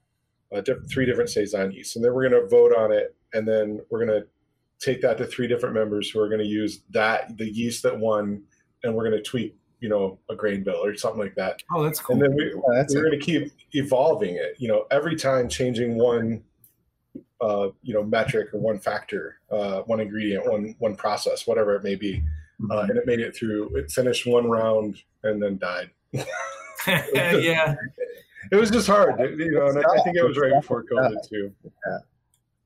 uh, 0.54 0.60
diff- 0.60 0.90
three 0.90 1.06
different 1.06 1.30
saison 1.30 1.70
yeasts, 1.72 1.96
and 1.96 2.04
then 2.04 2.12
we're 2.12 2.28
going 2.28 2.42
to 2.42 2.48
vote 2.48 2.74
on 2.76 2.92
it, 2.92 3.14
and 3.32 3.46
then 3.46 3.80
we're 3.90 4.04
going 4.04 4.20
to 4.20 4.26
take 4.80 5.00
that 5.02 5.16
to 5.18 5.26
three 5.26 5.46
different 5.46 5.74
members 5.74 6.10
who 6.10 6.18
are 6.18 6.28
going 6.28 6.40
to 6.40 6.46
use 6.46 6.82
that 6.90 7.36
the 7.38 7.48
yeast 7.48 7.84
that 7.84 7.96
won, 7.96 8.42
and 8.82 8.94
we're 8.94 9.08
going 9.08 9.16
to 9.16 9.22
tweak, 9.22 9.54
you 9.80 9.88
know, 9.88 10.18
a 10.28 10.34
grain 10.34 10.64
bill 10.64 10.84
or 10.84 10.96
something 10.96 11.20
like 11.20 11.36
that. 11.36 11.62
Oh, 11.72 11.84
that's 11.84 12.00
cool. 12.00 12.14
And 12.14 12.22
then 12.22 12.34
we, 12.34 12.52
Oh, 12.52 12.74
that's 12.74 12.94
we're 12.94 13.02
going 13.04 13.18
to 13.18 13.24
keep 13.24 13.52
evolving 13.74 14.36
it 14.36 14.54
you 14.58 14.68
know 14.68 14.86
every 14.90 15.16
time 15.16 15.48
changing 15.48 15.96
one 15.96 16.42
uh, 17.40 17.68
you 17.82 17.92
know 17.92 18.02
metric 18.02 18.48
or 18.52 18.60
one 18.60 18.78
factor 18.78 19.38
uh, 19.50 19.80
one 19.82 20.00
ingredient 20.00 20.46
one 20.46 20.74
one 20.78 20.96
process 20.96 21.46
whatever 21.46 21.74
it 21.74 21.82
may 21.82 21.94
be. 21.94 22.22
Uh, 22.70 22.82
and 22.82 22.96
it 22.96 23.06
made 23.06 23.18
it 23.18 23.34
through 23.34 23.74
it 23.76 23.90
finished 23.90 24.26
one 24.26 24.48
round 24.48 25.02
and 25.24 25.42
then 25.42 25.58
died. 25.58 25.90
Yeah. 26.86 27.76
it 28.50 28.56
was 28.56 28.68
just 28.68 28.88
hard 28.88 29.20
you 29.38 29.52
know 29.52 29.68
and 29.68 29.78
I, 29.78 29.82
I 29.82 30.02
think 30.02 30.16
it 30.16 30.26
was 30.26 30.36
right 30.36 30.52
before 30.60 30.84
covid 30.92 31.28
too. 31.28 31.52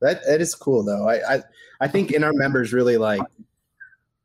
That 0.01 0.21
that 0.27 0.41
is 0.41 0.55
cool 0.55 0.83
though. 0.85 1.09
I, 1.09 1.37
I 1.37 1.43
i 1.81 1.89
think 1.89 2.13
in 2.13 2.25
our 2.25 2.33
members 2.33 2.73
really 2.73 2.97
like 2.97 3.23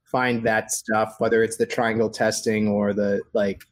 find 0.06 0.44
that 0.46 0.72
stuff 0.72 1.16
whether 1.20 1.44
it's 1.44 1.58
the 1.58 1.66
triangle 1.66 2.10
testing 2.10 2.68
or 2.68 2.94
the 2.94 3.22
like 3.34 3.64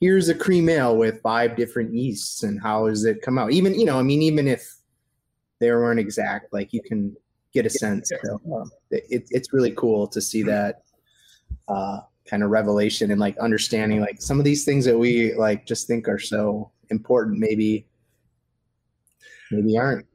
here's 0.00 0.28
a 0.28 0.34
cream 0.34 0.68
ale 0.68 0.96
with 0.96 1.20
five 1.20 1.56
different 1.56 1.94
yeasts 1.94 2.42
and 2.42 2.60
how 2.60 2.88
does 2.88 3.04
it 3.04 3.22
come 3.22 3.38
out? 3.38 3.52
Even 3.52 3.78
you 3.78 3.84
know 3.84 3.98
i 3.98 4.02
mean 4.02 4.22
even 4.22 4.48
if 4.48 4.79
they 5.60 5.70
weren't 5.70 6.00
exact 6.00 6.52
like 6.52 6.72
you 6.72 6.82
can 6.82 7.14
get 7.52 7.66
a 7.66 7.70
sense 7.70 8.10
so, 8.24 8.40
um, 8.54 8.70
it, 8.90 9.26
it's 9.30 9.52
really 9.52 9.72
cool 9.72 10.06
to 10.06 10.20
see 10.20 10.42
that 10.42 10.82
uh, 11.68 12.00
kind 12.26 12.42
of 12.42 12.50
revelation 12.50 13.10
and 13.10 13.20
like 13.20 13.36
understanding 13.38 14.00
like 14.00 14.20
some 14.20 14.38
of 14.38 14.44
these 14.44 14.64
things 14.64 14.84
that 14.84 14.96
we 14.96 15.34
like 15.34 15.66
just 15.66 15.86
think 15.86 16.08
are 16.08 16.18
so 16.18 16.70
important 16.90 17.38
maybe 17.38 17.86
maybe 19.50 19.78
aren't. 19.78 20.06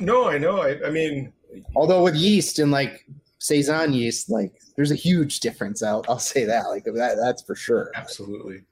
No, 0.00 0.28
I 0.28 0.38
know. 0.38 0.62
I, 0.62 0.78
I 0.86 0.90
mean, 0.90 1.32
although 1.76 2.02
with 2.02 2.14
yeast 2.14 2.58
and 2.58 2.70
like 2.70 3.04
saison 3.38 3.92
yeast, 3.92 4.30
like 4.30 4.52
there's 4.76 4.90
a 4.90 4.96
huge 4.96 5.40
difference. 5.40 5.82
I'll 5.82 6.04
I'll 6.08 6.18
say 6.18 6.44
that 6.44 6.68
like 6.68 6.84
that 6.84 7.18
that's 7.20 7.42
for 7.42 7.54
sure. 7.54 7.90
Absolutely, 7.94 8.62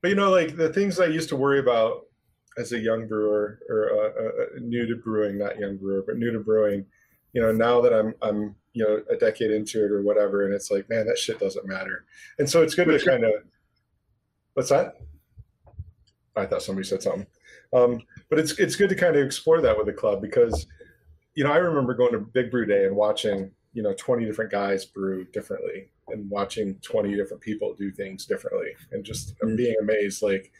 but 0.00 0.08
you 0.08 0.14
know, 0.14 0.30
like 0.30 0.56
the 0.56 0.72
things 0.72 1.00
I 1.00 1.06
used 1.06 1.28
to 1.30 1.36
worry 1.36 1.58
about 1.58 2.06
as 2.58 2.72
a 2.72 2.78
young 2.78 3.06
brewer 3.06 3.58
or 3.68 3.90
uh, 3.90 4.22
uh, 4.22 4.42
uh, 4.42 4.60
new 4.60 4.86
to 4.86 4.96
brewing, 4.96 5.38
not 5.38 5.58
young 5.58 5.76
brewer, 5.76 6.02
but 6.06 6.16
new 6.16 6.30
to 6.32 6.40
brewing. 6.40 6.86
You 7.32 7.42
know, 7.42 7.52
now 7.52 7.80
that 7.80 7.92
I'm 7.92 8.14
I'm 8.22 8.54
you 8.72 8.84
know 8.84 9.02
a 9.10 9.16
decade 9.16 9.50
into 9.50 9.84
it 9.84 9.90
or 9.90 10.02
whatever, 10.02 10.44
and 10.44 10.54
it's 10.54 10.70
like, 10.70 10.88
man, 10.88 11.06
that 11.06 11.18
shit 11.18 11.40
doesn't 11.40 11.66
matter. 11.66 12.04
And 12.38 12.48
so 12.48 12.62
it's 12.62 12.74
good 12.74 12.86
to 12.86 13.04
kind 13.04 13.24
of. 13.24 13.32
What's 14.54 14.68
that? 14.68 14.96
I 16.36 16.46
thought 16.46 16.62
somebody 16.62 16.86
said 16.86 17.02
something. 17.02 17.26
Um, 17.72 18.02
but 18.28 18.38
it's 18.38 18.58
it's 18.58 18.76
good 18.76 18.90
to 18.90 18.94
kind 18.94 19.16
of 19.16 19.24
explore 19.24 19.60
that 19.62 19.76
with 19.76 19.86
the 19.86 19.92
club 19.92 20.20
because, 20.20 20.66
you 21.34 21.44
know, 21.44 21.52
I 21.52 21.56
remember 21.56 21.94
going 21.94 22.12
to 22.12 22.18
Big 22.18 22.50
Brew 22.50 22.66
Day 22.66 22.84
and 22.84 22.94
watching 22.94 23.50
you 23.72 23.82
know 23.82 23.94
20 23.94 24.24
different 24.24 24.50
guys 24.50 24.84
brew 24.84 25.24
differently 25.32 25.88
and 26.08 26.28
watching 26.28 26.74
20 26.82 27.14
different 27.14 27.42
people 27.42 27.74
do 27.74 27.90
things 27.90 28.26
differently 28.26 28.72
and 28.92 29.04
just 29.04 29.38
mm-hmm. 29.38 29.56
being 29.56 29.74
amazed 29.80 30.22
like 30.22 30.52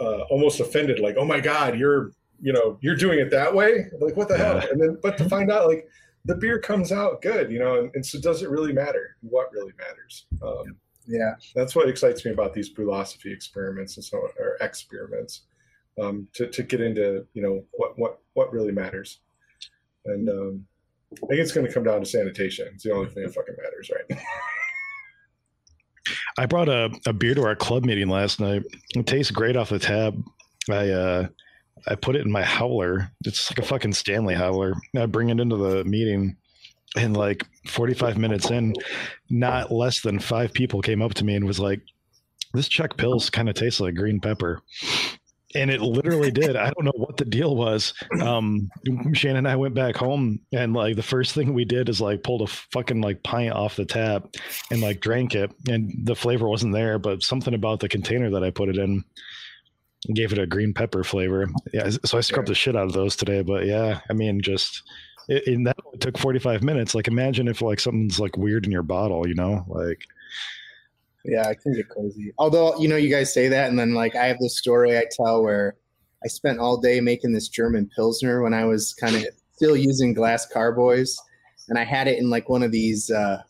uh, 0.00 0.22
almost 0.30 0.60
offended 0.60 0.98
like 0.98 1.16
oh 1.18 1.24
my 1.24 1.40
god 1.40 1.78
you're 1.78 2.10
you 2.40 2.52
know 2.52 2.78
you're 2.80 2.96
doing 2.96 3.18
it 3.18 3.30
that 3.30 3.54
way? 3.54 3.86
Like 4.00 4.16
what 4.16 4.28
the 4.28 4.36
yeah. 4.36 4.60
hell 4.60 4.70
and 4.70 4.80
then 4.80 4.98
but 5.02 5.16
to 5.18 5.28
find 5.28 5.50
out 5.50 5.68
like 5.68 5.86
the 6.24 6.34
beer 6.34 6.58
comes 6.58 6.90
out 6.90 7.22
good 7.22 7.50
you 7.50 7.58
know 7.58 7.78
and, 7.78 7.90
and 7.94 8.04
so 8.04 8.20
does 8.20 8.42
it 8.42 8.50
really 8.50 8.72
matter 8.72 9.16
what 9.22 9.52
really 9.52 9.72
matters? 9.78 10.26
Um, 10.42 10.76
yeah. 11.06 11.34
That's 11.54 11.74
what 11.76 11.88
excites 11.88 12.24
me 12.24 12.30
about 12.30 12.54
these 12.54 12.72
Brulosophy 12.72 13.32
experiments 13.32 13.96
and 13.96 14.04
so 14.04 14.28
or 14.38 14.56
experiments 14.60 15.42
um, 16.00 16.28
to, 16.34 16.48
to 16.48 16.62
get 16.62 16.80
into 16.80 17.26
you 17.34 17.42
know 17.42 17.64
what 17.72 17.98
what 17.98 18.18
what 18.34 18.52
really 18.52 18.72
matters. 18.72 19.20
And 20.06 20.28
um, 20.28 20.66
i 21.12 21.26
think 21.26 21.40
it's 21.40 21.52
going 21.52 21.66
to 21.66 21.72
come 21.72 21.84
down 21.84 22.00
to 22.00 22.06
sanitation. 22.06 22.68
It's 22.74 22.84
the 22.84 22.92
only 22.92 23.08
thing 23.10 23.22
that 23.22 23.34
fucking 23.34 23.54
matters 23.62 23.90
right 23.90 24.20
I 26.38 26.46
brought 26.46 26.68
a, 26.68 26.90
a 27.06 27.12
beer 27.12 27.34
to 27.34 27.44
our 27.44 27.56
club 27.56 27.84
meeting 27.84 28.08
last 28.08 28.40
night. 28.40 28.62
It 28.94 29.06
tastes 29.06 29.30
great 29.30 29.56
off 29.56 29.70
the 29.70 29.78
tab. 29.78 30.22
I 30.70 30.90
uh, 30.90 31.28
I 31.86 31.94
put 31.94 32.16
it 32.16 32.24
in 32.24 32.32
my 32.32 32.42
howler. 32.42 33.10
It's 33.24 33.50
like 33.50 33.58
a 33.58 33.68
fucking 33.68 33.92
Stanley 33.92 34.34
howler. 34.34 34.74
I 34.96 35.06
bring 35.06 35.30
it 35.30 35.40
into 35.40 35.56
the 35.56 35.84
meeting, 35.84 36.36
and 36.96 37.16
like 37.16 37.44
45 37.68 38.16
minutes 38.16 38.50
in, 38.50 38.74
not 39.30 39.70
less 39.70 40.00
than 40.00 40.18
five 40.18 40.52
people 40.52 40.80
came 40.80 41.02
up 41.02 41.14
to 41.14 41.24
me 41.24 41.34
and 41.34 41.44
was 41.46 41.60
like, 41.60 41.80
"This 42.52 42.68
Czech 42.68 42.96
pils 42.96 43.30
kind 43.30 43.48
of 43.48 43.54
tastes 43.54 43.80
like 43.80 43.94
green 43.94 44.20
pepper." 44.20 44.62
And 45.54 45.70
it 45.70 45.80
literally 45.80 46.30
did. 46.30 46.56
I 46.56 46.70
don't 46.70 46.84
know 46.84 46.92
what 46.96 47.16
the 47.16 47.24
deal 47.24 47.56
was. 47.56 47.94
Um, 48.20 48.70
Shannon 49.12 49.38
and 49.38 49.48
I 49.48 49.56
went 49.56 49.74
back 49.74 49.96
home, 49.96 50.40
and 50.52 50.74
like 50.74 50.96
the 50.96 51.02
first 51.02 51.34
thing 51.34 51.54
we 51.54 51.64
did 51.64 51.88
is 51.88 52.00
like 52.00 52.22
pulled 52.22 52.42
a 52.42 52.46
fucking 52.46 53.00
like 53.00 53.22
pint 53.22 53.52
off 53.52 53.76
the 53.76 53.84
tap 53.84 54.26
and 54.70 54.80
like 54.80 55.00
drank 55.00 55.34
it, 55.34 55.52
and 55.68 55.92
the 56.04 56.16
flavor 56.16 56.48
wasn't 56.48 56.74
there, 56.74 56.98
but 56.98 57.22
something 57.22 57.54
about 57.54 57.80
the 57.80 57.88
container 57.88 58.30
that 58.30 58.44
I 58.44 58.50
put 58.50 58.68
it 58.68 58.78
in 58.78 59.04
gave 60.12 60.32
it 60.32 60.38
a 60.38 60.46
green 60.46 60.74
pepper 60.74 61.04
flavor. 61.04 61.48
Yeah, 61.72 61.90
so 62.04 62.18
I 62.18 62.20
scrubbed 62.20 62.48
the 62.48 62.54
shit 62.54 62.76
out 62.76 62.86
of 62.86 62.92
those 62.92 63.16
today. 63.16 63.42
But 63.42 63.66
yeah, 63.66 64.00
I 64.10 64.12
mean, 64.12 64.40
just 64.42 64.82
it, 65.28 65.46
and 65.46 65.66
that 65.66 65.76
took 66.00 66.18
forty 66.18 66.38
five 66.38 66.62
minutes. 66.62 66.94
Like, 66.94 67.08
imagine 67.08 67.48
if 67.48 67.62
like 67.62 67.80
something's 67.80 68.20
like 68.20 68.36
weird 68.36 68.66
in 68.66 68.72
your 68.72 68.82
bottle, 68.82 69.26
you 69.26 69.34
know, 69.34 69.64
like 69.68 70.04
yeah, 71.24 71.48
it 71.48 71.60
can 71.60 71.72
get 71.72 71.88
crazy. 71.88 72.32
Although, 72.38 72.78
you 72.78 72.88
know, 72.88 72.96
you 72.96 73.08
guys 73.08 73.32
say 73.32 73.48
that, 73.48 73.70
and 73.70 73.78
then 73.78 73.94
like 73.94 74.14
I 74.14 74.26
have 74.26 74.38
this 74.38 74.58
story 74.58 74.98
I 74.98 75.04
tell 75.10 75.42
where 75.42 75.76
I 76.24 76.28
spent 76.28 76.58
all 76.58 76.76
day 76.76 77.00
making 77.00 77.32
this 77.32 77.48
German 77.48 77.90
Pilsner 77.94 78.42
when 78.42 78.54
I 78.54 78.64
was 78.64 78.94
kind 78.94 79.16
of 79.16 79.24
still 79.54 79.76
using 79.76 80.14
glass 80.14 80.46
carboys, 80.46 81.18
and 81.68 81.78
I 81.78 81.84
had 81.84 82.08
it 82.08 82.18
in 82.18 82.30
like 82.30 82.48
one 82.48 82.62
of 82.62 82.72
these 82.72 83.10
uh 83.10 83.42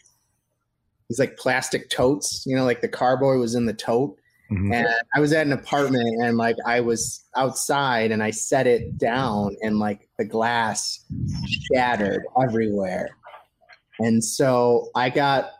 these 1.08 1.18
like 1.18 1.36
plastic 1.36 1.90
totes, 1.90 2.44
you 2.46 2.56
know, 2.56 2.64
like 2.64 2.80
the 2.80 2.88
carboy 2.88 3.36
was 3.36 3.54
in 3.54 3.66
the 3.66 3.74
tote. 3.74 4.18
Mm-hmm. 4.50 4.72
And 4.72 4.88
I 5.16 5.20
was 5.20 5.32
at 5.32 5.46
an 5.46 5.52
apartment 5.52 6.22
and 6.22 6.36
like 6.36 6.56
I 6.66 6.80
was 6.80 7.24
outside 7.34 8.12
and 8.12 8.22
I 8.22 8.30
set 8.30 8.66
it 8.66 8.98
down 8.98 9.56
and 9.62 9.78
like 9.78 10.08
the 10.18 10.24
glass 10.24 11.04
shattered 11.72 12.22
everywhere. 12.40 13.16
And 14.00 14.22
so 14.22 14.90
I 14.94 15.08
got 15.08 15.50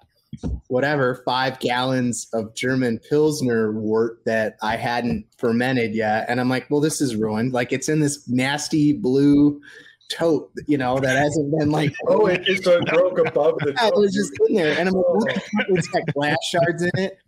whatever 0.68 1.22
five 1.24 1.58
gallons 1.60 2.28
of 2.32 2.54
German 2.54 2.98
Pilsner 3.08 3.72
wort 3.72 4.20
that 4.24 4.56
I 4.62 4.76
hadn't 4.76 5.26
fermented 5.38 5.94
yet. 5.94 6.26
And 6.28 6.40
I'm 6.40 6.48
like, 6.48 6.70
well, 6.70 6.80
this 6.80 7.00
is 7.00 7.16
ruined. 7.16 7.52
Like 7.52 7.72
it's 7.72 7.88
in 7.88 8.00
this 8.00 8.28
nasty 8.28 8.92
blue 8.92 9.60
tote, 10.10 10.50
you 10.66 10.78
know, 10.78 10.98
that 10.98 11.16
hasn't 11.16 11.58
been 11.58 11.70
like 11.70 11.94
oh, 12.08 12.26
it 12.26 12.44
just 12.44 12.64
broke 12.64 13.18
above 13.18 13.58
the. 13.58 13.74
Yeah, 13.76 13.88
it 13.88 13.96
was 13.96 14.14
just 14.14 14.32
in 14.48 14.54
there, 14.54 14.78
and 14.78 14.88
I'm 14.88 14.94
like, 14.94 15.42
it's 15.68 15.88
got 15.88 16.06
glass 16.14 16.36
shards 16.44 16.82
in 16.82 16.90
it. 16.94 17.18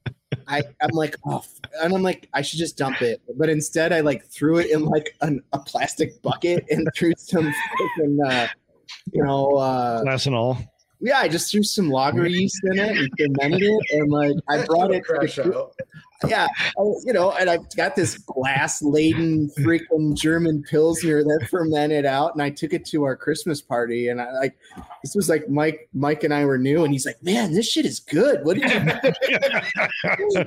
I 0.49 0.63
I'm 0.81 0.91
like, 0.93 1.17
oh, 1.27 1.43
and 1.83 1.95
I'm 1.95 2.03
like, 2.03 2.29
I 2.33 2.43
should 2.43 2.59
just 2.59 2.77
dump 2.77 3.03
it, 3.03 3.21
but 3.37 3.49
instead 3.49 3.93
I 3.93 4.01
like 4.01 4.27
threw 4.27 4.59
it 4.59 4.71
in 4.71 4.85
like 4.85 5.15
an, 5.21 5.43
a 5.53 5.59
plastic 5.59 6.21
bucket 6.23 6.65
and 6.71 6.89
threw 6.97 7.13
some 7.17 7.47
freaking, 7.47 8.19
uh, 8.29 8.49
you 9.13 9.25
know, 9.25 9.57
uh, 9.57 10.03
glass 10.03 10.27
and 10.27 10.35
all 10.35 10.59
yeah, 11.01 11.19
I 11.19 11.29
just 11.29 11.51
threw 11.51 11.63
some 11.63 11.91
lager 11.91 12.27
yeast 12.27 12.61
in 12.65 12.79
it 12.79 12.97
and 12.97 13.11
fermented 13.17 13.63
it, 13.63 13.81
and 13.93 14.11
like 14.11 14.35
I 14.49 14.65
brought 14.65 14.93
it. 14.93 15.05
To, 15.07 15.69
yeah, 16.27 16.47
I, 16.79 16.83
you 17.05 17.13
know, 17.13 17.33
and 17.33 17.51
I've 17.51 17.75
got 17.77 17.97
this 17.97 18.19
glass 18.19 18.83
laden 18.83 19.51
freaking 19.59 20.17
German 20.17 20.63
pilsner 20.63 21.23
that 21.23 21.49
fermented 21.51 22.07
out, 22.07 22.35
and 22.35 22.43
I 22.43 22.51
took 22.51 22.73
it 22.73 22.85
to 22.87 23.05
our 23.05 23.17
Christmas 23.17 23.61
party, 23.61 24.09
and 24.09 24.21
I 24.21 24.33
like 24.33 24.57
this 25.03 25.15
was 25.15 25.29
like 25.29 25.49
Mike, 25.49 25.89
Mike 25.93 26.25
and 26.25 26.33
I 26.33 26.45
were 26.45 26.59
new, 26.59 26.85
and 26.85 26.93
he's 26.93 27.07
like, 27.07 27.23
"Man, 27.23 27.53
this 27.53 27.71
shit 27.71 27.87
is 27.87 28.01
good. 28.01 28.45
What 28.45 28.59
did 28.59 28.71
you?" 28.71 28.81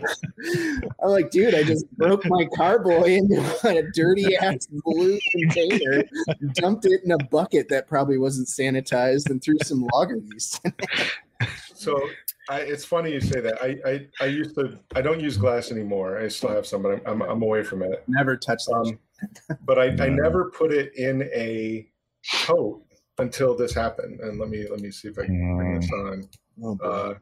I'm 1.04 1.10
like, 1.10 1.32
"Dude, 1.32 1.56
I 1.56 1.64
just 1.64 1.90
broke 1.98 2.26
my 2.26 2.46
carboy 2.56 3.18
into 3.18 3.40
a 3.68 3.84
dirty 3.92 4.36
ass 4.38 4.68
blue 4.68 5.20
container, 5.32 6.04
dumped 6.54 6.86
it 6.86 7.02
in 7.04 7.12
a 7.12 7.18
bucket 7.26 7.70
that 7.70 7.88
probably 7.88 8.18
wasn't 8.18 8.48
sanitized, 8.48 9.30
and 9.30 9.42
threw 9.42 9.58
some 9.64 9.88
lager 9.94 10.18
yeast." 10.32 10.62
so 11.74 12.02
I, 12.50 12.62
it's 12.62 12.84
funny 12.84 13.12
you 13.14 13.22
say 13.22 13.42
that. 13.42 13.62
I, 13.62 13.78
I, 13.86 14.08
I 14.22 14.26
used 14.26 14.56
to. 14.56 14.80
I 14.96 15.02
don't 15.02 15.20
use 15.20 15.38
glass 15.38 15.72
anymore. 15.72 16.20
I 16.20 16.28
still 16.28 16.50
have 16.50 16.66
some, 16.66 16.82
but 16.82 16.94
I'm 16.94 17.02
I'm, 17.06 17.22
I'm 17.22 17.42
away 17.44 17.64
from 17.64 17.84
it. 17.84 18.04
Never 18.08 18.36
touch 18.36 18.66
them. 18.66 19.00
Um, 19.50 19.58
but 19.66 19.78
I, 19.78 19.88
I 20.04 20.10
never 20.10 20.50
put 20.52 20.74
it 20.74 20.96
in 20.96 21.24
a 21.34 21.88
coat 22.46 22.84
until 23.20 23.56
this 23.56 23.74
happened. 23.74 24.20
And 24.22 24.40
let 24.40 24.50
me 24.50 24.66
let 24.70 24.80
me 24.80 24.90
see 24.90 25.10
if 25.10 25.20
I 25.20 25.26
can 25.26 25.58
bring 25.58 25.80
this 25.80 25.92
on. 25.92 26.30
Oh, 26.64 26.78
uh, 26.84 27.14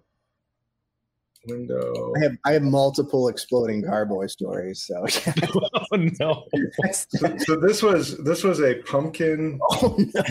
window. 1.48 2.14
I 2.18 2.24
have 2.24 2.38
I 2.45 2.52
have 2.54 2.64
multiple 2.64 3.28
exploding 3.28 3.84
carboy 3.84 4.28
stories. 4.28 4.84
So 4.84 5.06
oh 5.91 6.10
no. 6.20 6.45
so, 6.91 7.38
so, 7.38 7.56
this 7.56 7.84
was 7.84 8.18
this 8.24 8.44
was 8.44 8.62
a 8.62 8.76
pumpkin. 8.84 9.60
Oh 9.72 9.95
no. 9.98 10.24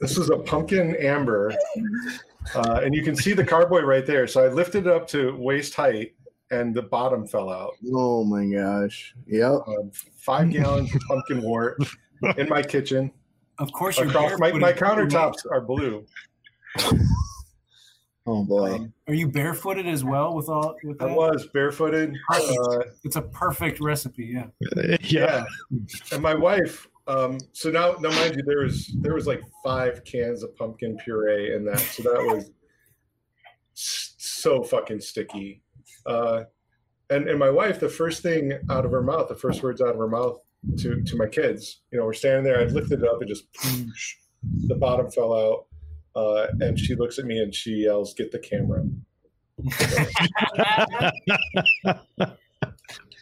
this 0.00 0.16
was 0.16 0.30
a 0.30 0.36
pumpkin 0.36 0.94
amber 0.96 1.52
uh, 2.54 2.80
and 2.82 2.94
you 2.94 3.02
can 3.02 3.16
see 3.16 3.32
the 3.32 3.44
carboy 3.44 3.82
right 3.82 4.06
there. 4.06 4.26
So 4.26 4.44
I 4.44 4.48
lifted 4.48 4.86
it 4.86 4.92
up 4.92 5.06
to 5.08 5.36
waist 5.36 5.74
height, 5.74 6.14
and 6.50 6.74
the 6.74 6.82
bottom 6.82 7.26
fell 7.26 7.50
out. 7.50 7.74
Oh 7.92 8.24
my 8.24 8.46
gosh! 8.46 9.14
Yep. 9.26 9.52
Uh, 9.66 9.72
five 10.16 10.50
gallons 10.50 10.94
of 10.94 11.00
pumpkin 11.02 11.42
wort 11.42 11.82
in 12.36 12.48
my 12.48 12.62
kitchen. 12.62 13.12
Of 13.58 13.72
course, 13.72 13.98
Across, 13.98 14.38
my, 14.38 14.52
my 14.52 14.72
countertops 14.72 15.44
are 15.50 15.60
blue. 15.60 16.06
Oh 18.28 18.44
boy! 18.44 18.74
Um, 18.74 18.92
are 19.06 19.14
you 19.14 19.26
barefooted 19.26 19.86
as 19.86 20.04
well 20.04 20.34
with 20.34 20.50
all? 20.50 20.76
With 20.84 20.98
that? 20.98 21.08
I 21.08 21.14
was 21.14 21.46
barefooted. 21.46 22.14
Uh, 22.30 22.80
it's 23.02 23.16
a 23.16 23.22
perfect 23.22 23.80
recipe. 23.80 24.34
Yeah. 24.34 24.96
yeah. 25.00 25.44
And 26.12 26.20
my 26.22 26.34
wife 26.34 26.86
um, 27.08 27.38
so 27.52 27.70
now, 27.70 27.96
now, 28.00 28.10
mind 28.10 28.36
you, 28.36 28.42
there 28.42 28.64
was 28.64 28.94
there 29.00 29.14
was 29.14 29.26
like 29.26 29.40
five 29.64 30.04
cans 30.04 30.42
of 30.42 30.54
pumpkin 30.56 30.98
puree 30.98 31.54
in 31.54 31.64
that, 31.64 31.80
so 31.80 32.02
that 32.02 32.22
was 32.22 32.50
so 33.72 34.62
fucking 34.62 35.00
sticky. 35.00 35.62
Uh, 36.04 36.44
and 37.08 37.26
and 37.26 37.38
my 37.38 37.48
wife, 37.48 37.80
the 37.80 37.88
first 37.88 38.22
thing 38.22 38.52
out 38.70 38.84
of 38.84 38.92
her 38.92 39.02
mouth, 39.02 39.28
the 39.28 39.34
first 39.34 39.62
words 39.62 39.80
out 39.80 39.88
of 39.88 39.96
her 39.96 40.08
mouth 40.08 40.38
to 40.76 41.02
to 41.02 41.16
my 41.16 41.26
kids, 41.26 41.80
you 41.90 41.98
know, 41.98 42.04
we're 42.04 42.12
standing 42.12 42.44
there. 42.44 42.60
I 42.60 42.64
lifted 42.64 43.02
it 43.02 43.08
up 43.08 43.22
and 43.22 43.28
just 43.28 43.50
poosh, 43.54 44.12
the 44.66 44.74
bottom 44.74 45.10
fell 45.10 45.32
out, 45.32 45.64
uh, 46.14 46.48
and 46.60 46.78
she 46.78 46.94
looks 46.94 47.18
at 47.18 47.24
me 47.24 47.38
and 47.38 47.54
she 47.54 47.84
yells, 47.84 48.12
"Get 48.12 48.32
the 48.32 48.38
camera!" 48.38 48.84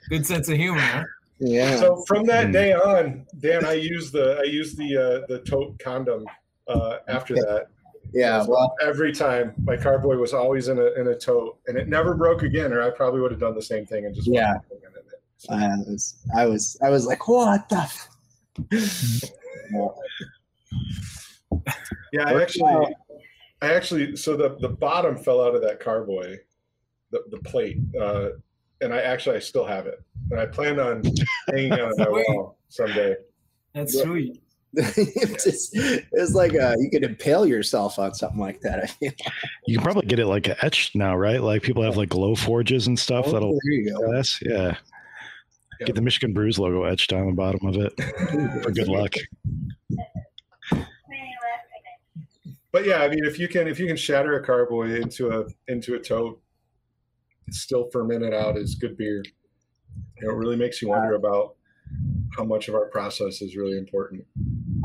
Good 0.09 0.27
sense 0.27 0.49
of 0.49 0.57
humor. 0.57 1.07
Huh? 1.41 1.47
Yeah. 1.49 1.77
So 1.77 2.05
from 2.07 2.25
that 2.27 2.47
hmm. 2.47 2.53
day 2.53 2.73
on, 2.73 3.27
Dan, 3.41 3.65
I 3.65 3.75
used 3.75 4.13
the 4.13 4.39
I 4.41 4.45
used 4.45 4.77
the 4.77 4.97
uh, 4.97 5.27
the 5.29 5.41
tote 5.41 5.79
condom 5.79 6.27
uh, 6.69 6.99
after 7.09 7.35
that. 7.35 7.67
Yeah, 8.13 8.43
So 8.43 8.51
well, 8.51 8.75
every 8.83 9.13
time 9.13 9.53
my 9.65 9.77
carboy 9.77 10.17
was 10.17 10.33
always 10.33 10.69
in 10.69 10.79
a 10.79 10.87
in 11.01 11.09
a 11.09 11.15
tote, 11.15 11.59
and 11.67 11.77
it 11.77 11.89
never 11.89 12.15
broke 12.15 12.43
again, 12.43 12.73
or 12.73 12.83
I 12.83 12.91
probably 12.91 13.21
would 13.21 13.33
have 13.33 13.41
done 13.41 13.55
the 13.55 13.63
same 13.63 13.85
thing 13.85 14.07
and 14.07 14.15
just 14.15 14.29
Yeah. 14.29 14.55
walked 14.55 14.71
in 14.71 14.79
it. 14.79 14.93
So- 15.39 15.53
I 15.53 15.77
was, 15.77 16.17
I 16.35 16.47
was, 16.47 16.79
I 16.83 16.89
was 16.89 17.05
like, 17.07 17.29
what 17.29 17.69
the? 17.69 17.77
F-? 17.77 18.09
Yeah, 22.13 22.29
I 22.29 22.41
actually, 22.41 22.95
I 23.61 23.75
actually, 23.75 24.17
so 24.17 24.37
the 24.37 24.57
the 24.61 24.69
bottom 24.69 25.19
fell 25.19 25.45
out 25.45 25.55
of 25.55 25.63
that 25.63 25.81
carboy, 25.81 26.39
the 27.11 27.23
the 27.31 27.39
plate, 27.39 27.79
uh, 28.01 28.29
and 28.81 28.93
I 28.93 28.99
actually 29.01 29.37
I 29.37 29.41
still 29.41 29.65
have 29.65 29.87
it, 29.87 30.03
and 30.31 30.41
I 30.41 30.47
plan 30.47 30.79
on 30.79 31.03
hanging 31.49 31.73
it 31.73 31.81
on 31.81 31.93
my 31.99 32.09
wall 32.09 32.59
someday. 32.69 33.17
That's 33.75 33.95
Yeah. 33.95 34.03
sweet. 34.03 34.43
it's 34.79 35.45
just, 35.45 35.71
it's 35.75 36.35
like 36.35 36.55
uh 36.55 36.75
you 36.79 36.91
could 36.91 37.03
impale 37.05 37.47
yourself 37.47 37.99
on 37.99 38.13
something 38.13 38.41
like 38.41 38.61
that. 38.61 38.83
I 38.83 38.87
feel. 38.87 39.13
You 39.67 39.77
can 39.79 39.85
probably 39.85 40.07
get 40.07 40.19
it 40.19 40.27
like 40.27 40.49
etched 40.63 40.95
now, 40.95 41.17
right? 41.17 41.41
Like 41.41 41.63
people 41.63 41.83
have 41.83 41.97
like 41.97 42.11
Glowforges 42.11 42.87
and 42.87 42.99
stuff 42.99 43.25
that'll 43.27 43.55
Oh, 43.55 43.59
there 43.65 43.73
you 43.73 43.91
go. 43.93 44.07
glass. 44.07 44.39
Yeah. 44.43 44.77
Get 45.85 45.95
the 45.95 46.03
Michigan 46.03 46.35
Brews 46.35 46.59
logo 46.59 46.85
etched 46.85 47.13
on 47.13 47.27
the 47.27 47.33
bottom 47.33 47.67
of 47.67 47.77
it 47.77 47.93
for 48.63 48.71
good 48.71 48.89
luck. 48.89 49.15
But 52.73 52.85
yeah, 52.87 52.99
I 52.99 53.09
mean, 53.09 53.25
if 53.25 53.39
you 53.39 53.49
can 53.49 53.69
if 53.69 53.79
you 53.81 53.87
can 53.87 53.97
shatter 53.97 54.35
a 54.39 54.45
carboy 54.45 55.01
into 55.01 55.31
a 55.31 55.47
into 55.69 55.95
a 55.95 55.99
tote, 55.99 56.41
it's 57.47 57.61
still 57.61 57.89
fermented 57.91 58.35
out 58.35 58.57
as 58.57 58.75
good 58.75 58.97
beer. 58.97 59.23
You 60.19 60.27
know, 60.27 60.35
it 60.35 60.37
really 60.37 60.57
makes 60.57 60.83
you 60.83 60.89
wonder 60.89 61.15
about 61.15 61.57
how 62.37 62.45
much 62.45 62.69
of 62.69 62.75
our 62.75 62.87
process 62.87 63.41
is 63.41 63.57
really 63.57 63.79
important. 63.79 64.25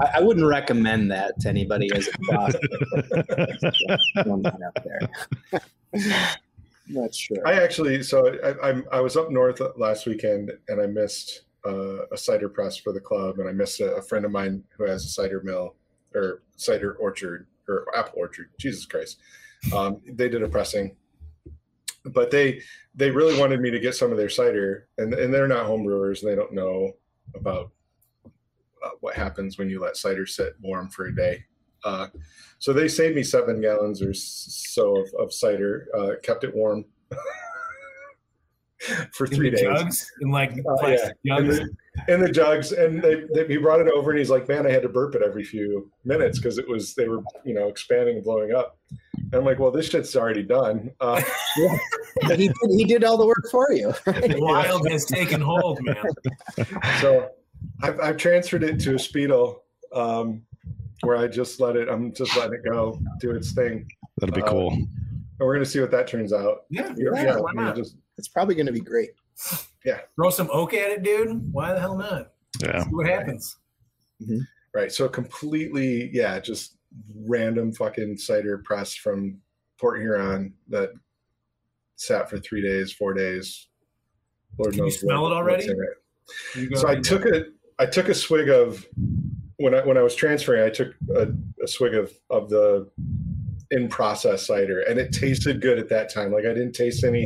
I, 0.01 0.17
I 0.17 0.21
wouldn't 0.21 0.45
recommend 0.45 1.11
that 1.11 1.39
to 1.41 1.49
anybody 1.49 1.89
as 1.93 2.07
a 2.07 2.17
process. 2.31 2.61
Throwing 4.23 4.41
that 4.43 4.59
out 4.65 4.77
there. 5.51 5.61
Not 6.87 7.15
sure. 7.15 7.47
I 7.47 7.53
actually, 7.53 8.03
so 8.03 8.35
I, 8.43 8.69
I'm 8.69 8.85
I 8.91 8.99
was 8.99 9.15
up 9.15 9.31
north 9.31 9.61
last 9.77 10.05
weekend 10.05 10.51
and 10.67 10.81
I 10.81 10.87
missed 10.87 11.43
uh, 11.65 12.05
a 12.11 12.17
cider 12.17 12.49
press 12.49 12.77
for 12.77 12.91
the 12.91 12.99
club, 12.99 13.39
and 13.39 13.47
I 13.47 13.51
missed 13.51 13.79
a, 13.81 13.95
a 13.95 14.01
friend 14.01 14.25
of 14.25 14.31
mine 14.31 14.63
who 14.77 14.85
has 14.85 15.05
a 15.05 15.09
cider 15.09 15.41
mill 15.43 15.75
or 16.13 16.43
cider 16.57 16.93
orchard 16.93 17.47
or 17.67 17.85
apple 17.95 18.13
orchard. 18.17 18.49
Jesus 18.59 18.85
Christ, 18.85 19.19
um, 19.73 20.01
they 20.05 20.27
did 20.27 20.43
a 20.43 20.49
pressing, 20.49 20.95
but 22.05 22.31
they 22.31 22.61
they 22.95 23.11
really 23.11 23.39
wanted 23.39 23.61
me 23.61 23.71
to 23.71 23.79
get 23.79 23.95
some 23.95 24.11
of 24.11 24.17
their 24.17 24.29
cider, 24.29 24.87
and 24.97 25.13
and 25.13 25.33
they're 25.33 25.47
not 25.47 25.65
home 25.65 25.83
brewers, 25.83 26.23
and 26.23 26.31
they 26.31 26.35
don't 26.35 26.53
know 26.53 26.93
about 27.35 27.71
uh, 28.83 28.89
what 28.99 29.15
happens 29.15 29.57
when 29.57 29.69
you 29.69 29.79
let 29.79 29.97
cider 29.97 30.25
sit 30.25 30.53
warm 30.61 30.89
for 30.89 31.05
a 31.05 31.15
day. 31.15 31.43
Uh, 31.83 32.07
so 32.59 32.73
they 32.73 32.87
saved 32.87 33.15
me 33.15 33.23
seven 33.23 33.61
gallons 33.61 34.01
or 34.01 34.13
so 34.13 34.97
of, 34.97 35.07
of 35.19 35.33
cider, 35.33 35.87
uh, 35.97 36.11
kept 36.21 36.43
it 36.43 36.55
warm 36.55 36.85
for 39.13 39.25
In 39.25 39.31
three 39.31 39.49
the 39.49 39.57
days 39.57 39.65
jugs, 39.65 40.11
in 40.21 40.29
like 40.31 40.51
plastic 40.77 41.17
in 41.25 41.35
jugs. 41.45 41.59
the, 41.59 42.13
in 42.13 42.21
the 42.21 42.31
jugs. 42.31 42.71
And 42.71 43.01
they, 43.01 43.23
they, 43.33 43.47
he 43.47 43.57
brought 43.57 43.79
it 43.79 43.87
over 43.87 44.11
and 44.11 44.19
he's 44.19 44.29
like, 44.29 44.47
man, 44.47 44.67
I 44.67 44.71
had 44.71 44.83
to 44.83 44.89
burp 44.89 45.15
it 45.15 45.23
every 45.23 45.43
few 45.43 45.91
minutes 46.05 46.39
because 46.39 46.57
it 46.57 46.67
was, 46.67 46.93
they 46.93 47.07
were, 47.07 47.23
you 47.43 47.53
know, 47.53 47.67
expanding 47.67 48.15
and 48.17 48.23
blowing 48.23 48.53
up. 48.53 48.77
And 49.31 49.39
I'm 49.39 49.45
like, 49.45 49.59
well, 49.59 49.71
this 49.71 49.87
shit's 49.89 50.15
already 50.15 50.43
done. 50.43 50.91
Uh, 50.99 51.21
he 52.35 52.47
did, 52.47 52.53
he 52.69 52.83
did 52.83 53.03
all 53.03 53.17
the 53.17 53.25
work 53.25 53.47
for 53.49 53.71
you. 53.71 53.93
The 54.05 54.35
wild 54.39 54.89
has 54.89 55.05
taken 55.05 55.39
hold, 55.39 55.79
man. 55.83 55.95
so 56.99 57.29
I've, 57.81 57.99
I've 57.99 58.17
transferred 58.17 58.63
it 58.63 58.79
to 58.81 58.91
a 58.91 58.95
Speidel 58.95 59.59
um, 59.93 60.41
where 61.01 61.15
I 61.17 61.27
just 61.27 61.59
let 61.61 61.75
it, 61.77 61.87
I'm 61.89 62.13
just 62.13 62.35
letting 62.35 62.55
it 62.55 62.69
go, 62.69 62.99
do 63.19 63.31
its 63.31 63.53
thing. 63.53 63.87
That'll 64.19 64.35
be 64.35 64.41
Uh, 64.41 64.47
cool. 64.49 64.71
And 64.73 64.87
we're 65.39 65.53
going 65.55 65.63
to 65.63 65.69
see 65.69 65.79
what 65.79 65.91
that 65.91 66.07
turns 66.07 66.33
out. 66.33 66.65
Yeah, 66.69 66.93
Yeah, 66.97 67.23
yeah, 67.23 67.37
why 67.37 67.51
not? 67.53 67.75
just 67.75 67.95
It's 68.17 68.27
probably 68.27 68.55
going 68.55 68.67
to 68.67 68.71
be 68.73 68.81
great. 68.81 69.11
Yeah. 69.85 70.01
Throw 70.15 70.29
some 70.29 70.49
oak 70.51 70.73
at 70.73 70.91
it, 70.91 71.03
dude. 71.03 71.51
Why 71.53 71.73
the 71.73 71.79
hell 71.79 71.97
not? 71.97 72.33
Yeah. 72.61 72.83
See 72.83 72.89
what 72.91 73.07
happens. 73.07 73.55
Right. 74.75 74.91
So 74.91 75.07
completely, 75.09 76.09
yeah, 76.13 76.39
just 76.39 76.75
random 77.15 77.71
fucking 77.71 78.17
cider 78.17 78.57
press 78.59 78.95
from 78.95 79.37
Port 79.79 79.99
Huron 79.99 80.53
that 80.69 80.91
sat 81.95 82.29
for 82.29 82.39
three 82.39 82.61
days, 82.61 82.91
four 82.91 83.13
days. 83.13 83.67
Lord 84.57 84.71
Can 84.73 84.79
you 84.79 84.83
knows 84.85 84.99
smell 84.99 85.21
what- 85.23 85.31
it 85.31 85.35
already? 85.35 85.65
it. 85.65 85.77
You 86.55 86.75
So 86.75 86.87
I 86.87 86.95
took 86.95 87.25
a 87.25 87.45
I 87.79 87.85
took 87.85 88.09
a 88.09 88.13
swig 88.13 88.49
of 88.49 88.85
when 89.57 89.73
I 89.75 89.85
when 89.85 89.97
I 89.97 90.01
was 90.01 90.15
transferring, 90.15 90.63
I 90.63 90.69
took 90.69 90.93
a, 91.15 91.27
a 91.63 91.67
swig 91.67 91.93
of 91.95 92.11
of 92.29 92.49
the 92.49 92.89
in 93.71 93.87
process 93.87 94.45
cider, 94.45 94.81
and 94.81 94.99
it 94.99 95.11
tasted 95.13 95.61
good 95.61 95.79
at 95.79 95.87
that 95.89 96.13
time. 96.13 96.31
Like 96.31 96.45
I 96.45 96.49
didn't 96.53 96.73
taste 96.73 97.03
any, 97.03 97.25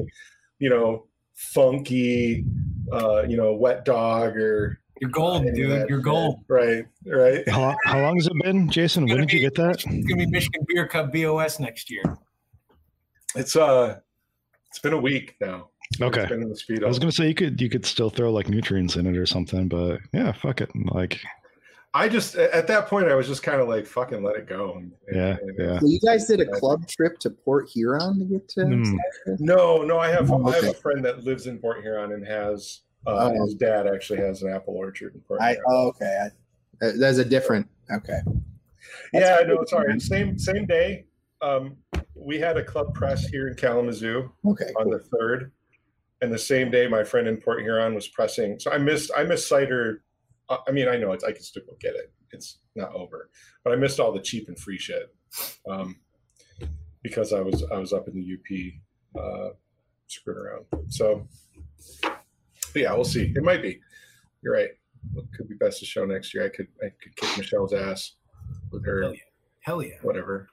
you 0.59 0.69
know, 0.69 1.07
funky, 1.33 2.45
uh, 2.91 3.23
you 3.27 3.35
know, 3.37 3.53
wet 3.53 3.83
dog 3.85 4.37
or 4.37 4.79
You're 5.01 5.09
gold, 5.09 5.43
dude. 5.53 5.71
that 5.71 5.89
You're 5.89 5.99
gold. 5.99 6.39
Right. 6.47 6.85
Right. 7.05 7.47
How, 7.49 7.75
how 7.85 8.01
long 8.01 8.15
has 8.15 8.27
it 8.27 8.33
been, 8.43 8.69
Jason? 8.69 9.05
When 9.05 9.17
did 9.17 9.33
you 9.33 9.39
get 9.39 9.55
that? 9.55 9.71
It's 9.75 9.83
gonna 9.83 10.03
be 10.15 10.25
Michigan 10.27 10.65
Beer 10.67 10.87
Cup 10.87 11.11
BOS 11.11 11.59
next 11.59 11.91
year. 11.91 12.03
It's 13.35 13.55
uh, 13.55 13.99
it's 14.69 14.79
been 14.79 14.93
a 14.93 14.99
week 14.99 15.35
now. 15.41 15.69
Okay. 16.01 16.21
It's 16.21 16.29
been 16.29 16.41
in 16.43 16.49
the 16.49 16.55
speed. 16.55 16.83
I 16.83 16.87
was 16.87 16.99
gonna 16.99 17.11
say 17.11 17.27
you 17.27 17.35
could 17.35 17.59
you 17.59 17.69
could 17.69 17.85
still 17.85 18.09
throw 18.09 18.31
like 18.31 18.49
nutrients 18.49 18.95
in 18.95 19.05
it 19.05 19.17
or 19.17 19.25
something, 19.25 19.67
but 19.67 19.99
yeah, 20.13 20.31
fuck 20.31 20.61
it. 20.61 20.69
Like 20.75 21.19
I 21.93 22.07
just 22.09 22.35
at 22.35 22.67
that 22.67 22.87
point 22.87 23.07
I 23.09 23.15
was 23.15 23.27
just 23.27 23.43
kind 23.43 23.61
of 23.61 23.67
like 23.67 23.85
fucking 23.85 24.23
let 24.23 24.35
it 24.37 24.47
go. 24.47 24.75
And, 24.77 24.91
Yeah, 25.13 25.37
and- 25.41 25.55
yeah. 25.59 25.79
So 25.79 25.87
you 25.87 25.99
guys 25.99 26.25
did 26.25 26.39
a 26.39 26.45
club 26.47 26.87
trip 26.87 27.19
to 27.19 27.29
Port 27.29 27.69
Huron 27.69 28.19
to 28.19 28.25
get 28.25 28.47
to. 28.49 28.65
Hmm. 28.65 28.95
No, 29.39 29.83
no, 29.83 29.99
I 29.99 30.09
have 30.09 30.31
Oh, 30.31 30.45
I 30.47 30.55
have 30.55 30.63
a 30.65 30.73
friend 30.73 31.03
that 31.05 31.23
lives 31.25 31.47
in 31.47 31.57
Port 31.59 31.81
Huron 31.81 32.13
and 32.13 32.25
has 32.25 32.81
uh, 33.07 33.31
Oh. 33.33 33.45
his 33.45 33.55
dad 33.55 33.87
actually 33.87 34.19
has 34.19 34.41
an 34.43 34.51
apple 34.51 34.73
orchard 34.75 35.13
in 35.15 35.21
Port 35.21 35.41
I 35.41 35.57
oh, 35.67 35.87
okay. 35.89 36.27
I, 36.81 36.91
there's 36.97 37.17
a 37.19 37.25
different. 37.25 37.67
Okay. 37.91 38.19
yeah, 39.13 39.39
no, 39.47 39.63
sorry. 39.65 39.99
Same 39.99 40.37
same 40.37 40.65
day. 40.65 41.05
Um, 41.41 41.77
we 42.15 42.39
had 42.39 42.57
a 42.57 42.63
club 42.63 42.93
press 42.93 43.27
here 43.27 43.47
in 43.47 43.55
Kalamazoo 43.55 44.31
Okay. 44.45 44.71
on 44.79 44.89
the 44.89 44.99
third, 44.99 45.51
and 46.21 46.33
the 46.33 46.37
same 46.39 46.71
day 46.71 46.87
my 46.87 47.03
friend 47.03 47.27
in 47.27 47.37
Port 47.37 47.61
Huron 47.61 47.93
was 47.93 48.07
pressing. 48.07 48.59
So 48.59 48.71
I 48.71 48.77
missed 48.77 49.11
I 49.15 49.23
missed 49.23 49.47
cider. 49.47 50.03
uh, 50.49 50.57
I 50.67 50.71
mean, 50.71 50.87
I 50.87 50.97
know 50.97 51.11
it's 51.13 51.23
I 51.23 51.31
can 51.31 51.41
still 51.43 51.63
go 51.67 51.75
get 51.79 51.95
it. 51.95 52.11
It's 52.31 52.59
not 52.75 52.91
over, 52.93 53.29
but 53.63 53.71
I 53.73 53.75
missed 53.77 53.99
all 53.99 54.11
the 54.11 54.19
cheap 54.21 54.47
and 54.49 54.57
free 54.59 54.77
shit 54.77 55.13
um, 55.69 55.95
because 57.03 57.31
I 57.31 57.39
was 57.41 57.63
I 57.71 57.77
was 57.77 57.93
up 57.93 58.07
in 58.07 58.15
the 58.15 58.33
UP 58.35 59.21
uh, 59.23 59.49
screwing 60.07 60.39
around. 60.39 60.65
So 60.89 61.27
yeah, 62.81 62.93
we'll 62.93 63.03
see. 63.03 63.33
It 63.35 63.43
might 63.43 63.61
be. 63.61 63.79
You're 64.41 64.53
right. 64.53 64.69
It 65.15 65.25
could 65.35 65.47
be 65.47 65.55
best 65.55 65.79
to 65.79 65.85
show 65.85 66.05
next 66.05 66.33
year. 66.33 66.45
I 66.45 66.49
could 66.49 66.67
I 66.81 66.89
could 67.01 67.15
kick 67.15 67.37
Michelle's 67.37 67.73
ass 67.73 68.13
with 68.71 68.85
her 68.85 69.01
Hell 69.03 69.13
yeah. 69.13 69.19
Hell 69.61 69.83
yeah. 69.83 69.95
whatever. 70.01 70.49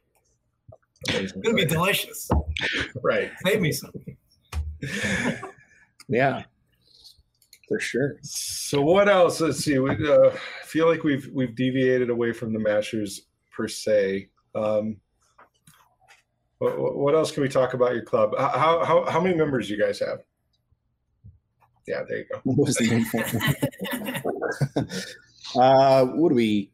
Amazing 1.09 1.25
It's 1.25 1.33
gonna 1.33 1.57
be 1.57 1.65
delicious. 1.65 2.29
right. 3.03 3.33
Save 3.45 3.61
me 3.61 3.73
some. 3.73 3.93
Yeah. 6.09 6.43
For 7.69 7.81
sure. 7.81 8.19
So 8.23 8.83
what 8.83 9.09
else? 9.09 9.41
Let's 9.41 9.65
see. 9.65 9.79
We 9.79 9.91
uh, 9.91 10.31
feel 10.65 10.89
like 10.89 11.05
we've 11.05 11.29
we've 11.33 11.55
deviated 11.55 12.11
away 12.11 12.33
from 12.33 12.53
the 12.53 12.59
mashers 12.59 13.23
per 13.51 13.67
se. 13.67 14.29
Um, 14.55 14.97
what, 16.59 16.79
what 16.79 16.97
what 16.97 17.15
else 17.15 17.31
can 17.31 17.43
we 17.43 17.49
talk 17.49 17.73
about 17.73 17.95
your 17.95 18.05
club? 18.05 18.35
How 18.37 18.85
how 18.85 19.11
how 19.11 19.21
many 19.21 19.37
members 19.37 19.71
you 19.71 19.79
guys 19.81 19.99
have? 20.01 20.19
Yeah, 21.87 22.03
there 22.09 22.19
you 22.19 22.25
go. 22.33 22.41
What 22.45 22.59
was 22.59 22.77
the 22.77 22.87
name? 22.87 23.05
uh, 25.57 26.05
what 26.07 26.33
are 26.33 26.35
we 26.35 26.71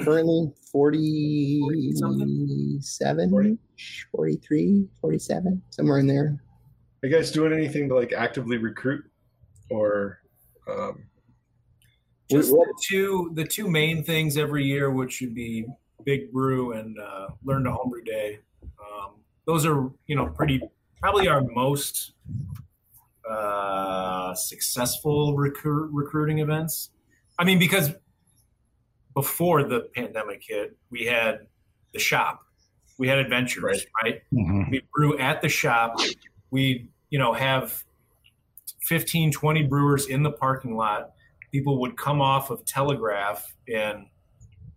currently? 0.00 0.52
47, 0.72 3.30
40. 3.30 3.58
43, 4.10 4.88
47, 5.00 5.62
somewhere 5.70 5.98
in 5.98 6.06
there. 6.06 6.40
Are 7.02 7.08
you 7.08 7.14
guys 7.14 7.30
doing 7.30 7.52
anything 7.52 7.88
to 7.88 7.96
like 7.96 8.12
actively 8.12 8.58
recruit, 8.58 9.04
or 9.70 10.20
um, 10.70 11.04
Just 12.30 12.50
the 12.50 12.74
two 12.82 13.30
the 13.34 13.44
two 13.44 13.68
main 13.68 14.04
things 14.04 14.36
every 14.36 14.64
year, 14.64 14.90
which 14.90 15.14
should 15.14 15.34
be 15.34 15.66
Big 16.04 16.32
Brew 16.32 16.72
and 16.72 16.98
uh, 16.98 17.28
Learn 17.44 17.64
to 17.64 17.72
Homebrew 17.72 18.04
Day. 18.04 18.38
Um, 18.62 19.14
those 19.46 19.66
are 19.66 19.90
you 20.06 20.16
know 20.16 20.26
pretty 20.26 20.60
probably 21.00 21.28
our 21.28 21.42
most 21.42 22.12
uh, 23.28 24.34
successful 24.34 25.36
recruit, 25.36 25.90
recruiting 25.92 26.38
events. 26.40 26.90
I 27.38 27.44
mean, 27.44 27.58
because 27.58 27.92
before 29.14 29.62
the 29.64 29.88
pandemic 29.94 30.42
hit, 30.46 30.76
we 30.90 31.04
had 31.04 31.46
the 31.92 31.98
shop, 31.98 32.40
we 32.98 33.08
had 33.08 33.18
adventures, 33.18 33.86
Right. 34.02 34.12
right? 34.12 34.22
mhm. 34.32 34.70
we 34.70 34.82
brew 34.94 35.18
at 35.18 35.42
the 35.42 35.48
shop 35.48 35.96
we 36.50 36.86
you 37.10 37.18
know 37.18 37.32
have 37.32 37.82
15 38.82 39.32
20 39.32 39.62
brewers 39.64 40.06
in 40.06 40.22
the 40.22 40.30
parking 40.30 40.76
lot 40.76 41.12
people 41.50 41.80
would 41.80 41.96
come 41.96 42.20
off 42.20 42.50
of 42.50 42.64
telegraph 42.64 43.54
and 43.72 44.06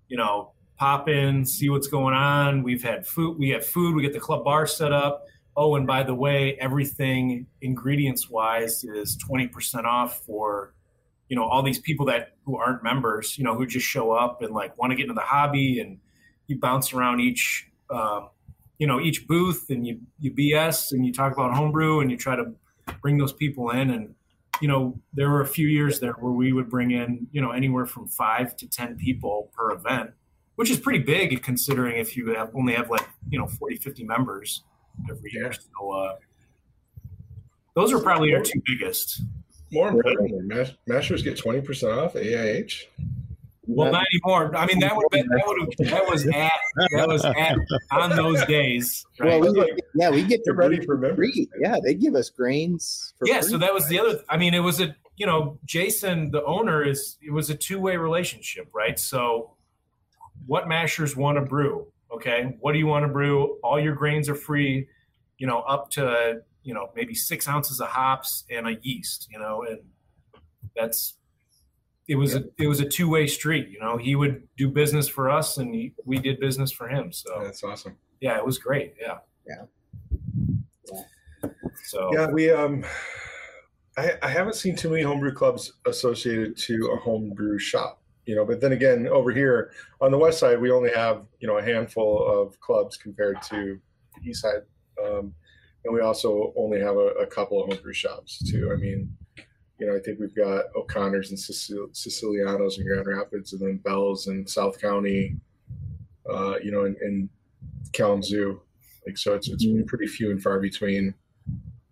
you 0.07 0.17
know 0.17 0.51
pop 0.77 1.07
in, 1.07 1.45
see 1.45 1.69
what's 1.69 1.87
going 1.87 2.13
on. 2.13 2.61
We've 2.61 2.83
had 2.83 3.07
food. 3.07 3.37
We 3.39 3.47
have 3.51 3.65
food. 3.65 3.95
We 3.95 4.01
get 4.01 4.11
the 4.11 4.19
club 4.19 4.43
bar 4.43 4.67
set 4.67 4.91
up. 4.91 5.23
Oh, 5.57 5.75
and 5.75 5.87
by 5.87 6.03
the 6.03 6.13
way, 6.13 6.57
everything 6.59 7.47
ingredients 7.61 8.29
wise 8.29 8.83
is 8.83 9.15
twenty 9.17 9.47
percent 9.47 9.85
off 9.85 10.21
for 10.25 10.73
you 11.29 11.35
know 11.35 11.43
all 11.43 11.63
these 11.63 11.79
people 11.79 12.05
that 12.07 12.35
who 12.45 12.57
aren't 12.57 12.83
members. 12.83 13.37
You 13.37 13.43
know 13.43 13.55
who 13.55 13.65
just 13.65 13.85
show 13.85 14.11
up 14.11 14.41
and 14.41 14.53
like 14.53 14.77
want 14.77 14.91
to 14.91 14.95
get 14.95 15.03
into 15.03 15.13
the 15.13 15.21
hobby, 15.21 15.79
and 15.79 15.99
you 16.47 16.59
bounce 16.59 16.93
around 16.93 17.21
each. 17.21 17.69
Um, 17.89 18.29
you 18.77 18.87
know 18.87 18.99
each 18.99 19.27
booth 19.27 19.69
and 19.69 19.85
you 19.85 19.99
you 20.19 20.31
BS 20.31 20.91
and 20.91 21.05
you 21.05 21.13
talk 21.13 21.33
about 21.33 21.53
homebrew 21.53 22.01
and 22.01 22.11
you 22.11 22.17
try 22.17 22.35
to 22.35 22.53
bring 23.01 23.17
those 23.17 23.33
people 23.33 23.69
in 23.71 23.89
and 23.89 24.13
you 24.61 24.67
know 24.67 24.99
there 25.13 25.29
were 25.29 25.41
a 25.41 25.47
few 25.47 25.67
years 25.67 25.99
there 25.99 26.13
where 26.13 26.31
we 26.31 26.53
would 26.53 26.69
bring 26.69 26.91
in 26.91 27.27
you 27.31 27.41
know 27.41 27.51
anywhere 27.51 27.85
from 27.85 28.07
five 28.07 28.55
to 28.57 28.67
ten 28.67 28.95
people 28.97 29.51
per 29.55 29.71
event 29.71 30.11
which 30.55 30.69
is 30.69 30.79
pretty 30.79 30.99
big 30.99 31.41
considering 31.41 31.97
if 31.97 32.15
you 32.15 32.33
have 32.33 32.51
only 32.55 32.73
have 32.73 32.89
like 32.89 33.07
you 33.29 33.39
know 33.39 33.47
40 33.47 33.77
50 33.77 34.03
members 34.03 34.63
every 35.09 35.31
year 35.33 35.51
so 35.53 35.91
uh, 35.91 36.15
those 37.75 37.91
are 37.93 37.99
probably 37.99 38.33
our 38.33 38.41
two 38.41 38.61
biggest 38.65 39.21
More 39.71 39.89
importantly, 39.89 40.39
mas- 40.43 40.73
masters 40.87 41.21
get 41.23 41.37
twenty 41.37 41.61
percent 41.61 41.93
off 41.93 42.13
AIH. 42.13 42.83
well 43.67 43.91
not 43.91 44.05
anymore 44.13 44.55
i 44.55 44.65
mean 44.65 44.79
that 44.79 44.95
would 44.95 45.05
that 45.11 45.43
would 45.47 45.87
that 45.89 46.05
was 46.07 46.25
at 46.33 46.51
that 46.97 47.07
was 47.07 47.25
at 47.25 47.57
on 47.91 48.15
those 48.15 48.43
days 48.45 49.05
right? 49.19 49.41
Well, 49.41 49.53
we 49.53 49.59
get, 49.65 49.79
yeah, 49.95 50.09
we 50.11 50.21
get 50.21 50.29
Get 50.29 50.41
to 50.45 50.53
ready 50.53 50.77
brew 50.77 50.85
for 50.85 50.97
members. 50.97 51.15
free. 51.31 51.49
Yeah, 51.59 51.77
they 51.83 51.93
give 51.95 52.15
us 52.15 52.29
grains. 52.29 53.13
For 53.17 53.27
yeah 53.27 53.41
free. 53.41 53.49
so 53.51 53.57
that 53.57 53.73
was 53.73 53.87
the 53.87 53.99
other 53.99 54.19
i 54.29 54.37
mean 54.37 54.53
it 54.53 54.59
was 54.59 54.79
a 54.81 54.95
you 55.17 55.25
know 55.25 55.57
jason 55.65 56.29
the 56.31 56.43
owner 56.45 56.83
is 56.83 57.17
it 57.21 57.31
was 57.31 57.49
a 57.49 57.55
two-way 57.55 57.95
relationship 57.97 58.67
right 58.73 58.99
so 58.99 59.51
what 60.45 60.67
mashers 60.67 61.15
want 61.15 61.37
to 61.37 61.41
brew 61.41 61.87
okay? 62.11 62.55
What 62.59 62.73
do 62.73 62.79
you 62.79 62.87
want 62.87 63.05
to 63.05 63.11
brew? 63.11 63.57
All 63.63 63.79
your 63.79 63.95
grains 63.95 64.29
are 64.29 64.35
free 64.35 64.87
you 65.37 65.47
know 65.47 65.59
up 65.61 65.89
to 65.91 66.41
you 66.63 66.73
know 66.73 66.89
maybe 66.95 67.13
six 67.13 67.47
ounces 67.47 67.79
of 67.79 67.87
hops 67.87 68.45
and 68.49 68.67
a 68.67 68.77
yeast 68.81 69.27
you 69.31 69.39
know 69.39 69.65
and 69.69 69.79
that's 70.75 71.15
it 72.07 72.15
was 72.15 72.35
a 72.35 72.43
it 72.59 72.67
was 72.67 72.79
a 72.79 72.87
two-way 72.87 73.25
street 73.25 73.69
you 73.69 73.79
know? 73.79 73.97
He 73.97 74.15
would 74.15 74.47
do 74.57 74.69
business 74.69 75.07
for 75.07 75.29
us 75.29 75.57
and 75.57 75.73
he, 75.73 75.93
we 76.05 76.19
did 76.19 76.39
business 76.39 76.71
for 76.71 76.87
him 76.87 77.11
so. 77.11 77.41
That's 77.43 77.63
awesome. 77.63 77.97
yeah 78.21 78.37
it 78.37 78.45
was 78.45 78.57
great 78.57 78.93
yeah. 78.99 79.17
Yeah. 79.47 81.49
so. 81.83 82.09
Yeah, 82.13 82.31
we 82.31 82.51
um, 82.51 82.83
I, 83.97 84.13
I 84.23 84.29
haven't 84.29 84.55
seen 84.55 84.75
too 84.75 84.89
many 84.89 85.03
homebrew 85.03 85.33
clubs 85.33 85.73
associated 85.85 86.57
to 86.57 86.91
a 86.93 86.97
homebrew 86.97 87.59
shop. 87.59 88.01
You 88.25 88.35
know, 88.35 88.45
but 88.45 88.59
then 88.59 88.71
again, 88.71 89.07
over 89.07 89.31
here 89.31 89.71
on 90.01 90.11
the 90.11 90.17
west 90.17 90.39
side, 90.39 90.59
we 90.59 90.71
only 90.71 90.91
have 90.91 91.25
you 91.39 91.47
know 91.47 91.57
a 91.57 91.63
handful 91.63 92.25
of 92.27 92.59
clubs 92.59 92.97
compared 92.97 93.41
to 93.43 93.79
the 94.15 94.29
east 94.29 94.41
side, 94.41 94.63
um, 95.03 95.33
and 95.83 95.93
we 95.93 96.01
also 96.01 96.53
only 96.57 96.79
have 96.79 96.95
a, 96.95 97.07
a 97.21 97.27
couple 97.27 97.61
of 97.61 97.69
homebrew 97.69 97.93
shops 97.93 98.39
too. 98.49 98.71
I 98.73 98.77
mean, 98.77 99.15
you 99.79 99.87
know, 99.87 99.95
I 99.95 99.99
think 99.99 100.19
we've 100.19 100.35
got 100.35 100.65
O'Connor's 100.75 101.29
and 101.29 101.39
Sicil- 101.39 101.91
Sicilianos 101.93 102.79
in 102.79 102.87
Grand 102.87 103.05
Rapids, 103.05 103.53
and 103.53 103.61
then 103.61 103.77
Bell's 103.77 104.27
in 104.27 104.47
South 104.47 104.79
County. 104.81 105.35
Uh, 106.27 106.55
you 106.63 106.71
know, 106.71 106.85
in, 106.85 106.95
in 107.03 107.29
Kalamazoo, 107.93 108.59
like 109.05 109.17
so, 109.17 109.35
it's 109.35 109.47
it's 109.47 109.65
pretty 109.85 110.07
few 110.07 110.31
and 110.31 110.41
far 110.41 110.59
between. 110.59 111.13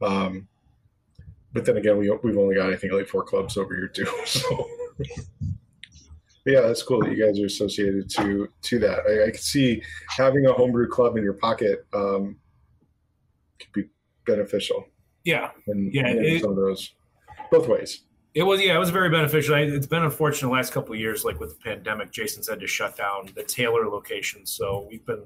Um, 0.02 0.48
but 1.54 1.66
then 1.66 1.78
again, 1.78 1.98
we 1.98 2.10
we've 2.24 2.38
only 2.38 2.56
got 2.56 2.72
I 2.72 2.76
think 2.76 2.94
like 2.94 3.08
four 3.08 3.24
clubs 3.24 3.58
over 3.58 3.76
here 3.76 3.88
too. 3.88 4.08
So, 4.26 4.68
yeah, 6.46 6.62
that's 6.62 6.84
cool 6.84 7.00
that 7.02 7.12
you 7.12 7.26
guys 7.26 7.40
are 7.40 7.46
associated 7.46 8.10
to 8.12 8.48
to 8.64 8.80
that. 8.80 9.00
I, 9.08 9.28
I 9.28 9.32
can 9.32 9.40
see 9.40 9.82
having 10.10 10.46
a 10.46 10.54
homebrew 10.54 10.88
club 10.90 11.18
in 11.18 11.24
your 11.24 11.34
pocket 11.34 11.86
um, 11.94 12.38
could 13.60 13.72
be 13.74 13.84
beneficial. 14.26 14.86
yeah 15.24 15.52
And 15.68 15.94
Yeah, 15.94 16.08
and 16.08 16.26
it- 16.26 16.42
some 16.42 16.52
of 16.52 16.58
those 16.58 16.92
both 17.52 17.68
ways. 17.68 18.02
It 18.36 18.42
was 18.42 18.60
yeah, 18.60 18.76
it 18.76 18.80
was 18.80 18.90
very 18.90 19.10
beneficial. 19.12 19.54
I, 19.54 19.60
it's 19.60 19.86
been 19.86 20.02
unfortunate 20.02 20.48
the 20.48 20.54
last 20.56 20.74
couple 20.74 20.92
of 20.96 21.00
years, 21.00 21.24
like 21.24 21.40
with 21.40 21.52
the 21.52 21.64
pandemic. 21.64 22.12
Jason's 22.12 22.50
had 22.50 22.60
to 22.62 22.66
shut 22.68 22.98
down 22.98 23.30
the 23.36 23.44
Taylor 23.44 23.88
location, 23.88 24.44
so 24.48 24.88
we've 24.90 25.06
been, 25.06 25.24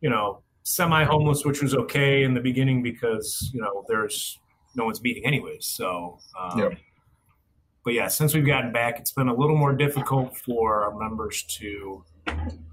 you 0.00 0.10
know, 0.10 0.40
semi-homeless, 0.62 1.44
which 1.44 1.60
was 1.60 1.74
okay 1.74 2.22
in 2.22 2.32
the 2.32 2.40
beginning 2.40 2.84
because 2.84 3.50
you 3.52 3.60
know 3.60 3.84
there's 3.88 4.38
no 4.76 4.84
one's 4.84 5.02
meeting 5.02 5.26
anyways. 5.26 5.66
So, 5.66 6.20
um, 6.40 6.58
Yeah. 6.60 6.68
But 7.84 7.92
yeah, 7.92 8.08
since 8.08 8.34
we've 8.34 8.46
gotten 8.46 8.72
back, 8.72 8.98
it's 8.98 9.12
been 9.12 9.28
a 9.28 9.34
little 9.34 9.56
more 9.56 9.74
difficult 9.74 10.36
for 10.36 10.84
our 10.84 10.98
members 10.98 11.42
to 11.60 12.02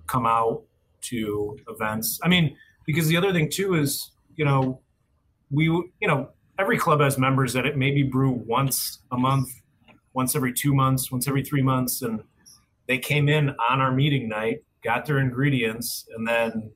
come 0.08 0.26
out 0.26 0.64
to 1.02 1.58
events. 1.68 2.20
I 2.24 2.28
mean, 2.28 2.56
because 2.86 3.08
the 3.08 3.18
other 3.18 3.34
thing 3.34 3.50
too 3.50 3.76
is, 3.76 4.12
you 4.36 4.46
know, 4.46 4.82
we 5.52 5.66
you 5.66 6.08
know 6.08 6.30
every 6.58 6.78
club 6.78 7.02
has 7.02 7.18
members 7.18 7.54
that 7.54 7.66
it 7.66 7.78
maybe 7.78 8.04
brew 8.04 8.32
once 8.32 9.00
a 9.12 9.18
month, 9.18 9.50
once 10.14 10.36
every 10.36 10.54
two 10.54 10.74
months, 10.74 11.12
once 11.12 11.28
every 11.28 11.44
three 11.44 11.62
months, 11.62 12.02
and 12.02 12.24
they 12.88 12.98
came 12.98 13.28
in 13.28 13.50
on 13.70 13.82
our 13.82 13.92
meeting 13.92 14.30
night, 14.30 14.64
got 14.84 15.06
their 15.06 15.20
ingredients, 15.20 16.08
and 16.16 16.28
then 16.28 16.72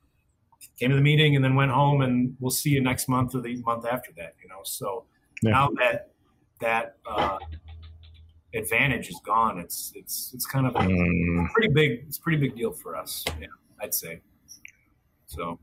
came 0.79 0.89
to 0.89 0.95
the 0.95 1.01
meeting 1.01 1.35
and 1.35 1.43
then 1.45 1.55
went 1.55 1.71
home 1.71 2.01
and 2.01 2.35
we'll 2.39 2.51
see 2.51 2.69
you 2.69 2.81
next 2.81 3.07
month 3.07 3.33
or 3.33 3.41
the 3.41 3.55
month 3.61 3.85
after 3.85 4.11
that, 4.17 4.35
you 4.41 4.49
know. 4.49 4.59
So 4.63 5.05
Yeah. 5.41 5.51
now 5.51 5.69
that 5.79 6.09
that 6.61 6.97
uh, 7.05 7.37
advantage 8.55 9.09
is 9.09 9.19
gone, 9.25 9.59
it's 9.59 9.91
it's 9.95 10.31
it's 10.33 10.45
kind 10.45 10.65
of 10.67 10.75
a 10.75 10.79
Mm, 10.79 11.49
pretty 11.51 11.73
big 11.73 12.05
it's 12.07 12.17
a 12.17 12.21
pretty 12.21 12.37
big 12.39 12.55
deal 12.55 12.71
for 12.71 12.95
us. 12.95 13.23
Yeah, 13.39 13.47
I'd 13.81 13.93
say. 13.93 14.21
So 15.27 15.59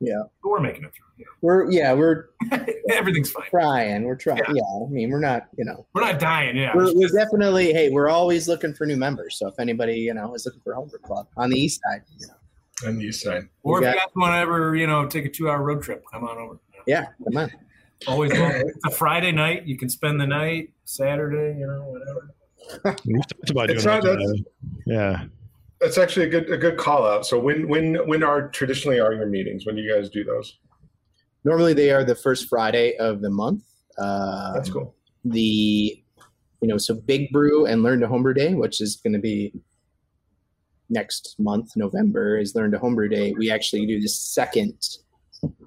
Yeah. 0.00 0.22
but 0.42 0.48
we're 0.50 0.60
making 0.60 0.84
it 0.84 0.92
through. 0.94 1.06
you 1.18 1.26
We're 1.42 1.70
yeah, 1.70 1.92
we're. 1.92 2.30
Everything's 2.90 3.30
fine. 3.30 3.48
trying. 3.50 4.04
We're 4.04 4.16
trying. 4.16 4.38
Yeah. 4.48 4.52
Yeah. 4.54 4.86
I 4.86 4.90
mean, 4.90 5.10
we're 5.10 5.20
not. 5.20 5.48
You 5.56 5.64
know, 5.64 5.86
We're 5.94 6.02
not 6.02 6.18
dying. 6.18 6.56
Yeah, 6.56 6.72
we're, 6.74 6.92
we're 6.94 7.08
definitely. 7.08 7.72
Hey, 7.72 7.88
we're 7.90 8.08
always 8.08 8.48
looking 8.48 8.74
for 8.74 8.86
new 8.86 8.96
members. 8.96 9.38
So 9.38 9.48
if 9.48 9.58
anybody 9.58 9.94
you 9.96 10.14
know 10.14 10.34
is 10.34 10.44
looking 10.46 10.60
for 10.62 10.72
a 10.72 10.76
homebrew 10.76 10.98
club 11.00 11.26
on 11.36 11.50
the 11.50 11.58
east 11.58 11.80
side, 11.88 12.02
you 12.18 12.26
know, 12.26 12.88
On 12.88 12.98
the 12.98 13.04
east 13.06 13.22
side. 13.22 13.48
or 13.62 13.80
we 13.80 13.86
if 13.86 13.92
got- 13.92 13.94
you 13.94 14.00
guys 14.06 14.12
want 14.16 14.32
to 14.34 14.38
ever 14.38 14.76
you 14.76 14.86
know 14.86 15.06
take 15.06 15.24
a 15.24 15.30
two-hour 15.30 15.62
road 15.62 15.82
trip, 15.82 16.04
come 16.12 16.24
on 16.24 16.36
over. 16.38 16.58
yeah, 16.86 17.06
come 17.24 17.36
on. 17.36 17.52
Always, 18.06 18.30
welcome. 18.32 18.68
it's 18.68 18.84
a 18.84 18.90
Friday 18.90 19.32
night. 19.32 19.66
You 19.66 19.78
can 19.78 19.88
spend 19.88 20.20
the 20.20 20.26
night, 20.26 20.70
Saturday, 20.86 21.58
you 21.58 21.66
know, 21.66 21.82
whatever. 21.84 22.96
we've 23.04 23.26
talked 23.26 23.50
about 23.50 23.66
doing 23.66 23.76
It's 23.76 23.84
not- 23.84 24.02
that. 24.02 24.16
that's- 24.18 24.42
yeah. 24.86 25.24
That's 25.80 25.98
actually 25.98 26.24
a 26.26 26.28
good 26.30 26.50
a 26.50 26.56
good 26.56 26.78
call 26.78 27.06
out. 27.06 27.26
So 27.26 27.38
when 27.38 27.68
when 27.68 27.96
when 28.08 28.22
are 28.22 28.48
traditionally 28.48 28.98
are 28.98 29.12
your 29.12 29.26
meetings? 29.26 29.66
When 29.66 29.76
do 29.76 29.82
you 29.82 29.94
guys 29.94 30.08
do 30.08 30.24
those? 30.24 30.58
Normally 31.44 31.74
they 31.74 31.90
are 31.90 32.02
the 32.02 32.14
first 32.14 32.48
Friday 32.48 32.96
of 32.96 33.20
the 33.20 33.28
month. 33.28 33.62
Uh, 33.98 34.54
That's 34.54 34.70
cool. 34.70 34.94
the 35.24 36.02
you 36.62 36.68
know 36.68 36.78
so 36.78 36.94
big 36.94 37.30
brew 37.30 37.66
and 37.66 37.82
learn 37.82 38.00
to 38.00 38.08
homebrew 38.08 38.32
day 38.32 38.54
which 38.54 38.80
is 38.80 38.96
going 38.96 39.12
to 39.12 39.18
be 39.18 39.52
next 40.88 41.34
month 41.38 41.72
november 41.76 42.38
is 42.38 42.54
learn 42.54 42.70
to 42.70 42.78
homebrew 42.78 43.08
day 43.08 43.32
we 43.38 43.50
actually 43.50 43.84
do 43.86 44.00
the 44.00 44.08
second 44.08 44.72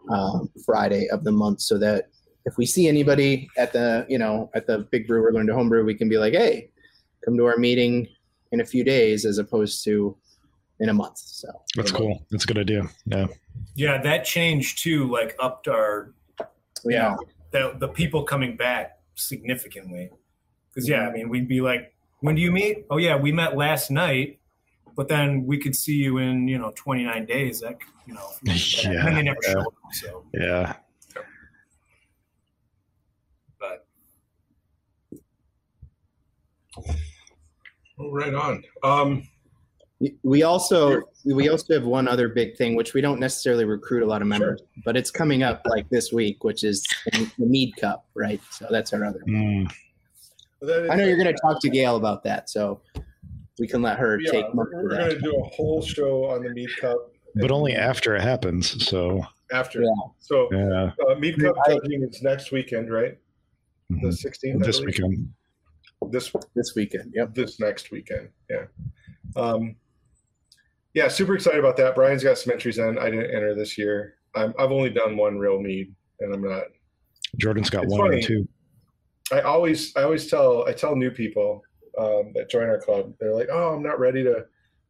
um, 0.09 0.49
friday 0.65 1.07
of 1.11 1.23
the 1.23 1.31
month 1.31 1.61
so 1.61 1.77
that 1.77 2.09
if 2.45 2.57
we 2.57 2.65
see 2.65 2.87
anybody 2.87 3.49
at 3.57 3.73
the 3.73 4.05
you 4.09 4.17
know 4.17 4.49
at 4.53 4.65
the 4.67 4.79
big 4.91 5.07
brew 5.07 5.23
or 5.23 5.31
learn 5.33 5.47
to 5.47 5.53
homebrew 5.53 5.85
we 5.85 5.93
can 5.95 6.09
be 6.09 6.17
like 6.17 6.33
hey 6.33 6.69
come 7.23 7.37
to 7.37 7.45
our 7.45 7.57
meeting 7.57 8.07
in 8.51 8.61
a 8.61 8.65
few 8.65 8.83
days 8.83 9.25
as 9.25 9.37
opposed 9.37 9.83
to 9.83 10.15
in 10.79 10.89
a 10.89 10.93
month 10.93 11.17
so 11.17 11.47
That's 11.75 11.91
cool. 11.91 12.25
That's 12.31 12.43
a 12.45 12.47
good 12.47 12.57
idea. 12.57 12.83
Yeah. 13.05 13.27
Yeah, 13.75 14.01
that 14.01 14.25
changed 14.25 14.81
too. 14.83 15.09
Like 15.09 15.35
upped 15.39 15.67
our 15.67 16.13
yeah 16.85 17.15
the 17.51 17.75
the 17.79 17.87
people 17.87 18.23
coming 18.23 18.55
back 18.55 18.99
significantly. 19.15 20.09
Because 20.73 20.87
yeah, 20.87 21.07
I 21.07 21.11
mean, 21.11 21.29
we'd 21.29 21.47
be 21.47 21.61
like, 21.61 21.93
"When 22.19 22.35
do 22.35 22.41
you 22.41 22.51
meet?" 22.51 22.85
Oh 22.89 22.97
yeah, 22.97 23.15
we 23.15 23.31
met 23.31 23.57
last 23.57 23.89
night, 23.89 24.39
but 24.95 25.07
then 25.07 25.45
we 25.45 25.57
could 25.57 25.75
see 25.75 25.95
you 25.95 26.17
in 26.17 26.47
you 26.47 26.57
know 26.57 26.71
29 26.75 27.25
days. 27.25 27.61
That 27.61 27.77
you 28.05 28.13
know, 28.13 28.29
and 28.47 29.17
they 29.17 29.23
never 29.23 29.39
Yeah, 29.43 29.51
show 29.53 29.59
up. 29.61 29.73
So, 29.93 30.25
Yeah. 30.33 30.75
Oh, 36.77 38.11
right 38.11 38.33
on. 38.33 38.63
Um, 38.83 39.23
we 40.23 40.43
also 40.43 41.01
we 41.25 41.49
also 41.49 41.73
have 41.73 41.83
one 41.83 42.07
other 42.07 42.29
big 42.29 42.55
thing 42.55 42.75
which 42.77 42.93
we 42.93 43.01
don't 43.01 43.19
necessarily 43.19 43.65
recruit 43.65 44.01
a 44.01 44.05
lot 44.05 44.21
of 44.21 44.29
members 44.29 44.61
but 44.85 44.95
it's 44.95 45.11
coming 45.11 45.43
up 45.43 45.61
like 45.65 45.89
this 45.89 46.13
week 46.13 46.41
which 46.45 46.63
is 46.63 46.87
the 47.11 47.29
mead 47.45 47.75
cup 47.75 48.05
right 48.15 48.39
so 48.49 48.65
that's 48.71 48.93
our 48.93 49.03
other 49.03 49.19
Mm, 49.27 49.69
that 50.61 50.83
is- 50.85 50.89
i 50.89 50.95
know 50.95 51.03
you're 51.03 51.17
going 51.21 51.27
to 51.35 51.41
talk 51.41 51.59
to 51.63 51.69
gail 51.69 51.97
about 51.97 52.23
that 52.23 52.49
so 52.49 52.79
we 53.59 53.67
can 53.67 53.81
let 53.81 53.99
her 53.99 54.17
Yeah, 54.21 54.31
take 54.31 54.45
we're, 54.53 54.71
we're 54.83 54.87
going 54.87 55.09
to 55.09 55.19
do 55.19 55.35
a 55.35 55.49
whole 55.49 55.81
show 55.81 56.29
on 56.31 56.43
the 56.43 56.49
Mead 56.51 56.69
Cup. 56.79 56.95
but 57.35 57.51
only 57.51 57.75
after 57.75 58.15
it 58.15 58.21
happens. 58.21 58.87
So 58.87 59.21
after. 59.51 59.81
Yeah. 59.83 59.89
So 60.21 60.47
yeah. 60.53 60.91
uh, 61.09 61.15
Mead 61.15 61.37
Cup 61.41 61.57
I- 61.67 61.73
judging 61.73 62.03
is 62.03 62.21
next 62.23 62.53
weekend, 62.53 62.89
right? 62.89 63.17
The 63.89 63.97
Mhm. 64.07 64.13
16th. 64.25 64.63
This 64.63 64.79
weekend. 64.79 65.33
This 66.11 66.31
this 66.55 66.73
weekend 66.75 67.11
yep 67.13 67.35
this 67.35 67.59
next 67.59 67.91
weekend. 67.91 68.29
Yeah. 68.49 68.65
Um, 69.35 69.75
yeah, 70.93 71.07
super 71.07 71.35
excited 71.35 71.59
about 71.59 71.77
that. 71.77 71.93
Brian's 71.93 72.23
got 72.23 72.37
some 72.37 72.51
entries 72.51 72.77
in. 72.77 72.97
I 72.97 73.09
didn't 73.09 73.33
enter 73.33 73.53
this 73.53 73.77
year. 73.77 74.15
I'm, 74.35 74.53
I've 74.57 74.71
only 74.71 74.89
done 74.89 75.17
one 75.17 75.37
real 75.37 75.59
mead, 75.61 75.93
and 76.19 76.33
I'm 76.33 76.41
not. 76.41 76.63
Jordan's 77.37 77.69
got 77.69 77.83
It's 77.83 77.91
one 77.91 78.01
funny. 78.07 78.17
and 78.17 78.25
two. 78.25 78.47
I 79.31 79.41
always, 79.41 79.95
I 79.95 80.01
always 80.03 80.27
tell, 80.27 80.67
I 80.67 80.73
tell 80.73 80.95
new 80.95 81.11
people 81.11 81.61
um, 81.99 82.31
that 82.33 82.49
join 82.49 82.67
our 82.67 82.79
club. 82.79 83.13
They're 83.19 83.35
like, 83.35 83.49
"Oh, 83.51 83.75
I'm 83.75 83.83
not 83.83 83.99
ready 83.99 84.23
to 84.23 84.45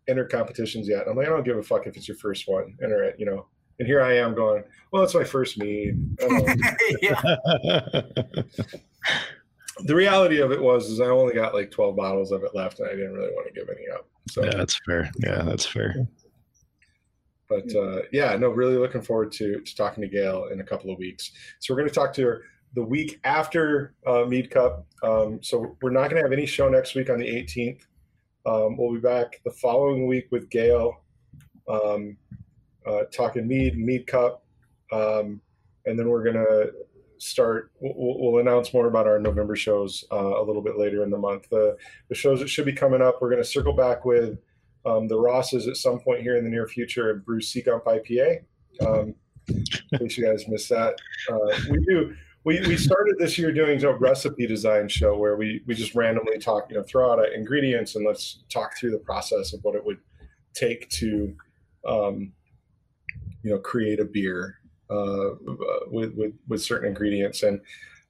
enter 0.08 0.26
competitions 0.26 0.88
yet." 0.88 1.06
I'm 1.10 1.18
like, 1.18 1.28
I 1.28 1.32
don't 1.32 1.44
give 1.44 1.58
a 1.58 1.64
fuck 1.64 1.86
if 1.86 1.98
it's 1.98 2.08
your 2.08 2.18
first 2.18 2.48
one. 2.48 2.78
Enter 2.82 3.04
it, 3.04 3.16
you 3.20 3.26
know. 3.26 3.48
And 3.80 3.88
here 3.88 4.02
I 4.02 4.18
am 4.18 4.36
going, 4.36 4.64
"Well, 4.94 5.04
it's 5.04 5.16
my 5.16 5.26
first 5.26 5.58
mead." 5.58 5.96
I 6.22 6.28
don't 6.28 6.48
know. 6.48 6.72
yeah. 7.02 8.02
the 9.84 9.96
reality 9.96 10.40
of 10.42 10.52
it 10.52 10.62
was, 10.62 10.90
is 10.90 11.00
I 11.00 11.06
only 11.06 11.34
got 11.34 11.54
like 11.54 11.72
12 11.72 11.96
bottles 11.96 12.32
of 12.32 12.44
it 12.44 12.56
left, 12.56 12.80
and 12.80 12.88
I 12.88 12.92
didn't 12.92 13.14
really 13.14 13.32
want 13.32 13.48
to 13.48 13.60
give 13.60 13.70
any 13.70 13.88
up. 13.94 14.08
So, 14.30 14.44
yeah, 14.44 14.56
that's 14.56 14.80
fair. 14.86 15.10
Yeah, 15.20 15.42
that's 15.44 15.66
fair. 15.66 16.08
but 17.50 17.76
uh, 17.76 18.02
yeah, 18.12 18.36
no, 18.36 18.50
really 18.50 18.78
looking 18.78 19.02
forward 19.02 19.32
to 19.34 19.60
to 19.60 19.76
talking 19.76 20.02
to 20.02 20.08
Gail 20.08 20.46
in 20.52 20.62
a 20.62 20.64
couple 20.64 20.92
of 20.92 21.00
weeks. 21.00 21.32
So 21.60 21.74
we're 21.74 21.80
going 21.80 21.90
to 21.90 21.96
talk 21.96 22.14
to 22.14 22.26
her 22.26 22.44
the 22.76 22.84
week 22.84 23.20
after 23.24 23.96
uh, 24.06 24.26
Mead 24.26 24.52
Cup. 24.52 24.86
Um, 25.04 25.40
so 25.42 25.76
we're 25.82 25.90
not 25.90 26.10
going 26.10 26.18
to 26.18 26.22
have 26.22 26.32
any 26.32 26.46
show 26.46 26.70
next 26.70 26.96
week 26.96 27.10
on 27.10 27.18
the 27.18 27.26
18th. 27.26 27.82
Um, 28.46 28.78
we'll 28.78 28.94
be 28.94 29.00
back 29.00 29.42
the 29.44 29.52
following 29.52 30.08
week 30.08 30.28
with 30.32 30.50
Gail, 30.50 31.02
um, 31.68 32.16
uh, 32.86 33.04
talking 33.12 33.48
Mead 33.48 33.78
Mead 33.78 34.08
Cup, 34.08 34.46
um, 34.92 35.42
and 35.86 35.98
then 35.98 36.08
we're 36.08 36.24
going 36.24 36.36
to 36.36 36.72
start. 37.20 37.72
We'll, 37.80 38.20
we'll 38.20 38.42
announce 38.42 38.74
more 38.74 38.88
about 38.88 39.08
our 39.08 39.20
November 39.20 39.56
shows 39.56 40.04
uh, 40.12 40.42
a 40.42 40.44
little 40.44 40.62
bit 40.62 40.78
later 40.78 41.04
in 41.04 41.10
the 41.10 41.18
month. 41.18 41.50
The 41.50 41.78
the 42.08 42.16
shows 42.16 42.40
that 42.40 42.50
should 42.50 42.66
be 42.66 42.74
coming 42.74 43.02
up, 43.02 43.22
we're 43.22 43.30
going 43.30 43.42
to 43.42 43.48
circle 43.48 43.74
back 43.74 44.06
with 44.06 44.40
um, 44.86 45.08
the 45.08 45.18
Rosses 45.20 45.68
at 45.68 45.78
some 45.78 46.00
point 46.00 46.22
here 46.22 46.38
in 46.38 46.44
the 46.44 46.50
near 46.50 46.68
future 46.68 47.12
and 47.12 47.24
brew 47.24 47.42
Sea 47.42 47.62
Gump 47.62 47.86
IPA. 47.86 48.44
Um, 48.86 49.16
in 49.48 49.66
case 50.00 50.18
you 50.18 50.26
guys 50.26 50.48
missed 50.48 50.70
that, 50.70 50.96
uh, 51.32 51.60
we 51.70 51.84
do. 51.86 52.16
We, 52.46 52.62
we 52.62 52.78
started 52.78 53.18
this 53.20 53.38
year 53.38 53.52
doing 53.52 53.84
a 53.84 53.94
recipe 53.94 54.48
design 54.48 54.88
show 54.88 55.18
where 55.18 55.36
we, 55.36 55.62
we 55.68 55.76
just 55.76 55.94
randomly 55.94 56.40
talk, 56.40 56.68
you 56.70 56.78
know, 56.78 56.84
throw 56.84 57.12
out 57.12 57.20
uh, 57.20 57.30
ingredients 57.36 57.96
and 57.96 58.06
let's 58.06 58.44
talk 58.48 58.78
through 58.78 58.92
the 58.92 58.98
process 59.00 59.52
of 59.52 59.62
what 59.64 59.76
it 59.76 59.86
would 59.86 59.98
take 60.54 60.90
to, 60.90 61.36
um, 61.86 62.32
you 63.44 63.52
know, 63.52 63.60
create 63.60 64.00
a 64.00 64.06
beer 64.06 64.59
uh, 64.90 65.36
with, 65.88 66.14
with 66.16 66.34
with 66.48 66.62
certain 66.62 66.88
ingredients. 66.88 67.44
And 67.44 67.62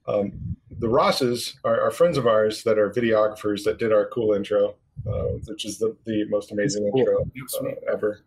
um, 0.08 0.32
the 0.80 0.90
Rosses 0.90 1.60
are, 1.64 1.80
are 1.82 1.92
friends 1.92 2.18
of 2.18 2.26
ours 2.26 2.64
that 2.64 2.80
are 2.80 2.90
videographers 2.90 3.64
that 3.66 3.78
did 3.78 3.92
our 3.92 4.08
cool 4.08 4.34
intro, 4.34 4.76
uh, 5.08 5.38
which 5.46 5.66
is 5.66 5.78
the, 5.78 5.96
the 6.06 6.26
most 6.30 6.52
amazing 6.52 6.90
Cool. 6.92 7.26
intro 7.36 7.72
uh, 7.72 7.94
ever. 7.94 8.24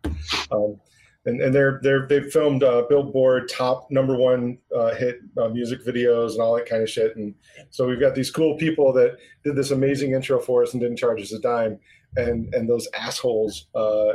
Um, 0.50 0.78
and, 1.24 1.40
and 1.40 1.54
they're 1.54 1.78
they're 1.82 2.06
they've 2.06 2.32
filmed 2.32 2.62
uh, 2.64 2.82
Billboard 2.88 3.48
top 3.48 3.90
number 3.90 4.16
one 4.16 4.58
uh, 4.76 4.94
hit 4.94 5.20
uh, 5.38 5.48
music 5.48 5.84
videos 5.84 6.32
and 6.32 6.40
all 6.40 6.56
that 6.56 6.68
kind 6.68 6.82
of 6.82 6.90
shit. 6.90 7.16
And 7.16 7.34
so 7.70 7.86
we've 7.86 8.00
got 8.00 8.14
these 8.14 8.30
cool 8.30 8.56
people 8.56 8.92
that 8.94 9.18
did 9.44 9.54
this 9.54 9.70
amazing 9.70 10.12
intro 10.12 10.40
for 10.40 10.62
us 10.62 10.72
and 10.72 10.80
didn't 10.80 10.96
charge 10.96 11.20
us 11.20 11.32
a 11.32 11.38
dime. 11.38 11.78
And 12.16 12.52
and 12.54 12.68
those 12.68 12.88
assholes 12.92 13.68
uh, 13.74 14.14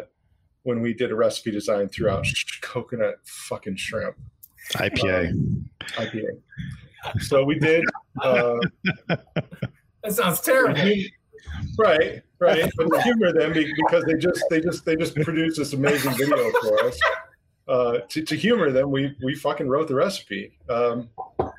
when 0.68 0.82
we 0.82 0.94
did 0.94 1.12
a 1.12 1.16
recipe 1.16 1.50
design 1.50 1.88
throughout 1.88 2.20
out 2.20 2.26
sh- 2.26 2.60
coconut 2.62 3.16
fucking 3.24 3.78
shrimp 3.78 4.18
IPA. 4.74 5.32
IPA. 5.96 6.42
So 7.22 7.46
we 7.46 7.58
did. 7.58 7.86
Uh, 8.22 8.58
That 9.08 10.12
sounds 10.12 10.42
terrible. 10.42 10.80
right 11.80 12.22
right 12.40 12.70
but 12.78 12.88
to 12.90 13.02
humor 13.04 13.32
them 13.32 13.54
because 13.54 14.04
they 14.04 14.16
just 14.16 14.44
they 14.50 14.60
just 14.60 14.84
they 14.86 14.96
just 14.98 15.16
produced 15.16 15.58
this 15.58 15.72
amazing 15.74 16.12
video 16.12 16.52
for 16.62 16.84
us 16.86 17.00
uh, 17.70 17.98
to, 18.10 18.22
to 18.22 18.36
humor 18.36 18.70
them 18.72 18.92
we 18.92 19.16
we 19.24 19.34
fucking 19.34 19.68
wrote 19.68 19.88
the 19.88 19.96
recipe 19.96 20.58
um, 20.70 21.10
and 21.40 21.50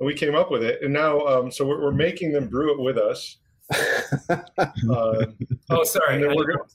we 0.00 0.14
came 0.14 0.34
up 0.34 0.50
with 0.50 0.62
it 0.62 0.82
and 0.82 0.92
now 0.92 1.20
um, 1.26 1.50
so 1.50 1.66
we're, 1.66 1.80
we're 1.82 1.92
making 1.92 2.32
them 2.32 2.48
brew 2.48 2.72
it 2.72 2.80
with 2.80 2.96
us 2.96 3.36
uh, 4.30 5.26
Oh, 5.70 5.84
sorry. 5.84 6.14
And 6.14 6.24
then 6.24 6.30
I 6.30 6.34
we're 6.34 6.46
didn't 6.46 6.70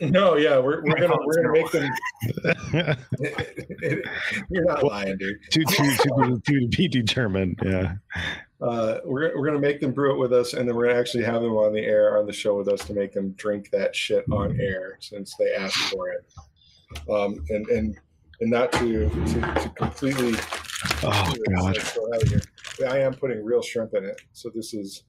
know 0.00 0.04
it 0.04 0.04
was 0.04 0.06
still 0.06 0.08
happening. 0.08 0.12
no 0.12 0.36
yeah 0.36 0.58
we're, 0.58 0.82
we're 0.82 0.98
gonna 0.98 1.16
we're 1.24 1.42
gonna 1.42 1.52
make 1.52 1.70
them 1.70 1.90
you're 4.50 4.64
not 4.64 4.82
lying 4.84 5.16
dude 5.16 5.36
to, 5.50 5.64
to, 5.64 5.96
to, 5.96 6.42
to 6.44 6.68
be 6.68 6.88
determined. 6.88 7.58
Yeah. 7.64 7.94
uh, 8.60 8.98
we're, 9.04 9.36
we're 9.38 9.50
to 9.50 9.58
make 9.58 9.80
them 9.80 9.92
brew 9.92 10.14
it 10.14 10.18
with 10.18 10.32
us 10.32 10.54
and 10.54 10.68
then 10.68 10.76
we're 10.76 10.88
to 10.88 10.94
actually 10.96 11.24
have 11.24 11.42
them 11.42 11.52
on 11.52 11.72
the 11.72 11.80
air 11.80 12.18
on 12.18 12.26
the 12.26 12.32
show 12.32 12.56
with 12.56 12.68
us 12.68 12.84
to 12.86 12.94
make 12.94 13.12
them 13.12 13.32
drink 13.32 13.70
that 13.70 13.94
shit 13.94 14.24
on 14.30 14.58
air 14.60 14.98
since 15.00 15.34
they 15.36 15.54
asked 15.54 15.76
for 15.92 16.10
it 16.10 16.24
um, 17.10 17.44
and 17.50 17.66
and 17.68 17.98
and 18.40 18.50
not 18.50 18.72
to 18.72 19.08
to, 19.08 19.40
to 19.40 19.72
completely 19.76 20.34
Oh 21.04 21.34
God. 21.48 21.76
Let's 21.76 21.96
go 21.96 22.12
out 22.12 22.22
of 22.22 22.28
here. 22.28 22.40
Yeah, 22.80 22.92
i 22.92 22.98
am 22.98 23.14
putting 23.14 23.44
real 23.44 23.62
shrimp 23.62 23.94
in 23.94 24.04
it 24.04 24.20
so 24.32 24.50
this 24.54 24.74
is 24.74 25.04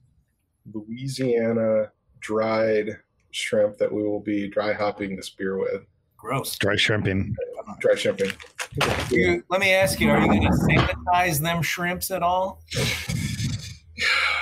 louisiana 0.72 1.90
dried 2.20 2.96
shrimp 3.34 3.76
that 3.78 3.92
we 3.92 4.02
will 4.02 4.20
be 4.20 4.48
dry 4.48 4.72
hopping 4.72 5.16
this 5.16 5.30
beer 5.30 5.58
with 5.58 5.82
Gross. 6.16 6.56
Dry 6.56 6.76
shrimping. 6.76 7.34
dry 7.80 7.94
shrimping 7.96 8.30
You- 9.10 9.42
let 9.50 9.60
me 9.60 9.72
ask 9.72 10.00
you: 10.00 10.10
Are 10.10 10.20
you 10.20 10.26
going 10.26 10.42
to 10.42 10.48
sanitize 10.48 11.40
them 11.40 11.60
shrimps 11.62 12.10
at 12.10 12.22
all? 12.22 12.62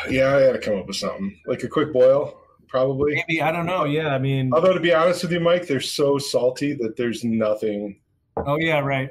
yeah 0.09 0.35
i 0.37 0.41
gotta 0.47 0.59
come 0.59 0.79
up 0.79 0.87
with 0.87 0.97
something 0.97 1.39
like 1.47 1.63
a 1.63 1.69
quick 1.69 1.93
boil 1.93 2.39
probably 2.69 3.15
Maybe 3.15 3.43
I 3.43 3.53
don't 3.53 3.67
know. 3.67 3.85
Yeah, 3.85 4.15
I 4.15 4.19
mean, 4.19 4.51
Although 4.55 4.73
to 4.73 4.81
be 4.81 4.95
honest 4.95 5.23
with 5.23 5.31
you, 5.33 5.41
Mike, 5.41 5.67
they're 5.67 5.79
so 5.79 6.17
salty 6.17 6.73
that 6.75 6.97
there's 6.97 7.23
nothing. 7.23 8.01
oh 8.39 8.57
yeah, 8.59 8.79
right. 8.81 9.11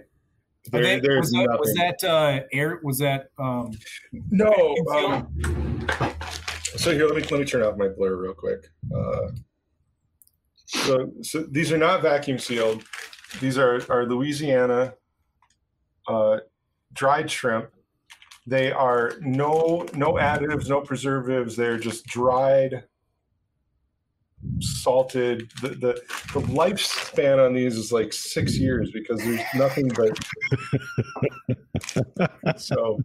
There, 0.71 0.81
they- 0.81 0.99
there's 0.99 1.19
was 1.19 1.31
that, 1.31 1.37
nothing. 1.45 1.59
was 1.59 1.73
that 1.75 2.03
uh, 2.03 2.39
air? 2.51 2.79
Was 2.83 2.97
that 2.97 3.27
um, 3.37 3.69
no. 4.31 4.75
Um, 4.91 5.87
so 6.75 6.91
here, 6.91 7.05
let 7.05 7.15
me 7.17 7.21
let 7.29 7.39
me 7.39 7.45
turn 7.45 7.61
off 7.61 7.77
my 7.77 7.87
blur 7.89 8.15
real 8.15 8.33
quick. 8.33 8.65
Uh, 8.95 9.27
so, 10.71 11.11
so 11.21 11.45
these 11.51 11.71
are 11.71 11.77
not 11.77 12.01
vacuum 12.01 12.39
sealed. 12.39 12.83
These 13.39 13.57
are 13.57 13.81
are 13.89 14.05
Louisiana 14.05 14.93
uh, 16.07 16.37
dried 16.93 17.29
shrimp. 17.29 17.69
They 18.47 18.71
are 18.71 19.13
no 19.19 19.85
no 19.93 20.13
additives, 20.13 20.69
no 20.69 20.81
preservatives. 20.81 21.55
They're 21.55 21.77
just 21.77 22.05
dried, 22.05 22.85
salted. 24.59 25.51
The 25.61 25.69
the, 25.69 26.01
the 26.33 26.41
lifespan 26.47 27.45
on 27.45 27.53
these 27.53 27.75
is 27.75 27.91
like 27.91 28.13
six 28.13 28.57
years 28.57 28.91
because 28.91 29.19
there's 29.19 29.41
nothing 29.55 29.89
but. 29.89 30.17
so 32.57 32.99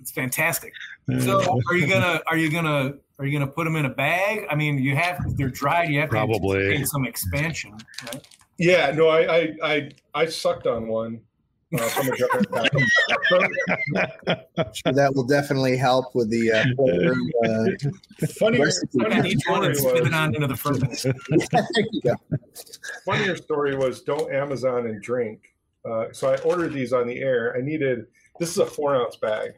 It's 0.00 0.12
fantastic. 0.12 0.72
So, 1.20 1.60
are 1.68 1.76
you 1.76 1.86
gonna 1.86 2.20
are 2.26 2.36
you 2.36 2.50
gonna 2.50 2.94
are 3.18 3.24
you 3.24 3.38
gonna 3.38 3.50
put 3.50 3.64
them 3.64 3.76
in 3.76 3.86
a 3.86 3.90
bag? 3.90 4.46
I 4.50 4.54
mean, 4.54 4.78
you 4.78 4.94
have 4.94 5.18
if 5.26 5.36
they're 5.36 5.48
dried, 5.48 5.88
you 5.88 6.00
have 6.00 6.10
to 6.10 6.16
Probably. 6.16 6.58
anticipate 6.58 6.88
some 6.88 7.06
expansion, 7.06 7.74
right? 8.04 8.26
yeah, 8.58 8.90
no, 8.90 9.08
I 9.08 9.36
I 9.36 9.52
I, 9.62 9.90
I 10.14 10.26
sucked 10.26 10.66
on 10.66 10.86
one. 10.88 11.20
Uh, 11.74 11.86
from 11.88 12.08
a 12.08 12.16
different 12.16 12.50
pack. 12.50 12.70
That 14.86 15.12
will 15.14 15.26
definitely 15.26 15.76
help 15.76 16.14
with 16.14 16.30
the 16.30 16.50
uh, 16.50 16.64
flavor, 16.76 17.14
uh, 17.44 18.26
funnier, 18.38 18.64
Recipe. 18.64 18.98
Put 18.98 19.12
in 19.12 19.18
funnier 19.18 19.38
story 19.38 19.66
and 19.66 19.76
spit 19.76 19.96
it 19.96 20.02
was, 20.04 20.12
on 20.14 20.34
into 20.34 20.46
the 20.46 20.56
furnace. 20.56 21.02
there 22.02 22.16
funnier 23.04 23.36
story 23.36 23.76
was 23.76 24.00
don't 24.00 24.32
Amazon 24.32 24.86
and 24.86 25.02
drink. 25.02 25.54
Uh, 25.84 26.06
so 26.12 26.32
I 26.32 26.38
ordered 26.38 26.72
these 26.72 26.94
on 26.94 27.06
the 27.06 27.18
air. 27.18 27.54
I 27.54 27.60
needed 27.60 28.06
this 28.38 28.50
is 28.50 28.58
a 28.58 28.66
four 28.66 28.96
ounce 28.96 29.16
bag. 29.16 29.52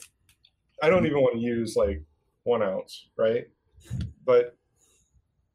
I 0.83 0.89
don't 0.89 1.07
even 1.07 1.21
want 1.21 1.35
to 1.35 1.41
use 1.41 1.77
like 1.77 2.03
one 2.45 2.63
ounce, 2.63 3.09
right? 3.17 3.45
But 4.25 4.57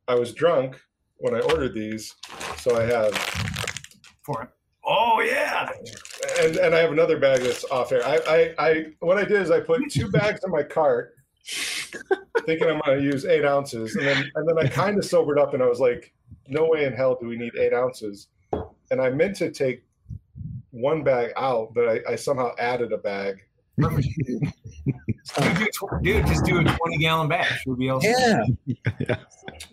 I 0.07 0.15
was 0.15 0.33
drunk 0.33 0.79
when 1.17 1.35
I 1.35 1.39
ordered 1.39 1.73
these, 1.73 2.13
so 2.57 2.79
I 2.79 2.83
have 2.83 3.13
For 4.23 4.43
it. 4.43 4.49
Oh 4.85 5.21
yeah. 5.21 5.69
and 6.39 6.57
and 6.57 6.75
I 6.75 6.79
have 6.79 6.91
another 6.91 7.17
bag 7.17 7.41
that's 7.41 7.65
off 7.65 7.91
air. 7.91 8.05
I 8.05 8.19
I, 8.27 8.67
I 8.67 8.85
what 8.99 9.17
I 9.17 9.23
did 9.23 9.41
is 9.41 9.51
I 9.51 9.59
put 9.59 9.81
two 9.89 10.09
bags 10.11 10.41
in 10.43 10.51
my 10.51 10.63
cart, 10.63 11.15
thinking 12.45 12.69
I'm 12.69 12.81
going 12.85 12.99
to 12.99 13.03
use 13.03 13.25
eight 13.25 13.45
ounces, 13.45 13.95
and 13.95 14.05
then 14.05 14.31
and 14.35 14.47
then 14.47 14.59
I 14.59 14.67
kind 14.67 14.97
of 14.97 15.05
sobered 15.05 15.39
up 15.39 15.53
and 15.53 15.63
I 15.63 15.67
was 15.67 15.79
like, 15.79 16.13
no 16.47 16.67
way 16.67 16.85
in 16.85 16.93
hell 16.93 17.17
do 17.19 17.27
we 17.27 17.37
need 17.37 17.55
eight 17.55 17.73
ounces, 17.73 18.27
and 18.91 19.01
I 19.01 19.09
meant 19.09 19.35
to 19.37 19.51
take 19.51 19.83
one 20.71 21.03
bag 21.03 21.31
out, 21.37 21.73
but 21.73 21.87
I, 21.87 22.13
I 22.13 22.15
somehow 22.15 22.51
added 22.59 22.91
a 22.91 22.97
bag. 22.97 23.41
Perfect. 25.33 25.77
Dude, 26.03 26.03
dude, 26.03 26.27
just 26.27 26.45
do 26.45 26.59
a 26.59 26.63
20 26.63 26.97
gallon 26.99 27.27
batch. 27.27 27.63
We'll 27.65 27.75
be 27.75 27.87
able 27.87 28.01
to- 28.01 28.45
Yeah, 28.65 29.15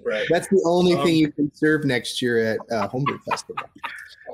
Right, 0.04 0.26
that's 0.30 0.48
the 0.48 0.62
only 0.66 0.94
Um, 0.94 1.04
thing 1.04 1.16
you 1.16 1.30
can 1.32 1.52
serve 1.54 1.84
next 1.84 2.22
year 2.22 2.52
at 2.54 2.58
uh, 2.74 2.88
Homebrew 2.88 3.18
Festival. 3.28 3.62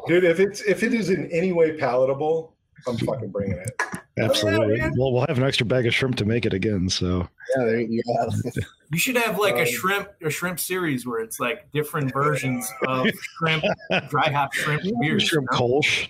dude. 0.07 0.24
If 0.24 0.39
it's 0.40 0.61
if 0.62 0.82
it 0.82 0.95
is 0.95 1.11
in 1.11 1.28
any 1.32 1.53
way 1.53 1.73
palatable, 1.77 2.55
I'm 2.86 2.97
fucking 2.99 3.31
bringing 3.31 3.59
it. 3.59 3.82
Absolutely. 4.19 4.78
yeah. 4.78 4.90
well, 4.97 5.12
we'll 5.12 5.27
have 5.27 5.39
an 5.39 5.45
extra 5.45 5.65
bag 5.66 5.86
of 5.86 5.95
shrimp 5.95 6.16
to 6.16 6.24
make 6.24 6.45
it 6.47 6.53
again. 6.53 6.89
So 6.89 7.28
Yeah, 7.57 7.65
there 7.65 7.81
you 7.81 8.03
go. 8.05 8.31
You 8.90 8.99
should 8.99 9.16
have 9.16 9.39
like 9.39 9.55
Um, 9.55 9.61
a 9.61 9.66
shrimp 9.66 10.09
a 10.23 10.31
shrimp 10.31 10.59
series 10.59 11.07
where 11.07 11.20
it's 11.20 11.39
like 11.39 11.70
different 11.73 12.11
versions 12.12 12.66
of 12.86 13.07
shrimp, 13.39 13.62
dry 14.09 14.31
hop 14.31 14.55
shrimp 14.55 14.82
beers. 15.01 15.23
you 15.24 15.28
shrimp 15.28 15.49
know? 15.53 15.59
Kolsch. 15.59 16.09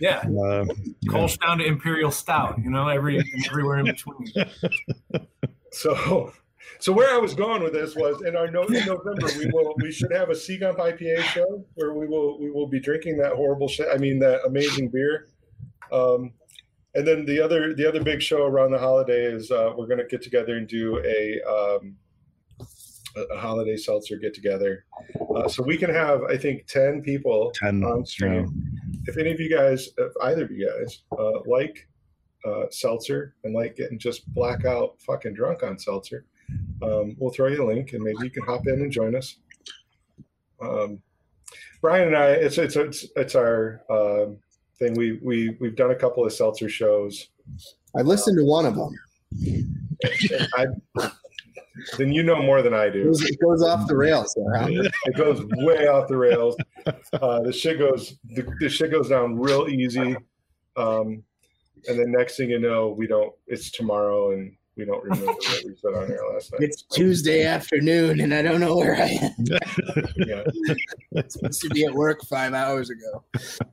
Yeah, 0.00 0.18
Uh, 0.18 0.64
yeah. 1.00 1.26
Down 1.40 1.58
to 1.58 1.64
imperial 1.64 2.10
stout. 2.10 2.58
You 2.62 2.70
know, 2.70 2.88
every 2.88 3.22
everywhere 3.46 3.78
in 3.78 3.86
between. 3.86 4.32
So, 5.70 6.32
so 6.80 6.92
where 6.92 7.14
I 7.14 7.18
was 7.18 7.34
going 7.34 7.62
with 7.62 7.72
this 7.72 7.94
was 7.94 8.22
in 8.22 8.36
our 8.36 8.50
no, 8.50 8.62
in 8.64 8.86
November 8.86 9.28
we 9.38 9.46
will 9.52 9.74
we 9.76 9.92
should 9.92 10.12
have 10.12 10.30
a 10.30 10.34
Sea 10.34 10.58
Gump 10.58 10.78
IPA 10.78 11.22
show 11.24 11.64
where 11.74 11.92
we 11.92 12.06
will 12.06 12.38
we 12.40 12.50
will 12.50 12.66
be 12.66 12.80
drinking 12.80 13.18
that 13.18 13.32
horrible 13.34 13.68
shit. 13.68 13.86
I 13.92 13.98
mean 13.98 14.18
that 14.20 14.40
amazing 14.46 14.88
beer. 14.88 15.28
Um, 15.92 16.32
and 16.94 17.06
then 17.06 17.26
the 17.26 17.40
other 17.40 17.74
the 17.74 17.86
other 17.86 18.02
big 18.02 18.22
show 18.22 18.44
around 18.46 18.72
the 18.72 18.78
holiday 18.78 19.24
is 19.24 19.50
uh, 19.50 19.72
we're 19.76 19.86
going 19.86 19.98
to 19.98 20.06
get 20.06 20.22
together 20.22 20.56
and 20.56 20.66
do 20.66 20.98
a 21.04 21.40
um, 21.48 21.96
a, 23.16 23.34
a 23.34 23.38
holiday 23.38 23.76
seltzer 23.76 24.16
get 24.16 24.34
together. 24.34 24.84
Uh, 25.36 25.48
so 25.48 25.62
we 25.62 25.76
can 25.76 25.90
have 25.90 26.22
I 26.24 26.36
think 26.36 26.66
ten 26.66 27.02
people 27.02 27.52
10. 27.54 27.84
on 27.84 28.06
stream. 28.06 28.46
If 29.08 29.16
any 29.16 29.32
of 29.32 29.40
you 29.40 29.48
guys, 29.48 29.88
if 29.96 30.12
either 30.22 30.44
of 30.44 30.50
you 30.50 30.68
guys, 30.68 31.02
uh, 31.18 31.40
like 31.46 31.88
uh, 32.44 32.64
seltzer 32.70 33.34
and 33.42 33.54
like 33.54 33.74
getting 33.74 33.98
just 33.98 34.32
blackout 34.34 35.00
fucking 35.00 35.32
drunk 35.32 35.62
on 35.62 35.78
seltzer, 35.78 36.26
um, 36.82 37.16
we'll 37.18 37.32
throw 37.32 37.48
you 37.48 37.64
a 37.64 37.66
link 37.66 37.94
and 37.94 38.02
maybe 38.02 38.18
you 38.22 38.30
can 38.30 38.44
hop 38.44 38.66
in 38.66 38.74
and 38.74 38.92
join 38.92 39.16
us. 39.16 39.36
Um, 40.60 41.00
Brian 41.80 42.08
and 42.08 42.16
I, 42.16 42.32
it's 42.32 42.58
it's 42.58 42.76
it's, 42.76 43.06
it's 43.16 43.34
our 43.34 43.80
um, 43.88 44.36
thing. 44.78 44.92
We 44.92 45.18
we 45.22 45.56
we've 45.58 45.76
done 45.76 45.92
a 45.92 45.96
couple 45.96 46.26
of 46.26 46.32
seltzer 46.32 46.68
shows. 46.68 47.28
I 47.96 48.02
listened 48.02 48.36
to 48.36 48.44
one 48.44 48.66
of 48.66 48.74
them. 48.74 48.94
I, 50.54 50.66
then 51.96 52.12
you 52.12 52.22
know 52.22 52.42
more 52.42 52.62
than 52.62 52.74
I 52.74 52.84
It 52.86 52.92
do. 52.92 53.04
goes, 53.04 53.22
it 53.22 53.38
goes 53.40 53.62
off 53.62 53.86
the 53.88 53.96
rails? 53.96 54.34
It 55.06 55.16
goes 55.16 55.44
way 55.64 55.86
off 55.88 56.08
the 56.08 56.16
rails. 56.16 56.56
Uh, 57.12 57.40
the 57.42 57.52
shit 57.52 57.78
goes 57.78 58.18
the, 58.34 58.46
the 58.60 58.68
shit 58.68 58.90
goes 58.90 59.08
down 59.08 59.38
real 59.38 59.68
easy. 59.68 60.16
Um, 60.76 61.22
and 61.86 61.98
then 61.98 62.10
next 62.12 62.36
thing 62.36 62.50
you 62.50 62.58
know, 62.58 62.88
we 62.88 63.06
don't. 63.06 63.32
It's 63.46 63.70
tomorrow, 63.70 64.32
and 64.32 64.56
we 64.78 64.84
don't 64.84 65.02
remember 65.02 65.32
what 65.32 65.64
we 65.64 65.74
said 65.74 65.94
on 65.94 66.10
air 66.10 66.20
last 66.32 66.52
night. 66.52 66.62
It's 66.62 66.82
Tuesday 66.82 67.44
afternoon, 67.44 68.20
and 68.20 68.32
I 68.32 68.42
don't 68.42 68.60
know 68.60 68.76
where 68.76 68.94
I 68.94 69.08
am. 69.08 69.32
yeah. 70.16 70.44
supposed 71.26 71.62
to 71.62 71.68
be 71.70 71.84
at 71.84 71.92
work 71.92 72.22
five 72.26 72.54
hours 72.54 72.88
ago. 72.88 73.24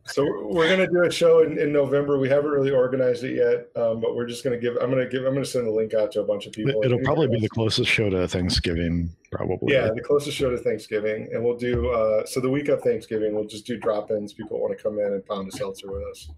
So 0.07 0.26
we're 0.49 0.68
gonna 0.68 0.88
do 0.88 1.03
a 1.03 1.11
show 1.11 1.44
in, 1.44 1.60
in 1.60 1.72
November. 1.72 2.18
We 2.18 2.27
haven't 2.27 2.49
really 2.49 2.72
organized 2.72 3.23
it 3.23 3.36
yet, 3.36 3.68
um, 3.80 4.02
but 4.02 4.15
we're 4.15 4.26
just 4.26 4.44
gonna 4.44 4.57
give. 4.57 4.77
I'm 4.82 4.90
gonna 4.90 5.07
give. 5.07 5.26
I'm 5.26 5.34
gonna 5.34 5.45
send 5.45 5.68
a 5.68 5.72
link 5.72 5.94
out 5.94 6.11
to 6.14 6.22
a 6.22 6.26
bunch 6.26 6.48
of 6.48 6.53
people. 6.53 6.84
It'll 6.84 6.99
probably 6.99 7.27
be 7.27 7.40
the 7.40 7.49
closest 7.49 7.90
show 7.90 8.10
to 8.10 8.27
Thanksgiving, 8.27 9.11
probably. 9.32 9.73
Yeah, 9.73 9.91
the 9.94 10.02
closest 10.02 10.36
show 10.36 10.49
to 10.49 10.57
Thanksgiving, 10.57 11.30
and 11.32 11.44
we'll 11.44 11.57
do. 11.57 11.88
Uh, 11.91 12.26
so 12.26 12.40
the 12.40 12.49
week 12.49 12.68
of 12.69 12.82
Thanksgiving, 12.82 13.36
we'll 13.36 13.45
just 13.45 13.68
do 13.68 13.77
drop-ins. 13.77 14.34
People 14.34 14.60
want 14.60 14.76
to 14.76 14.84
come 14.84 14.98
in 14.98 15.14
and 15.14 15.23
pound 15.23 15.53
a 15.53 15.56
seltzer 15.56 15.91
with 15.91 16.03
us, 16.10 16.30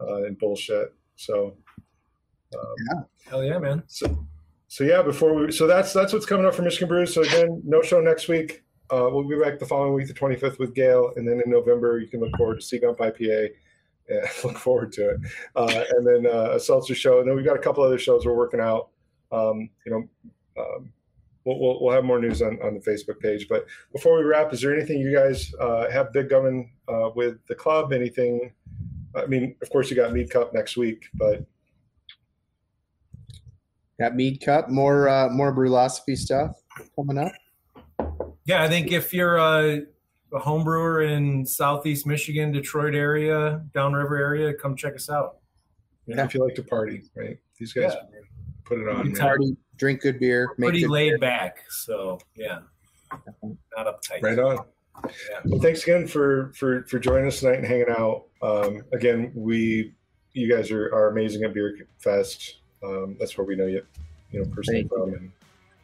uh, 0.00 0.24
and 0.24 0.38
bullshit. 0.38 0.94
So, 1.16 1.54
um, 2.58 3.06
Hell 3.28 3.44
yeah, 3.44 3.58
man. 3.58 3.82
so, 3.86 4.26
so 4.68 4.84
yeah. 4.84 5.02
Before 5.02 5.34
we, 5.34 5.52
so 5.52 5.66
that's 5.66 5.92
that's 5.92 6.12
what's 6.12 6.26
coming 6.26 6.46
up 6.46 6.54
for 6.54 6.62
Michigan 6.62 6.88
Brews. 6.88 7.14
So 7.14 7.22
again, 7.22 7.62
no 7.64 7.82
show 7.82 8.00
next 8.00 8.28
week. 8.28 8.62
Uh, 8.90 9.08
we'll 9.10 9.28
be 9.28 9.38
back 9.38 9.58
the 9.58 9.66
following 9.66 9.94
week, 9.94 10.08
the 10.08 10.14
25th, 10.14 10.58
with 10.58 10.74
Gail, 10.74 11.12
and 11.16 11.26
then 11.26 11.40
in 11.44 11.50
November 11.50 12.00
you 12.00 12.08
can 12.08 12.20
look 12.20 12.36
forward 12.36 12.60
to 12.60 12.66
Sea 12.66 12.80
Gump 12.80 12.98
IPA. 12.98 13.50
Yeah, 14.08 14.26
look 14.44 14.58
forward 14.58 14.92
to 14.92 15.10
it. 15.10 15.20
Uh, 15.54 15.84
and 15.90 16.06
then 16.06 16.26
uh, 16.26 16.52
a 16.52 16.60
seltzer 16.60 16.94
show, 16.94 17.20
and 17.20 17.28
then 17.28 17.36
we've 17.36 17.44
got 17.44 17.56
a 17.56 17.60
couple 17.60 17.84
other 17.84 17.98
shows 17.98 18.26
we're 18.26 18.34
working 18.34 18.60
out. 18.60 18.88
Um, 19.30 19.70
you 19.86 19.92
know, 19.92 20.08
um, 20.60 20.92
we'll, 21.44 21.60
we'll, 21.60 21.80
we'll 21.80 21.94
have 21.94 22.04
more 22.04 22.18
news 22.18 22.42
on, 22.42 22.58
on 22.62 22.74
the 22.74 22.80
Facebook 22.80 23.20
page. 23.20 23.46
But 23.48 23.66
before 23.92 24.18
we 24.18 24.24
wrap, 24.24 24.52
is 24.52 24.60
there 24.60 24.74
anything 24.74 24.98
you 24.98 25.14
guys 25.14 25.54
uh, 25.60 25.88
have 25.90 26.12
big 26.12 26.28
coming 26.28 26.72
uh, 26.88 27.10
with 27.14 27.38
the 27.46 27.54
club? 27.54 27.92
Anything? 27.92 28.52
I 29.14 29.26
mean, 29.26 29.54
of 29.62 29.70
course, 29.70 29.90
you 29.90 29.96
got 29.96 30.12
Mead 30.12 30.30
Cup 30.30 30.52
next 30.52 30.76
week, 30.76 31.04
but 31.14 31.44
Got 34.00 34.16
Mead 34.16 34.40
Cup, 34.40 34.70
more 34.70 35.10
uh, 35.10 35.28
more 35.28 35.54
Brulosophy 35.54 36.16
stuff 36.16 36.56
coming 36.96 37.18
up. 37.18 37.32
Yeah, 38.46 38.62
I 38.62 38.68
think 38.68 38.92
if 38.92 39.12
you're 39.12 39.36
a, 39.36 39.82
a 40.32 40.38
home 40.38 40.64
brewer 40.64 41.02
in 41.02 41.44
Southeast 41.44 42.06
Michigan, 42.06 42.50
Detroit 42.50 42.94
area, 42.94 43.62
Downriver 43.74 44.16
area, 44.16 44.54
come 44.54 44.74
check 44.74 44.94
us 44.94 45.10
out. 45.10 45.36
Yeah. 46.06 46.24
If 46.24 46.32
you 46.32 46.42
like 46.42 46.54
to 46.54 46.62
party, 46.62 47.02
right? 47.14 47.36
These 47.58 47.74
guys 47.74 47.92
Yeah. 47.92 48.20
put 48.64 48.78
it 48.78 48.88
on. 48.88 49.02
Good 49.02 49.04
man. 49.04 49.14
time. 49.14 49.26
Party, 49.26 49.56
drink 49.76 50.00
good 50.00 50.18
beer, 50.18 50.54
make 50.56 50.68
Pretty 50.68 50.80
good 50.80 50.90
laid 50.90 51.20
back, 51.20 51.58
so 51.68 52.18
yeah, 52.34 52.60
not 53.76 53.86
uptight. 53.86 54.22
Right 54.22 54.38
on. 54.38 54.64
Yeah. 55.04 55.40
Well, 55.44 55.60
thanks 55.60 55.82
again 55.82 56.06
for 56.06 56.52
for 56.54 56.84
for 56.84 56.98
joining 56.98 57.26
us 57.26 57.40
tonight 57.40 57.58
and 57.58 57.66
hanging 57.66 57.90
out. 57.90 58.24
Um, 58.40 58.82
again, 58.94 59.30
we 59.34 59.94
you 60.32 60.50
guys 60.50 60.70
are, 60.70 60.86
are 60.94 61.10
amazing 61.10 61.44
at 61.44 61.52
Beer 61.52 61.76
Fest. 61.98 62.59
Um, 62.82 63.16
that's 63.18 63.36
where 63.36 63.46
we 63.46 63.56
know 63.56 63.66
you, 63.66 63.84
you 64.32 64.40
know, 64.40 64.46
personally 64.54 64.82
Thank 64.82 64.92
you. 64.92 64.98
from, 64.98 65.14
and 65.14 65.32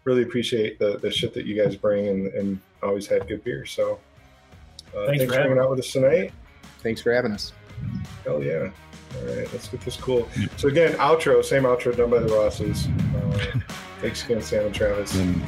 really 0.04 0.22
appreciate 0.22 0.78
the 0.78 0.98
the 0.98 1.10
shit 1.10 1.34
that 1.34 1.46
you 1.46 1.60
guys 1.60 1.76
bring 1.76 2.08
and 2.08 2.26
and 2.28 2.60
always 2.82 3.06
had 3.06 3.26
good 3.28 3.44
beer. 3.44 3.66
So, 3.66 3.98
uh, 4.94 5.06
Thanks 5.06 5.06
thanks, 5.06 5.24
for 5.24 5.28
for 5.28 5.34
hanging 5.34 5.48
having 5.50 5.58
out 5.58 5.70
with 5.70 5.78
us 5.80 5.92
tonight. 5.92 6.32
Thanks 6.82 7.02
for 7.02 7.12
having 7.12 7.32
us. 7.32 7.52
Hell 8.24 8.42
yeah! 8.42 8.70
All 9.14 9.26
right, 9.26 9.52
let's 9.52 9.68
get 9.68 9.80
this 9.82 9.96
cool. 9.96 10.28
So 10.56 10.68
again, 10.68 10.92
outro, 10.94 11.44
same 11.44 11.64
outro 11.64 11.96
done 11.96 12.10
by 12.10 12.20
the 12.20 12.28
Rosses. 12.34 12.86
Uh, 13.14 13.60
thanks 14.00 14.24
again, 14.24 14.42
Sam 14.42 14.66
and 14.66 14.74
Travis. 14.74 15.14
And 15.16 15.42